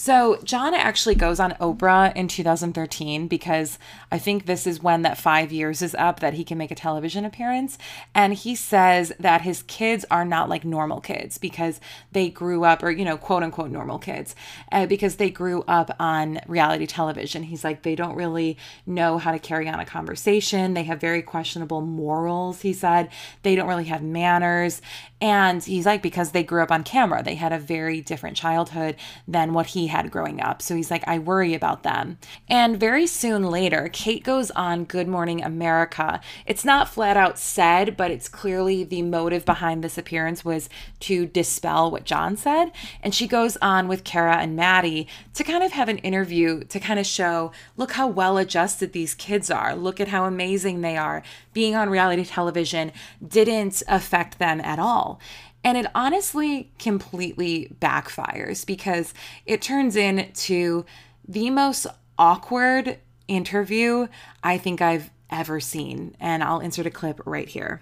so, 0.01 0.39
Jon 0.43 0.73
actually 0.73 1.13
goes 1.13 1.39
on 1.39 1.51
Oprah 1.61 2.11
in 2.15 2.27
2013 2.27 3.27
because 3.27 3.77
I 4.11 4.17
think 4.17 4.47
this 4.47 4.65
is 4.65 4.81
when 4.81 5.03
that 5.03 5.19
five 5.19 5.51
years 5.51 5.83
is 5.83 5.93
up 5.93 6.21
that 6.21 6.33
he 6.33 6.43
can 6.43 6.57
make 6.57 6.71
a 6.71 6.75
television 6.75 7.23
appearance. 7.23 7.77
And 8.15 8.33
he 8.33 8.55
says 8.55 9.13
that 9.19 9.41
his 9.41 9.61
kids 9.61 10.03
are 10.09 10.25
not 10.25 10.49
like 10.49 10.65
normal 10.65 11.01
kids 11.01 11.37
because 11.37 11.79
they 12.13 12.29
grew 12.29 12.63
up, 12.63 12.81
or, 12.81 12.89
you 12.89 13.05
know, 13.05 13.15
quote 13.15 13.43
unquote 13.43 13.69
normal 13.69 13.99
kids, 13.99 14.33
uh, 14.71 14.87
because 14.87 15.17
they 15.17 15.29
grew 15.29 15.61
up 15.67 15.95
on 15.99 16.39
reality 16.47 16.87
television. 16.87 17.43
He's 17.43 17.63
like, 17.63 17.83
they 17.83 17.93
don't 17.93 18.15
really 18.15 18.57
know 18.87 19.19
how 19.19 19.31
to 19.31 19.37
carry 19.37 19.69
on 19.69 19.79
a 19.79 19.85
conversation. 19.85 20.73
They 20.73 20.85
have 20.85 20.99
very 20.99 21.21
questionable 21.21 21.81
morals, 21.81 22.61
he 22.61 22.73
said. 22.73 23.11
They 23.43 23.55
don't 23.55 23.67
really 23.67 23.83
have 23.83 24.01
manners. 24.01 24.81
And 25.21 25.63
he's 25.63 25.85
like, 25.85 26.01
because 26.01 26.31
they 26.31 26.43
grew 26.43 26.63
up 26.63 26.71
on 26.71 26.83
camera, 26.83 27.21
they 27.21 27.35
had 27.35 27.53
a 27.53 27.59
very 27.59 28.01
different 28.01 28.35
childhood 28.35 28.95
than 29.27 29.53
what 29.53 29.67
he 29.67 29.90
had 29.91 30.09
growing 30.09 30.41
up. 30.41 30.61
So 30.61 30.75
he's 30.75 30.89
like, 30.89 31.07
I 31.07 31.19
worry 31.19 31.53
about 31.53 31.83
them. 31.83 32.17
And 32.49 32.79
very 32.79 33.05
soon 33.05 33.43
later, 33.43 33.89
Kate 33.93 34.23
goes 34.23 34.49
on 34.51 34.85
Good 34.85 35.07
Morning 35.07 35.43
America. 35.43 36.19
It's 36.45 36.65
not 36.65 36.89
flat 36.89 37.17
out 37.17 37.37
said, 37.37 37.95
but 37.95 38.09
it's 38.09 38.27
clearly 38.27 38.83
the 38.83 39.03
motive 39.03 39.45
behind 39.45 39.83
this 39.83 39.97
appearance 39.97 40.43
was 40.43 40.69
to 41.01 41.25
dispel 41.27 41.91
what 41.91 42.05
Jon 42.05 42.35
said. 42.35 42.71
And 43.03 43.13
she 43.13 43.27
goes 43.27 43.57
on 43.57 43.87
with 43.87 44.03
Cara 44.03 44.37
and 44.37 44.57
Mady 44.57 45.07
to 45.35 45.43
kind 45.43 45.63
of 45.63 45.71
have 45.73 45.89
an 45.89 45.99
interview 45.99 46.63
to 46.65 46.79
kind 46.79 46.99
of 46.99 47.05
show 47.05 47.51
look 47.77 47.91
how 47.93 48.07
well 48.07 48.37
adjusted 48.37 48.93
these 48.93 49.13
kids 49.13 49.51
are. 49.51 49.75
Look 49.75 49.99
at 49.99 50.07
how 50.07 50.25
amazing 50.25 50.81
they 50.81 50.97
are. 50.97 51.21
Being 51.53 51.75
on 51.75 51.89
reality 51.89 52.25
television 52.25 52.91
didn't 53.25 53.83
affect 53.87 54.39
them 54.39 54.61
at 54.61 54.79
all. 54.79 55.19
And 55.63 55.77
it 55.77 55.85
honestly 55.93 56.71
completely 56.79 57.75
backfires 57.79 58.65
because 58.65 59.13
it 59.45 59.61
turns 59.61 59.95
into 59.95 60.85
the 61.27 61.49
most 61.49 61.87
awkward 62.17 62.97
interview 63.27 64.07
I 64.43 64.57
think 64.57 64.81
I've 64.81 65.11
ever 65.29 65.59
seen. 65.59 66.15
And 66.19 66.43
I'll 66.43 66.59
insert 66.59 66.85
a 66.85 66.91
clip 66.91 67.21
right 67.25 67.47
here. 67.47 67.81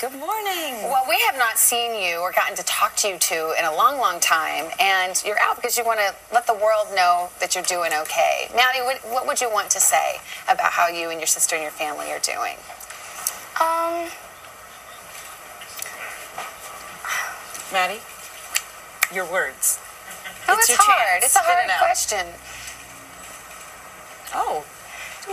Good 0.00 0.12
morning. 0.12 0.74
Well, 0.84 1.04
we 1.08 1.18
have 1.26 1.36
not 1.36 1.58
seen 1.58 2.00
you 2.00 2.18
or 2.18 2.30
gotten 2.30 2.54
to 2.56 2.62
talk 2.62 2.94
to 2.96 3.08
you 3.08 3.18
two 3.18 3.52
in 3.58 3.64
a 3.64 3.74
long, 3.74 3.98
long 3.98 4.20
time, 4.20 4.70
and 4.78 5.20
you're 5.26 5.40
out 5.40 5.56
because 5.56 5.76
you 5.76 5.84
want 5.84 5.98
to 5.98 6.14
let 6.32 6.46
the 6.46 6.54
world 6.54 6.88
know 6.94 7.30
that 7.40 7.54
you're 7.54 7.64
doing 7.64 7.90
okay. 8.02 8.46
Mady, 8.50 8.84
what, 8.84 9.00
what 9.12 9.26
would 9.26 9.40
you 9.40 9.50
want 9.50 9.70
to 9.70 9.80
say 9.80 10.16
about 10.44 10.70
how 10.70 10.86
you 10.86 11.10
and 11.10 11.18
your 11.18 11.26
sister 11.26 11.56
and 11.56 11.62
your 11.62 11.72
family 11.72 12.12
are 12.12 12.20
doing? 12.20 12.56
Um, 13.60 14.08
Mady, 17.72 18.00
your 19.14 19.30
words. 19.30 19.78
Oh, 20.48 20.54
It's 20.54 20.68
it's, 20.68 20.70
your 20.70 20.78
hard. 20.80 21.22
chance. 21.22 21.24
It's 21.24 21.36
a 21.36 21.38
Spit 21.38 21.54
hard 21.54 21.70
it 21.70 21.78
question. 21.78 22.26
Oh, 24.34 24.64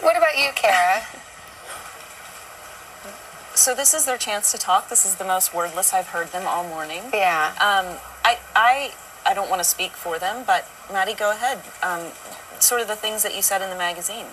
What 0.01 0.17
about 0.17 0.37
you, 0.37 0.49
Cara? 0.55 1.01
so 3.55 3.75
this 3.75 3.93
is 3.93 4.05
their 4.05 4.17
chance 4.17 4.51
to 4.51 4.57
talk. 4.57 4.89
This 4.89 5.05
is 5.05 5.15
the 5.15 5.25
most 5.25 5.53
wordless 5.53 5.93
I've 5.93 6.07
heard 6.07 6.27
them 6.27 6.47
all 6.47 6.63
morning. 6.67 7.03
yeah. 7.13 7.51
Um, 7.59 7.97
I, 8.23 8.37
I, 8.55 8.93
I 9.25 9.33
don't 9.33 9.49
want 9.49 9.59
to 9.61 9.67
speak 9.67 9.91
for 9.91 10.19
them, 10.19 10.43
but 10.45 10.65
Mady, 10.89 11.17
go 11.17 11.31
ahead. 11.31 11.59
Um, 11.83 12.11
sort 12.59 12.81
of 12.81 12.87
the 12.87 12.95
things 12.95 13.23
that 13.23 13.35
you 13.35 13.41
said 13.41 13.61
in 13.61 13.69
the 13.69 13.75
magazine. 13.77 14.25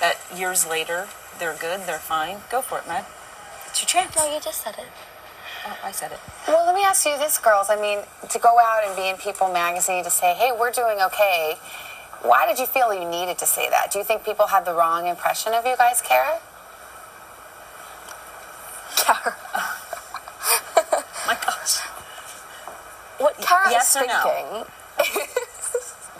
That 0.00 0.16
years 0.34 0.66
later, 0.66 1.06
they're 1.38 1.54
good, 1.54 1.82
they're 1.86 1.98
fine. 1.98 2.38
Go 2.50 2.60
for 2.60 2.78
it, 2.78 2.88
Mad. 2.88 3.04
It's 3.68 3.80
your 3.82 3.86
chance. 3.88 4.16
no, 4.16 4.32
you 4.32 4.40
just 4.40 4.62
said 4.62 4.74
it. 4.78 4.86
Oh, 5.64 5.78
I 5.84 5.92
said 5.92 6.12
it. 6.12 6.18
Well, 6.48 6.66
let 6.66 6.74
me 6.74 6.82
ask 6.82 7.06
you 7.06 7.16
this, 7.18 7.38
girls. 7.38 7.68
I 7.70 7.80
mean, 7.80 8.00
to 8.28 8.38
go 8.38 8.58
out 8.58 8.82
and 8.84 8.96
be 8.96 9.08
in 9.08 9.16
People 9.16 9.52
magazine 9.52 10.02
to 10.04 10.10
say, 10.10 10.34
hey, 10.34 10.50
we're 10.58 10.72
doing 10.72 10.98
okay, 11.00 11.56
why 12.22 12.46
did 12.46 12.58
you 12.58 12.66
feel 12.66 12.92
you 12.92 13.08
needed 13.08 13.38
to 13.38 13.46
say 13.46 13.68
that? 13.70 13.90
Do 13.92 13.98
you 13.98 14.04
think 14.04 14.24
people 14.24 14.46
had 14.46 14.64
the 14.64 14.72
wrong 14.72 15.06
impression 15.06 15.54
of 15.54 15.66
you 15.66 15.76
guys, 15.76 16.00
Cara? 16.02 16.38
Cara. 18.96 19.36
My 21.26 21.36
gosh. 21.44 21.78
What 23.18 23.38
Cara 23.40 23.70
yes 23.70 23.96
is 23.96 24.02
or 24.02 24.06
no? 24.06 24.22
thinking. 24.22 24.66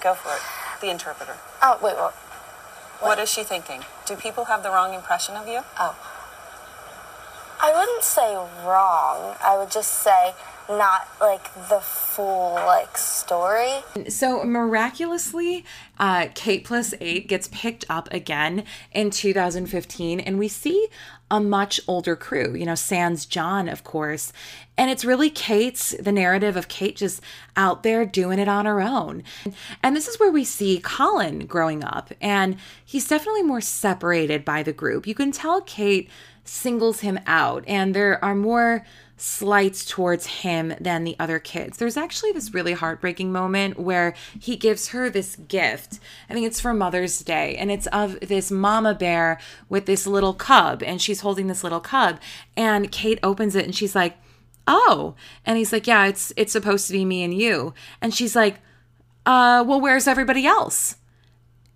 Go 0.02 0.14
for 0.14 0.34
it. 0.34 0.42
The 0.80 0.90
interpreter. 0.90 1.36
Oh, 1.62 1.78
wait, 1.82 1.94
what? 1.94 2.14
What 3.00 3.18
is 3.18 3.30
she 3.30 3.42
thinking? 3.42 3.82
Do 4.06 4.16
people 4.16 4.44
have 4.46 4.62
the 4.62 4.70
wrong 4.70 4.94
impression 4.94 5.36
of 5.36 5.48
you? 5.48 5.60
Oh. 5.78 5.96
I 7.60 7.72
wouldn't 7.74 8.04
say 8.04 8.34
wrong. 8.64 9.36
I 9.44 9.56
would 9.58 9.70
just 9.70 10.02
say 10.02 10.34
not 10.68 11.08
like 11.20 11.52
the 11.68 11.80
full 11.80 12.54
like 12.54 12.96
story. 12.96 13.82
So 14.08 14.44
miraculously, 14.44 15.64
uh, 15.98 16.28
Kate 16.34 16.64
plus 16.64 16.94
eight 17.00 17.28
gets 17.28 17.48
picked 17.52 17.84
up 17.88 18.12
again 18.12 18.64
in 18.92 19.10
2015, 19.10 20.20
and 20.20 20.38
we 20.38 20.48
see 20.48 20.88
a 21.30 21.40
much 21.40 21.80
older 21.88 22.16
crew. 22.16 22.54
You 22.54 22.66
know, 22.66 22.74
Sans 22.74 23.26
Jon, 23.26 23.68
of 23.68 23.84
course, 23.84 24.32
and 24.76 24.90
it's 24.90 25.04
really 25.04 25.30
Kate's 25.30 25.94
the 25.98 26.12
narrative 26.12 26.56
of 26.56 26.68
Kate 26.68 26.96
just 26.96 27.20
out 27.56 27.82
there 27.82 28.06
doing 28.06 28.38
it 28.38 28.48
on 28.48 28.66
her 28.66 28.80
own. 28.80 29.22
And 29.82 29.96
this 29.96 30.08
is 30.08 30.18
where 30.18 30.30
we 30.30 30.44
see 30.44 30.78
Collin 30.78 31.46
growing 31.46 31.84
up, 31.84 32.12
and 32.20 32.56
he's 32.84 33.08
definitely 33.08 33.42
more 33.42 33.60
separated 33.60 34.44
by 34.44 34.62
the 34.62 34.72
group. 34.72 35.06
You 35.06 35.14
can 35.14 35.32
tell 35.32 35.60
Kate 35.60 36.08
singles 36.44 37.00
him 37.00 37.18
out, 37.26 37.64
and 37.66 37.94
there 37.94 38.22
are 38.24 38.34
more 38.34 38.84
slights 39.16 39.84
towards 39.84 40.26
him 40.26 40.74
than 40.80 41.04
the 41.04 41.14
other 41.20 41.38
kids. 41.38 41.78
There's 41.78 41.96
actually 41.96 42.32
this 42.32 42.52
really 42.52 42.72
heartbreaking 42.72 43.30
moment 43.30 43.78
where 43.78 44.14
he 44.40 44.56
gives 44.56 44.88
her 44.88 45.08
this 45.08 45.36
gift. 45.36 46.00
I 46.28 46.34
think 46.34 46.44
it's 46.44 46.60
for 46.60 46.74
Mother's 46.74 47.20
Day, 47.20 47.54
and 47.56 47.70
it's 47.70 47.86
of 47.88 48.18
this 48.20 48.50
mama 48.50 48.94
bear 48.94 49.38
with 49.68 49.86
this 49.86 50.06
little 50.08 50.34
cub, 50.34 50.82
and 50.82 51.00
she's 51.00 51.20
holding 51.20 51.46
this 51.46 51.62
little 51.62 51.80
cub. 51.80 52.18
And 52.56 52.90
Kate 52.90 53.20
opens 53.22 53.54
it 53.54 53.64
and 53.64 53.74
she's 53.74 53.94
like, 53.94 54.16
"Oh." 54.66 55.14
And 55.46 55.56
he's 55.56 55.72
like, 55.72 55.86
"Yeah, 55.86 56.06
it's 56.06 56.32
it's 56.36 56.52
supposed 56.52 56.88
to 56.88 56.92
be 56.92 57.04
me 57.04 57.22
and 57.22 57.32
you." 57.32 57.74
And 58.00 58.12
she's 58.12 58.34
like, 58.34 58.56
"Uh, 59.24 59.62
well, 59.66 59.80
where's 59.80 60.08
everybody 60.08 60.46
else?" 60.46 60.96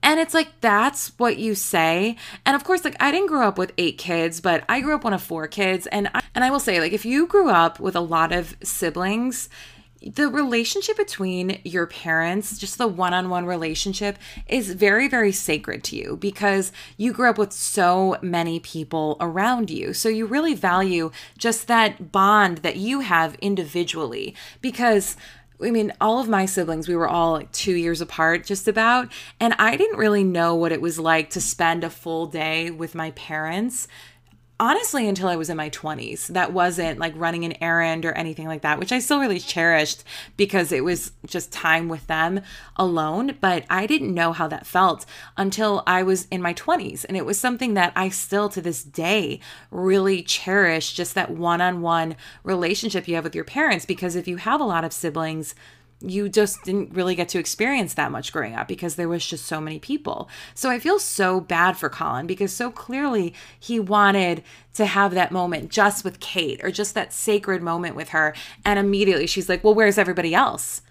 And 0.07 0.21
it's 0.21 0.35
like, 0.35 0.61
that's 0.61 1.09
what 1.19 1.37
you 1.37 1.57
say. 1.57 2.17
And 2.47 2.55
of 2.55 2.63
course, 2.63 2.85
like, 2.85 2.95
I 3.01 3.11
didn't 3.11 3.27
grow 3.27 3.49
up 3.49 3.59
with 3.59 3.73
eight 3.77 3.99
kids, 3.99 4.41
but 4.41 4.63
I 4.69 4.81
grew 4.81 4.95
up 4.95 5.03
one 5.03 5.13
of 5.13 5.21
four 5.21 5.49
kids. 5.49 5.89
And 5.89 6.09
I, 6.15 6.23
and 6.33 6.45
I 6.45 6.51
will 6.51 6.61
say, 6.61 6.79
like, 6.79 6.93
if 6.93 7.05
you 7.05 7.27
grew 7.27 7.51
up 7.51 7.81
with 7.81 7.97
a 7.97 8.01
lot 8.01 8.31
of 8.31 8.57
siblings, 8.63 9.49
the 10.01 10.29
relationship 10.29 10.97
between 10.97 11.61
your 11.65 11.89
parents, 11.89 12.57
just 12.57 12.79
the 12.79 12.87
one 12.87 13.15
on 13.15 13.31
one 13.31 13.47
relationship, 13.47 14.17
is 14.47 14.75
very, 14.75 15.09
very 15.09 15.33
sacred 15.33 15.83
to 15.85 15.97
you 15.97 16.17
because 16.21 16.71
you 16.97 17.13
grew 17.13 17.29
up 17.29 17.39
with 17.39 17.53
so 17.53 18.17
many 18.23 18.61
people 18.61 19.17
around 19.21 19.71
you. 19.71 19.93
So 19.93 20.09
you 20.09 20.27
really 20.27 20.55
value 20.55 21.11
just 21.37 21.67
that 21.67 22.13
bond 22.13 22.59
that 22.59 22.77
you 22.77 23.01
have 23.01 23.35
individually 23.37 24.37
because. 24.61 25.17
I 25.63 25.71
mean, 25.71 25.93
all 26.01 26.21
of 26.21 26.29
my 26.29 26.47
siblings, 26.47 26.89
we 26.89 26.97
were 26.97 27.09
all 27.09 27.33
like 27.33 27.51
two 27.53 27.75
years 27.75 28.01
apart, 28.01 28.45
just 28.45 28.69
about. 28.69 29.11
And 29.41 29.55
I 29.59 29.77
didn't 29.77 29.99
really 29.99 30.25
know 30.25 30.55
what 30.55 30.73
it 30.73 30.81
was 30.81 30.99
like 30.99 31.31
to 31.31 31.41
spend 31.41 31.85
a 31.85 31.91
full 31.91 32.27
day 32.27 32.71
with 32.71 32.95
my 32.95 33.13
parents 33.13 33.89
honestly 34.59 35.09
until 35.09 35.29
I 35.29 35.37
was 35.37 35.51
in 35.51 35.57
my 35.57 35.71
20s. 35.71 36.29
That 36.29 36.53
wasn't 36.53 36.99
like 36.99 37.13
running 37.17 37.45
an 37.45 37.57
errand 37.63 38.05
or 38.05 38.13
anything 38.13 38.47
like 38.47 38.63
that, 38.63 38.79
which 38.79 38.93
I 38.93 38.99
still 38.99 39.21
really 39.21 39.39
cherished 39.39 40.03
because 40.37 40.73
it 40.73 40.85
was 40.85 41.13
just 41.27 41.53
time 41.53 41.89
with 41.89 42.07
them 42.07 42.41
alone. 42.77 43.37
But 43.41 43.65
I 43.69 43.87
didn't 43.87 44.15
know 44.15 44.33
how 44.33 44.49
that 44.49 44.67
felt 44.67 45.05
until 45.37 45.83
I 45.87 46.03
was 46.03 46.27
in 46.31 46.41
my 46.41 46.55
20s. 46.55 47.05
And 47.05 47.17
it 47.17 47.27
was 47.27 47.39
something 47.39 47.75
that 47.75 47.93
I 47.95 48.09
still 48.09 48.49
to 48.51 48.61
this 48.61 48.83
day 48.83 49.41
really 49.71 50.23
cherish 50.23 50.93
just 50.95 51.15
that 51.15 51.31
one 51.31 51.61
on 51.61 51.83
one 51.83 52.17
relationship 52.43 53.07
you 53.07 53.15
have 53.17 53.25
with 53.25 53.35
your 53.35 53.45
parents. 53.45 53.85
Because 53.85 54.17
if 54.17 54.27
you 54.27 54.37
have 54.37 54.61
a 54.61 54.65
lot 54.65 54.85
of 54.85 54.93
siblings, 54.93 55.55
you 56.01 56.29
just 56.29 56.63
didn't 56.63 56.93
really 56.93 57.15
get 57.15 57.29
to 57.31 57.39
experience 57.39 57.95
that 57.95 58.13
much 58.13 58.33
growing 58.33 58.55
up 58.55 58.69
because 58.69 58.97
there 58.97 59.09
was 59.09 59.27
just 59.27 59.47
so 59.47 59.61
many 59.61 59.79
people. 59.79 60.29
So 60.55 60.69
I 60.71 60.79
feel 60.79 60.99
so 60.99 61.41
bad 61.41 61.77
for 61.77 61.89
Collin 61.89 62.27
because 62.27 62.53
so 62.53 62.71
clearly 62.71 63.33
he 63.59 63.81
wanted 63.81 64.43
to 64.75 64.85
have 64.85 65.15
that 65.15 65.33
moment 65.33 65.71
just 65.71 66.05
with 66.05 66.21
Kate 66.21 66.63
or 66.63 66.71
just 66.71 66.95
that 66.95 67.13
sacred 67.13 67.63
moment 67.63 67.97
with 67.97 68.11
her. 68.11 68.35
And 68.65 68.79
immediately 68.79 69.27
she's 69.27 69.49
like, 69.49 69.65
Well, 69.65 69.75
where's 69.75 69.99
everybody 69.99 70.35
else? 70.35 70.83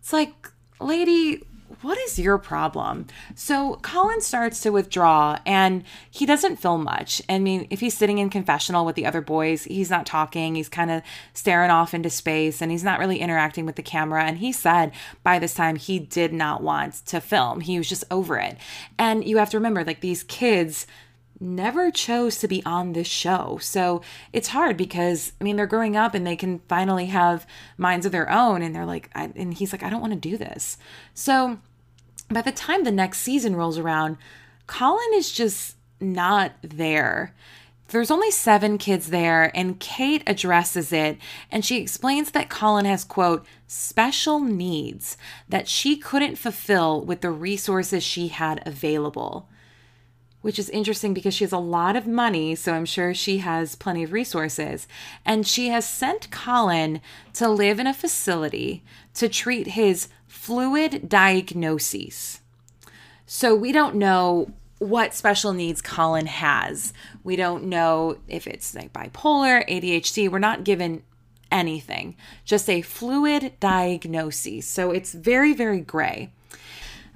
It's 0.00 0.12
like, 0.12 0.50
lady, 0.80 1.42
what 1.82 1.98
is 1.98 2.18
your 2.18 2.38
problem? 2.38 3.06
So 3.34 3.74
Collin 3.76 4.20
starts 4.20 4.60
to 4.60 4.70
withdraw 4.70 5.38
and 5.44 5.84
he 6.10 6.26
doesn't 6.26 6.56
film 6.56 6.84
much. 6.84 7.22
I 7.28 7.38
mean, 7.38 7.66
if 7.70 7.80
he's 7.80 7.96
sitting 7.96 8.18
in 8.18 8.30
confessional 8.30 8.84
with 8.84 8.96
the 8.96 9.06
other 9.06 9.20
boys, 9.20 9.64
he's 9.64 9.90
not 9.90 10.06
talking. 10.06 10.54
He's 10.54 10.68
kind 10.68 10.90
of 10.90 11.02
staring 11.34 11.70
off 11.70 11.94
into 11.94 12.10
space 12.10 12.62
and 12.62 12.70
he's 12.70 12.84
not 12.84 12.98
really 12.98 13.18
interacting 13.18 13.66
with 13.66 13.76
the 13.76 13.82
camera. 13.82 14.24
And 14.24 14.38
he 14.38 14.52
said 14.52 14.92
by 15.22 15.38
this 15.38 15.54
time 15.54 15.76
he 15.76 15.98
did 15.98 16.32
not 16.32 16.62
want 16.62 16.94
to 17.06 17.20
film. 17.20 17.60
He 17.60 17.78
was 17.78 17.88
just 17.88 18.04
over 18.10 18.38
it. 18.38 18.56
And 18.98 19.24
you 19.24 19.38
have 19.38 19.50
to 19.50 19.58
remember, 19.58 19.84
like, 19.84 20.00
these 20.00 20.22
kids 20.22 20.86
never 21.40 21.90
chose 21.90 22.38
to 22.38 22.48
be 22.48 22.62
on 22.64 22.92
this 22.92 23.06
show. 23.06 23.58
So 23.60 24.02
it's 24.32 24.48
hard 24.48 24.76
because 24.76 25.32
I 25.40 25.44
mean 25.44 25.56
they're 25.56 25.66
growing 25.66 25.96
up 25.96 26.14
and 26.14 26.26
they 26.26 26.36
can 26.36 26.60
finally 26.68 27.06
have 27.06 27.46
minds 27.76 28.06
of 28.06 28.12
their 28.12 28.30
own 28.30 28.62
and 28.62 28.74
they're 28.74 28.86
like 28.86 29.10
I, 29.14 29.30
and 29.36 29.54
he's 29.54 29.72
like 29.72 29.82
I 29.82 29.90
don't 29.90 30.00
want 30.00 30.12
to 30.14 30.18
do 30.18 30.36
this. 30.36 30.78
So 31.14 31.58
by 32.30 32.42
the 32.42 32.52
time 32.52 32.84
the 32.84 32.92
next 32.92 33.18
season 33.18 33.56
rolls 33.56 33.78
around, 33.78 34.16
Collin 34.66 35.14
is 35.14 35.32
just 35.32 35.76
not 36.00 36.52
there. 36.62 37.34
There's 37.88 38.10
only 38.10 38.30
seven 38.30 38.76
kids 38.76 39.08
there, 39.08 39.50
and 39.56 39.80
Kate 39.80 40.22
addresses 40.26 40.92
it 40.92 41.16
and 41.50 41.64
she 41.64 41.80
explains 41.80 42.32
that 42.32 42.50
Collin 42.50 42.84
has, 42.84 43.02
quote, 43.02 43.46
special 43.66 44.40
needs 44.40 45.16
that 45.48 45.68
she 45.68 45.96
couldn't 45.96 46.36
fulfill 46.36 47.00
with 47.00 47.22
the 47.22 47.30
resources 47.30 48.02
she 48.02 48.28
had 48.28 48.62
available. 48.66 49.48
Which 50.40 50.58
is 50.58 50.70
interesting 50.70 51.14
because 51.14 51.34
she 51.34 51.44
has 51.44 51.52
a 51.52 51.58
lot 51.58 51.96
of 51.96 52.06
money, 52.06 52.54
so 52.54 52.72
I'm 52.72 52.84
sure 52.84 53.12
she 53.12 53.38
has 53.38 53.74
plenty 53.74 54.04
of 54.04 54.12
resources. 54.12 54.86
And 55.24 55.46
she 55.46 55.68
has 55.68 55.88
sent 55.88 56.30
Collin 56.30 57.00
to 57.34 57.48
live 57.48 57.80
in 57.80 57.88
a 57.88 57.94
facility 57.94 58.84
to 59.14 59.28
treat 59.28 59.68
his 59.68 60.08
fluid 60.26 61.08
diagnoses. 61.08 62.40
So 63.26 63.54
we 63.54 63.72
don't 63.72 63.96
know 63.96 64.52
what 64.78 65.12
special 65.12 65.52
needs 65.52 65.82
Collin 65.82 66.26
has. 66.26 66.92
We 67.24 67.36
don't 67.36 67.64
know 67.64 68.18
if 68.28 68.46
it's 68.46 68.74
like 68.74 68.92
bipolar, 68.92 69.68
ADHD. 69.68 70.30
We're 70.30 70.38
not 70.38 70.64
given 70.64 71.02
anything, 71.50 72.16
just 72.44 72.68
a 72.70 72.82
fluid 72.82 73.52
diagnosis. 73.60 74.66
So 74.66 74.90
it's 74.90 75.12
very, 75.12 75.52
very 75.52 75.80
gray. 75.80 76.30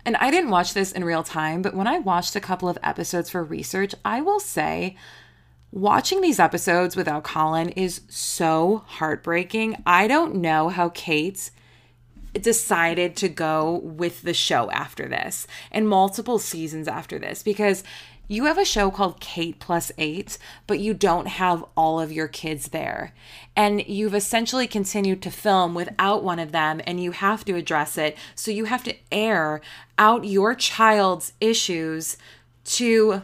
And 0.04 0.16
I 0.16 0.30
didn't 0.30 0.50
watch 0.50 0.74
this 0.74 0.92
in 0.92 1.04
real 1.04 1.22
time, 1.22 1.62
but 1.62 1.74
when 1.74 1.86
I 1.86 1.98
watched 1.98 2.34
a 2.34 2.40
couple 2.40 2.68
of 2.68 2.78
episodes 2.82 3.30
for 3.30 3.44
research, 3.44 3.94
I 4.04 4.20
will 4.20 4.40
say 4.40 4.96
watching 5.70 6.20
these 6.20 6.40
episodes 6.40 6.96
without 6.96 7.24
Collin 7.24 7.70
is 7.70 8.02
so 8.08 8.84
heartbreaking. 8.86 9.82
I 9.86 10.08
don't 10.08 10.36
know 10.36 10.68
how 10.68 10.88
Kate 10.90 11.50
decided 12.34 13.14
to 13.16 13.28
go 13.28 13.80
with 13.82 14.22
the 14.22 14.34
show 14.34 14.70
after 14.70 15.06
this 15.06 15.46
and 15.70 15.88
multiple 15.88 16.38
seasons 16.38 16.88
after 16.88 17.18
this 17.18 17.42
because 17.42 17.84
you 18.32 18.46
have 18.46 18.58
a 18.58 18.64
show 18.64 18.90
called 18.90 19.20
Kate 19.20 19.58
Plus 19.58 19.92
Eight, 19.98 20.38
but 20.66 20.80
you 20.80 20.94
don't 20.94 21.28
have 21.28 21.64
all 21.76 22.00
of 22.00 22.10
your 22.10 22.28
kids 22.28 22.68
there. 22.68 23.12
And 23.54 23.86
you've 23.86 24.14
essentially 24.14 24.66
continued 24.66 25.20
to 25.22 25.30
film 25.30 25.74
without 25.74 26.24
one 26.24 26.38
of 26.38 26.52
them, 26.52 26.80
and 26.86 27.02
you 27.02 27.12
have 27.12 27.44
to 27.44 27.54
address 27.54 27.98
it. 27.98 28.16
So 28.34 28.50
you 28.50 28.64
have 28.64 28.84
to 28.84 28.96
air 29.10 29.60
out 29.98 30.24
your 30.24 30.54
child's 30.54 31.34
issues 31.40 32.16
to 32.64 33.22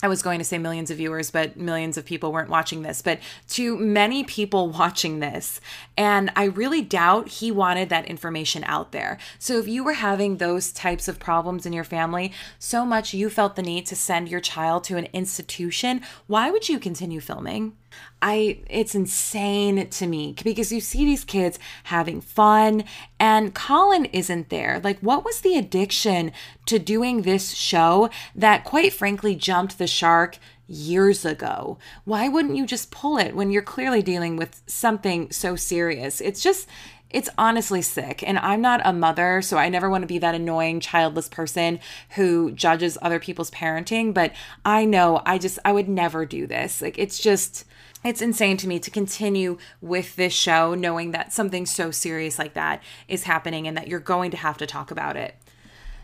I 0.00 0.06
was 0.06 0.22
going 0.22 0.38
to 0.38 0.44
say 0.44 0.58
millions 0.58 0.92
of 0.92 0.98
viewers, 0.98 1.32
but 1.32 1.56
millions 1.56 1.96
of 1.96 2.04
people 2.04 2.30
weren't 2.30 2.50
watching 2.50 2.82
this, 2.82 3.02
but 3.02 3.18
to 3.50 3.76
many 3.76 4.22
people 4.22 4.68
watching 4.78 5.18
this. 5.18 5.60
And 5.96 6.30
I 6.36 6.44
really 6.44 6.82
doubt 6.82 7.28
he 7.28 7.50
wanted 7.50 7.88
that 7.88 8.06
information 8.06 8.62
out 8.64 8.92
there. 8.92 9.18
So 9.38 9.58
if 9.58 9.66
you 9.66 9.82
were 9.82 9.94
having 9.94 10.36
those 10.36 10.70
types 10.70 11.08
of 11.08 11.18
problems 11.18 11.66
in 11.66 11.72
your 11.72 11.84
family, 11.84 12.32
so 12.58 12.84
much 12.84 13.12
you 13.12 13.28
felt 13.28 13.56
the 13.56 13.62
need 13.62 13.86
to 13.86 13.96
send 13.96 14.28
your 14.28 14.40
child 14.40 14.84
to 14.84 14.96
an 14.96 15.08
institution, 15.12 16.02
why 16.28 16.50
would 16.50 16.68
you 16.68 16.78
continue 16.78 17.20
filming? 17.20 17.72
I 18.20 18.58
it's 18.68 18.94
insane 18.94 19.88
to 19.88 20.06
me 20.06 20.34
because 20.42 20.72
you 20.72 20.80
see 20.80 21.04
these 21.04 21.24
kids 21.24 21.58
having 21.84 22.20
fun 22.20 22.84
and 23.20 23.54
Collin 23.54 24.06
isn't 24.06 24.48
there. 24.48 24.80
Like 24.82 24.98
what 25.00 25.24
was 25.24 25.40
the 25.40 25.56
addiction 25.56 26.32
to 26.66 26.78
doing 26.78 27.22
this 27.22 27.54
show 27.54 28.10
that 28.34 28.64
quite 28.64 28.92
frankly 28.92 29.34
jumped 29.34 29.78
the 29.78 29.86
shark 29.86 30.38
years 30.66 31.24
ago? 31.24 31.78
Why 32.04 32.28
wouldn't 32.28 32.56
you 32.56 32.66
just 32.66 32.90
pull 32.90 33.18
it 33.18 33.36
when 33.36 33.50
you're 33.50 33.62
clearly 33.62 34.02
dealing 34.02 34.36
with 34.36 34.62
something 34.66 35.30
so 35.30 35.54
serious? 35.56 36.20
It's 36.20 36.42
just 36.42 36.66
it's 37.10 37.30
honestly 37.38 37.80
sick. 37.80 38.22
And 38.26 38.38
I'm 38.38 38.60
not 38.60 38.82
a 38.84 38.92
mother, 38.92 39.40
so 39.40 39.56
I 39.56 39.68
never 39.68 39.88
want 39.88 40.02
to 40.02 40.06
be 40.06 40.18
that 40.18 40.34
annoying 40.34 40.80
childless 40.80 41.28
person 41.28 41.80
who 42.10 42.52
judges 42.52 42.98
other 43.00 43.18
people's 43.18 43.50
parenting, 43.50 44.12
but 44.12 44.32
I 44.64 44.84
know 44.84 45.22
I 45.24 45.38
just 45.38 45.58
I 45.64 45.72
would 45.72 45.88
never 45.88 46.26
do 46.26 46.46
this. 46.46 46.82
Like 46.82 46.98
it's 46.98 47.18
just 47.18 47.64
it's 48.04 48.22
insane 48.22 48.56
to 48.58 48.68
me 48.68 48.78
to 48.78 48.90
continue 48.90 49.58
with 49.80 50.16
this 50.16 50.32
show 50.32 50.74
knowing 50.74 51.10
that 51.12 51.32
something 51.32 51.66
so 51.66 51.90
serious 51.90 52.38
like 52.38 52.54
that 52.54 52.82
is 53.08 53.24
happening 53.24 53.66
and 53.66 53.76
that 53.76 53.88
you're 53.88 54.00
going 54.00 54.30
to 54.30 54.36
have 54.36 54.58
to 54.58 54.66
talk 54.66 54.90
about 54.90 55.16
it. 55.16 55.34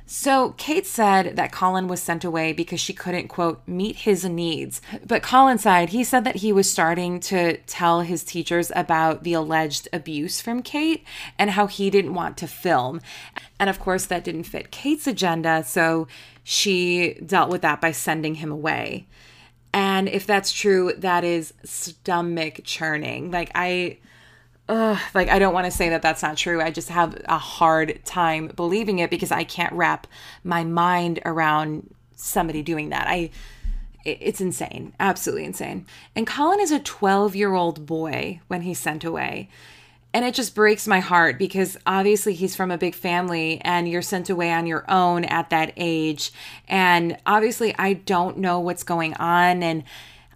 So, 0.06 0.50
Kate 0.58 0.86
said 0.86 1.36
that 1.36 1.50
Collin 1.50 1.88
was 1.88 2.02
sent 2.02 2.24
away 2.24 2.52
because 2.52 2.78
she 2.78 2.92
couldn't, 2.92 3.28
quote, 3.28 3.62
meet 3.66 3.96
his 3.96 4.22
needs. 4.22 4.82
But 5.06 5.22
Collin 5.22 5.56
said 5.56 5.88
he 5.88 6.04
said 6.04 6.24
that 6.24 6.36
he 6.36 6.52
was 6.52 6.70
starting 6.70 7.20
to 7.20 7.56
tell 7.66 8.02
his 8.02 8.22
teachers 8.22 8.70
about 8.76 9.22
the 9.22 9.32
alleged 9.32 9.88
abuse 9.94 10.42
from 10.42 10.62
Kate 10.62 11.04
and 11.38 11.52
how 11.52 11.68
he 11.68 11.88
didn't 11.88 12.12
want 12.12 12.36
to 12.38 12.46
film. 12.46 13.00
And 13.58 13.70
of 13.70 13.80
course, 13.80 14.04
that 14.06 14.24
didn't 14.24 14.44
fit 14.44 14.70
Kate's 14.70 15.06
agenda. 15.06 15.64
So, 15.64 16.06
she 16.42 17.14
dealt 17.24 17.48
with 17.48 17.62
that 17.62 17.80
by 17.80 17.92
sending 17.92 18.34
him 18.36 18.52
away. 18.52 19.06
And 19.74 20.08
if 20.08 20.24
that's 20.24 20.52
true, 20.52 20.92
that 20.98 21.24
is 21.24 21.52
stomach 21.64 22.60
churning. 22.62 23.32
Like 23.32 23.50
I 23.56 23.98
Ugh, 24.68 24.98
like 25.12 25.28
I 25.28 25.38
don't 25.38 25.52
want 25.52 25.66
to 25.66 25.70
say 25.70 25.90
that 25.90 26.00
that's 26.00 26.22
not 26.22 26.38
true. 26.38 26.62
I 26.62 26.70
just 26.70 26.88
have 26.88 27.20
a 27.26 27.36
hard 27.36 28.02
time 28.04 28.50
believing 28.56 28.98
it 29.00 29.10
because 29.10 29.30
I 29.30 29.44
can't 29.44 29.72
wrap 29.74 30.06
my 30.42 30.64
mind 30.64 31.20
around 31.26 31.92
somebody 32.16 32.62
doing 32.62 32.88
that. 32.88 33.06
I 33.06 33.30
it's 34.06 34.40
insane, 34.40 34.94
absolutely 35.00 35.44
insane. 35.44 35.86
And 36.14 36.26
Collin 36.26 36.60
is 36.60 36.70
a 36.70 36.80
12-year-old 36.80 37.86
boy 37.86 38.40
when 38.48 38.62
he's 38.62 38.78
sent 38.78 39.02
away. 39.02 39.48
And 40.14 40.24
it 40.24 40.32
just 40.32 40.54
breaks 40.54 40.86
my 40.86 41.00
heart 41.00 41.38
because 41.38 41.76
obviously 41.86 42.34
he's 42.34 42.54
from 42.54 42.70
a 42.70 42.78
big 42.78 42.94
family 42.94 43.60
and 43.62 43.88
you're 43.88 44.00
sent 44.00 44.30
away 44.30 44.52
on 44.52 44.64
your 44.64 44.88
own 44.88 45.24
at 45.24 45.50
that 45.50 45.72
age. 45.76 46.32
And 46.68 47.18
obviously, 47.26 47.74
I 47.76 47.94
don't 47.94 48.38
know 48.38 48.60
what's 48.60 48.84
going 48.84 49.14
on. 49.14 49.64
And 49.64 49.82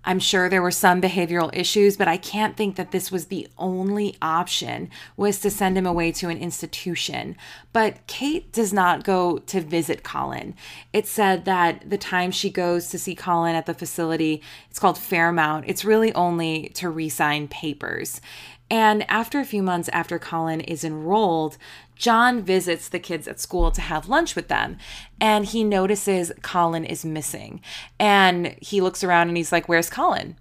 I'm 0.05 0.19
sure 0.19 0.49
there 0.49 0.63
were 0.63 0.71
some 0.71 1.01
behavioral 1.01 1.55
issues, 1.55 1.97
but 1.97 2.09
I 2.09 2.17
can't 2.17 2.57
think 2.57 2.77
that 2.77 2.93
this 2.93 3.13
was 3.13 3.27
the 3.27 3.47
only 3.59 4.17
option 4.23 4.91
was 5.17 5.39
to 5.41 5.51
send 5.51 5.77
him 5.77 5.87
away 5.87 6.13
to 6.13 6.29
an 6.29 6.39
institution. 6.39 7.37
But 7.73 8.07
Kate 8.07 8.51
does 8.51 8.73
not 8.73 9.05
go 9.05 9.39
to 9.39 9.61
visit 9.61 10.03
Collin. 10.03 10.55
It 10.93 11.07
said 11.07 11.45
that 11.45 11.89
the 11.89 11.99
time 11.99 12.31
she 12.31 12.51
goes 12.51 12.89
to 12.89 12.99
see 12.99 13.15
Collin 13.15 13.55
at 13.55 13.67
the 13.67 13.75
facility, 13.75 14.43
it's 14.71 14.79
called 14.79 14.99
Fairmount. 14.99 15.67
It's 15.69 15.85
really 15.85 16.13
only 16.15 16.71
to 16.75 16.89
re-sign 16.89 17.47
papers. 17.47 18.21
And 18.71 19.11
after 19.11 19.41
a 19.41 19.47
few 19.47 19.63
months 19.63 19.89
after 19.93 20.19
Collin 20.19 20.61
is 20.61 20.85
enrolled, 20.85 21.57
Jon 21.97 22.43
visits 22.43 22.89
the 22.89 22.99
kids 22.99 23.27
at 23.27 23.41
school 23.41 23.71
to 23.71 23.81
have 23.81 24.09
lunch 24.09 24.37
with 24.37 24.49
them. 24.49 24.77
And 25.21 25.47
he 25.47 25.65
notices 25.65 26.33
Collin 26.43 26.85
is 26.85 27.05
missing. 27.05 27.61
And 27.99 28.55
he 28.61 28.81
looks 28.81 29.03
around 29.03 29.29
and 29.29 29.37
he's 29.37 29.53
like, 29.53 29.69
Where's 29.69 29.91
Collin? 29.91 30.37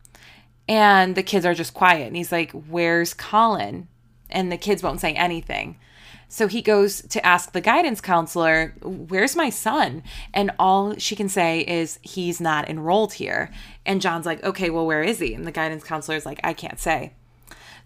And 0.68 1.16
the 1.16 1.24
kids 1.24 1.46
are 1.46 1.54
just 1.54 1.74
quiet. 1.74 2.08
And 2.08 2.18
he's 2.18 2.32
like, 2.32 2.52
Where's 2.52 3.14
Collin? 3.14 3.88
And 4.30 4.52
the 4.52 4.58
kids 4.58 4.84
won't 4.84 5.02
say 5.02 5.14
anything. 5.14 5.80
So 6.30 6.48
he 6.48 6.62
goes 6.62 7.02
to 7.04 7.26
ask 7.26 7.54
the 7.54 7.62
guidance 7.62 8.02
counselor, 8.02 8.76
Where's 8.82 9.36
my 9.36 9.50
son? 9.50 10.04
And 10.34 10.52
all 10.60 10.96
she 10.98 11.16
can 11.16 11.30
say 11.30 11.62
is, 11.62 12.00
He's 12.02 12.42
not 12.42 12.70
enrolled 12.70 13.14
here. 13.14 13.52
And 13.86 14.02
Jon's 14.02 14.26
like, 14.26 14.44
Okay, 14.44 14.70
well, 14.70 14.86
where 14.86 15.04
is 15.04 15.20
he? 15.20 15.34
And 15.34 15.48
the 15.48 15.52
guidance 15.52 15.86
counselor 15.86 16.18
is 16.18 16.26
like, 16.26 16.42
I 16.44 16.52
can't 16.52 16.80
say. 16.80 17.14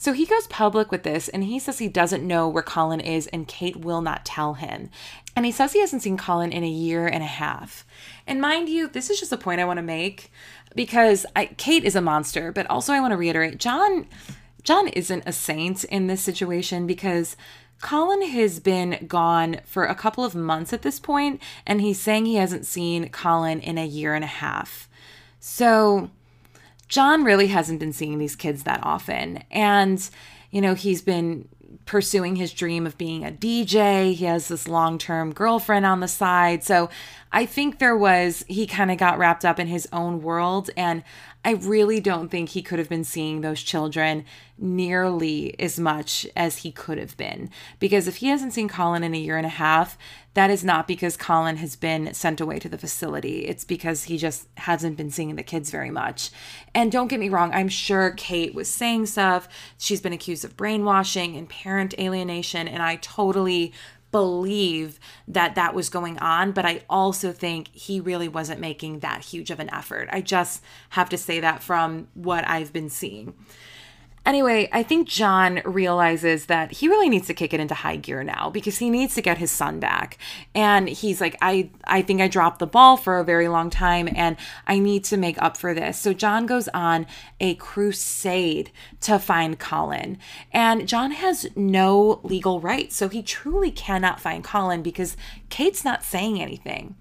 So 0.02 0.14
he 0.14 0.26
goes 0.26 0.48
public 0.48 0.90
with 0.92 1.04
this 1.04 1.30
and 1.30 1.44
he 1.44 1.60
says 1.60 1.78
he 1.78 1.88
doesn't 1.88 2.26
know 2.26 2.50
where 2.50 2.64
Collin 2.64 3.02
is 3.02 3.28
and 3.28 3.48
Kate 3.48 3.76
will 3.76 4.02
not 4.02 4.26
tell 4.26 4.56
him. 4.56 4.90
And 5.36 5.46
he 5.46 5.52
says 5.52 5.74
he 5.74 5.80
hasn't 5.80 6.02
seen 6.02 6.18
Collin 6.18 6.52
in 6.52 6.64
a 6.64 6.68
year 6.68 7.06
and 7.06 7.22
a 7.22 7.28
half. 7.28 7.86
And 8.26 8.42
mind 8.42 8.68
you, 8.68 8.88
this 8.88 9.12
is 9.12 9.20
just 9.20 9.32
a 9.32 9.38
point 9.38 9.62
I 9.62 9.66
want 9.66 9.78
to 9.78 9.84
make 9.84 10.32
because 10.76 11.28
I, 11.36 11.46
Kate 11.46 11.84
is 11.84 11.96
a 11.96 12.02
monster, 12.02 12.52
but 12.52 12.66
also 12.66 12.94
I 12.94 13.00
want 13.00 13.12
to 13.12 13.18
reiterate 13.18 13.60
Jon 13.60 14.08
Jon 14.64 14.88
isn't 14.88 15.22
a 15.28 15.32
saint 15.32 15.84
in 15.84 16.08
this 16.08 16.24
situation 16.24 16.88
because 16.88 17.38
Collin 17.80 18.28
has 18.28 18.60
been 18.60 19.06
gone 19.08 19.62
for 19.66 19.86
a 19.86 19.94
couple 19.94 20.26
of 20.26 20.34
months 20.34 20.74
at 20.74 20.82
this 20.82 21.00
point, 21.00 21.40
and 21.68 21.80
he's 21.80 22.00
saying 22.00 22.26
he 22.26 22.36
hasn't 22.38 22.66
seen 22.66 23.10
Collin 23.10 23.60
in 23.60 23.78
a 23.78 23.86
year 23.86 24.16
and 24.16 24.24
a 24.24 24.28
half. 24.28 24.90
So 25.40 26.10
Jon 26.92 27.24
really 27.24 27.48
hasn't 27.48 27.80
been 27.80 27.94
seeing 27.94 28.18
these 28.18 28.36
kids 28.36 28.64
that 28.64 28.82
often. 28.84 29.42
And, 29.50 30.08
you 30.52 30.60
know, 30.60 30.74
he's 30.74 31.02
been 31.02 31.48
pursuing 31.86 32.36
his 32.36 32.52
dream 32.52 32.86
of 32.86 32.98
being 32.98 33.26
a 33.26 33.32
DJ. 33.32 34.14
He 34.14 34.26
has 34.26 34.50
this 34.50 34.68
long 34.68 34.98
term 34.98 35.34
girlfriend 35.34 35.86
on 35.86 36.02
the 36.02 36.08
side. 36.10 36.66
So 36.66 36.90
I 37.32 37.46
think 37.46 37.80
there 37.80 37.96
was, 37.96 38.44
he 38.50 38.68
kind 38.68 38.92
of 38.92 38.98
got 38.98 39.18
wrapped 39.18 39.46
up 39.46 39.58
in 39.58 39.68
his 39.68 39.88
own 39.94 40.22
world. 40.22 40.70
And 40.76 41.02
I 41.46 41.52
really 41.52 42.02
don't 42.02 42.30
think 42.30 42.50
he 42.50 42.62
could 42.62 42.78
have 42.78 42.90
been 42.90 43.06
seeing 43.06 43.40
those 43.40 43.64
children 43.64 44.26
nearly 44.58 45.58
as 45.60 45.80
much 45.80 46.28
as 46.36 46.58
he 46.58 46.74
could 46.74 46.98
have 46.98 47.16
been. 47.16 47.50
Because 47.80 48.10
if 48.10 48.18
he 48.18 48.28
hasn't 48.28 48.52
seen 48.52 48.68
Collin 48.68 49.04
in 49.04 49.16
a 49.16 49.18
year 49.18 49.38
and 49.38 49.46
a 49.46 49.50
half, 49.50 49.98
that 50.34 50.50
is 50.50 50.64
not 50.64 50.88
because 50.88 51.18
Collin 51.18 51.58
has 51.58 51.76
been 51.76 52.14
sent 52.14 52.40
away 52.40 52.58
to 52.60 52.70
the 52.70 52.78
facility. 52.78 53.46
It's 53.46 53.66
because 53.66 54.06
he 54.06 54.18
just 54.18 54.48
hasn't 54.58 54.96
been 54.98 55.12
seeing 55.12 55.36
the 55.36 55.44
kids 55.44 55.72
very 55.72 55.92
much. 55.92 56.30
And 56.74 56.92
don't 56.92 57.10
get 57.10 57.20
me 57.20 57.30
wrong, 57.30 57.52
I'm 57.54 57.68
sure 57.68 58.12
Kate 58.12 58.56
was 58.56 58.70
saying 58.70 59.08
stuff. 59.08 59.50
She's 59.78 60.02
been 60.02 60.14
accused 60.14 60.46
of 60.46 60.56
brainwashing 60.56 61.36
and 61.36 61.50
parent 61.50 61.94
alienation. 62.00 62.68
And 62.68 62.82
I 62.82 62.96
totally 62.98 63.74
believe 64.12 65.00
that 65.28 65.56
that 65.56 65.74
was 65.74 65.90
going 65.90 66.18
on, 66.20 66.52
but 66.52 66.66
I 66.66 66.84
also 66.90 67.32
think 67.32 67.70
he 67.74 68.00
really 68.00 68.28
wasn't 68.28 68.60
making 68.60 69.00
that 69.00 69.24
huge 69.24 69.52
of 69.52 69.60
an 69.60 69.74
effort. 69.74 70.10
I 70.12 70.22
just 70.22 70.62
have 70.90 71.10
to 71.10 71.18
say 71.18 71.40
that 71.40 71.64
from 71.64 72.08
what 72.14 72.48
I've 72.48 72.74
been 72.74 72.90
seeing. 72.90 73.34
Anyway, 74.24 74.70
I 74.72 74.84
think 74.84 75.08
Jon 75.08 75.62
realizes 75.66 76.46
that 76.46 76.74
he 76.74 76.88
really 76.88 77.10
needs 77.10 77.26
to 77.28 77.34
kick 77.34 77.56
it 77.56 77.60
into 77.60 77.74
high 77.74 77.96
gear 77.96 78.24
now 78.24 78.52
because 78.52 78.78
he 78.78 78.92
needs 78.92 79.16
to 79.16 79.22
get 79.22 79.40
his 79.40 79.50
son 79.50 79.80
back. 79.80 80.20
And 80.54 80.88
he's 80.88 81.20
like, 81.20 81.36
I, 81.42 81.72
I 81.86 82.04
think 82.04 82.22
I 82.22 82.28
dropped 82.28 82.60
the 82.60 82.68
ball 82.68 82.98
for 82.98 83.18
a 83.18 83.24
very 83.24 83.48
long 83.48 83.72
time 83.72 84.08
and 84.16 84.38
I 84.68 84.78
need 84.78 85.04
to 85.06 85.18
make 85.18 85.42
up 85.42 85.58
for 85.58 85.74
this. 85.74 85.98
So 85.98 86.14
Jon 86.14 86.46
goes 86.46 86.68
on 86.68 87.08
a 87.40 87.56
crusade 87.56 88.72
to 89.02 89.18
find 89.18 89.58
Collin. 89.58 90.20
And 90.52 90.88
Jon 90.88 91.12
has 91.12 91.48
no 91.56 92.20
legal 92.22 92.60
rights. 92.60 92.96
So 92.96 93.10
he 93.10 93.24
truly 93.24 93.72
cannot 93.72 94.20
find 94.20 94.44
Collin 94.44 94.84
because 94.84 95.18
Kate's 95.50 95.84
not 95.84 96.04
saying 96.04 96.40
anything. 96.40 96.96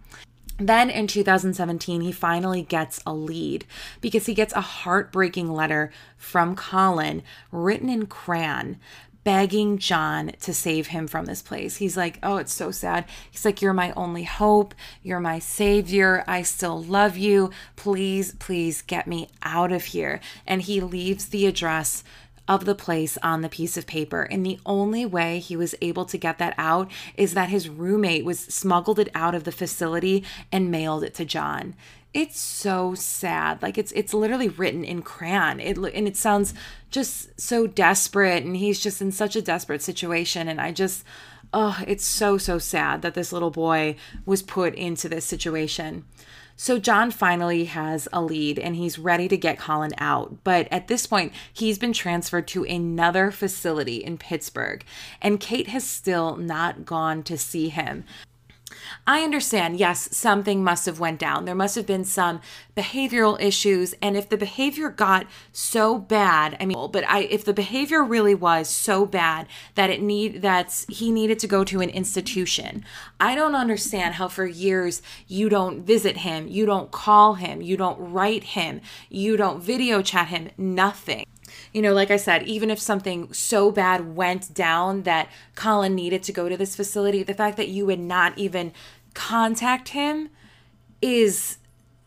Then 0.61 0.91
in 0.91 1.07
2017, 1.07 2.03
he 2.03 2.13
finally 2.13 2.63
gets 2.63 3.03
a 3.07 3.15
lead 3.15 3.65
because 4.01 4.27
he 4.27 4.35
gets 4.35 4.53
a 4.53 4.61
heartbreaking 4.61 5.51
letter 5.51 5.91
from 6.19 6.55
Collin 6.55 7.23
written 7.51 7.89
in 7.89 8.07
crayon 8.07 8.79
begging 9.25 9.79
Jon 9.79 10.33
to 10.41 10.55
save 10.55 10.89
him 10.89 11.07
from 11.07 11.27
this 11.27 11.43
place. 11.43 11.77
He's 11.77 11.97
like, 11.97 12.19
Oh, 12.23 12.37
it's 12.37 12.53
so 12.53 12.71
sad. 12.71 13.05
He's 13.31 13.45
like, 13.45 13.61
You're 13.61 13.73
my 13.73 13.93
only 13.93 14.25
hope. 14.25 14.75
You're 15.03 15.21
my 15.21 15.39
savior. 15.39 16.25
I 16.27 16.43
still 16.43 16.83
love 16.83 17.17
you. 17.17 17.51
Please, 17.77 18.35
please 18.39 18.83
get 18.83 19.07
me 19.07 19.29
out 19.43 19.73
of 19.73 19.87
here. 19.87 20.21
And 20.47 20.63
he 20.63 20.81
leaves 20.81 21.27
the 21.27 21.47
address 21.47 22.03
of 22.49 22.65
the 22.65 22.75
place 22.75 23.17
on 23.23 23.43
the 23.43 23.49
piece 23.49 23.77
of 23.77 23.87
paper. 23.87 24.23
And 24.23 24.45
the 24.45 24.59
only 24.67 25.07
way 25.07 25.39
he 25.39 25.57
was 25.57 25.75
able 25.81 26.05
to 26.07 26.19
get 26.19 26.39
that 26.39 26.55
out 26.59 26.91
is 27.17 27.35
that 27.35 27.49
his 27.49 27.69
roommate 27.69 28.25
was 28.25 28.41
smuggled 28.41 28.99
it 28.99 29.09
out 29.15 29.35
of 29.35 29.45
the 29.45 29.53
facility 29.53 30.25
and 30.51 30.71
mailed 30.71 31.05
it 31.05 31.15
to 31.15 31.25
Jon. 31.25 31.75
It's 32.13 32.41
so 32.41 32.95
sad. 32.95 33.63
Like 33.63 33.79
it's 33.79 33.93
it's 33.93 34.13
literally 34.13 34.49
written 34.49 34.85
in 34.85 35.03
crayon. 35.03 35.61
It 35.61 35.79
and 35.79 36.09
it 36.09 36.17
sounds 36.17 36.55
just 36.91 37.41
so 37.41 37.69
desperate 37.69 38.43
and 38.43 38.57
he's 38.57 38.81
just 38.81 39.01
in 39.01 39.13
such 39.13 39.37
a 39.37 39.43
desperate 39.43 39.83
situation 39.83 40.49
and 40.49 40.61
I 40.61 40.73
just 40.73 41.05
oh, 41.53 41.81
it's 41.87 42.05
so 42.05 42.37
so 42.37 42.59
sad 42.59 43.03
that 43.03 43.15
this 43.15 43.33
little 43.33 43.51
boy 43.51 43.95
was 44.27 44.43
put 44.43 44.75
into 44.75 45.09
this 45.09 45.25
situation. 45.25 46.05
So 46.63 46.79
Jon 46.79 47.11
finally 47.11 47.65
has 47.65 48.07
a 48.13 48.21
lead 48.21 48.59
and 48.59 48.77
he's 48.77 48.99
ready 48.99 49.29
to 49.29 49.37
get 49.39 49.57
Collin 49.57 49.93
out. 49.97 50.45
But 50.45 50.69
at 50.71 50.89
this 50.89 51.07
point, 51.07 51.33
he's 51.51 51.79
been 51.79 51.95
transferred 51.95 52.47
to 52.49 52.65
another 52.65 53.31
facility 53.31 54.05
in 54.05 54.19
Pittsburgh, 54.19 54.85
and 55.23 55.41
Kate 55.41 55.69
has 55.69 55.87
still 55.87 56.37
not 56.37 56.85
gone 56.85 57.23
to 57.23 57.39
see 57.39 57.71
him. 57.71 58.05
I 59.07 59.23
understand, 59.23 59.79
yes, 59.79 60.17
something 60.17 60.63
must 60.63 60.87
have 60.87 61.01
went 61.01 61.19
down. 61.19 61.45
There 61.45 61.55
must 61.55 61.75
have 61.75 61.87
been 61.87 62.05
some 62.05 62.41
behavioral 62.77 63.41
issues 63.41 63.95
and 64.03 64.17
if 64.17 64.29
the 64.29 64.37
behavior 64.37 64.91
got 64.91 65.27
so 65.53 65.99
bad, 65.99 66.57
I 66.61 66.67
mean, 66.67 66.91
but 66.91 67.05
I 67.09 67.21
if 67.23 67.45
the 67.45 67.53
behavior 67.53 68.05
really 68.05 68.35
was 68.35 68.69
so 68.69 69.07
bad 69.07 69.47
that 69.75 69.91
it 69.91 70.03
need 70.03 70.43
that 70.43 70.85
he 70.89 71.11
needed 71.11 71.39
to 71.41 71.47
go 71.47 71.65
to 71.65 71.81
an 71.81 71.91
institution. 71.91 72.85
I 73.19 73.35
don't 73.35 73.55
understand 73.55 74.15
how 74.15 74.29
for 74.29 74.47
years 74.47 75.03
you 75.27 75.49
don't 75.49 75.83
visit 75.83 76.19
him, 76.19 76.47
you 76.49 76.67
don't 76.67 76.91
call 76.91 77.35
him, 77.35 77.61
you 77.61 77.77
don't 77.77 78.13
write 78.13 78.45
him, 78.45 78.81
you 79.09 79.37
don't 79.37 79.63
video 79.63 80.03
chat 80.03 80.29
him, 80.29 80.51
nothing 80.57 81.25
you 81.73 81.83
know, 81.83 81.93
like 81.93 82.11
I 82.11 82.17
said, 82.17 82.43
even 82.45 82.71
if 82.71 82.81
something 82.81 83.33
so 83.33 83.71
bad 83.71 84.17
went 84.17 84.53
down 84.53 85.03
that 85.03 85.29
Collin 85.55 85.95
needed 85.95 86.23
to 86.25 86.33
go 86.33 86.49
to 86.49 86.57
this 86.57 86.75
facility, 86.75 87.23
the 87.23 87.35
fact 87.35 87.57
that 87.57 87.69
you 87.69 87.87
would 87.87 88.01
not 88.01 88.37
even 88.37 88.73
contact 89.15 89.91
him 89.91 90.31
is 91.01 91.59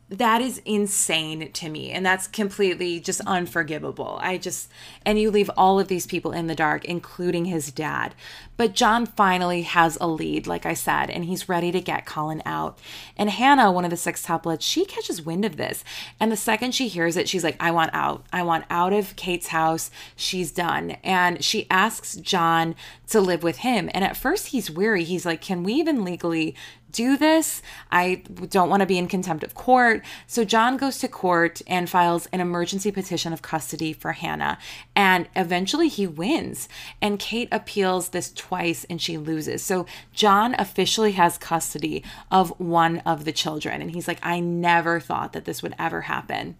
that 0.09 0.41
is 0.41 0.61
insane 0.65 1.51
to 1.53 1.69
me 1.69 1.89
and 1.89 2.05
that's 2.05 2.27
completely 2.27 2.99
just 2.99 3.21
unforgivable. 3.21 4.19
I 4.21 4.37
just 4.37 4.69
and 5.05 5.19
you 5.19 5.31
leave 5.31 5.49
all 5.57 5.79
of 5.79 5.87
these 5.87 6.05
people 6.05 6.31
in 6.31 6.47
the 6.47 6.55
dark 6.55 6.85
including 6.85 7.45
his 7.45 7.71
dad. 7.71 8.13
But 8.55 8.75
jon 8.75 9.05
finally 9.05 9.63
has 9.63 9.97
a 9.99 10.07
lead 10.07 10.45
like 10.45 10.65
i 10.65 10.73
said 10.73 11.09
and 11.09 11.25
he's 11.25 11.49
ready 11.49 11.71
to 11.71 11.81
get 11.81 12.05
collin 12.05 12.43
out. 12.45 12.77
And 13.17 13.29
hannah 13.29 13.71
one 13.71 13.85
of 13.85 13.89
the 13.89 13.95
sextuplets 13.95 14.61
she 14.61 14.85
catches 14.85 15.21
wind 15.21 15.45
of 15.45 15.57
this. 15.57 15.83
And 16.19 16.31
the 16.31 16.37
second 16.37 16.75
she 16.75 16.89
hears 16.89 17.17
it 17.17 17.29
she's 17.29 17.43
like 17.43 17.57
i 17.59 17.71
want 17.71 17.91
out. 17.93 18.25
I 18.31 18.43
want 18.43 18.65
out 18.69 18.93
of 18.93 19.15
kate's 19.15 19.47
house. 19.47 19.89
She's 20.15 20.51
done. 20.51 20.91
And 21.03 21.43
she 21.43 21.65
asks 21.71 22.15
jon 22.17 22.75
to 23.07 23.21
live 23.21 23.41
with 23.41 23.57
him. 23.57 23.89
And 23.93 24.03
at 24.03 24.17
first 24.17 24.47
he's 24.47 24.69
weary. 24.69 25.05
He's 25.05 25.25
like 25.25 25.41
can 25.41 25.63
we 25.63 25.73
even 25.73 26.03
legally 26.03 26.55
do 26.93 27.17
this. 27.17 27.61
I 27.91 28.23
don't 28.49 28.69
want 28.69 28.79
to 28.79 28.85
be 28.85 28.97
in 28.97 29.07
contempt 29.07 29.43
of 29.43 29.53
court. 29.53 30.03
So 30.25 30.45
Jon 30.45 30.77
goes 30.77 30.97
to 30.99 31.09
court 31.09 31.61
and 31.67 31.89
files 31.89 32.27
an 32.31 32.39
emergency 32.39 32.91
petition 32.91 33.33
of 33.33 33.41
custody 33.41 33.91
for 33.91 34.13
Hannah. 34.13 34.57
And 34.95 35.27
eventually 35.35 35.89
he 35.89 36.07
wins. 36.07 36.69
And 37.01 37.19
Kate 37.19 37.49
appeals 37.51 38.09
this 38.09 38.31
twice 38.31 38.85
and 38.89 39.01
she 39.01 39.17
loses. 39.17 39.63
So 39.63 39.85
Jon 40.13 40.55
officially 40.57 41.13
has 41.13 41.37
custody 41.37 42.03
of 42.31 42.57
one 42.59 42.99
of 42.99 43.25
the 43.25 43.33
children. 43.33 43.81
And 43.81 43.91
he's 43.91 44.07
like, 44.07 44.19
I 44.23 44.39
never 44.39 44.99
thought 45.01 45.33
that 45.33 45.45
this 45.45 45.61
would 45.61 45.75
ever 45.77 46.01
happen. 46.01 46.55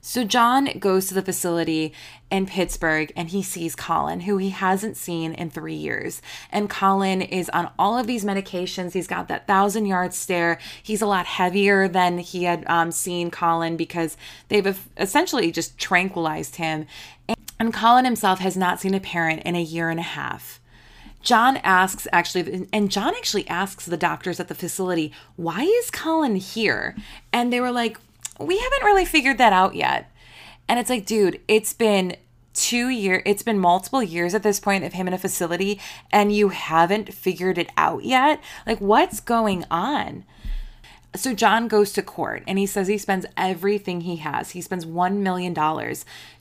So 0.00 0.24
Jon 0.24 0.78
goes 0.78 1.08
to 1.08 1.14
the 1.14 1.22
facility 1.22 1.92
in 2.30 2.46
Pittsburgh 2.46 3.12
and 3.16 3.28
he 3.28 3.42
sees 3.42 3.76
Collin, 3.76 4.20
who 4.20 4.38
he 4.38 4.50
hasn't 4.50 4.96
seen 4.96 5.34
in 5.34 5.50
three 5.50 5.74
years. 5.74 6.22
And 6.50 6.70
Collin 6.70 7.20
is 7.20 7.50
on 7.50 7.70
all 7.78 7.98
of 7.98 8.06
these 8.06 8.24
medications. 8.24 8.92
He's 8.92 9.06
got 9.06 9.28
that 9.28 9.46
thousand 9.46 9.86
yard 9.86 10.14
stare. 10.14 10.58
He's 10.82 11.02
a 11.02 11.06
lot 11.06 11.26
heavier 11.26 11.86
than 11.86 12.18
he 12.18 12.44
had 12.44 12.64
um, 12.66 12.92
seen 12.92 13.30
Collin 13.30 13.76
because 13.76 14.16
they've 14.48 14.88
essentially 14.96 15.52
just 15.52 15.76
tranquilized 15.76 16.56
him. 16.56 16.86
And 17.58 17.74
Collin 17.74 18.06
himself 18.06 18.38
has 18.38 18.56
not 18.56 18.80
seen 18.80 18.94
a 18.94 19.00
parent 19.00 19.42
in 19.42 19.54
a 19.54 19.62
year 19.62 19.90
and 19.90 20.00
a 20.00 20.04
half. 20.04 20.60
Jon 21.22 21.58
asks 21.58 22.08
actually, 22.12 22.66
and 22.72 22.90
Jon 22.90 23.14
actually 23.14 23.46
asks 23.48 23.84
the 23.84 23.98
doctors 23.98 24.40
at 24.40 24.48
the 24.48 24.54
facility, 24.54 25.12
why 25.36 25.64
is 25.64 25.90
Collin 25.90 26.36
here? 26.36 26.96
And 27.30 27.52
they 27.52 27.60
were 27.60 27.70
like, 27.70 27.98
we 28.40 28.58
haven't 28.58 28.84
really 28.84 29.04
figured 29.04 29.38
that 29.38 29.52
out 29.52 29.74
yet. 29.74 30.10
And 30.68 30.78
it's 30.78 30.90
like, 30.90 31.06
dude, 31.06 31.40
it's 31.48 31.72
been 31.72 32.16
two 32.54 32.88
years, 32.88 33.22
it's 33.26 33.42
been 33.42 33.58
multiple 33.58 34.02
years 34.02 34.34
at 34.34 34.42
this 34.42 34.60
point 34.60 34.84
of 34.84 34.92
him 34.92 35.06
in 35.06 35.14
a 35.14 35.18
facility, 35.18 35.80
and 36.10 36.34
you 36.34 36.50
haven't 36.50 37.14
figured 37.14 37.58
it 37.58 37.70
out 37.76 38.04
yet. 38.04 38.40
Like, 38.66 38.80
what's 38.80 39.20
going 39.20 39.64
on? 39.70 40.24
So 41.16 41.34
Jon 41.34 41.66
goes 41.66 41.92
to 41.94 42.02
court 42.02 42.44
and 42.46 42.56
he 42.56 42.66
says 42.66 42.86
he 42.86 42.96
spends 42.96 43.26
everything 43.36 44.02
he 44.02 44.16
has. 44.16 44.50
He 44.50 44.60
spends 44.60 44.86
$1 44.86 45.16
million 45.16 45.52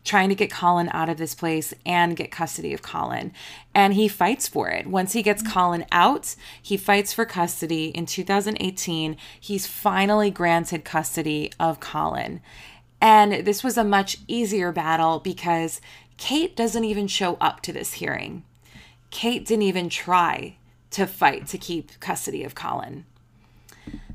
trying 0.04 0.30
to 0.30 0.36
get 0.36 0.52
Collin 0.52 0.90
out 0.94 1.10
of 1.10 1.18
this 1.18 1.34
place 1.34 1.74
and 1.88 2.16
get 2.16 2.30
custody 2.32 2.72
of 2.72 2.84
Collin. 2.84 3.34
And 3.74 3.96
he 3.96 4.08
fights 4.08 4.48
for 4.48 4.70
it. 4.70 4.86
Once 4.86 5.14
he 5.14 5.24
gets 5.24 5.42
Collin 5.42 5.86
out, 5.92 6.36
he 6.62 6.78
fights 6.78 7.14
for 7.14 7.26
custody. 7.26 7.88
In 7.88 8.06
2018, 8.06 9.18
he's 9.40 9.66
finally 9.66 10.30
granted 10.30 10.86
custody 10.86 11.52
of 11.60 11.80
Collin. 11.80 12.40
And 13.02 13.46
this 13.46 13.64
was 13.64 13.76
a 13.76 13.84
much 13.84 14.18
easier 14.28 14.72
battle 14.72 15.20
because 15.20 15.82
Kate 16.18 16.56
doesn't 16.56 16.84
even 16.84 17.08
show 17.08 17.38
up 17.42 17.62
to 17.62 17.74
this 17.74 17.94
hearing. 17.94 18.44
Kate 19.10 19.46
didn't 19.48 19.64
even 19.64 19.90
try 19.90 20.58
to 20.92 21.08
fight 21.08 21.48
to 21.48 21.58
keep 21.58 22.00
custody 22.00 22.44
of 22.44 22.54
Collin. 22.54 23.06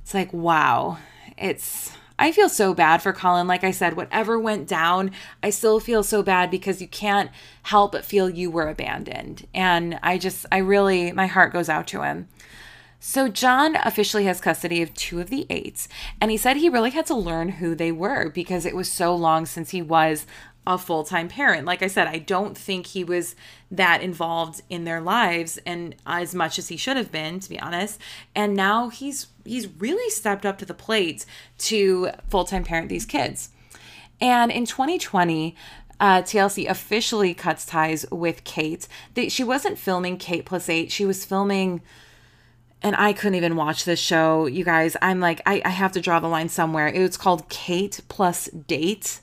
It's 0.05 0.15
like, 0.15 0.33
wow. 0.33 0.99
It's 1.39 1.91
I 2.19 2.31
feel 2.31 2.49
so 2.49 2.75
bad 2.75 3.03
for 3.03 3.13
Collin. 3.13 3.49
Like 3.49 3.65
I 3.65 3.73
said, 3.73 3.97
whatever 3.97 4.39
went 4.39 4.69
down, 4.69 5.11
I 5.43 5.51
still 5.51 5.81
feel 5.81 6.05
so 6.05 6.23
bad 6.23 6.51
because 6.51 6.81
you 6.81 6.87
can't 6.87 7.31
help 7.65 7.93
but 7.93 8.05
feel 8.05 8.31
you 8.31 8.51
were 8.51 8.69
abandoned. 8.69 9.49
And 9.53 9.99
I 10.03 10.19
just, 10.19 10.47
I 10.53 10.59
really, 10.59 11.11
my 11.11 11.27
heart 11.27 11.53
goes 11.53 11.69
out 11.69 11.89
to 11.89 12.03
him. 12.03 12.29
So, 13.01 13.29
Jon 13.29 13.77
officially 13.85 14.25
has 14.25 14.41
custody 14.41 14.81
of 14.81 14.95
two 14.95 15.21
of 15.21 15.29
the 15.29 15.47
eights, 15.51 15.89
and 16.23 16.31
he 16.31 16.39
said 16.39 16.57
he 16.57 16.71
really 16.71 16.89
had 16.89 17.05
to 17.07 17.15
learn 17.15 17.51
who 17.51 17.75
they 17.75 17.93
were 17.93 18.31
because 18.31 18.65
it 18.65 18.75
was 18.75 18.91
so 18.91 19.15
long 19.15 19.45
since 19.45 19.71
he 19.71 19.83
was 19.83 20.27
a 20.67 20.79
full 20.79 21.05
time 21.05 21.29
parent. 21.29 21.67
Like 21.67 21.83
I 21.83 21.87
said, 21.87 22.09
I 22.09 22.19
don't 22.19 22.57
think 22.57 22.87
he 22.87 23.05
was 23.05 23.37
that 23.71 24.03
involved 24.03 24.63
in 24.71 24.85
their 24.85 25.01
lives 25.01 25.59
and 25.67 25.95
as 26.07 26.35
much 26.35 26.59
as 26.59 26.69
he 26.69 26.77
should 26.77 26.97
have 26.97 27.13
been, 27.13 27.41
to 27.41 27.49
be 27.51 27.61
honest. 27.61 28.01
And 28.35 28.55
now 28.55 28.89
he's 28.89 29.27
he's 29.45 29.69
really 29.79 30.11
stepped 30.11 30.47
up 30.47 30.59
to 30.59 30.65
the 30.65 30.75
plate 30.75 31.27
to 31.59 32.11
full 32.29 32.45
time 32.45 32.65
parent 32.65 32.89
these 32.89 33.07
kids. 33.07 33.51
And 34.21 34.51
in 34.51 34.65
2020, 34.65 35.57
uh, 36.01 36.23
TLC 36.23 36.69
officially 36.69 37.35
cuts 37.35 37.65
ties 37.67 38.05
with 38.11 38.45
Kate. 38.45 38.89
She 39.29 39.45
wasn't 39.45 39.79
filming 39.79 40.19
Kate 40.19 40.45
plus 40.45 40.69
eight. 40.69 40.91
She 40.91 41.05
was 41.05 41.25
filming 41.25 41.83
and 42.85 42.95
I 42.97 43.15
couldn't 43.15 43.37
even 43.37 43.57
watch 43.57 43.87
this 43.87 43.99
show, 43.99 44.45
you 44.45 44.63
guys. 44.63 44.95
I'm 45.01 45.19
like, 45.19 45.41
I, 45.47 45.63
I 45.65 45.71
have 45.71 45.93
to 45.93 46.03
draw 46.03 46.21
the 46.21 46.29
line 46.29 46.51
somewhere. 46.51 46.87
It 46.87 47.01
was 47.01 47.17
called 47.17 47.49
Kate 47.49 48.03
plus 48.11 48.47
Date 48.49 49.21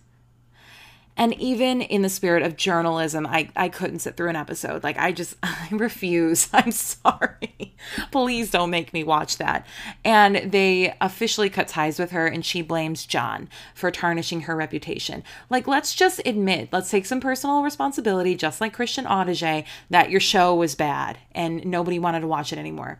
And 1.17 1.33
even 1.39 1.81
in 1.81 2.01
the 2.01 2.09
spirit 2.09 2.41
of 2.43 2.55
journalism, 2.55 3.27
I, 3.27 3.49
I 3.55 3.69
couldn't 3.69 3.99
sit 3.99 4.15
through 4.17 4.29
an 4.29 4.35
episode. 4.35 4.83
Like, 4.83 4.97
I 4.97 5.11
just, 5.11 5.35
I 5.43 5.67
refuse. 5.71 6.49
I'm 6.53 6.71
sorry. 6.71 7.75
Please 8.11 8.51
don't 8.51 8.69
make 8.69 8.93
me 8.93 9.03
watch 9.03 9.37
that. 9.37 9.65
And 10.03 10.51
they 10.51 10.95
officially 11.01 11.49
cut 11.49 11.67
ties 11.67 11.99
with 11.99 12.11
her, 12.11 12.27
and 12.27 12.45
she 12.45 12.61
blames 12.61 13.05
Jon 13.05 13.49
for 13.75 13.91
tarnishing 13.91 14.41
her 14.41 14.55
reputation. 14.55 15.23
Like, 15.49 15.67
let's 15.67 15.93
just 15.93 16.21
admit, 16.25 16.69
let's 16.71 16.89
take 16.89 17.05
some 17.05 17.19
personal 17.19 17.61
responsibility, 17.63 18.35
just 18.35 18.61
like 18.61 18.73
Christian 18.73 19.05
Audige, 19.05 19.65
that 19.89 20.09
your 20.09 20.21
show 20.21 20.55
was 20.55 20.75
bad 20.75 21.17
and 21.33 21.65
nobody 21.65 21.99
wanted 21.99 22.21
to 22.21 22.27
watch 22.27 22.53
it 22.53 22.59
anymore. 22.59 22.99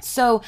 So, 0.00 0.42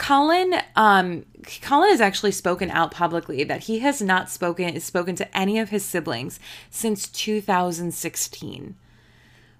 Collin, 0.00 0.54
um, 0.76 1.26
Collin 1.60 1.90
has 1.90 2.00
actually 2.00 2.32
spoken 2.32 2.70
out 2.70 2.90
publicly 2.90 3.44
that 3.44 3.64
he 3.64 3.80
has 3.80 4.00
not 4.00 4.30
spoken 4.30 4.80
spoken 4.80 5.14
to 5.16 5.36
any 5.36 5.58
of 5.58 5.68
his 5.68 5.84
siblings 5.84 6.40
since 6.70 7.06
2016, 7.06 8.76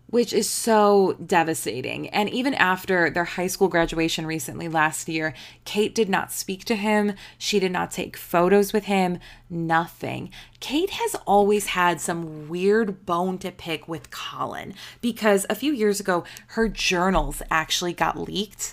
which 0.07 0.33
is 0.33 0.49
so 0.49 1.15
devastating. 1.25 2.09
And 2.09 2.31
even 2.31 2.55
after 2.55 3.11
their 3.11 3.27
high 3.27 3.49
school 3.49 3.69
graduation 3.69 4.27
recently 4.27 4.67
last 4.67 5.11
year, 5.11 5.35
Kate 5.67 5.95
did 5.95 6.09
not 6.09 6.33
speak 6.33 6.65
to 6.65 6.75
him. 6.75 7.13
She 7.37 7.61
did 7.61 7.71
not 7.71 7.91
take 7.91 8.17
photos 8.17 8.73
with 8.73 8.85
him. 8.85 9.19
Nothing. 9.51 10.31
Kate 10.59 10.91
has 10.91 11.17
always 11.27 11.67
had 11.67 12.01
some 12.01 12.49
weird 12.49 13.05
bone 13.05 13.37
to 13.39 13.53
pick 13.53 13.87
with 13.87 14.11
Collin 14.11 14.73
because 15.03 15.45
a 15.51 15.55
few 15.55 15.75
years 15.75 16.01
ago, 16.01 16.25
her 16.49 16.67
journals 16.67 17.43
actually 17.51 17.93
got 17.93 18.19
leaked 18.19 18.73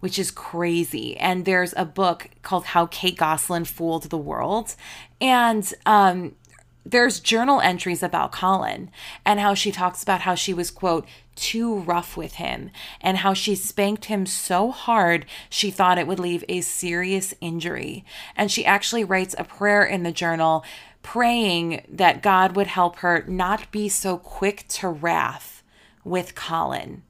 which 0.00 0.18
is 0.18 0.30
crazy. 0.30 1.16
And 1.16 1.44
there's 1.44 1.74
a 1.76 1.84
book 1.84 2.30
called 2.42 2.66
How 2.66 2.86
Kate 2.86 3.16
Gosselin 3.16 3.64
Fooled 3.64 4.04
the 4.04 4.18
World. 4.18 4.74
And 5.20 5.72
um, 5.84 6.34
there's 6.84 7.18
journal 7.18 7.60
entries 7.60 8.02
about 8.02 8.32
Collin 8.32 8.90
and 9.24 9.40
how 9.40 9.54
she 9.54 9.72
talks 9.72 10.02
about 10.02 10.20
how 10.20 10.34
she 10.34 10.54
was, 10.54 10.70
quote, 10.70 11.06
too 11.34 11.80
rough 11.80 12.16
with 12.16 12.34
him 12.34 12.70
and 13.00 13.18
how 13.18 13.34
she 13.34 13.54
spanked 13.54 14.06
him 14.06 14.24
so 14.24 14.70
hard 14.70 15.26
she 15.50 15.70
thought 15.70 15.98
it 15.98 16.06
would 16.06 16.20
leave 16.20 16.44
a 16.48 16.60
serious 16.60 17.34
injury. 17.40 18.04
And 18.36 18.50
she 18.50 18.64
actually 18.64 19.04
writes 19.04 19.34
a 19.36 19.44
prayer 19.44 19.82
in 19.82 20.02
the 20.02 20.12
journal 20.12 20.64
praying 21.02 21.84
that 21.88 22.22
God 22.22 22.56
would 22.56 22.68
help 22.68 22.96
her 22.96 23.24
not 23.26 23.70
be 23.70 23.88
so 23.88 24.16
quick 24.16 24.64
to 24.68 24.88
wrath 24.88 25.62
with 26.04 26.34
Collin 26.34 27.02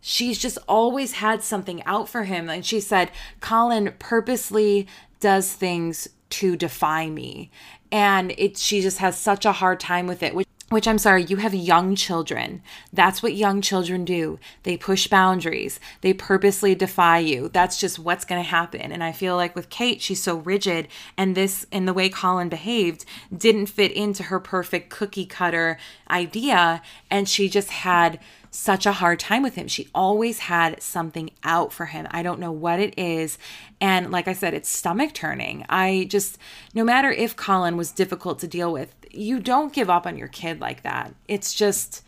she's 0.00 0.38
just 0.38 0.58
always 0.68 1.12
had 1.12 1.42
something 1.42 1.82
out 1.84 2.08
for 2.08 2.24
him. 2.24 2.48
And 2.48 2.64
she 2.64 2.80
said, 2.80 3.10
Collin 3.40 3.94
purposely 3.98 4.86
does 5.20 5.52
things 5.52 6.08
to 6.30 6.56
defy 6.56 7.08
me. 7.08 7.50
And 7.92 8.32
it 8.38 8.56
she 8.56 8.80
just 8.80 8.98
has 8.98 9.18
such 9.18 9.44
a 9.44 9.52
hard 9.52 9.80
time 9.80 10.06
with 10.06 10.22
it, 10.22 10.34
which 10.34 10.46
which 10.70 10.86
I'm 10.86 10.98
sorry, 10.98 11.24
you 11.24 11.38
have 11.38 11.52
young 11.52 11.96
children. 11.96 12.62
That's 12.92 13.24
what 13.24 13.34
young 13.34 13.60
children 13.60 14.04
do. 14.04 14.38
They 14.62 14.76
push 14.76 15.08
boundaries. 15.08 15.80
They 16.00 16.12
purposely 16.12 16.76
defy 16.76 17.18
you. 17.18 17.48
That's 17.48 17.80
just 17.80 17.98
what's 17.98 18.24
going 18.24 18.40
to 18.40 18.48
happen. 18.48 18.92
And 18.92 19.02
I 19.02 19.10
feel 19.10 19.34
like 19.34 19.56
with 19.56 19.68
Kate, 19.68 20.00
she's 20.00 20.22
so 20.22 20.36
rigid 20.36 20.86
and 21.16 21.34
this 21.34 21.66
and 21.72 21.88
the 21.88 21.92
way 21.92 22.08
Collin 22.08 22.48
behaved 22.48 23.04
didn't 23.36 23.66
fit 23.66 23.90
into 23.90 24.24
her 24.24 24.38
perfect 24.38 24.90
cookie 24.90 25.26
cutter 25.26 25.76
idea 26.08 26.82
and 27.10 27.28
she 27.28 27.48
just 27.48 27.70
had 27.70 28.20
such 28.50 28.84
a 28.84 28.92
hard 28.92 29.20
time 29.20 29.42
with 29.42 29.54
him. 29.54 29.68
She 29.68 29.88
always 29.94 30.40
had 30.40 30.82
something 30.82 31.30
out 31.44 31.72
for 31.72 31.86
him. 31.86 32.06
I 32.10 32.22
don't 32.22 32.40
know 32.40 32.52
what 32.52 32.80
it 32.80 32.98
is. 32.98 33.38
And 33.80 34.10
like 34.10 34.26
I 34.26 34.32
said, 34.32 34.54
it's 34.54 34.68
stomach 34.68 35.14
turning. 35.14 35.64
I 35.68 36.06
just, 36.10 36.38
no 36.74 36.84
matter 36.84 37.10
if 37.10 37.36
Collin 37.36 37.76
was 37.76 37.92
difficult 37.92 38.38
to 38.40 38.48
deal 38.48 38.72
with, 38.72 38.94
you 39.10 39.40
don't 39.40 39.72
give 39.72 39.88
up 39.88 40.06
on 40.06 40.16
your 40.16 40.28
kid 40.28 40.60
like 40.60 40.82
that. 40.82 41.14
It's 41.28 41.54
just, 41.54 42.02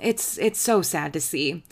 it's 0.00 0.38
it's 0.38 0.60
so 0.60 0.82
sad 0.82 1.12
to 1.12 1.20
see. 1.20 1.62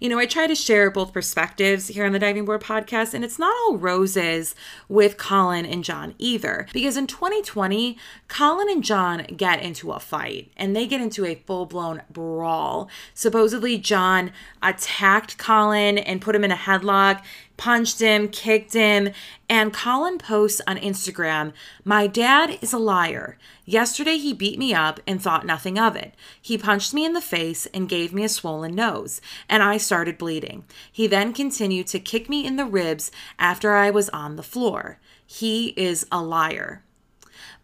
You 0.00 0.08
know, 0.08 0.18
I 0.18 0.26
try 0.26 0.46
to 0.46 0.54
share 0.54 0.90
both 0.90 1.12
perspectives 1.12 1.88
here 1.88 2.06
on 2.06 2.12
the 2.12 2.18
Diving 2.18 2.44
Board 2.44 2.62
podcast, 2.62 3.14
and 3.14 3.24
it's 3.24 3.38
not 3.38 3.54
all 3.66 3.76
roses 3.76 4.54
with 4.88 5.16
Collin 5.16 5.66
and 5.66 5.84
Jon 5.84 6.14
either. 6.18 6.66
Because 6.72 6.96
in 6.96 7.06
2020, 7.06 7.96
Collin 8.28 8.68
and 8.68 8.84
Jon 8.84 9.24
get 9.36 9.62
into 9.62 9.92
a 9.92 10.00
fight 10.00 10.50
and 10.56 10.74
they 10.74 10.86
get 10.86 11.00
into 11.00 11.24
a 11.24 11.34
full 11.34 11.66
blown 11.66 12.02
brawl. 12.10 12.88
Supposedly, 13.14 13.78
Jon 13.78 14.32
attacked 14.62 15.38
Collin 15.38 15.98
and 15.98 16.20
put 16.20 16.34
him 16.34 16.44
in 16.44 16.52
a 16.52 16.56
headlock 16.56 17.22
punched 17.58 18.00
him, 18.00 18.28
kicked 18.28 18.72
him, 18.72 19.10
and 19.50 19.74
Collin 19.74 20.16
posts 20.16 20.62
on 20.66 20.78
Instagram, 20.78 21.52
My 21.84 22.06
dad 22.06 22.58
is 22.62 22.72
a 22.72 22.78
liar. 22.78 23.36
Yesterday 23.66 24.16
he 24.16 24.32
beat 24.32 24.58
me 24.58 24.72
up 24.72 25.00
and 25.06 25.20
thought 25.20 25.44
nothing 25.44 25.78
of 25.78 25.94
it. 25.94 26.14
He 26.40 26.56
punched 26.56 26.94
me 26.94 27.04
in 27.04 27.12
the 27.12 27.20
face 27.20 27.66
and 27.74 27.88
gave 27.88 28.14
me 28.14 28.24
a 28.24 28.28
swollen 28.30 28.74
nose, 28.74 29.20
and 29.46 29.62
I 29.62 29.76
started 29.76 30.16
bleeding. 30.16 30.64
He 30.90 31.06
then 31.06 31.34
continued 31.34 31.88
to 31.88 32.00
kick 32.00 32.30
me 32.30 32.46
in 32.46 32.56
the 32.56 32.64
ribs 32.64 33.10
after 33.38 33.74
I 33.74 33.90
was 33.90 34.08
on 34.08 34.36
the 34.36 34.42
floor. 34.42 34.98
He 35.26 35.74
is 35.76 36.06
a 36.10 36.22
liar. 36.22 36.82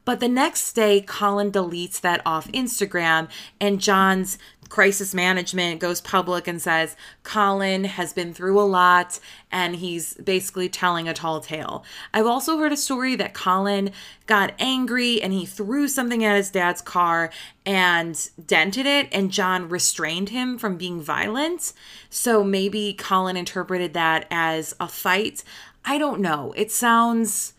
But 0.04 0.20
the 0.20 0.28
next 0.28 0.74
day, 0.74 1.00
Collin 1.00 1.50
deletes 1.50 1.98
that 2.00 2.20
off 2.26 2.52
Instagram, 2.52 3.28
and 3.58 3.80
Jon's 3.80 4.36
crisis 4.68 5.14
management 5.14 5.80
goes 5.80 6.00
public 6.00 6.48
and 6.48 6.60
says 6.60 6.96
Collin 7.22 7.84
has 7.84 8.12
been 8.12 8.34
through 8.34 8.60
a 8.60 8.62
lot 8.62 9.20
and 9.52 9.76
he's 9.76 10.14
basically 10.14 10.68
telling 10.68 11.08
a 11.08 11.14
tall 11.14 11.40
tale. 11.40 11.84
I've 12.12 12.26
also 12.26 12.58
heard 12.58 12.72
a 12.72 12.76
story 12.76 13.16
that 13.16 13.34
Collin 13.34 13.92
got 14.26 14.52
angry 14.58 15.22
and 15.22 15.32
he 15.32 15.46
threw 15.46 15.88
something 15.88 16.24
at 16.24 16.36
his 16.36 16.50
dad's 16.50 16.80
car 16.80 17.30
and 17.66 18.30
dented 18.44 18.84
it, 18.84 19.08
and 19.10 19.30
Jon 19.30 19.68
restrained 19.68 20.28
him 20.28 20.58
from 20.58 20.76
being 20.76 21.00
violent. 21.00 21.72
So 22.10 22.44
maybe 22.44 22.92
Collin 22.92 23.36
interpreted 23.36 23.94
that 23.94 24.26
as 24.30 24.74
a 24.78 24.88
fight. 24.88 25.44
I 25.84 25.98
don't 25.98 26.20
know. 26.20 26.52
It 26.56 26.70
sounds 26.70 27.54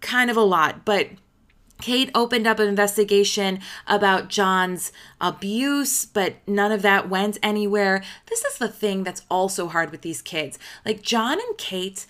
kind 0.00 0.30
of 0.30 0.36
a 0.36 0.42
lot, 0.42 0.84
but 0.84 1.08
Kate 1.80 2.10
opened 2.14 2.46
up 2.46 2.58
an 2.58 2.68
investigation 2.68 3.60
about 3.86 4.28
Jon's 4.28 4.92
abuse, 5.20 6.04
but 6.04 6.36
none 6.46 6.72
of 6.72 6.82
that 6.82 7.08
went 7.08 7.38
anywhere. 7.42 8.02
This 8.26 8.44
is 8.44 8.58
the 8.58 8.68
thing 8.68 9.04
that's 9.04 9.22
also 9.30 9.68
hard 9.68 9.90
with 9.90 10.02
these 10.02 10.22
kids. 10.22 10.58
Like, 10.84 11.02
Jon 11.02 11.38
and 11.40 11.58
Kate 11.58 12.06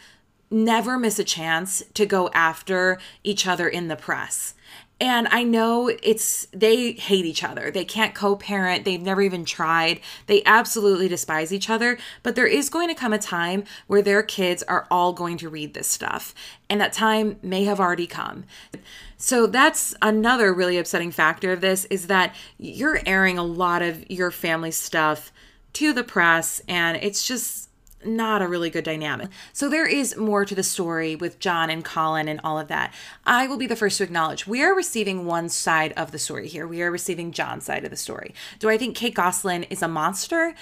never 0.51 0.99
miss 0.99 1.19
a 1.19 1.25
chance 1.25 1.83
to 1.95 2.07
go 2.07 2.29
after 2.35 2.99
each 3.23 3.47
other 3.47 3.69
in 3.69 3.89
the 3.89 3.97
press. 3.97 4.55
And 5.01 5.29
I 5.31 5.45
know 5.45 5.89
it's, 6.03 6.47
they 6.53 6.93
hate 6.93 7.25
each 7.25 7.43
other. 7.43 7.71
They 7.71 7.87
can't 7.87 8.15
co 8.15 8.37
parent. 8.37 8.85
They've 8.85 9.01
never 9.01 9.23
even 9.23 9.47
tried. 9.47 10.01
They 10.27 10.43
absolutely 10.45 11.09
despise 11.09 11.55
each 11.55 11.71
other. 11.71 11.99
But 12.23 12.35
there 12.35 12.47
is 12.47 12.69
going 12.69 12.89
to 12.89 12.95
come 12.95 13.15
a 13.15 13.19
time 13.19 13.65
where 13.87 14.03
their 14.03 14.23
kids 14.23 14.63
are 14.65 14.87
all 14.91 15.15
going 15.15 15.39
to 15.39 15.49
read 15.49 15.73
this 15.73 15.89
stuff. 15.89 16.35
And 16.69 16.81
that 16.83 16.93
time 16.93 17.39
may 17.43 17.65
have 17.65 17.81
already 17.81 18.07
come. 18.07 18.45
So 19.23 19.47
that's 19.47 19.95
another 20.01 20.53
really 20.55 20.79
upsetting 20.79 21.11
factor 21.11 21.53
of 21.53 21.61
this 21.61 21.85
is 21.85 22.07
that 22.07 22.35
you're 22.57 23.01
airing 23.05 23.37
a 23.37 23.45
lot 23.45 23.83
of 23.83 24.11
your 24.11 24.31
family 24.31 24.71
stuff 24.71 25.31
to 25.75 25.93
the 25.93 26.03
press 26.03 26.63
and 26.67 26.97
it's 26.97 27.27
just 27.29 27.69
not 28.03 28.41
a 28.41 28.49
really 28.49 28.71
good 28.71 28.83
dynamic. 28.83 29.29
So 29.53 29.69
there 29.69 29.87
is 29.87 30.17
more 30.17 30.47
to 30.47 30.55
the 30.55 30.63
story 30.63 31.17
with 31.17 31.39
Jon 31.39 31.69
and 31.69 31.85
Collin 31.85 32.29
and 32.29 32.41
all 32.43 32.59
of 32.59 32.69
that. 32.69 32.95
I 33.27 33.47
will 33.47 33.59
be 33.59 33.67
the 33.67 33.77
first 33.77 33.99
to 33.99 34.05
acknowledge 34.05 34.47
we 34.47 34.63
are 34.63 34.75
receiving 34.75 35.27
one 35.27 35.51
side 35.51 35.93
of 35.99 36.13
the 36.13 36.19
story 36.19 36.49
here. 36.49 36.67
We 36.67 36.81
are 36.81 36.91
receiving 36.91 37.31
Jon's 37.31 37.65
side 37.65 37.85
of 37.85 37.91
the 37.91 37.99
story. 37.99 38.35
Do 38.59 38.71
I 38.71 38.79
think 38.79 38.97
Kate 38.97 39.15
Gosselin 39.15 39.65
is 39.65 39.83
a 39.83 39.89
monster? 39.89 40.55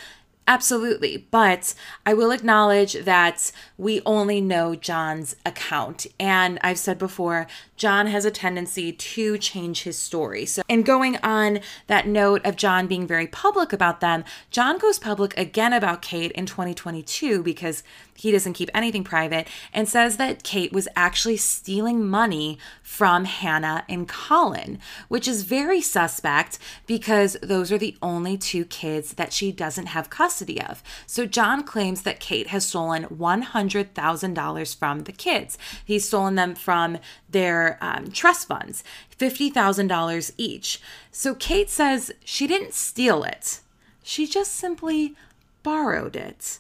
Absolutely. 0.48 1.28
But 1.30 1.74
I 2.06 2.14
will 2.14 2.30
acknowledge 2.30 2.94
that 2.94 3.52
we 3.76 4.00
only 4.06 4.40
know 4.40 4.74
Jon's 4.74 5.36
account. 5.44 6.06
And 6.18 6.58
I've 6.62 6.78
said 6.78 6.98
before, 6.98 7.46
Jon 7.76 8.06
has 8.06 8.24
a 8.24 8.30
tendency 8.30 8.90
to 8.90 9.36
change 9.36 9.82
his 9.82 9.98
story. 9.98 10.46
So, 10.46 10.62
and 10.66 10.86
going 10.86 11.18
on 11.18 11.60
that 11.86 12.08
note 12.08 12.44
of 12.46 12.56
Jon 12.56 12.86
being 12.86 13.06
very 13.06 13.26
public 13.26 13.74
about 13.74 14.00
them, 14.00 14.24
Jon 14.50 14.78
goes 14.78 14.98
public 14.98 15.36
again 15.36 15.74
about 15.74 16.00
Kate 16.00 16.32
in 16.32 16.46
2022 16.46 17.42
because 17.42 17.82
he 18.18 18.32
doesn't 18.32 18.54
keep 18.54 18.68
anything 18.74 19.04
private 19.04 19.46
and 19.72 19.88
says 19.88 20.16
that 20.16 20.42
Kate 20.42 20.72
was 20.72 20.88
actually 20.96 21.36
stealing 21.36 22.04
money 22.04 22.58
from 22.82 23.24
Hannah 23.24 23.84
and 23.88 24.08
Collin, 24.08 24.80
which 25.06 25.28
is 25.28 25.44
very 25.44 25.80
suspect 25.80 26.58
because 26.86 27.36
those 27.42 27.70
are 27.70 27.78
the 27.78 27.96
only 28.02 28.36
two 28.36 28.64
kids 28.64 29.12
that 29.14 29.32
she 29.32 29.52
doesn't 29.52 29.86
have 29.86 30.10
custody 30.10 30.60
of. 30.60 30.82
So 31.06 31.26
Jon 31.26 31.62
claims 31.62 32.02
that 32.02 32.18
Kate 32.18 32.48
has 32.48 32.66
stolen 32.66 33.04
$100,000 33.04 34.76
from 34.76 35.00
the 35.00 35.12
kids. 35.12 35.56
He's 35.84 36.08
stolen 36.08 36.34
them 36.34 36.56
from 36.56 36.98
their 37.30 37.78
um, 37.80 38.10
trust 38.10 38.48
funds, 38.48 38.82
$50,000 39.16 40.32
each. 40.36 40.80
So 41.12 41.36
Kate 41.36 41.70
says 41.70 42.10
she 42.24 42.48
didn't 42.48 42.74
steal 42.74 43.22
it, 43.22 43.60
she 44.02 44.26
just 44.26 44.54
simply 44.54 45.14
borrowed 45.62 46.16
it. 46.16 46.58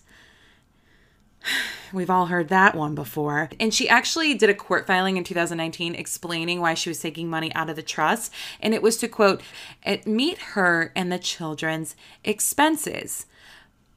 We've 1.92 2.10
all 2.10 2.26
heard 2.26 2.48
that 2.48 2.74
one 2.74 2.94
before. 2.94 3.48
And 3.58 3.72
she 3.72 3.88
actually 3.88 4.34
did 4.34 4.50
a 4.50 4.54
court 4.54 4.86
filing 4.86 5.16
in 5.16 5.24
2019 5.24 5.94
explaining 5.94 6.60
why 6.60 6.74
she 6.74 6.90
was 6.90 7.00
taking 7.00 7.30
money 7.30 7.54
out 7.54 7.70
of 7.70 7.76
the 7.76 7.82
trust. 7.82 8.32
And 8.60 8.74
it 8.74 8.82
was 8.82 8.98
to 8.98 9.08
quote, 9.08 9.40
"It 9.84 10.06
meet 10.06 10.38
her 10.38 10.92
and 10.94 11.10
the 11.10 11.18
children's 11.18 11.96
expenses. 12.24 13.26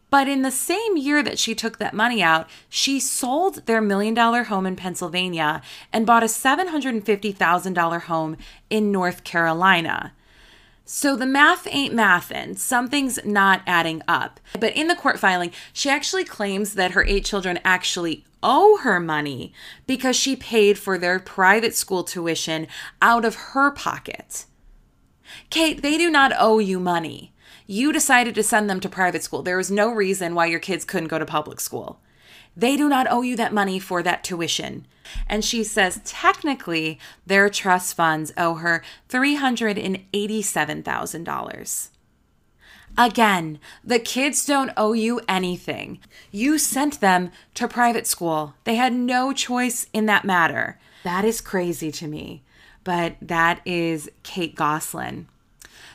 But 0.09 0.27
in 0.27 0.41
the 0.41 0.51
same 0.51 0.97
year 0.97 1.23
that 1.23 1.39
she 1.39 1.55
took 1.55 1.77
that 1.77 1.93
money 1.93 2.21
out, 2.21 2.49
she 2.67 2.99
sold 2.99 3.65
their 3.65 3.81
million 3.81 4.13
dollar 4.13 4.43
home 4.43 4.65
in 4.65 4.75
Pennsylvania 4.75 5.61
and 5.93 6.05
bought 6.05 6.23
a 6.23 6.27
$750,000 6.27 8.01
home 8.03 8.35
in 8.69 8.91
North 8.91 9.23
Carolina. 9.23 10.11
So 10.93 11.15
the 11.15 11.25
math 11.25 11.69
ain't 11.71 11.93
mathin'. 11.93 12.57
Something's 12.57 13.17
not 13.23 13.61
adding 13.65 14.01
up. 14.09 14.41
But 14.59 14.75
in 14.75 14.89
the 14.89 14.95
court 14.95 15.19
filing, 15.19 15.53
she 15.71 15.89
actually 15.89 16.25
claims 16.25 16.73
that 16.73 16.91
her 16.91 17.05
eight 17.05 17.23
children 17.23 17.59
actually 17.63 18.25
owe 18.43 18.77
her 18.79 18.99
money 18.99 19.53
because 19.87 20.17
she 20.17 20.35
paid 20.35 20.77
for 20.77 20.97
their 20.97 21.17
private 21.17 21.75
school 21.75 22.03
tuition 22.03 22.67
out 23.01 23.23
of 23.23 23.35
her 23.35 23.71
pocket. 23.71 24.43
Kate, 25.49 25.81
they 25.81 25.97
do 25.97 26.09
not 26.11 26.33
owe 26.37 26.59
you 26.59 26.77
money. 26.77 27.33
You 27.65 27.93
decided 27.93 28.35
to 28.35 28.43
send 28.43 28.69
them 28.69 28.81
to 28.81 28.89
private 28.89 29.23
school. 29.23 29.43
There 29.43 29.59
is 29.59 29.71
no 29.71 29.89
reason 29.89 30.35
why 30.35 30.47
your 30.47 30.59
kids 30.59 30.83
couldn't 30.83 31.07
go 31.07 31.19
to 31.19 31.25
public 31.25 31.61
school. 31.61 32.01
They 32.55 32.77
do 32.77 32.89
not 32.89 33.07
owe 33.09 33.21
you 33.21 33.35
that 33.37 33.53
money 33.53 33.79
for 33.79 34.03
that 34.03 34.23
tuition. 34.23 34.85
And 35.27 35.43
she 35.43 35.63
says 35.63 35.99
technically 36.05 36.99
their 37.25 37.49
trust 37.49 37.95
funds 37.95 38.31
owe 38.37 38.53
her 38.55 38.83
$387,000. 39.09 41.89
Again, 42.97 43.59
the 43.83 43.99
kids 43.99 44.45
don't 44.45 44.71
owe 44.75 44.93
you 44.93 45.21
anything. 45.27 45.99
You 46.29 46.57
sent 46.57 46.99
them 46.99 47.31
to 47.53 47.67
private 47.67 48.05
school. 48.05 48.55
They 48.65 48.75
had 48.75 48.93
no 48.93 49.31
choice 49.31 49.87
in 49.93 50.07
that 50.07 50.25
matter. 50.25 50.77
That 51.03 51.25
is 51.25 51.41
crazy 51.41 51.91
to 51.93 52.07
me, 52.07 52.43
but 52.83 53.15
that 53.21 53.61
is 53.65 54.09
Kate 54.23 54.55
Gosselin. 54.55 55.27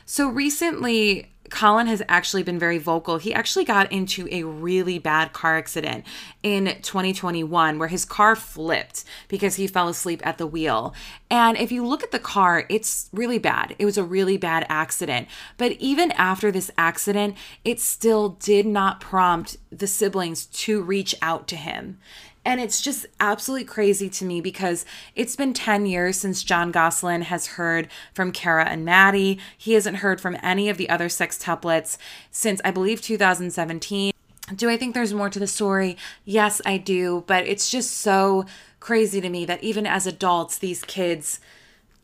So 0.05 0.27
recently, 0.27 1.31
Collin 1.49 1.87
has 1.87 2.01
actually 2.07 2.43
been 2.43 2.59
very 2.59 2.77
vocal. 2.77 3.17
He 3.17 3.33
actually 3.33 3.65
got 3.65 3.91
into 3.91 4.27
a 4.31 4.43
really 4.43 4.99
bad 4.99 5.33
car 5.33 5.57
accident 5.57 6.05
in 6.43 6.65
2021 6.81 7.79
where 7.79 7.87
his 7.87 8.05
car 8.05 8.35
flipped 8.35 9.03
because 9.27 9.55
he 9.55 9.67
fell 9.67 9.87
asleep 9.87 10.25
at 10.25 10.37
the 10.37 10.47
wheel. 10.47 10.93
And 11.29 11.57
if 11.57 11.71
you 11.71 11.85
look 11.85 12.03
at 12.03 12.11
the 12.11 12.19
car, 12.19 12.65
it's 12.69 13.09
really 13.11 13.39
bad. 13.39 13.75
It 13.79 13.85
was 13.85 13.97
a 13.97 14.03
really 14.03 14.37
bad 14.37 14.65
accident. 14.69 15.27
But 15.57 15.73
even 15.73 16.11
after 16.11 16.51
this 16.51 16.71
accident, 16.77 17.35
it 17.63 17.79
still 17.79 18.29
did 18.29 18.65
not 18.65 18.99
prompt 18.99 19.57
the 19.71 19.87
siblings 19.87 20.45
to 20.47 20.81
reach 20.81 21.15
out 21.21 21.47
to 21.49 21.55
him. 21.55 21.99
And 22.47 22.61
it's 22.61 22.79
just 22.79 23.05
absolutely 23.19 23.65
crazy 23.65 24.09
to 24.09 24.23
me 24.23 24.39
because 24.39 24.85
it's 25.15 25.35
been 25.35 25.53
10 25.53 25.85
years 25.85 26.15
since 26.17 26.45
Jon 26.45 26.71
Gosselin 26.71 27.23
has 27.23 27.45
heard 27.45 27.89
from 28.13 28.31
Cara 28.31 28.63
and 28.63 28.87
Mady. 28.87 29.37
He 29.57 29.73
hasn't 29.73 29.97
heard 29.97 30.21
from 30.21 30.37
any 30.41 30.69
of 30.69 30.77
the 30.77 30.89
other 30.89 31.09
sextuplets 31.09 31.97
since 32.31 32.61
I 32.63 32.71
believe 32.71 33.01
2017. 33.01 34.13
Do 34.55 34.69
I 34.69 34.77
think 34.77 34.93
there's 34.93 35.13
more 35.13 35.29
to 35.29 35.39
the 35.39 35.45
story? 35.45 35.97
Yes, 36.23 36.61
I 36.65 36.77
do. 36.77 37.25
But 37.27 37.45
it's 37.45 37.69
just 37.69 37.91
so 37.91 38.45
crazy 38.79 39.19
to 39.19 39.27
me 39.27 39.43
that 39.43 39.61
even 39.61 39.85
as 39.85 40.07
adults, 40.07 40.57
these 40.57 40.85
kids 40.85 41.41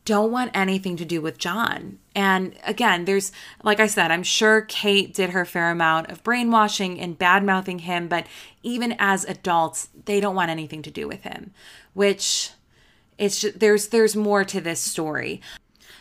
don't 0.06 0.32
want 0.32 0.52
anything 0.54 0.98
to 0.98 1.06
do 1.06 1.22
with 1.22 1.38
Jon. 1.38 2.00
And 2.16 2.56
again, 2.66 3.06
there's, 3.06 3.32
like 3.64 3.80
I 3.80 3.88
said, 3.88 4.12
I'm 4.12 4.24
sure 4.24 4.62
Kate 4.62 5.14
did 5.14 5.32
her 5.32 5.46
fair 5.46 5.72
amount 5.72 6.10
of 6.10 6.24
brainwashing 6.24 7.00
and 7.00 7.18
bad 7.18 7.44
mouthing 7.44 7.80
him, 7.80 8.08
but 8.08 8.28
even 8.62 8.96
as 9.00 9.24
adults, 9.26 9.90
they 10.06 10.20
don't 10.20 10.36
want 10.36 10.52
anything 10.52 10.82
to 10.84 10.92
do 10.92 11.08
with 11.08 11.24
him, 11.24 11.52
which 11.94 12.52
it's 13.18 13.40
just, 13.42 13.60
there's 13.60 13.88
there's 13.88 14.16
more 14.16 14.44
to 14.44 14.60
this 14.60 14.80
story. 14.80 15.42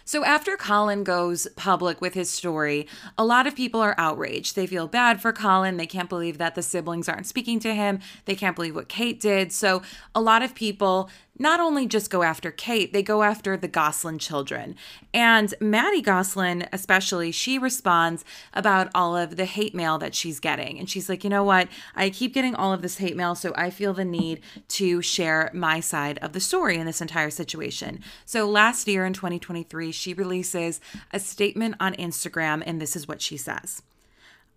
So 0.04 0.24
after 0.24 0.56
Collin 0.56 1.04
goes 1.04 1.46
public 1.54 2.00
with 2.00 2.14
his 2.14 2.28
story, 2.28 2.88
a 3.16 3.24
lot 3.24 3.46
of 3.46 3.54
people 3.54 3.80
are 3.80 3.94
outraged. 3.96 4.56
They 4.56 4.66
feel 4.66 4.88
bad 4.88 5.22
for 5.22 5.32
Collin. 5.32 5.76
They 5.76 5.86
can't 5.86 6.08
believe 6.08 6.38
that 6.38 6.54
the 6.54 6.62
siblings 6.62 7.08
aren't 7.08 7.26
speaking 7.26 7.60
to 7.60 7.72
him. 7.72 8.00
They 8.24 8.34
can't 8.34 8.56
believe 8.56 8.74
what 8.74 8.88
Kate 8.88 9.20
did. 9.20 9.52
So 9.52 9.82
a 10.14 10.20
lot 10.20 10.42
of 10.42 10.54
people 10.54 11.08
not 11.38 11.60
only 11.60 11.86
just 11.86 12.10
go 12.10 12.22
after 12.22 12.50
Kate, 12.50 12.92
they 12.92 13.02
go 13.02 13.22
after 13.22 13.56
the 13.56 13.68
Gosselin 13.68 14.18
children. 14.18 14.76
And 15.14 15.54
Mady 15.60 16.02
Gosselin, 16.02 16.68
especially, 16.72 17.32
she 17.32 17.58
responds 17.58 18.24
about 18.52 18.90
all 18.94 19.16
of 19.16 19.36
the 19.36 19.44
hate 19.44 19.74
mail 19.74 19.98
that 19.98 20.14
she's 20.14 20.40
getting. 20.40 20.78
And 20.78 20.88
she's 20.88 21.08
like, 21.08 21.24
you 21.24 21.30
know 21.30 21.44
what? 21.44 21.68
I 21.96 22.10
keep 22.10 22.34
getting 22.34 22.54
all 22.54 22.72
of 22.72 22.82
this 22.82 22.98
hate 22.98 23.16
mail, 23.16 23.34
so 23.34 23.52
I 23.56 23.70
feel 23.70 23.94
the 23.94 24.04
need 24.04 24.40
to 24.68 25.02
share 25.02 25.50
my 25.54 25.80
side 25.80 26.18
of 26.18 26.32
the 26.32 26.40
story 26.40 26.76
in 26.76 26.86
this 26.86 27.00
entire 27.00 27.30
situation. 27.30 28.00
So 28.24 28.48
last 28.48 28.86
year 28.86 29.06
in 29.06 29.12
2023, 29.12 29.90
she 29.90 30.14
releases 30.14 30.80
a 31.12 31.18
statement 31.18 31.76
on 31.80 31.94
Instagram, 31.94 32.62
and 32.64 32.80
this 32.80 32.94
is 32.94 33.08
what 33.08 33.22
she 33.22 33.36
says. 33.36 33.82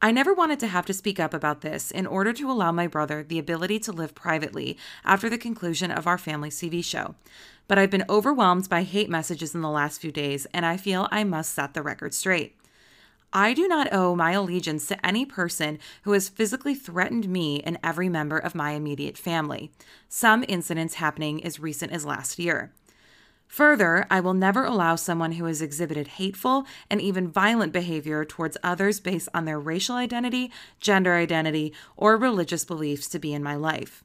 I 0.02 0.12
never 0.12 0.34
wanted 0.34 0.60
to 0.60 0.68
have 0.68 0.86
to 0.88 0.94
speak 0.94 1.20
up 1.20 1.34
about 1.34 1.62
this 1.62 1.90
in 1.90 2.06
order 2.06 2.34
to 2.34 2.52
allow 2.52 2.72
my 2.72 2.86
brother 2.86 3.24
the 3.24 3.40
ability 3.40 3.80
to 3.80 3.92
live 3.92 4.14
privately 4.14 4.78
after 5.04 5.30
the 5.30 5.38
conclusion 5.38 5.90
of 5.90 6.06
our 6.06 6.18
family 6.18 6.50
TV 6.50 6.84
show. 6.84 7.16
But 7.68 7.80
I've 7.80 7.90
been 7.90 8.06
overwhelmed 8.08 8.70
by 8.70 8.84
hate 8.84 9.10
messages 9.10 9.56
in 9.56 9.62
the 9.62 9.70
last 9.70 10.00
few 10.02 10.12
days, 10.12 10.46
and 10.54 10.66
I 10.66 10.78
feel 10.78 11.08
I 11.12 11.24
must 11.24 11.54
set 11.54 11.74
the 11.74 11.82
record 11.82 12.14
straight. 12.14 12.56
I 13.34 13.54
do 13.54 13.68
not 13.68 13.92
owe 13.92 14.16
my 14.16 14.32
allegiance 14.32 14.86
to 14.88 15.06
any 15.06 15.26
person 15.26 15.80
who 16.04 16.12
has 16.12 16.30
physically 16.30 16.76
threatened 16.76 17.28
me 17.28 17.62
and 17.62 17.78
every 17.84 18.08
member 18.08 18.38
of 18.38 18.56
my 18.56 18.72
immediate 18.72 19.18
family, 19.18 19.72
some 20.08 20.46
incidents 20.48 20.96
happening 20.96 21.44
as 21.44 21.60
recent 21.60 21.92
as 21.92 22.06
last 22.06 22.40
year. 22.40 22.72
Further, 23.48 24.06
I 24.10 24.20
will 24.20 24.34
never 24.34 24.66
allow 24.66 24.96
someone 24.96 25.34
who 25.34 25.46
has 25.46 25.62
exhibited 25.62 26.08
hateful 26.08 26.66
and 26.90 27.00
even 27.02 27.32
violent 27.32 27.72
behavior 27.72 28.26
towards 28.26 28.58
others 28.64 29.00
based 29.00 29.30
on 29.34 29.46
their 29.46 29.60
racial 29.60 29.96
identity, 29.96 30.52
gender 30.80 31.16
identity, 31.16 31.74
or 31.96 32.18
religious 32.18 32.66
beliefs 32.66 33.08
to 33.10 33.20
be 33.20 33.34
in 33.34 33.44
my 33.44 33.56
life. 33.56 34.04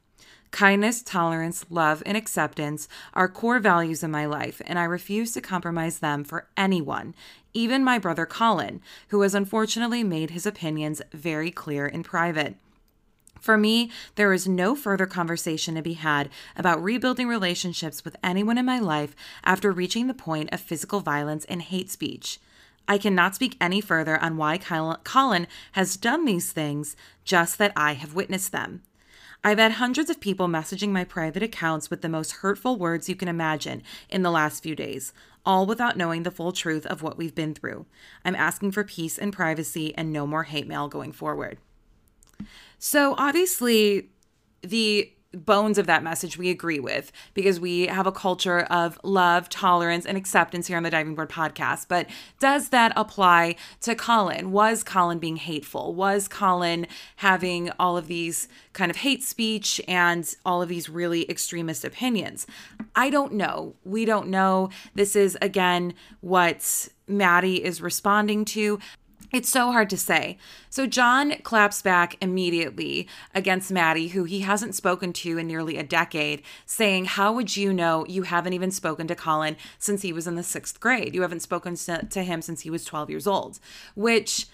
Kindness, 0.51 1.01
tolerance, 1.01 1.65
love, 1.69 2.03
and 2.05 2.17
acceptance 2.17 2.89
are 3.13 3.29
core 3.29 3.59
values 3.59 4.03
in 4.03 4.11
my 4.11 4.25
life, 4.25 4.61
and 4.65 4.77
I 4.77 4.83
refuse 4.83 5.31
to 5.33 5.41
compromise 5.41 5.99
them 5.99 6.25
for 6.25 6.47
anyone, 6.57 7.15
even 7.53 7.85
my 7.85 7.97
brother 7.97 8.25
Collin, 8.25 8.81
who 9.09 9.21
has 9.21 9.33
unfortunately 9.33 10.03
made 10.03 10.31
his 10.31 10.45
opinions 10.45 11.01
very 11.13 11.51
clear 11.51 11.87
in 11.87 12.03
private. 12.03 12.55
For 13.41 13.57
me, 13.57 13.89
there 14.15 14.31
is 14.33 14.47
no 14.47 14.75
further 14.75 15.07
conversation 15.07 15.73
to 15.73 15.81
be 15.81 15.93
had 15.93 16.29
about 16.55 16.81
rebuilding 16.81 17.27
relationships 17.27 18.05
with 18.05 18.15
anyone 18.23 18.59
in 18.59 18.65
my 18.65 18.77
life 18.77 19.15
after 19.43 19.71
reaching 19.71 20.05
the 20.05 20.13
point 20.13 20.53
of 20.53 20.61
physical 20.61 20.99
violence 20.99 21.43
and 21.45 21.63
hate 21.63 21.89
speech. 21.89 22.39
I 22.87 22.99
cannot 22.99 23.33
speak 23.33 23.57
any 23.59 23.81
further 23.81 24.21
on 24.21 24.37
why 24.37 24.59
Collin 24.59 25.47
has 25.71 25.97
done 25.97 26.25
these 26.25 26.51
things, 26.51 26.95
just 27.23 27.57
that 27.57 27.73
I 27.75 27.93
have 27.93 28.13
witnessed 28.13 28.51
them. 28.51 28.83
I've 29.43 29.57
had 29.57 29.73
hundreds 29.73 30.11
of 30.11 30.19
people 30.19 30.47
messaging 30.47 30.89
my 30.89 31.03
private 31.03 31.41
accounts 31.41 31.89
with 31.89 32.03
the 32.03 32.09
most 32.09 32.31
hurtful 32.33 32.77
words 32.77 33.09
you 33.09 33.15
can 33.15 33.27
imagine 33.27 33.81
in 34.07 34.21
the 34.21 34.29
last 34.29 34.61
few 34.61 34.75
days, 34.75 35.13
all 35.43 35.65
without 35.65 35.97
knowing 35.97 36.21
the 36.21 36.29
full 36.29 36.51
truth 36.51 36.85
of 36.85 37.01
what 37.01 37.17
we've 37.17 37.33
been 37.33 37.55
through. 37.55 37.87
I'm 38.23 38.35
asking 38.35 38.73
for 38.73 38.83
peace 38.83 39.17
and 39.17 39.33
privacy 39.33 39.95
and 39.95 40.13
no 40.13 40.27
more 40.27 40.43
hate 40.43 40.67
mail 40.67 40.87
going 40.87 41.11
forward. 41.11 41.57
So 42.83 43.13
obviously, 43.19 44.09
the 44.63 45.13
bones 45.33 45.77
of 45.77 45.85
that 45.85 46.03
message 46.03 46.35
we 46.35 46.49
agree 46.49 46.79
with 46.79 47.11
because 47.35 47.59
we 47.59 47.85
have 47.85 48.07
a 48.07 48.11
culture 48.11 48.61
of 48.61 48.99
love, 49.03 49.47
tolerance, 49.49 50.03
and 50.05 50.17
acceptance 50.17 50.65
here 50.65 50.77
on 50.77 50.83
the 50.83 50.89
Diving 50.89 51.13
Bored 51.13 51.29
podcast. 51.29 51.85
But 51.87 52.07
does 52.39 52.69
that 52.69 52.91
apply 52.95 53.55
to 53.81 53.93
Collin? 53.93 54.51
Was 54.51 54.83
Collin 54.83 55.19
being 55.19 55.35
hateful? 55.35 55.93
Was 55.93 56.27
Collin 56.27 56.87
having 57.17 57.69
all 57.79 57.97
of 57.97 58.07
these 58.07 58.47
kind 58.73 58.89
of 58.89 58.97
hate 58.97 59.23
speech 59.23 59.79
and 59.87 60.33
all 60.43 60.63
of 60.63 60.67
these 60.67 60.89
really 60.89 61.29
extremist 61.29 61.85
opinions? 61.85 62.47
I 62.95 63.11
don't 63.11 63.33
know. 63.33 63.75
We 63.85 64.05
don't 64.05 64.27
know. 64.27 64.71
This 64.95 65.15
is, 65.15 65.37
again, 65.39 65.93
what 66.21 66.89
Mady 67.07 67.59
is 67.59 67.79
responding 67.79 68.43
to. 68.45 68.79
It's 69.31 69.49
so 69.49 69.71
hard 69.71 69.89
to 69.91 69.97
say. 69.97 70.37
So 70.69 70.85
Jon 70.85 71.35
claps 71.43 71.81
back 71.81 72.17
immediately 72.21 73.07
against 73.33 73.71
Mady, 73.71 74.11
who 74.11 74.25
he 74.25 74.41
hasn't 74.41 74.75
spoken 74.75 75.13
to 75.13 75.37
in 75.37 75.47
nearly 75.47 75.77
a 75.77 75.83
decade, 75.83 76.41
saying, 76.65 77.05
How 77.05 77.31
would 77.31 77.55
you 77.55 77.71
know 77.71 78.05
you 78.07 78.23
haven't 78.23 78.53
even 78.53 78.71
spoken 78.71 79.07
to 79.07 79.15
Collin 79.15 79.55
since 79.79 80.01
he 80.01 80.11
was 80.11 80.27
in 80.27 80.35
the 80.35 80.43
sixth 80.43 80.79
grade? 80.79 81.15
You 81.15 81.21
haven't 81.21 81.41
spoken 81.41 81.75
to 81.75 82.23
him 82.23 82.41
since 82.41 82.61
he 82.61 82.69
was 82.69 82.85
12 82.85 83.09
years 83.09 83.27
old, 83.27 83.59
which. 83.95 84.47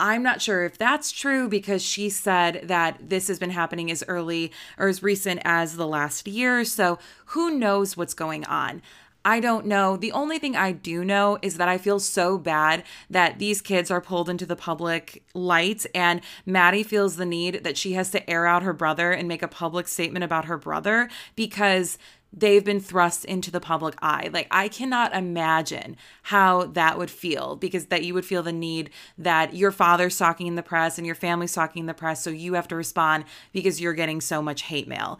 I'm 0.00 0.22
not 0.22 0.40
sure 0.40 0.64
if 0.64 0.78
that's 0.78 1.12
true 1.12 1.46
because 1.46 1.82
she 1.82 2.08
said 2.08 2.62
that 2.64 3.10
this 3.10 3.28
has 3.28 3.38
been 3.38 3.50
happening 3.50 3.90
as 3.90 4.02
early 4.08 4.50
or 4.78 4.88
as 4.88 5.02
recent 5.02 5.42
as 5.44 5.76
the 5.76 5.86
last 5.86 6.26
year. 6.26 6.64
So 6.64 6.98
who 7.26 7.50
knows 7.58 7.94
what's 7.94 8.14
going 8.14 8.46
on? 8.46 8.80
I 9.24 9.40
don't 9.40 9.64
know. 9.64 9.96
The 9.96 10.12
only 10.12 10.38
thing 10.38 10.54
I 10.54 10.72
do 10.72 11.02
know 11.02 11.38
is 11.40 11.56
that 11.56 11.68
I 11.68 11.78
feel 11.78 11.98
so 11.98 12.36
bad 12.36 12.84
that 13.08 13.38
these 13.38 13.62
kids 13.62 13.90
are 13.90 14.00
pulled 14.00 14.28
into 14.28 14.44
the 14.44 14.56
public 14.56 15.24
light, 15.32 15.86
and 15.94 16.20
Mady 16.46 16.84
feels 16.84 17.16
the 17.16 17.24
need 17.24 17.64
that 17.64 17.78
she 17.78 17.94
has 17.94 18.10
to 18.10 18.28
air 18.28 18.46
out 18.46 18.62
her 18.62 18.74
brother 18.74 19.12
and 19.12 19.26
make 19.26 19.42
a 19.42 19.48
public 19.48 19.88
statement 19.88 20.24
about 20.24 20.44
her 20.44 20.58
brother 20.58 21.08
because 21.36 21.96
they've 22.36 22.64
been 22.64 22.80
thrust 22.80 23.24
into 23.24 23.50
the 23.50 23.60
public 23.60 23.94
eye. 24.02 24.28
Like 24.32 24.48
I 24.50 24.68
cannot 24.68 25.14
imagine 25.14 25.96
how 26.24 26.66
that 26.66 26.98
would 26.98 27.10
feel 27.10 27.56
because 27.56 27.86
that 27.86 28.04
you 28.04 28.12
would 28.12 28.26
feel 28.26 28.42
the 28.42 28.52
need 28.52 28.90
that 29.16 29.54
your 29.54 29.70
father's 29.70 30.18
talking 30.18 30.48
in 30.48 30.56
the 30.56 30.62
press 30.62 30.98
and 30.98 31.06
your 31.06 31.14
family's 31.14 31.52
talking 31.52 31.80
in 31.80 31.86
the 31.86 31.94
press 31.94 32.22
so 32.22 32.30
you 32.30 32.54
have 32.54 32.68
to 32.68 32.76
respond 32.76 33.24
because 33.52 33.80
you're 33.80 33.94
getting 33.94 34.20
so 34.20 34.42
much 34.42 34.62
hate 34.62 34.88
mail. 34.88 35.18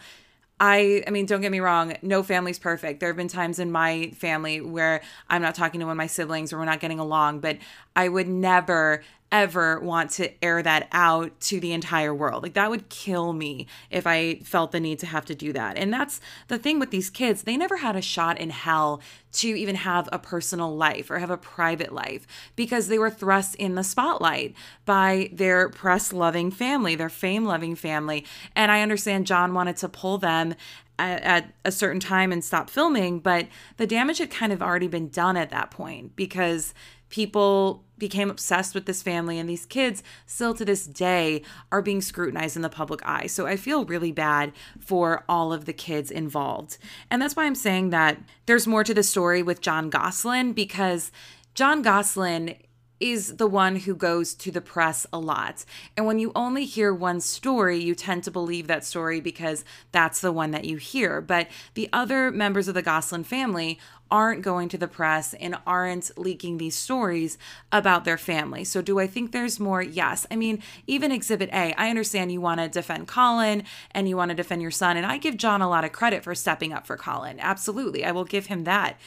I 0.61 1.03
I 1.07 1.11
mean, 1.11 1.27
don't 1.27 1.41
get 1.41 1.51
me 1.53 1.61
wrong, 1.61 1.97
no 2.03 2.23
family's 2.23 2.59
perfect. 2.59 3.01
There 3.01 3.09
have 3.09 3.17
been 3.17 3.29
times 3.29 3.59
in 3.59 3.73
my 3.73 4.13
family 4.17 4.61
where 4.61 5.03
I'm 5.29 5.43
not 5.43 5.55
talking 5.55 5.81
to 5.81 5.87
one 5.87 5.93
of 5.93 5.97
my 5.99 6.07
siblings 6.07 6.53
or 6.53 6.59
we're 6.59 6.65
not 6.65 6.81
getting 6.81 6.99
along, 6.99 7.41
but 7.41 7.59
I 7.97 8.09
would 8.09 8.29
never 8.29 9.03
ever 9.35 9.81
want 9.81 10.13
to 10.13 10.45
air 10.45 10.63
that 10.63 10.87
out 10.93 11.41
to 11.41 11.59
the 11.59 11.73
entire 11.73 12.15
world. 12.15 12.45
Like 12.45 12.55
that 12.55 12.71
would 12.71 12.89
kill 12.89 13.33
me 13.33 13.67
if 13.91 14.07
I 14.07 14.37
felt 14.37 14.71
the 14.71 14.79
need 14.79 15.01
to 15.01 15.07
have 15.07 15.25
to 15.25 15.35
do 15.35 15.53
that. 15.53 15.77
And 15.77 15.93
that's 15.93 16.21
the 16.47 16.57
thing 16.57 16.79
with 16.79 16.93
these 16.93 17.11
kids, 17.11 17.43
they 17.43 17.57
never 17.57 17.79
had 17.79 17.97
a 17.97 18.01
shot 18.01 18.39
in 18.39 18.51
hell 18.51 19.03
to 19.33 19.49
even 19.49 19.75
have 19.75 20.09
a 20.13 20.21
personal 20.21 20.77
life 20.77 21.11
or 21.11 21.19
have 21.19 21.33
a 21.33 21.37
private 21.37 21.93
life 21.93 22.29
because 22.55 22.87
they 22.87 22.99
were 22.99 23.11
thrust 23.11 23.57
in 23.57 23.75
the 23.75 23.83
spotlight 23.83 24.55
by 24.85 25.31
their 25.33 25.69
press 25.69 26.13
loving 26.13 26.53
family, 26.53 26.95
their 26.95 27.09
fame 27.09 27.45
loving 27.45 27.75
family. 27.75 28.25
And 28.55 28.71
I 28.71 28.83
understand 28.83 29.27
Jon 29.27 29.53
wanted 29.53 29.77
to 29.79 29.89
pull 29.89 30.19
them 30.19 30.55
at, 30.97 31.53
a 31.65 31.73
certain 31.73 31.99
time 31.99 32.31
and 32.31 32.45
stop 32.45 32.71
filming, 32.71 33.19
but 33.19 33.49
the 33.79 33.87
damage 33.87 34.19
had 34.19 34.31
kind 34.31 34.53
of 34.53 34.63
already 34.63 34.87
been 34.87 35.09
done 35.09 35.37
at 35.37 35.51
that 35.51 35.71
point 35.71 36.15
because 36.15 36.75
people 37.15 37.85
became 37.97 38.29
obsessed 38.29 38.75
with 38.75 38.87
this 38.87 39.01
family 39.01 39.39
and 39.39 39.49
these 39.49 39.67
kids 39.67 40.03
still 40.27 40.53
to 40.53 40.65
this 40.65 40.85
day 40.85 41.43
are 41.71 41.81
being 41.81 42.01
scrutinized 42.01 42.57
in 42.57 42.63
the 42.63 42.69
public 42.69 43.01
eye. 43.07 43.29
So 43.29 43.47
I 43.47 43.55
feel 43.55 43.85
really 43.85 44.11
bad 44.11 44.53
for 44.81 45.23
all 45.29 45.53
of 45.53 45.65
the 45.65 45.73
kids 45.73 46.11
involved. 46.11 46.77
And 47.13 47.23
that's 47.23 47.37
why 47.37 47.45
I'm 47.45 47.55
saying 47.55 47.91
that 47.91 48.19
there's 48.47 48.67
more 48.67 48.83
to 48.83 48.93
the 48.93 49.05
story 49.05 49.45
with 49.45 49.61
Jon 49.61 49.91
Gosselin 49.91 50.55
because 50.55 51.13
Jon 51.55 51.83
Gosselin 51.83 52.57
is 52.99 53.37
the 53.37 53.47
one 53.47 53.77
who 53.77 53.95
goes 53.95 54.35
to 54.35 54.51
the 54.51 54.61
press 54.61 55.07
a 55.13 55.19
lot. 55.19 55.65
And 55.97 56.07
when 56.07 56.19
you 56.19 56.33
only 56.35 56.65
hear 56.65 56.93
one 56.93 57.21
story, 57.21 57.79
you 57.79 57.95
tend 57.95 58.25
to 58.25 58.31
believe 58.33 58.67
that 58.67 58.85
story 58.85 59.21
because 59.21 59.65
that's 59.93 60.21
the 60.21 60.33
one 60.33 60.51
that 60.51 60.65
you 60.65 60.79
hear. 60.79 61.21
But 61.21 61.49
the 61.75 61.89
other 61.93 62.33
members 62.33 62.67
of 62.67 62.75
the 62.75 62.83
Gosselin 62.83 63.23
family 63.23 63.79
aren't 64.15 64.43
going 64.43 64.69
to 64.69 64.79
the 64.79 64.87
press 64.87 65.35
and 65.35 65.57
aren't 65.67 66.17
leaking 66.17 66.57
these 66.59 66.77
stories 66.77 67.37
about 67.73 68.05
their 68.05 68.17
family. 68.17 68.63
So, 68.63 68.81
do 68.81 69.01
I 69.01 69.09
think 69.09 69.33
there's 69.33 69.59
more? 69.59 69.83
Yes. 69.83 70.25
I 70.31 70.37
mean, 70.37 70.63
even 70.87 71.11
Exhibit 71.11 71.51
A, 71.53 71.75
I 71.77 71.91
understand 71.91 72.31
you 72.31 72.41
want 72.41 72.61
to 72.61 72.69
defend 72.69 73.09
Collin 73.09 73.65
and 73.91 74.09
you 74.09 74.17
want 74.17 74.29
to 74.29 74.37
defend 74.37 74.63
your 74.63 74.71
son. 74.71 74.97
And 74.97 75.05
I 75.05 75.19
give 75.19 75.37
Jon 75.37 75.63
a 75.63 75.69
lot 75.69 75.85
of 75.85 75.91
credit 75.91 76.23
for 76.23 76.33
stepping 76.33 76.73
up 76.73 76.87
for 76.87 76.97
Collin. 76.97 77.41
Absolutely. 77.41 78.05
I 78.05 78.13
will 78.13 78.25
give 78.25 78.47
him 78.47 78.63
that 78.63 79.01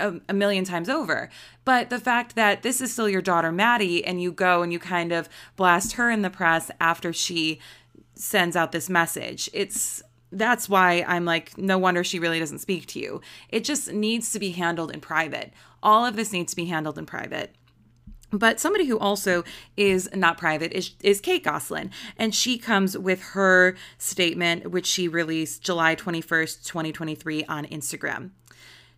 a, 0.00 0.14
a, 0.26 0.32
million 0.32 0.64
times 0.64 0.88
over. 0.88 1.28
But 1.66 1.90
the 1.90 2.00
fact 2.00 2.34
that 2.36 2.62
this 2.62 2.80
is 2.80 2.90
still 2.90 3.10
your 3.10 3.20
daughter, 3.20 3.52
Mady, 3.52 4.02
and 4.06 4.22
you 4.22 4.32
go 4.32 4.62
and 4.62 4.72
you 4.72 4.78
kind 4.78 5.12
of 5.12 5.28
blast 5.56 5.92
her 5.92 6.10
in 6.10 6.22
the 6.22 6.30
press 6.30 6.70
after 6.80 7.12
she 7.12 7.60
sends 8.14 8.56
out 8.56 8.72
this 8.72 8.88
message, 8.88 9.50
it's 9.52 10.02
that's 10.32 10.68
why 10.68 11.04
I'm 11.06 11.24
like, 11.24 11.56
no 11.56 11.78
wonder 11.78 12.02
she 12.02 12.18
really 12.18 12.38
doesn't 12.38 12.58
speak 12.58 12.86
to 12.88 12.98
you. 12.98 13.20
It 13.48 13.64
just 13.64 13.92
needs 13.92 14.32
to 14.32 14.38
be 14.38 14.50
handled 14.50 14.90
in 14.90 15.00
private. 15.00 15.52
All 15.82 16.04
of 16.04 16.16
this 16.16 16.32
needs 16.32 16.52
to 16.52 16.56
be 16.56 16.66
handled 16.66 16.98
in 16.98 17.06
private. 17.06 17.54
But 18.32 18.58
somebody 18.58 18.86
who 18.86 18.98
also 18.98 19.44
is 19.76 20.10
not 20.12 20.36
private 20.36 20.72
is, 20.72 20.92
is 21.00 21.20
Kate 21.20 21.44
Gosselin. 21.44 21.90
And 22.18 22.34
she 22.34 22.58
comes 22.58 22.98
with 22.98 23.22
her 23.22 23.76
statement, 23.98 24.70
which 24.70 24.86
she 24.86 25.06
released 25.06 25.62
July 25.62 25.94
21st, 25.94 26.64
2023, 26.66 27.44
on 27.44 27.66
Instagram. 27.66 28.30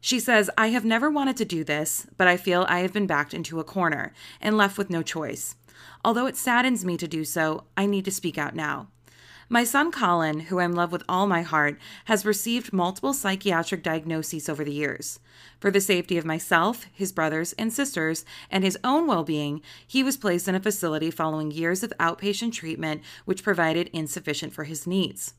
She 0.00 0.18
says, 0.20 0.50
I 0.56 0.68
have 0.68 0.84
never 0.84 1.10
wanted 1.10 1.36
to 1.38 1.44
do 1.44 1.62
this, 1.62 2.06
but 2.16 2.28
I 2.28 2.36
feel 2.36 2.64
I 2.68 2.80
have 2.80 2.92
been 2.92 3.06
backed 3.06 3.34
into 3.34 3.60
a 3.60 3.64
corner 3.64 4.14
and 4.40 4.56
left 4.56 4.78
with 4.78 4.90
no 4.90 5.02
choice. 5.02 5.56
Although 6.04 6.26
it 6.26 6.36
saddens 6.36 6.84
me 6.84 6.96
to 6.96 7.08
do 7.08 7.24
so, 7.24 7.64
I 7.76 7.86
need 7.86 8.04
to 8.04 8.10
speak 8.10 8.38
out 8.38 8.54
now. 8.54 8.88
My 9.50 9.64
son 9.64 9.90
Collin, 9.90 10.40
who 10.40 10.58
I 10.58 10.66
love 10.66 10.92
with 10.92 11.02
all 11.08 11.26
my 11.26 11.40
heart, 11.40 11.78
has 12.04 12.26
received 12.26 12.70
multiple 12.70 13.14
psychiatric 13.14 13.82
diagnoses 13.82 14.46
over 14.46 14.62
the 14.62 14.72
years. 14.72 15.20
For 15.58 15.70
the 15.70 15.80
safety 15.80 16.18
of 16.18 16.26
myself, 16.26 16.84
his 16.92 17.12
brothers 17.12 17.54
and 17.54 17.72
sisters, 17.72 18.26
and 18.50 18.62
his 18.62 18.78
own 18.84 19.06
well 19.06 19.24
being, 19.24 19.62
he 19.86 20.02
was 20.02 20.18
placed 20.18 20.48
in 20.48 20.54
a 20.54 20.60
facility 20.60 21.10
following 21.10 21.50
years 21.50 21.82
of 21.82 21.94
outpatient 21.98 22.52
treatment, 22.52 23.00
which 23.24 23.42
provided 23.42 23.88
insufficient 23.94 24.52
for 24.52 24.64
his 24.64 24.86
needs. 24.86 25.32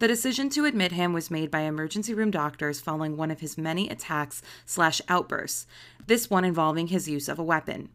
The 0.00 0.08
decision 0.08 0.50
to 0.50 0.66
admit 0.66 0.92
him 0.92 1.14
was 1.14 1.30
made 1.30 1.50
by 1.50 1.60
emergency 1.60 2.12
room 2.12 2.30
doctors 2.30 2.80
following 2.80 3.16
one 3.16 3.30
of 3.30 3.40
his 3.40 3.56
many 3.56 3.88
attacks 3.88 4.42
slash 4.66 5.00
outbursts, 5.08 5.66
this 6.06 6.28
one 6.28 6.44
involving 6.44 6.88
his 6.88 7.08
use 7.08 7.26
of 7.26 7.38
a 7.38 7.44
weapon. 7.44 7.88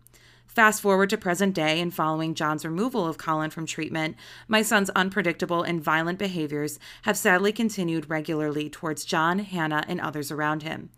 Fast 0.53 0.81
forward 0.81 1.09
to 1.11 1.17
present 1.17 1.55
day 1.55 1.79
and 1.79 1.93
following 1.93 2.35
Jon's 2.35 2.65
removal 2.65 3.07
of 3.07 3.17
Collin 3.17 3.51
from 3.51 3.65
treatment, 3.65 4.17
my 4.49 4.61
son's 4.61 4.89
unpredictable 4.89 5.63
and 5.63 5.81
violent 5.81 6.19
behaviors 6.19 6.77
have 7.03 7.17
sadly 7.17 7.53
continued 7.53 8.09
regularly 8.09 8.69
towards 8.69 9.05
Jon, 9.05 9.39
Hannah, 9.39 9.85
and 9.87 10.01
others 10.01 10.29
around 10.29 10.63
him. 10.63 10.89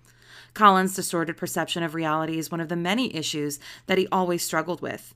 Collin's 0.56 0.96
distorted 0.96 1.38
perception 1.38 1.84
of 1.84 1.94
reality 1.94 2.40
is 2.40 2.50
one 2.50 2.62
of 2.62 2.70
the 2.70 2.76
many 2.76 3.16
issues 3.16 3.60
that 3.86 4.00
he 4.00 4.08
always 4.12 4.42
struggled 4.42 4.82
with. 4.82 5.14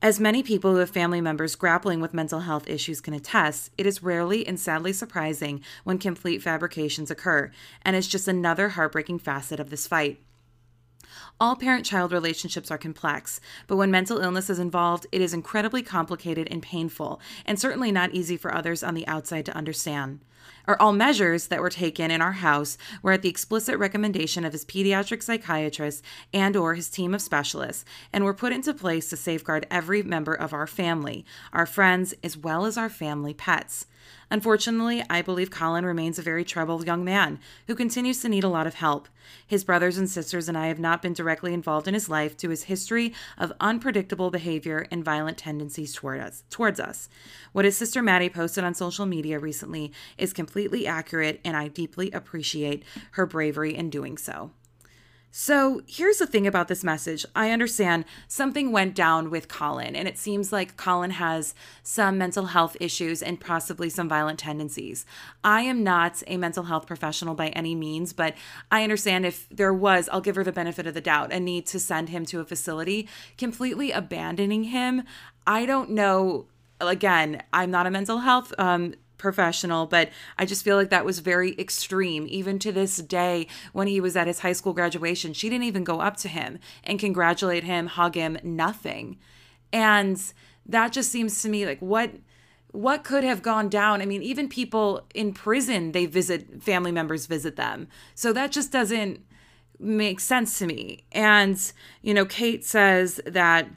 As 0.00 0.20
many 0.20 0.44
people 0.44 0.70
who 0.70 0.78
have 0.78 0.90
family 0.90 1.20
members 1.20 1.56
grappling 1.56 2.00
with 2.00 2.14
mental 2.14 2.40
health 2.40 2.68
issues 2.68 3.00
can 3.00 3.14
attest, 3.14 3.72
it 3.76 3.84
is 3.84 4.00
rarely 4.00 4.46
and 4.46 4.60
sadly 4.60 4.92
surprising 4.92 5.60
when 5.82 5.98
complete 5.98 6.40
fabrications 6.40 7.10
occur, 7.10 7.50
and 7.82 7.96
is 7.96 8.06
just 8.06 8.28
another 8.28 8.70
heartbreaking 8.70 9.18
facet 9.18 9.58
of 9.58 9.70
this 9.70 9.88
fight. 9.88 10.20
All 11.40 11.56
parent 11.56 11.84
child 11.84 12.12
relationships 12.12 12.70
are 12.70 12.78
complex, 12.78 13.40
but 13.66 13.76
when 13.76 13.90
mental 13.90 14.18
illness 14.18 14.48
is 14.50 14.58
involved, 14.58 15.06
it 15.12 15.20
is 15.20 15.34
incredibly 15.34 15.82
complicated 15.82 16.48
and 16.50 16.62
painful, 16.62 17.20
and 17.44 17.58
certainly 17.58 17.92
not 17.92 18.12
easy 18.12 18.36
for 18.36 18.54
others 18.54 18.82
on 18.82 18.94
the 18.94 19.06
outside 19.06 19.46
to 19.46 19.56
understand. 19.56 20.20
Or 20.68 20.80
all 20.80 20.92
measures 20.92 21.46
that 21.48 21.60
were 21.60 21.70
taken 21.70 22.10
in 22.10 22.20
our 22.20 22.32
house 22.32 22.76
were 23.02 23.12
at 23.12 23.22
the 23.22 23.28
explicit 23.28 23.78
recommendation 23.78 24.44
of 24.44 24.52
his 24.52 24.64
pediatric 24.64 25.22
psychiatrist 25.22 26.04
and 26.32 26.56
or 26.56 26.74
his 26.74 26.90
team 26.90 27.14
of 27.14 27.22
specialists 27.22 27.84
and 28.12 28.24
were 28.24 28.34
put 28.34 28.52
into 28.52 28.74
place 28.74 29.08
to 29.10 29.16
safeguard 29.16 29.66
every 29.70 30.02
member 30.02 30.34
of 30.34 30.52
our 30.52 30.66
family, 30.66 31.24
our 31.52 31.66
friends, 31.66 32.14
as 32.24 32.36
well 32.36 32.66
as 32.66 32.76
our 32.76 32.88
family 32.88 33.34
pets. 33.34 33.86
Unfortunately, 34.30 35.04
I 35.08 35.22
believe 35.22 35.50
Collin 35.50 35.84
remains 35.84 36.18
a 36.18 36.22
very 36.22 36.44
troubled 36.44 36.86
young 36.86 37.04
man 37.04 37.38
who 37.66 37.74
continues 37.74 38.20
to 38.20 38.28
need 38.28 38.44
a 38.44 38.48
lot 38.48 38.66
of 38.66 38.74
help. 38.74 39.08
His 39.46 39.62
brothers 39.62 39.98
and 39.98 40.10
sisters 40.10 40.48
and 40.48 40.58
I 40.58 40.66
have 40.68 40.78
not 40.78 41.02
been 41.02 41.12
directly 41.12 41.54
involved 41.54 41.86
in 41.86 41.94
his 41.94 42.08
life 42.08 42.36
due 42.36 42.48
to 42.48 42.50
his 42.50 42.64
history 42.64 43.12
of 43.38 43.52
unpredictable 43.60 44.30
behavior 44.30 44.86
and 44.90 45.04
violent 45.04 45.38
tendencies 45.38 45.92
toward 45.92 46.20
us, 46.20 46.44
towards 46.50 46.80
us. 46.80 47.08
What 47.52 47.64
his 47.64 47.76
sister 47.76 48.02
Mady 48.02 48.32
posted 48.32 48.64
on 48.64 48.74
social 48.74 49.06
media 49.06 49.38
recently 49.38 49.92
is 50.18 50.32
completely 50.32 50.86
accurate, 50.86 51.40
and 51.44 51.56
I 51.56 51.68
deeply 51.68 52.10
appreciate 52.12 52.84
her 53.12 53.26
bravery 53.26 53.76
in 53.76 53.90
doing 53.90 54.16
so. 54.16 54.50
So 55.30 55.82
here's 55.86 56.16
the 56.16 56.26
thing 56.26 56.46
about 56.46 56.68
this 56.68 56.82
message. 56.82 57.26
I 57.34 57.50
understand 57.50 58.06
something 58.26 58.72
went 58.72 58.94
down 58.94 59.28
with 59.28 59.48
Collin, 59.48 59.94
and 59.94 60.08
it 60.08 60.16
seems 60.16 60.50
like 60.50 60.78
Collin 60.78 61.10
has 61.10 61.54
some 61.82 62.16
mental 62.16 62.46
health 62.46 62.74
issues 62.80 63.22
and 63.22 63.38
possibly 63.38 63.90
some 63.90 64.08
violent 64.08 64.38
tendencies. 64.38 65.04
I 65.44 65.60
am 65.60 65.84
not 65.84 66.22
a 66.26 66.38
mental 66.38 66.64
health 66.64 66.86
professional 66.86 67.34
by 67.34 67.48
any 67.48 67.74
means, 67.74 68.14
but 68.14 68.34
I 68.70 68.82
understand 68.82 69.26
if 69.26 69.46
there 69.50 69.74
was, 69.74 70.08
I'll 70.10 70.22
give 70.22 70.36
her 70.36 70.44
the 70.44 70.52
benefit 70.52 70.86
of 70.86 70.94
the 70.94 71.02
doubt, 71.02 71.32
a 71.34 71.38
need 71.38 71.66
to 71.66 71.78
send 71.78 72.08
him 72.08 72.24
to 72.26 72.40
a 72.40 72.44
facility, 72.44 73.06
completely 73.36 73.92
abandoning 73.92 74.64
him. 74.64 75.02
I 75.46 75.66
don't 75.66 75.90
know. 75.90 76.46
Again, 76.80 77.42
I'm 77.52 77.70
not 77.70 77.86
a 77.86 77.90
mental 77.90 78.18
health 78.18 78.54
um, 78.58 78.94
professional, 79.18 79.86
but 79.86 80.10
I 80.38 80.44
just 80.44 80.64
feel 80.64 80.76
like 80.76 80.90
that 80.90 81.04
was 81.04 81.20
very 81.20 81.58
extreme. 81.58 82.26
Even 82.28 82.58
to 82.60 82.72
this 82.72 82.96
day, 82.96 83.46
when 83.72 83.88
he 83.88 84.00
was 84.00 84.16
at 84.16 84.26
his 84.26 84.40
high 84.40 84.52
school 84.52 84.72
graduation, 84.72 85.32
she 85.32 85.48
didn't 85.48 85.64
even 85.64 85.84
go 85.84 86.00
up 86.00 86.16
to 86.18 86.28
him 86.28 86.58
and 86.84 86.98
congratulate 86.98 87.64
him, 87.64 87.86
hug 87.86 88.14
him, 88.14 88.38
nothing. 88.42 89.18
And 89.72 90.20
that 90.66 90.92
just 90.92 91.10
seems 91.10 91.42
to 91.42 91.48
me 91.48 91.66
like 91.66 91.80
what 91.80 92.12
what 92.72 93.04
could 93.04 93.24
have 93.24 93.40
gone 93.40 93.70
down? 93.70 94.02
I 94.02 94.06
mean, 94.06 94.22
even 94.22 94.50
people 94.50 95.06
in 95.14 95.32
prison, 95.32 95.92
they 95.92 96.04
visit 96.04 96.62
family 96.62 96.92
members 96.92 97.24
visit 97.24 97.56
them. 97.56 97.88
So 98.14 98.34
that 98.34 98.52
just 98.52 98.70
doesn't 98.70 99.20
make 99.78 100.20
sense 100.20 100.58
to 100.58 100.66
me. 100.66 101.04
And, 101.12 101.60
you 102.02 102.12
know, 102.12 102.26
Kate 102.26 102.66
says 102.66 103.18
that 103.24 103.68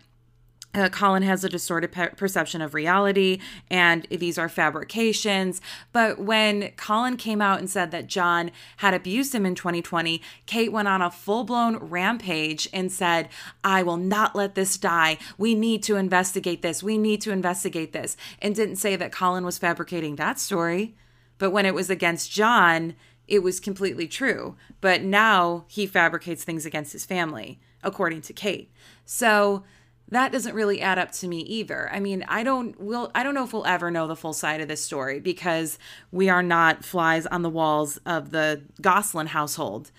uh, 0.74 0.88
Collin 0.90 1.24
has 1.24 1.44
a 1.44 1.50
distorted 1.50 1.92
pe- 1.92 2.12
perception 2.12 2.62
of 2.62 2.74
reality 2.74 3.40
and 3.72 4.06
these 4.12 4.38
are 4.38 4.48
fabrications. 4.48 5.62
But 5.92 6.20
when 6.20 6.72
Collin 6.78 7.18
came 7.18 7.42
out 7.42 7.60
and 7.60 7.70
said 7.70 7.92
that 7.92 8.08
Jon 8.08 8.52
had 8.78 8.94
abused 8.94 9.34
him 9.34 9.46
in 9.46 9.56
2020, 9.56 10.22
Kate 10.46 10.72
went 10.72 10.88
on 10.88 11.02
a 11.02 11.10
full 11.10 11.44
blown 11.44 11.78
rampage 11.78 12.70
and 12.72 12.92
said, 12.92 13.30
I 13.64 13.82
will 13.82 13.98
not 13.98 14.36
let 14.36 14.56
this 14.56 14.78
die. 14.78 15.18
We 15.38 15.56
need 15.56 15.82
to 15.84 15.96
investigate 15.96 16.62
this. 16.62 16.84
We 16.84 16.98
need 16.98 17.22
to 17.22 17.32
investigate 17.32 17.92
this. 17.92 18.16
And 18.40 18.56
didn't 18.56 18.76
say 18.76 18.96
that 18.96 19.12
Collin 19.12 19.46
was 19.46 19.58
fabricating 19.58 20.18
that 20.18 20.40
story. 20.40 20.96
But 21.40 21.52
when 21.52 21.66
it 21.66 21.74
was 21.74 21.90
against 21.90 22.32
Jon, 22.32 22.96
it 23.28 23.40
was 23.40 23.60
completely 23.60 24.08
true. 24.08 24.56
But 24.82 25.02
now 25.02 25.66
he 25.68 25.88
fabricates 25.88 26.44
things 26.44 26.66
against 26.66 26.94
his 26.94 27.06
family, 27.06 27.60
according 27.82 28.22
to 28.24 28.34
Kate. 28.34 28.72
So 29.06 29.64
that 30.12 30.32
doesn't 30.32 30.56
really 30.56 30.82
add 30.82 30.98
up 30.98 31.12
to 31.14 31.28
me 31.28 31.40
either. 31.42 31.90
I 31.92 32.00
mean, 32.00 32.26
I 32.28 32.44
don't 32.44 32.80
will 32.80 33.12
I 33.14 33.24
don't 33.24 33.36
know 33.36 33.44
if 33.44 33.54
we'll 33.54 33.66
ever 33.66 33.92
know 33.92 34.08
the 34.08 34.16
full 34.16 34.34
side 34.34 34.62
of 34.62 34.68
this 34.68 34.84
story 34.84 35.20
because 35.20 35.78
we 36.12 36.30
are 36.30 36.44
not 36.44 36.84
flies 36.84 37.26
on 37.28 37.42
the 37.42 37.50
walls 37.50 37.98
of 38.06 38.32
the 38.32 38.62
Gosselin 38.82 39.28
household 39.28 39.92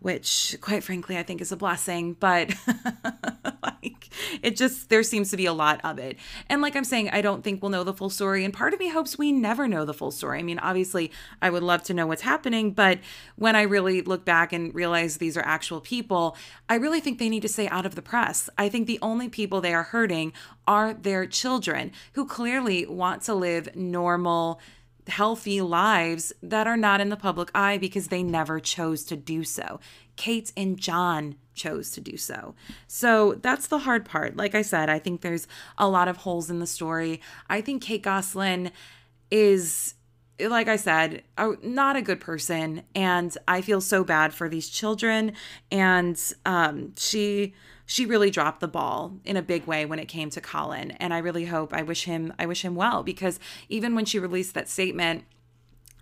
which 0.00 0.56
quite 0.60 0.82
frankly 0.82 1.16
I 1.16 1.22
think 1.22 1.40
is 1.40 1.52
a 1.52 1.56
blessing, 1.56 2.14
but 2.18 2.54
like 3.62 4.08
it 4.42 4.56
just 4.56 4.88
there 4.88 5.02
seems 5.02 5.30
to 5.30 5.36
be 5.36 5.46
a 5.46 5.52
lot 5.52 5.80
of 5.84 5.98
it. 5.98 6.16
And 6.48 6.62
like 6.62 6.74
I'm 6.74 6.84
saying, 6.84 7.10
I 7.10 7.20
don't 7.20 7.44
think 7.44 7.62
we'll 7.62 7.70
know 7.70 7.84
the 7.84 7.94
full 7.94 8.10
story 8.10 8.44
and 8.44 8.52
part 8.52 8.72
of 8.72 8.80
me 8.80 8.88
hopes 8.88 9.18
we 9.18 9.30
never 9.32 9.68
know 9.68 9.84
the 9.84 9.94
full 9.94 10.10
story. 10.10 10.38
I 10.38 10.42
mean, 10.42 10.58
obviously 10.58 11.10
I 11.40 11.50
would 11.50 11.62
love 11.62 11.82
to 11.84 11.94
know 11.94 12.06
what's 12.06 12.22
happening, 12.22 12.72
but 12.72 12.98
when 13.36 13.56
I 13.56 13.62
really 13.62 14.02
look 14.02 14.24
back 14.24 14.52
and 14.52 14.74
realize 14.74 15.18
these 15.18 15.36
are 15.36 15.44
actual 15.44 15.80
people, 15.80 16.36
I 16.68 16.76
really 16.76 17.00
think 17.00 17.18
they 17.18 17.28
need 17.28 17.42
to 17.42 17.48
stay 17.48 17.68
out 17.68 17.86
of 17.86 17.94
the 17.94 18.02
press. 18.02 18.48
I 18.56 18.68
think 18.68 18.86
the 18.86 18.98
only 19.02 19.28
people 19.28 19.60
they 19.60 19.74
are 19.74 19.84
hurting 19.84 20.32
are 20.66 20.94
their 20.94 21.26
children 21.26 21.92
who 22.14 22.26
clearly 22.26 22.86
want 22.86 23.22
to 23.22 23.34
live 23.34 23.74
normal 23.76 24.60
healthy 25.10 25.60
lives 25.60 26.32
that 26.42 26.66
are 26.66 26.76
not 26.76 27.00
in 27.00 27.08
the 27.08 27.16
public 27.16 27.50
eye 27.54 27.78
because 27.78 28.08
they 28.08 28.22
never 28.22 28.60
chose 28.60 29.04
to 29.04 29.16
do 29.16 29.44
so. 29.44 29.80
Kate 30.16 30.52
and 30.56 30.78
Jon 30.78 31.36
chose 31.54 31.90
to 31.92 32.00
do 32.00 32.16
so. 32.16 32.54
So 32.86 33.34
that's 33.34 33.66
the 33.66 33.80
hard 33.80 34.04
part. 34.04 34.36
Like 34.36 34.54
I 34.54 34.62
said, 34.62 34.88
I 34.88 34.98
think 34.98 35.20
there's 35.20 35.46
a 35.76 35.88
lot 35.88 36.08
of 36.08 36.18
holes 36.18 36.50
in 36.50 36.58
the 36.58 36.66
story. 36.66 37.20
I 37.48 37.60
think 37.60 37.82
Kate 37.82 38.02
Gosselin 38.02 38.70
is 39.30 39.94
like 40.48 40.68
I 40.68 40.76
said, 40.76 41.22
not 41.62 41.96
a 41.96 42.02
good 42.02 42.20
person, 42.20 42.82
and 42.94 43.36
I 43.46 43.60
feel 43.60 43.82
so 43.82 44.04
bad 44.04 44.32
for 44.32 44.48
these 44.48 44.70
children. 44.70 45.32
And 45.70 46.18
um, 46.46 46.94
she 46.96 47.54
she 47.90 48.06
really 48.06 48.30
dropped 48.30 48.60
the 48.60 48.68
ball 48.68 49.18
in 49.24 49.36
a 49.36 49.42
big 49.42 49.66
way 49.66 49.84
when 49.84 49.98
it 49.98 50.06
came 50.06 50.30
to 50.30 50.40
Collin. 50.40 50.92
And 50.92 51.12
I 51.12 51.18
really 51.18 51.46
hope 51.46 51.74
I 51.74 51.82
wish 51.82 52.04
him 52.04 52.32
I 52.38 52.46
wish 52.46 52.64
him 52.64 52.76
well 52.76 53.02
because 53.02 53.40
even 53.68 53.96
when 53.96 54.04
she 54.04 54.20
released 54.20 54.54
that 54.54 54.68
statement, 54.68 55.24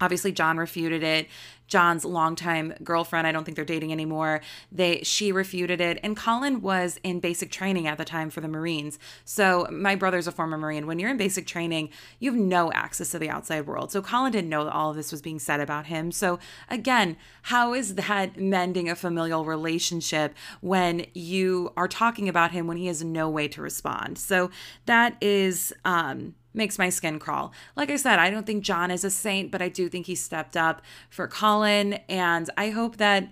obviously 0.01 0.33
Jon 0.33 0.57
refuted 0.57 1.03
it. 1.03 1.29
Jon's 1.69 2.05
longtime 2.05 2.75
girlfriend. 2.83 3.27
I 3.27 3.33
don't 3.33 3.45
think 3.45 3.55
they're 3.55 3.65
dating 3.65 3.93
anymore. 3.93 4.41
They 4.73 5.03
she 5.03 5.31
refuted 5.31 5.81
it, 5.81 6.01
and 6.03 6.16
Collin 6.16 6.62
was 6.62 6.99
in 7.05 7.20
basic 7.20 7.51
training 7.51 7.87
at 7.87 7.99
the 7.99 8.05
time 8.05 8.31
for 8.31 8.41
the 8.41 8.49
Marines. 8.49 8.99
So 9.25 9.69
my 9.70 9.95
brother's 9.95 10.27
a 10.27 10.33
former 10.33 10.59
Marine. 10.59 10.87
When 10.87 10.99
you're 10.99 11.11
in 11.11 11.19
basic 11.19 11.47
training, 11.47 11.91
you 12.19 12.33
have 12.33 12.41
no 12.41 12.73
access 12.73 13.11
to 13.11 13.19
the 13.19 13.29
outside 13.29 13.66
world. 13.66 13.93
So 13.93 14.03
Collin 14.03 14.33
didn't 14.33 14.51
know 14.51 14.69
all 14.69 14.91
of 14.91 14.97
this 14.97 15.12
was 15.12 15.23
being 15.23 15.39
said 15.39 15.61
about 15.61 15.87
him. 15.87 16.11
So 16.11 16.39
again, 16.70 17.16
how 17.43 17.75
is 17.75 17.95
that 17.97 18.41
mending 18.41 18.89
a 18.89 18.97
familial 18.97 19.45
relationship 19.45 20.35
when 20.61 21.07
you 21.12 21.73
are 21.77 21.89
talking 21.89 22.29
about 22.29 22.53
him 22.53 22.66
when 22.66 22.79
he 22.79 22.87
has 22.87 23.05
no 23.05 23.29
way 23.29 23.47
to 23.49 23.61
respond? 23.61 24.19
So 24.19 24.51
that 24.87 25.16
is 25.20 25.73
um 25.85 26.35
makes 26.59 26.79
my 26.79 26.91
skin 26.91 27.19
crawl. 27.19 27.55
Like 27.75 27.91
I 27.91 27.97
said, 27.97 28.19
I 28.19 28.29
don't 28.29 28.45
think 28.45 28.63
Jon 28.63 28.91
is 28.91 29.05
a 29.05 29.11
saint, 29.11 29.51
but 29.51 29.63
I 29.63 29.71
do 29.71 29.89
think 29.89 30.05
he 30.05 30.15
stepped 30.15 30.59
up 30.59 30.83
for 31.09 31.27
Collin. 31.27 31.95
And 32.11 32.51
I 32.59 32.69
hope 32.69 32.99
that 32.99 33.31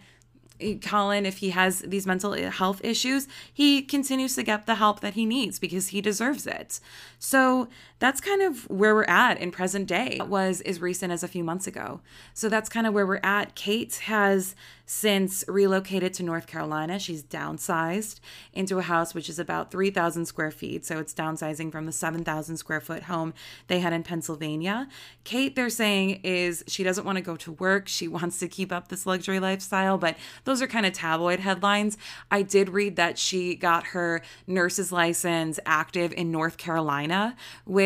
Collin, 0.80 1.26
if 1.26 1.38
he 1.38 1.50
has 1.50 1.80
these 1.80 2.06
mental 2.06 2.32
health 2.32 2.80
issues, 2.82 3.28
he 3.52 3.82
continues 3.82 4.34
to 4.36 4.42
get 4.42 4.64
the 4.64 4.76
help 4.76 5.00
that 5.00 5.12
he 5.12 5.26
needs 5.26 5.58
because 5.58 5.88
he 5.88 6.00
deserves 6.00 6.46
it. 6.46 6.80
So 7.18 7.68
that's 7.98 8.20
kind 8.20 8.42
of 8.42 8.68
where 8.68 8.94
we're 8.94 9.04
at 9.04 9.38
in 9.38 9.50
present 9.50 9.86
day. 9.86 10.18
It 10.20 10.28
was 10.28 10.60
as 10.62 10.80
recent 10.80 11.12
as 11.12 11.22
a 11.22 11.28
few 11.28 11.42
months 11.42 11.66
ago. 11.66 12.00
So 12.34 12.48
that's 12.48 12.68
kind 12.68 12.86
of 12.86 12.92
where 12.92 13.06
we're 13.06 13.20
at. 13.22 13.54
Kate 13.54 13.94
has 14.04 14.54
since 14.86 15.44
relocated 15.48 16.14
to 16.14 16.22
North 16.22 16.46
Carolina. 16.46 16.98
She's 16.98 17.22
downsized 17.22 18.20
into 18.52 18.78
a 18.78 18.82
house 18.82 19.14
which 19.14 19.28
is 19.28 19.38
about 19.38 19.72
3,000 19.72 20.26
square 20.26 20.52
feet. 20.52 20.86
So 20.86 20.98
it's 20.98 21.12
downsizing 21.12 21.72
from 21.72 21.86
the 21.86 21.92
7,000 21.92 22.56
square 22.56 22.80
foot 22.80 23.04
home 23.04 23.34
they 23.66 23.80
had 23.80 23.92
in 23.92 24.04
Pennsylvania. 24.04 24.88
Kate, 25.24 25.56
they're 25.56 25.70
saying, 25.70 26.20
is 26.22 26.62
she 26.68 26.84
doesn't 26.84 27.04
want 27.04 27.16
to 27.16 27.22
go 27.22 27.36
to 27.36 27.52
work. 27.52 27.88
She 27.88 28.06
wants 28.16 28.38
to 28.38 28.48
keep 28.48 28.72
up 28.72 28.88
this 28.88 29.06
luxury 29.06 29.40
lifestyle, 29.40 29.98
but 29.98 30.16
those 30.44 30.62
are 30.62 30.68
kind 30.68 30.86
of 30.86 30.92
tabloid 30.92 31.40
headlines. 31.40 31.98
I 32.30 32.42
did 32.42 32.68
read 32.68 32.96
that 32.96 33.18
she 33.18 33.56
got 33.56 33.88
her 33.88 34.22
nurse's 34.46 34.92
license 34.92 35.58
active 35.66 36.12
in 36.12 36.30
North 36.30 36.58
Carolina, 36.58 37.36
which 37.64 37.85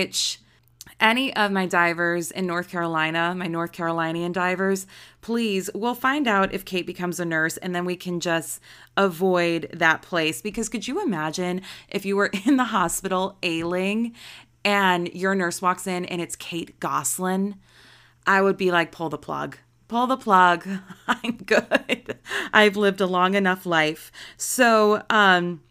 any 1.01 1.35
of 1.35 1.51
my 1.51 1.67
divers 1.67 2.31
in 2.31 2.47
North 2.47 2.69
Carolina, 2.69 3.35
my 3.35 3.47
North 3.47 3.73
Carolinian 3.73 4.33
divers, 4.33 4.87
please, 5.21 5.71
we'll 5.75 5.95
find 5.95 6.29
out 6.29 6.53
if 6.53 6.65
Kate 6.65 6.87
becomes 6.87 7.19
a 7.19 7.25
nurse 7.25 7.57
and 7.57 7.75
then 7.75 7.85
we 7.85 7.97
can 7.97 8.21
just 8.21 8.61
avoid 8.97 9.71
that 9.73 10.03
place. 10.03 10.43
Because 10.43 10.69
could 10.69 10.87
you 10.87 11.03
imagine 11.03 11.63
if 11.89 12.05
you 12.05 12.17
were 12.17 12.31
in 12.45 12.57
the 12.57 12.65
hospital 12.65 13.39
ailing 13.43 14.15
and 14.65 15.13
your 15.15 15.35
nurse 15.35 15.63
walks 15.63 15.87
in 15.87 16.05
and 16.05 16.21
it's 16.21 16.37
Kate 16.37 16.79
Gosselin? 16.81 17.57
I 18.27 18.43
would 18.43 18.57
be 18.57 18.71
like, 18.71 18.93
pull 18.93 19.09
the 19.09 19.19
plug. 19.19 19.57
Pull 19.89 20.07
the 20.07 20.17
plug. 20.17 20.69
I'm 21.09 21.37
good. 21.39 22.19
I've 22.53 22.77
lived 22.77 23.01
a 23.01 23.07
long 23.07 23.35
enough 23.35 23.65
life. 23.65 24.13
So, 24.37 25.03
um, 25.09 25.63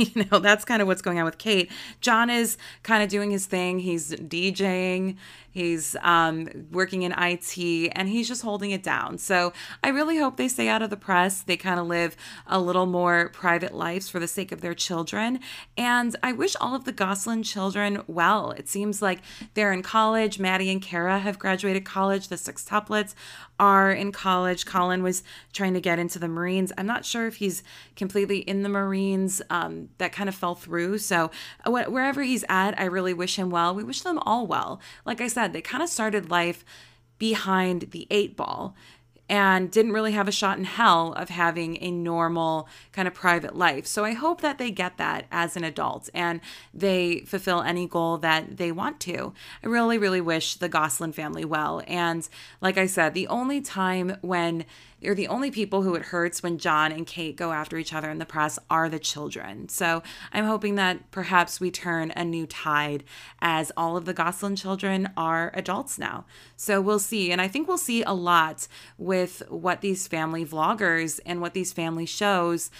you 0.14 0.26
know, 0.30 0.38
that's 0.38 0.64
kind 0.64 0.80
of 0.80 0.88
what's 0.88 1.02
going 1.02 1.18
on 1.18 1.24
with 1.24 1.38
Kate. 1.38 1.70
John 2.00 2.30
is 2.30 2.56
kind 2.82 3.02
of 3.02 3.08
doing 3.08 3.30
his 3.30 3.46
thing. 3.46 3.80
He's 3.80 4.12
DJing, 4.12 5.16
He's 5.50 5.96
um, 6.02 6.48
working 6.70 7.02
in 7.02 7.12
IT 7.16 7.92
and 7.92 8.08
he's 8.08 8.28
just 8.28 8.42
holding 8.42 8.70
it 8.70 8.82
down. 8.82 9.18
So 9.18 9.52
I 9.82 9.88
really 9.88 10.18
hope 10.18 10.36
they 10.36 10.48
stay 10.48 10.68
out 10.68 10.82
of 10.82 10.90
the 10.90 10.96
press. 10.96 11.42
They 11.42 11.56
kind 11.56 11.80
of 11.80 11.86
live 11.86 12.16
a 12.46 12.60
little 12.60 12.86
more 12.86 13.30
private 13.30 13.74
lives 13.74 14.08
for 14.08 14.20
the 14.20 14.28
sake 14.28 14.52
of 14.52 14.60
their 14.60 14.74
children. 14.74 15.40
And 15.76 16.14
I 16.22 16.32
wish 16.32 16.54
all 16.60 16.74
of 16.74 16.84
the 16.84 16.92
Gosselin 16.92 17.42
children 17.42 18.02
well. 18.06 18.52
It 18.52 18.68
seems 18.68 19.02
like 19.02 19.20
they're 19.54 19.72
in 19.72 19.82
college. 19.82 20.38
Mady 20.38 20.70
and 20.70 20.80
Cara 20.80 21.18
have 21.18 21.38
graduated 21.38 21.84
college. 21.84 22.28
The 22.28 22.36
sextuplets 22.36 23.14
are 23.58 23.90
in 23.90 24.12
college. 24.12 24.64
Collin 24.64 25.02
was 25.02 25.22
trying 25.52 25.74
to 25.74 25.80
get 25.80 25.98
into 25.98 26.18
the 26.18 26.28
Marines. 26.28 26.72
I'm 26.78 26.86
not 26.86 27.04
sure 27.04 27.26
if 27.26 27.36
he's 27.36 27.62
completely 27.96 28.38
in 28.38 28.62
the 28.62 28.68
Marines. 28.68 29.42
Um, 29.50 29.90
that 29.98 30.12
kind 30.12 30.28
of 30.28 30.34
fell 30.34 30.54
through. 30.54 30.98
So 30.98 31.30
wherever 31.66 32.22
he's 32.22 32.44
at, 32.48 32.78
I 32.80 32.84
really 32.84 33.12
wish 33.12 33.36
him 33.36 33.50
well. 33.50 33.74
We 33.74 33.84
wish 33.84 34.00
them 34.00 34.18
all 34.20 34.46
well. 34.46 34.80
Like 35.04 35.20
I 35.20 35.28
said, 35.28 35.39
said, 35.40 35.52
they 35.52 35.62
kind 35.62 35.82
of 35.82 35.88
started 35.88 36.30
life 36.30 36.64
behind 37.18 37.90
the 37.92 38.06
eight 38.10 38.36
ball 38.36 38.74
and 39.28 39.70
didn't 39.70 39.92
really 39.92 40.12
have 40.12 40.26
a 40.26 40.32
shot 40.32 40.58
in 40.58 40.64
hell 40.64 41.12
of 41.12 41.28
having 41.28 41.80
a 41.80 41.90
normal 41.90 42.68
kind 42.92 43.06
of 43.06 43.14
private 43.14 43.56
life. 43.56 43.86
So 43.86 44.04
I 44.04 44.12
hope 44.12 44.40
that 44.40 44.58
they 44.58 44.72
get 44.72 44.98
that 44.98 45.26
as 45.30 45.56
an 45.56 45.62
adult 45.62 46.10
and 46.12 46.40
they 46.74 47.20
fulfill 47.20 47.62
any 47.62 47.86
goal 47.86 48.18
that 48.18 48.56
they 48.56 48.72
want 48.72 48.98
to. 49.00 49.32
I 49.62 49.68
really, 49.68 49.98
really 49.98 50.20
wish 50.20 50.56
the 50.56 50.68
Gosselin 50.68 51.12
family 51.12 51.44
well. 51.44 51.80
And 51.86 52.28
like 52.60 52.76
I 52.76 52.86
said, 52.86 53.14
the 53.14 53.28
only 53.28 53.60
time 53.60 54.16
when 54.20 54.64
they're 55.00 55.14
the 55.14 55.28
only 55.28 55.50
people 55.50 55.82
who 55.82 55.94
it 55.94 56.06
hurts 56.06 56.42
when 56.42 56.58
Jon 56.58 56.92
and 56.92 57.06
Kate 57.06 57.36
go 57.36 57.52
after 57.52 57.76
each 57.76 57.92
other 57.92 58.10
in 58.10 58.18
the 58.18 58.26
press 58.26 58.58
are 58.68 58.88
the 58.88 58.98
children. 58.98 59.68
So 59.68 60.02
I'm 60.32 60.44
hoping 60.44 60.74
that 60.76 61.10
perhaps 61.10 61.60
we 61.60 61.70
turn 61.70 62.12
a 62.16 62.24
new 62.24 62.46
tide 62.46 63.04
as 63.40 63.72
all 63.76 63.96
of 63.96 64.04
the 64.04 64.14
Gosselin 64.14 64.56
children 64.56 65.10
are 65.16 65.50
adults 65.54 65.98
now. 65.98 66.24
So 66.56 66.80
we'll 66.80 66.98
see. 66.98 67.32
And 67.32 67.40
I 67.40 67.48
think 67.48 67.68
we'll 67.68 67.78
see 67.78 68.02
a 68.02 68.12
lot 68.12 68.68
with 68.98 69.42
what 69.48 69.80
these 69.80 70.06
family 70.06 70.44
vloggers 70.44 71.20
and 71.24 71.40
what 71.40 71.54
these 71.54 71.72
family 71.72 72.06
shows 72.06 72.70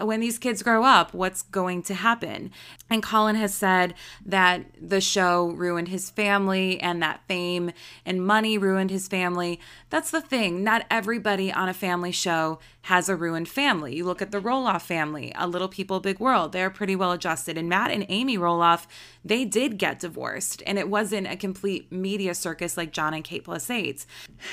when 0.00 0.20
these 0.20 0.38
kids 0.38 0.62
grow 0.62 0.84
up, 0.84 1.12
what's 1.12 1.42
going 1.42 1.82
to 1.82 1.94
happen. 1.94 2.50
And 2.88 3.02
Collin 3.02 3.36
has 3.36 3.54
said 3.54 3.94
that 4.24 4.64
the 4.80 5.00
show 5.00 5.50
ruined 5.50 5.88
his 5.88 6.10
family 6.10 6.80
and 6.80 7.02
that 7.02 7.20
fame 7.28 7.72
and 8.06 8.24
money 8.24 8.56
ruined 8.58 8.90
his 8.90 9.08
family. 9.08 9.60
That's 9.90 10.10
the 10.10 10.20
thing. 10.20 10.64
Not 10.64 10.86
everybody 10.90 11.52
on 11.52 11.68
a 11.68 11.74
family 11.74 12.12
show 12.12 12.58
has 12.82 13.08
a 13.08 13.16
ruined 13.16 13.48
family. 13.48 13.94
You 13.94 14.04
look 14.04 14.20
at 14.20 14.32
the 14.32 14.40
Roloff 14.40 14.82
family, 14.82 15.32
A 15.36 15.46
Little 15.46 15.68
People, 15.68 16.00
Big 16.00 16.18
World, 16.18 16.52
they're 16.52 16.70
pretty 16.70 16.96
well 16.96 17.12
adjusted. 17.12 17.56
And 17.56 17.68
Matt 17.68 17.90
and 17.90 18.04
Amy 18.08 18.36
Roloff, 18.36 18.86
they 19.24 19.44
did 19.44 19.78
get 19.78 20.00
divorced, 20.00 20.62
and 20.66 20.78
it 20.78 20.88
wasn't 20.88 21.28
a 21.28 21.36
complete 21.36 21.92
media 21.92 22.34
circus 22.34 22.76
like 22.76 22.92
Jon 22.92 23.14
and 23.14 23.22
Kate 23.22 23.44
plus 23.44 23.70
eight. 23.70 24.04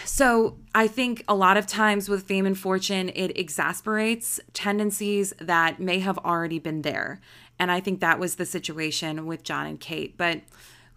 So 0.05 0.57
I 0.75 0.87
think 0.87 1.23
a 1.27 1.35
lot 1.35 1.57
of 1.57 1.65
times 1.65 2.07
with 2.07 2.27
fame 2.27 2.45
and 2.45 2.57
fortune, 2.57 3.09
it 3.15 3.37
exasperates 3.37 4.39
tendencies 4.53 5.33
that 5.39 5.79
may 5.79 5.99
have 5.99 6.19
already 6.19 6.59
been 6.59 6.83
there. 6.83 7.19
And 7.57 7.71
I 7.71 7.79
think 7.79 7.99
that 7.99 8.19
was 8.19 8.35
the 8.35 8.45
situation 8.45 9.25
with 9.25 9.43
Jon 9.43 9.65
and 9.65 9.79
Kate. 9.79 10.17
But 10.17 10.41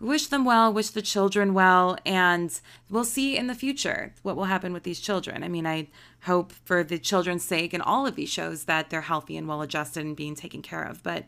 wish 0.03 0.27
them 0.27 0.45
well, 0.45 0.73
wish 0.73 0.91
the 0.91 1.01
children 1.01 1.55
well, 1.55 1.97
and 2.05 2.61
we'll 2.91 3.05
see 3.05 3.37
in 3.37 3.47
the 3.47 3.55
future 3.55 4.13
what 4.23 4.37
will 4.37 4.45
happen 4.45 4.73
with 4.73 4.83
these 4.83 5.01
children. 5.01 5.43
I 5.45 5.49
mean, 5.49 5.67
I 5.67 5.89
hope 6.23 6.53
for 6.65 6.83
the 6.83 6.99
children's 6.99 7.45
sake 7.45 7.73
and 7.73 7.83
all 7.83 8.07
of 8.07 8.17
these 8.17 8.29
shows 8.29 8.65
that 8.65 8.91
they're 8.91 9.03
healthy 9.03 9.37
and 9.37 9.47
well 9.49 9.63
adjusted 9.63 10.05
and 10.05 10.17
being 10.17 10.35
taken 10.35 10.61
care 10.61 10.83
of. 10.83 11.03
But 11.03 11.25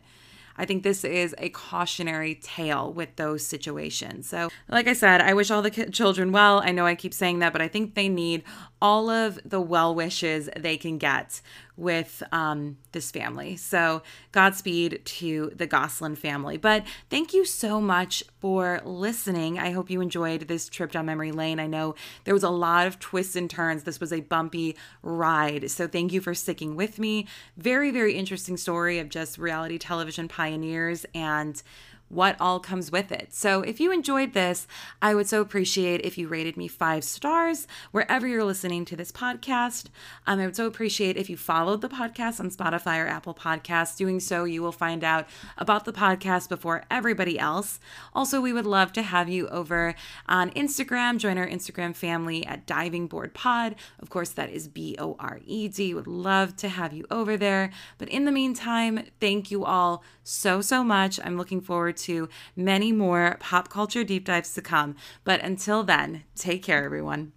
I 0.57 0.65
think 0.65 0.83
this 0.83 1.03
is 1.03 1.35
a 1.37 1.49
cautionary 1.49 2.35
tale 2.35 2.91
with 2.91 3.15
those 3.17 3.45
situations. 3.45 4.27
So, 4.27 4.49
like 4.69 4.87
I 4.87 4.93
said, 4.93 5.21
I 5.21 5.33
wish 5.33 5.51
all 5.51 5.61
the 5.61 5.71
children 5.71 6.31
well. 6.31 6.61
I 6.63 6.71
know 6.71 6.85
I 6.85 6.95
keep 6.95 7.13
saying 7.13 7.39
that, 7.39 7.51
but 7.51 7.61
I 7.61 7.67
think 7.67 7.95
they 7.95 8.07
need 8.07 8.43
all 8.81 9.09
of 9.09 9.39
the 9.43 9.59
well 9.59 9.93
wishes 9.93 10.49
they 10.55 10.77
can 10.77 10.97
get 10.97 11.41
with 11.77 12.23
um, 12.31 12.77
this 12.91 13.11
family. 13.11 13.55
So, 13.57 14.01
Godspeed 14.31 15.01
to 15.03 15.51
the 15.55 15.67
Gosselin 15.67 16.15
family. 16.15 16.57
But 16.57 16.85
thank 17.09 17.33
you 17.33 17.45
so 17.45 17.81
much 17.81 18.23
for 18.39 18.81
listening. 18.85 19.59
I 19.59 19.71
hope 19.71 19.89
you 19.89 20.01
enjoyed 20.01 20.41
this 20.41 20.69
trip 20.69 20.91
down 20.91 21.05
memory 21.05 21.31
lane. 21.31 21.59
I 21.59 21.67
know 21.67 21.95
there 22.23 22.33
was 22.33 22.43
a 22.43 22.49
lot 22.49 22.87
of 22.87 22.99
twists 22.99 23.35
and 23.35 23.49
turns. 23.49 23.83
This 23.83 23.99
was 23.99 24.13
a 24.13 24.21
bumpy 24.21 24.75
ride. 25.01 25.69
So, 25.69 25.87
thank 25.87 26.13
you 26.13 26.21
for 26.21 26.33
sticking 26.33 26.75
with 26.75 26.99
me. 26.99 27.27
Very, 27.57 27.91
very 27.91 28.15
interesting 28.15 28.57
story 28.57 28.99
of 28.99 29.09
just 29.09 29.37
reality 29.37 29.77
television 29.77 30.27
pioneers 30.27 31.05
and 31.13 31.61
what 32.09 32.35
all 32.39 32.59
comes 32.59 32.91
with 32.91 33.11
it. 33.11 33.33
So, 33.33 33.61
if 33.61 33.79
you 33.79 33.91
enjoyed 33.91 34.33
this, 34.33 34.67
I 35.01 35.15
would 35.15 35.27
so 35.27 35.41
appreciate 35.41 36.01
if 36.01 36.17
you 36.17 36.27
rated 36.27 36.55
me 36.55 36.67
five 36.67 37.03
stars 37.03 37.67
wherever 37.91 38.27
you're 38.27 38.43
listening 38.43 38.85
to 38.85 38.95
this 38.95 39.11
podcast. 39.11 39.87
Um, 40.27 40.39
I 40.39 40.45
would 40.45 40.55
so 40.55 40.67
appreciate 40.67 41.17
if 41.17 41.29
you 41.29 41.37
followed 41.37 41.81
the 41.81 41.89
podcast 41.89 42.39
on 42.39 42.49
Spotify 42.49 43.03
or 43.03 43.07
Apple 43.07 43.33
Podcasts. 43.33 43.97
Doing 43.97 44.19
so, 44.19 44.43
you 44.43 44.61
will 44.61 44.71
find 44.71 45.03
out 45.03 45.27
about 45.57 45.85
the 45.85 45.93
podcast 45.93 46.47
before 46.49 46.83
everybody 46.91 47.39
else. 47.39 47.79
Also, 48.13 48.39
we 48.39 48.53
would 48.53 48.65
love 48.65 48.93
to 48.93 49.01
have 49.01 49.27
you 49.27 49.47
over 49.49 49.95
on 50.27 50.51
Instagram. 50.51 51.17
Join 51.17 51.37
our 51.37 51.47
Instagram 51.47 51.95
family 51.95 52.45
at 52.45 52.65
Diving 52.65 53.07
Bored 53.07 53.33
Pod. 53.33 53.75
Of 53.99 54.09
course, 54.09 54.29
that 54.29 54.49
is 54.49 54.67
B 54.67 54.95
O 54.99 55.15
R 55.19 55.39
E 55.45 55.67
D. 55.67 55.93
Would 55.93 56.07
love 56.07 56.55
to 56.57 56.69
have 56.69 56.93
you 56.93 57.05
over 57.09 57.35
there. 57.35 57.71
But 57.97 58.09
in 58.09 58.25
the 58.25 58.31
meantime, 58.31 59.05
thank 59.19 59.49
you 59.49 59.65
all 59.65 60.03
so, 60.23 60.61
so 60.61 60.83
much. 60.83 61.19
I'm 61.23 61.37
looking 61.37 61.61
forward 61.61 61.94
to 61.97 62.29
many 62.55 62.91
more 62.91 63.37
pop 63.39 63.69
culture 63.69 64.03
deep 64.03 64.25
dives 64.25 64.53
to 64.53 64.61
come. 64.61 64.95
But 65.23 65.41
until 65.41 65.83
then, 65.83 66.23
take 66.35 66.63
care, 66.63 66.83
everyone. 66.83 67.31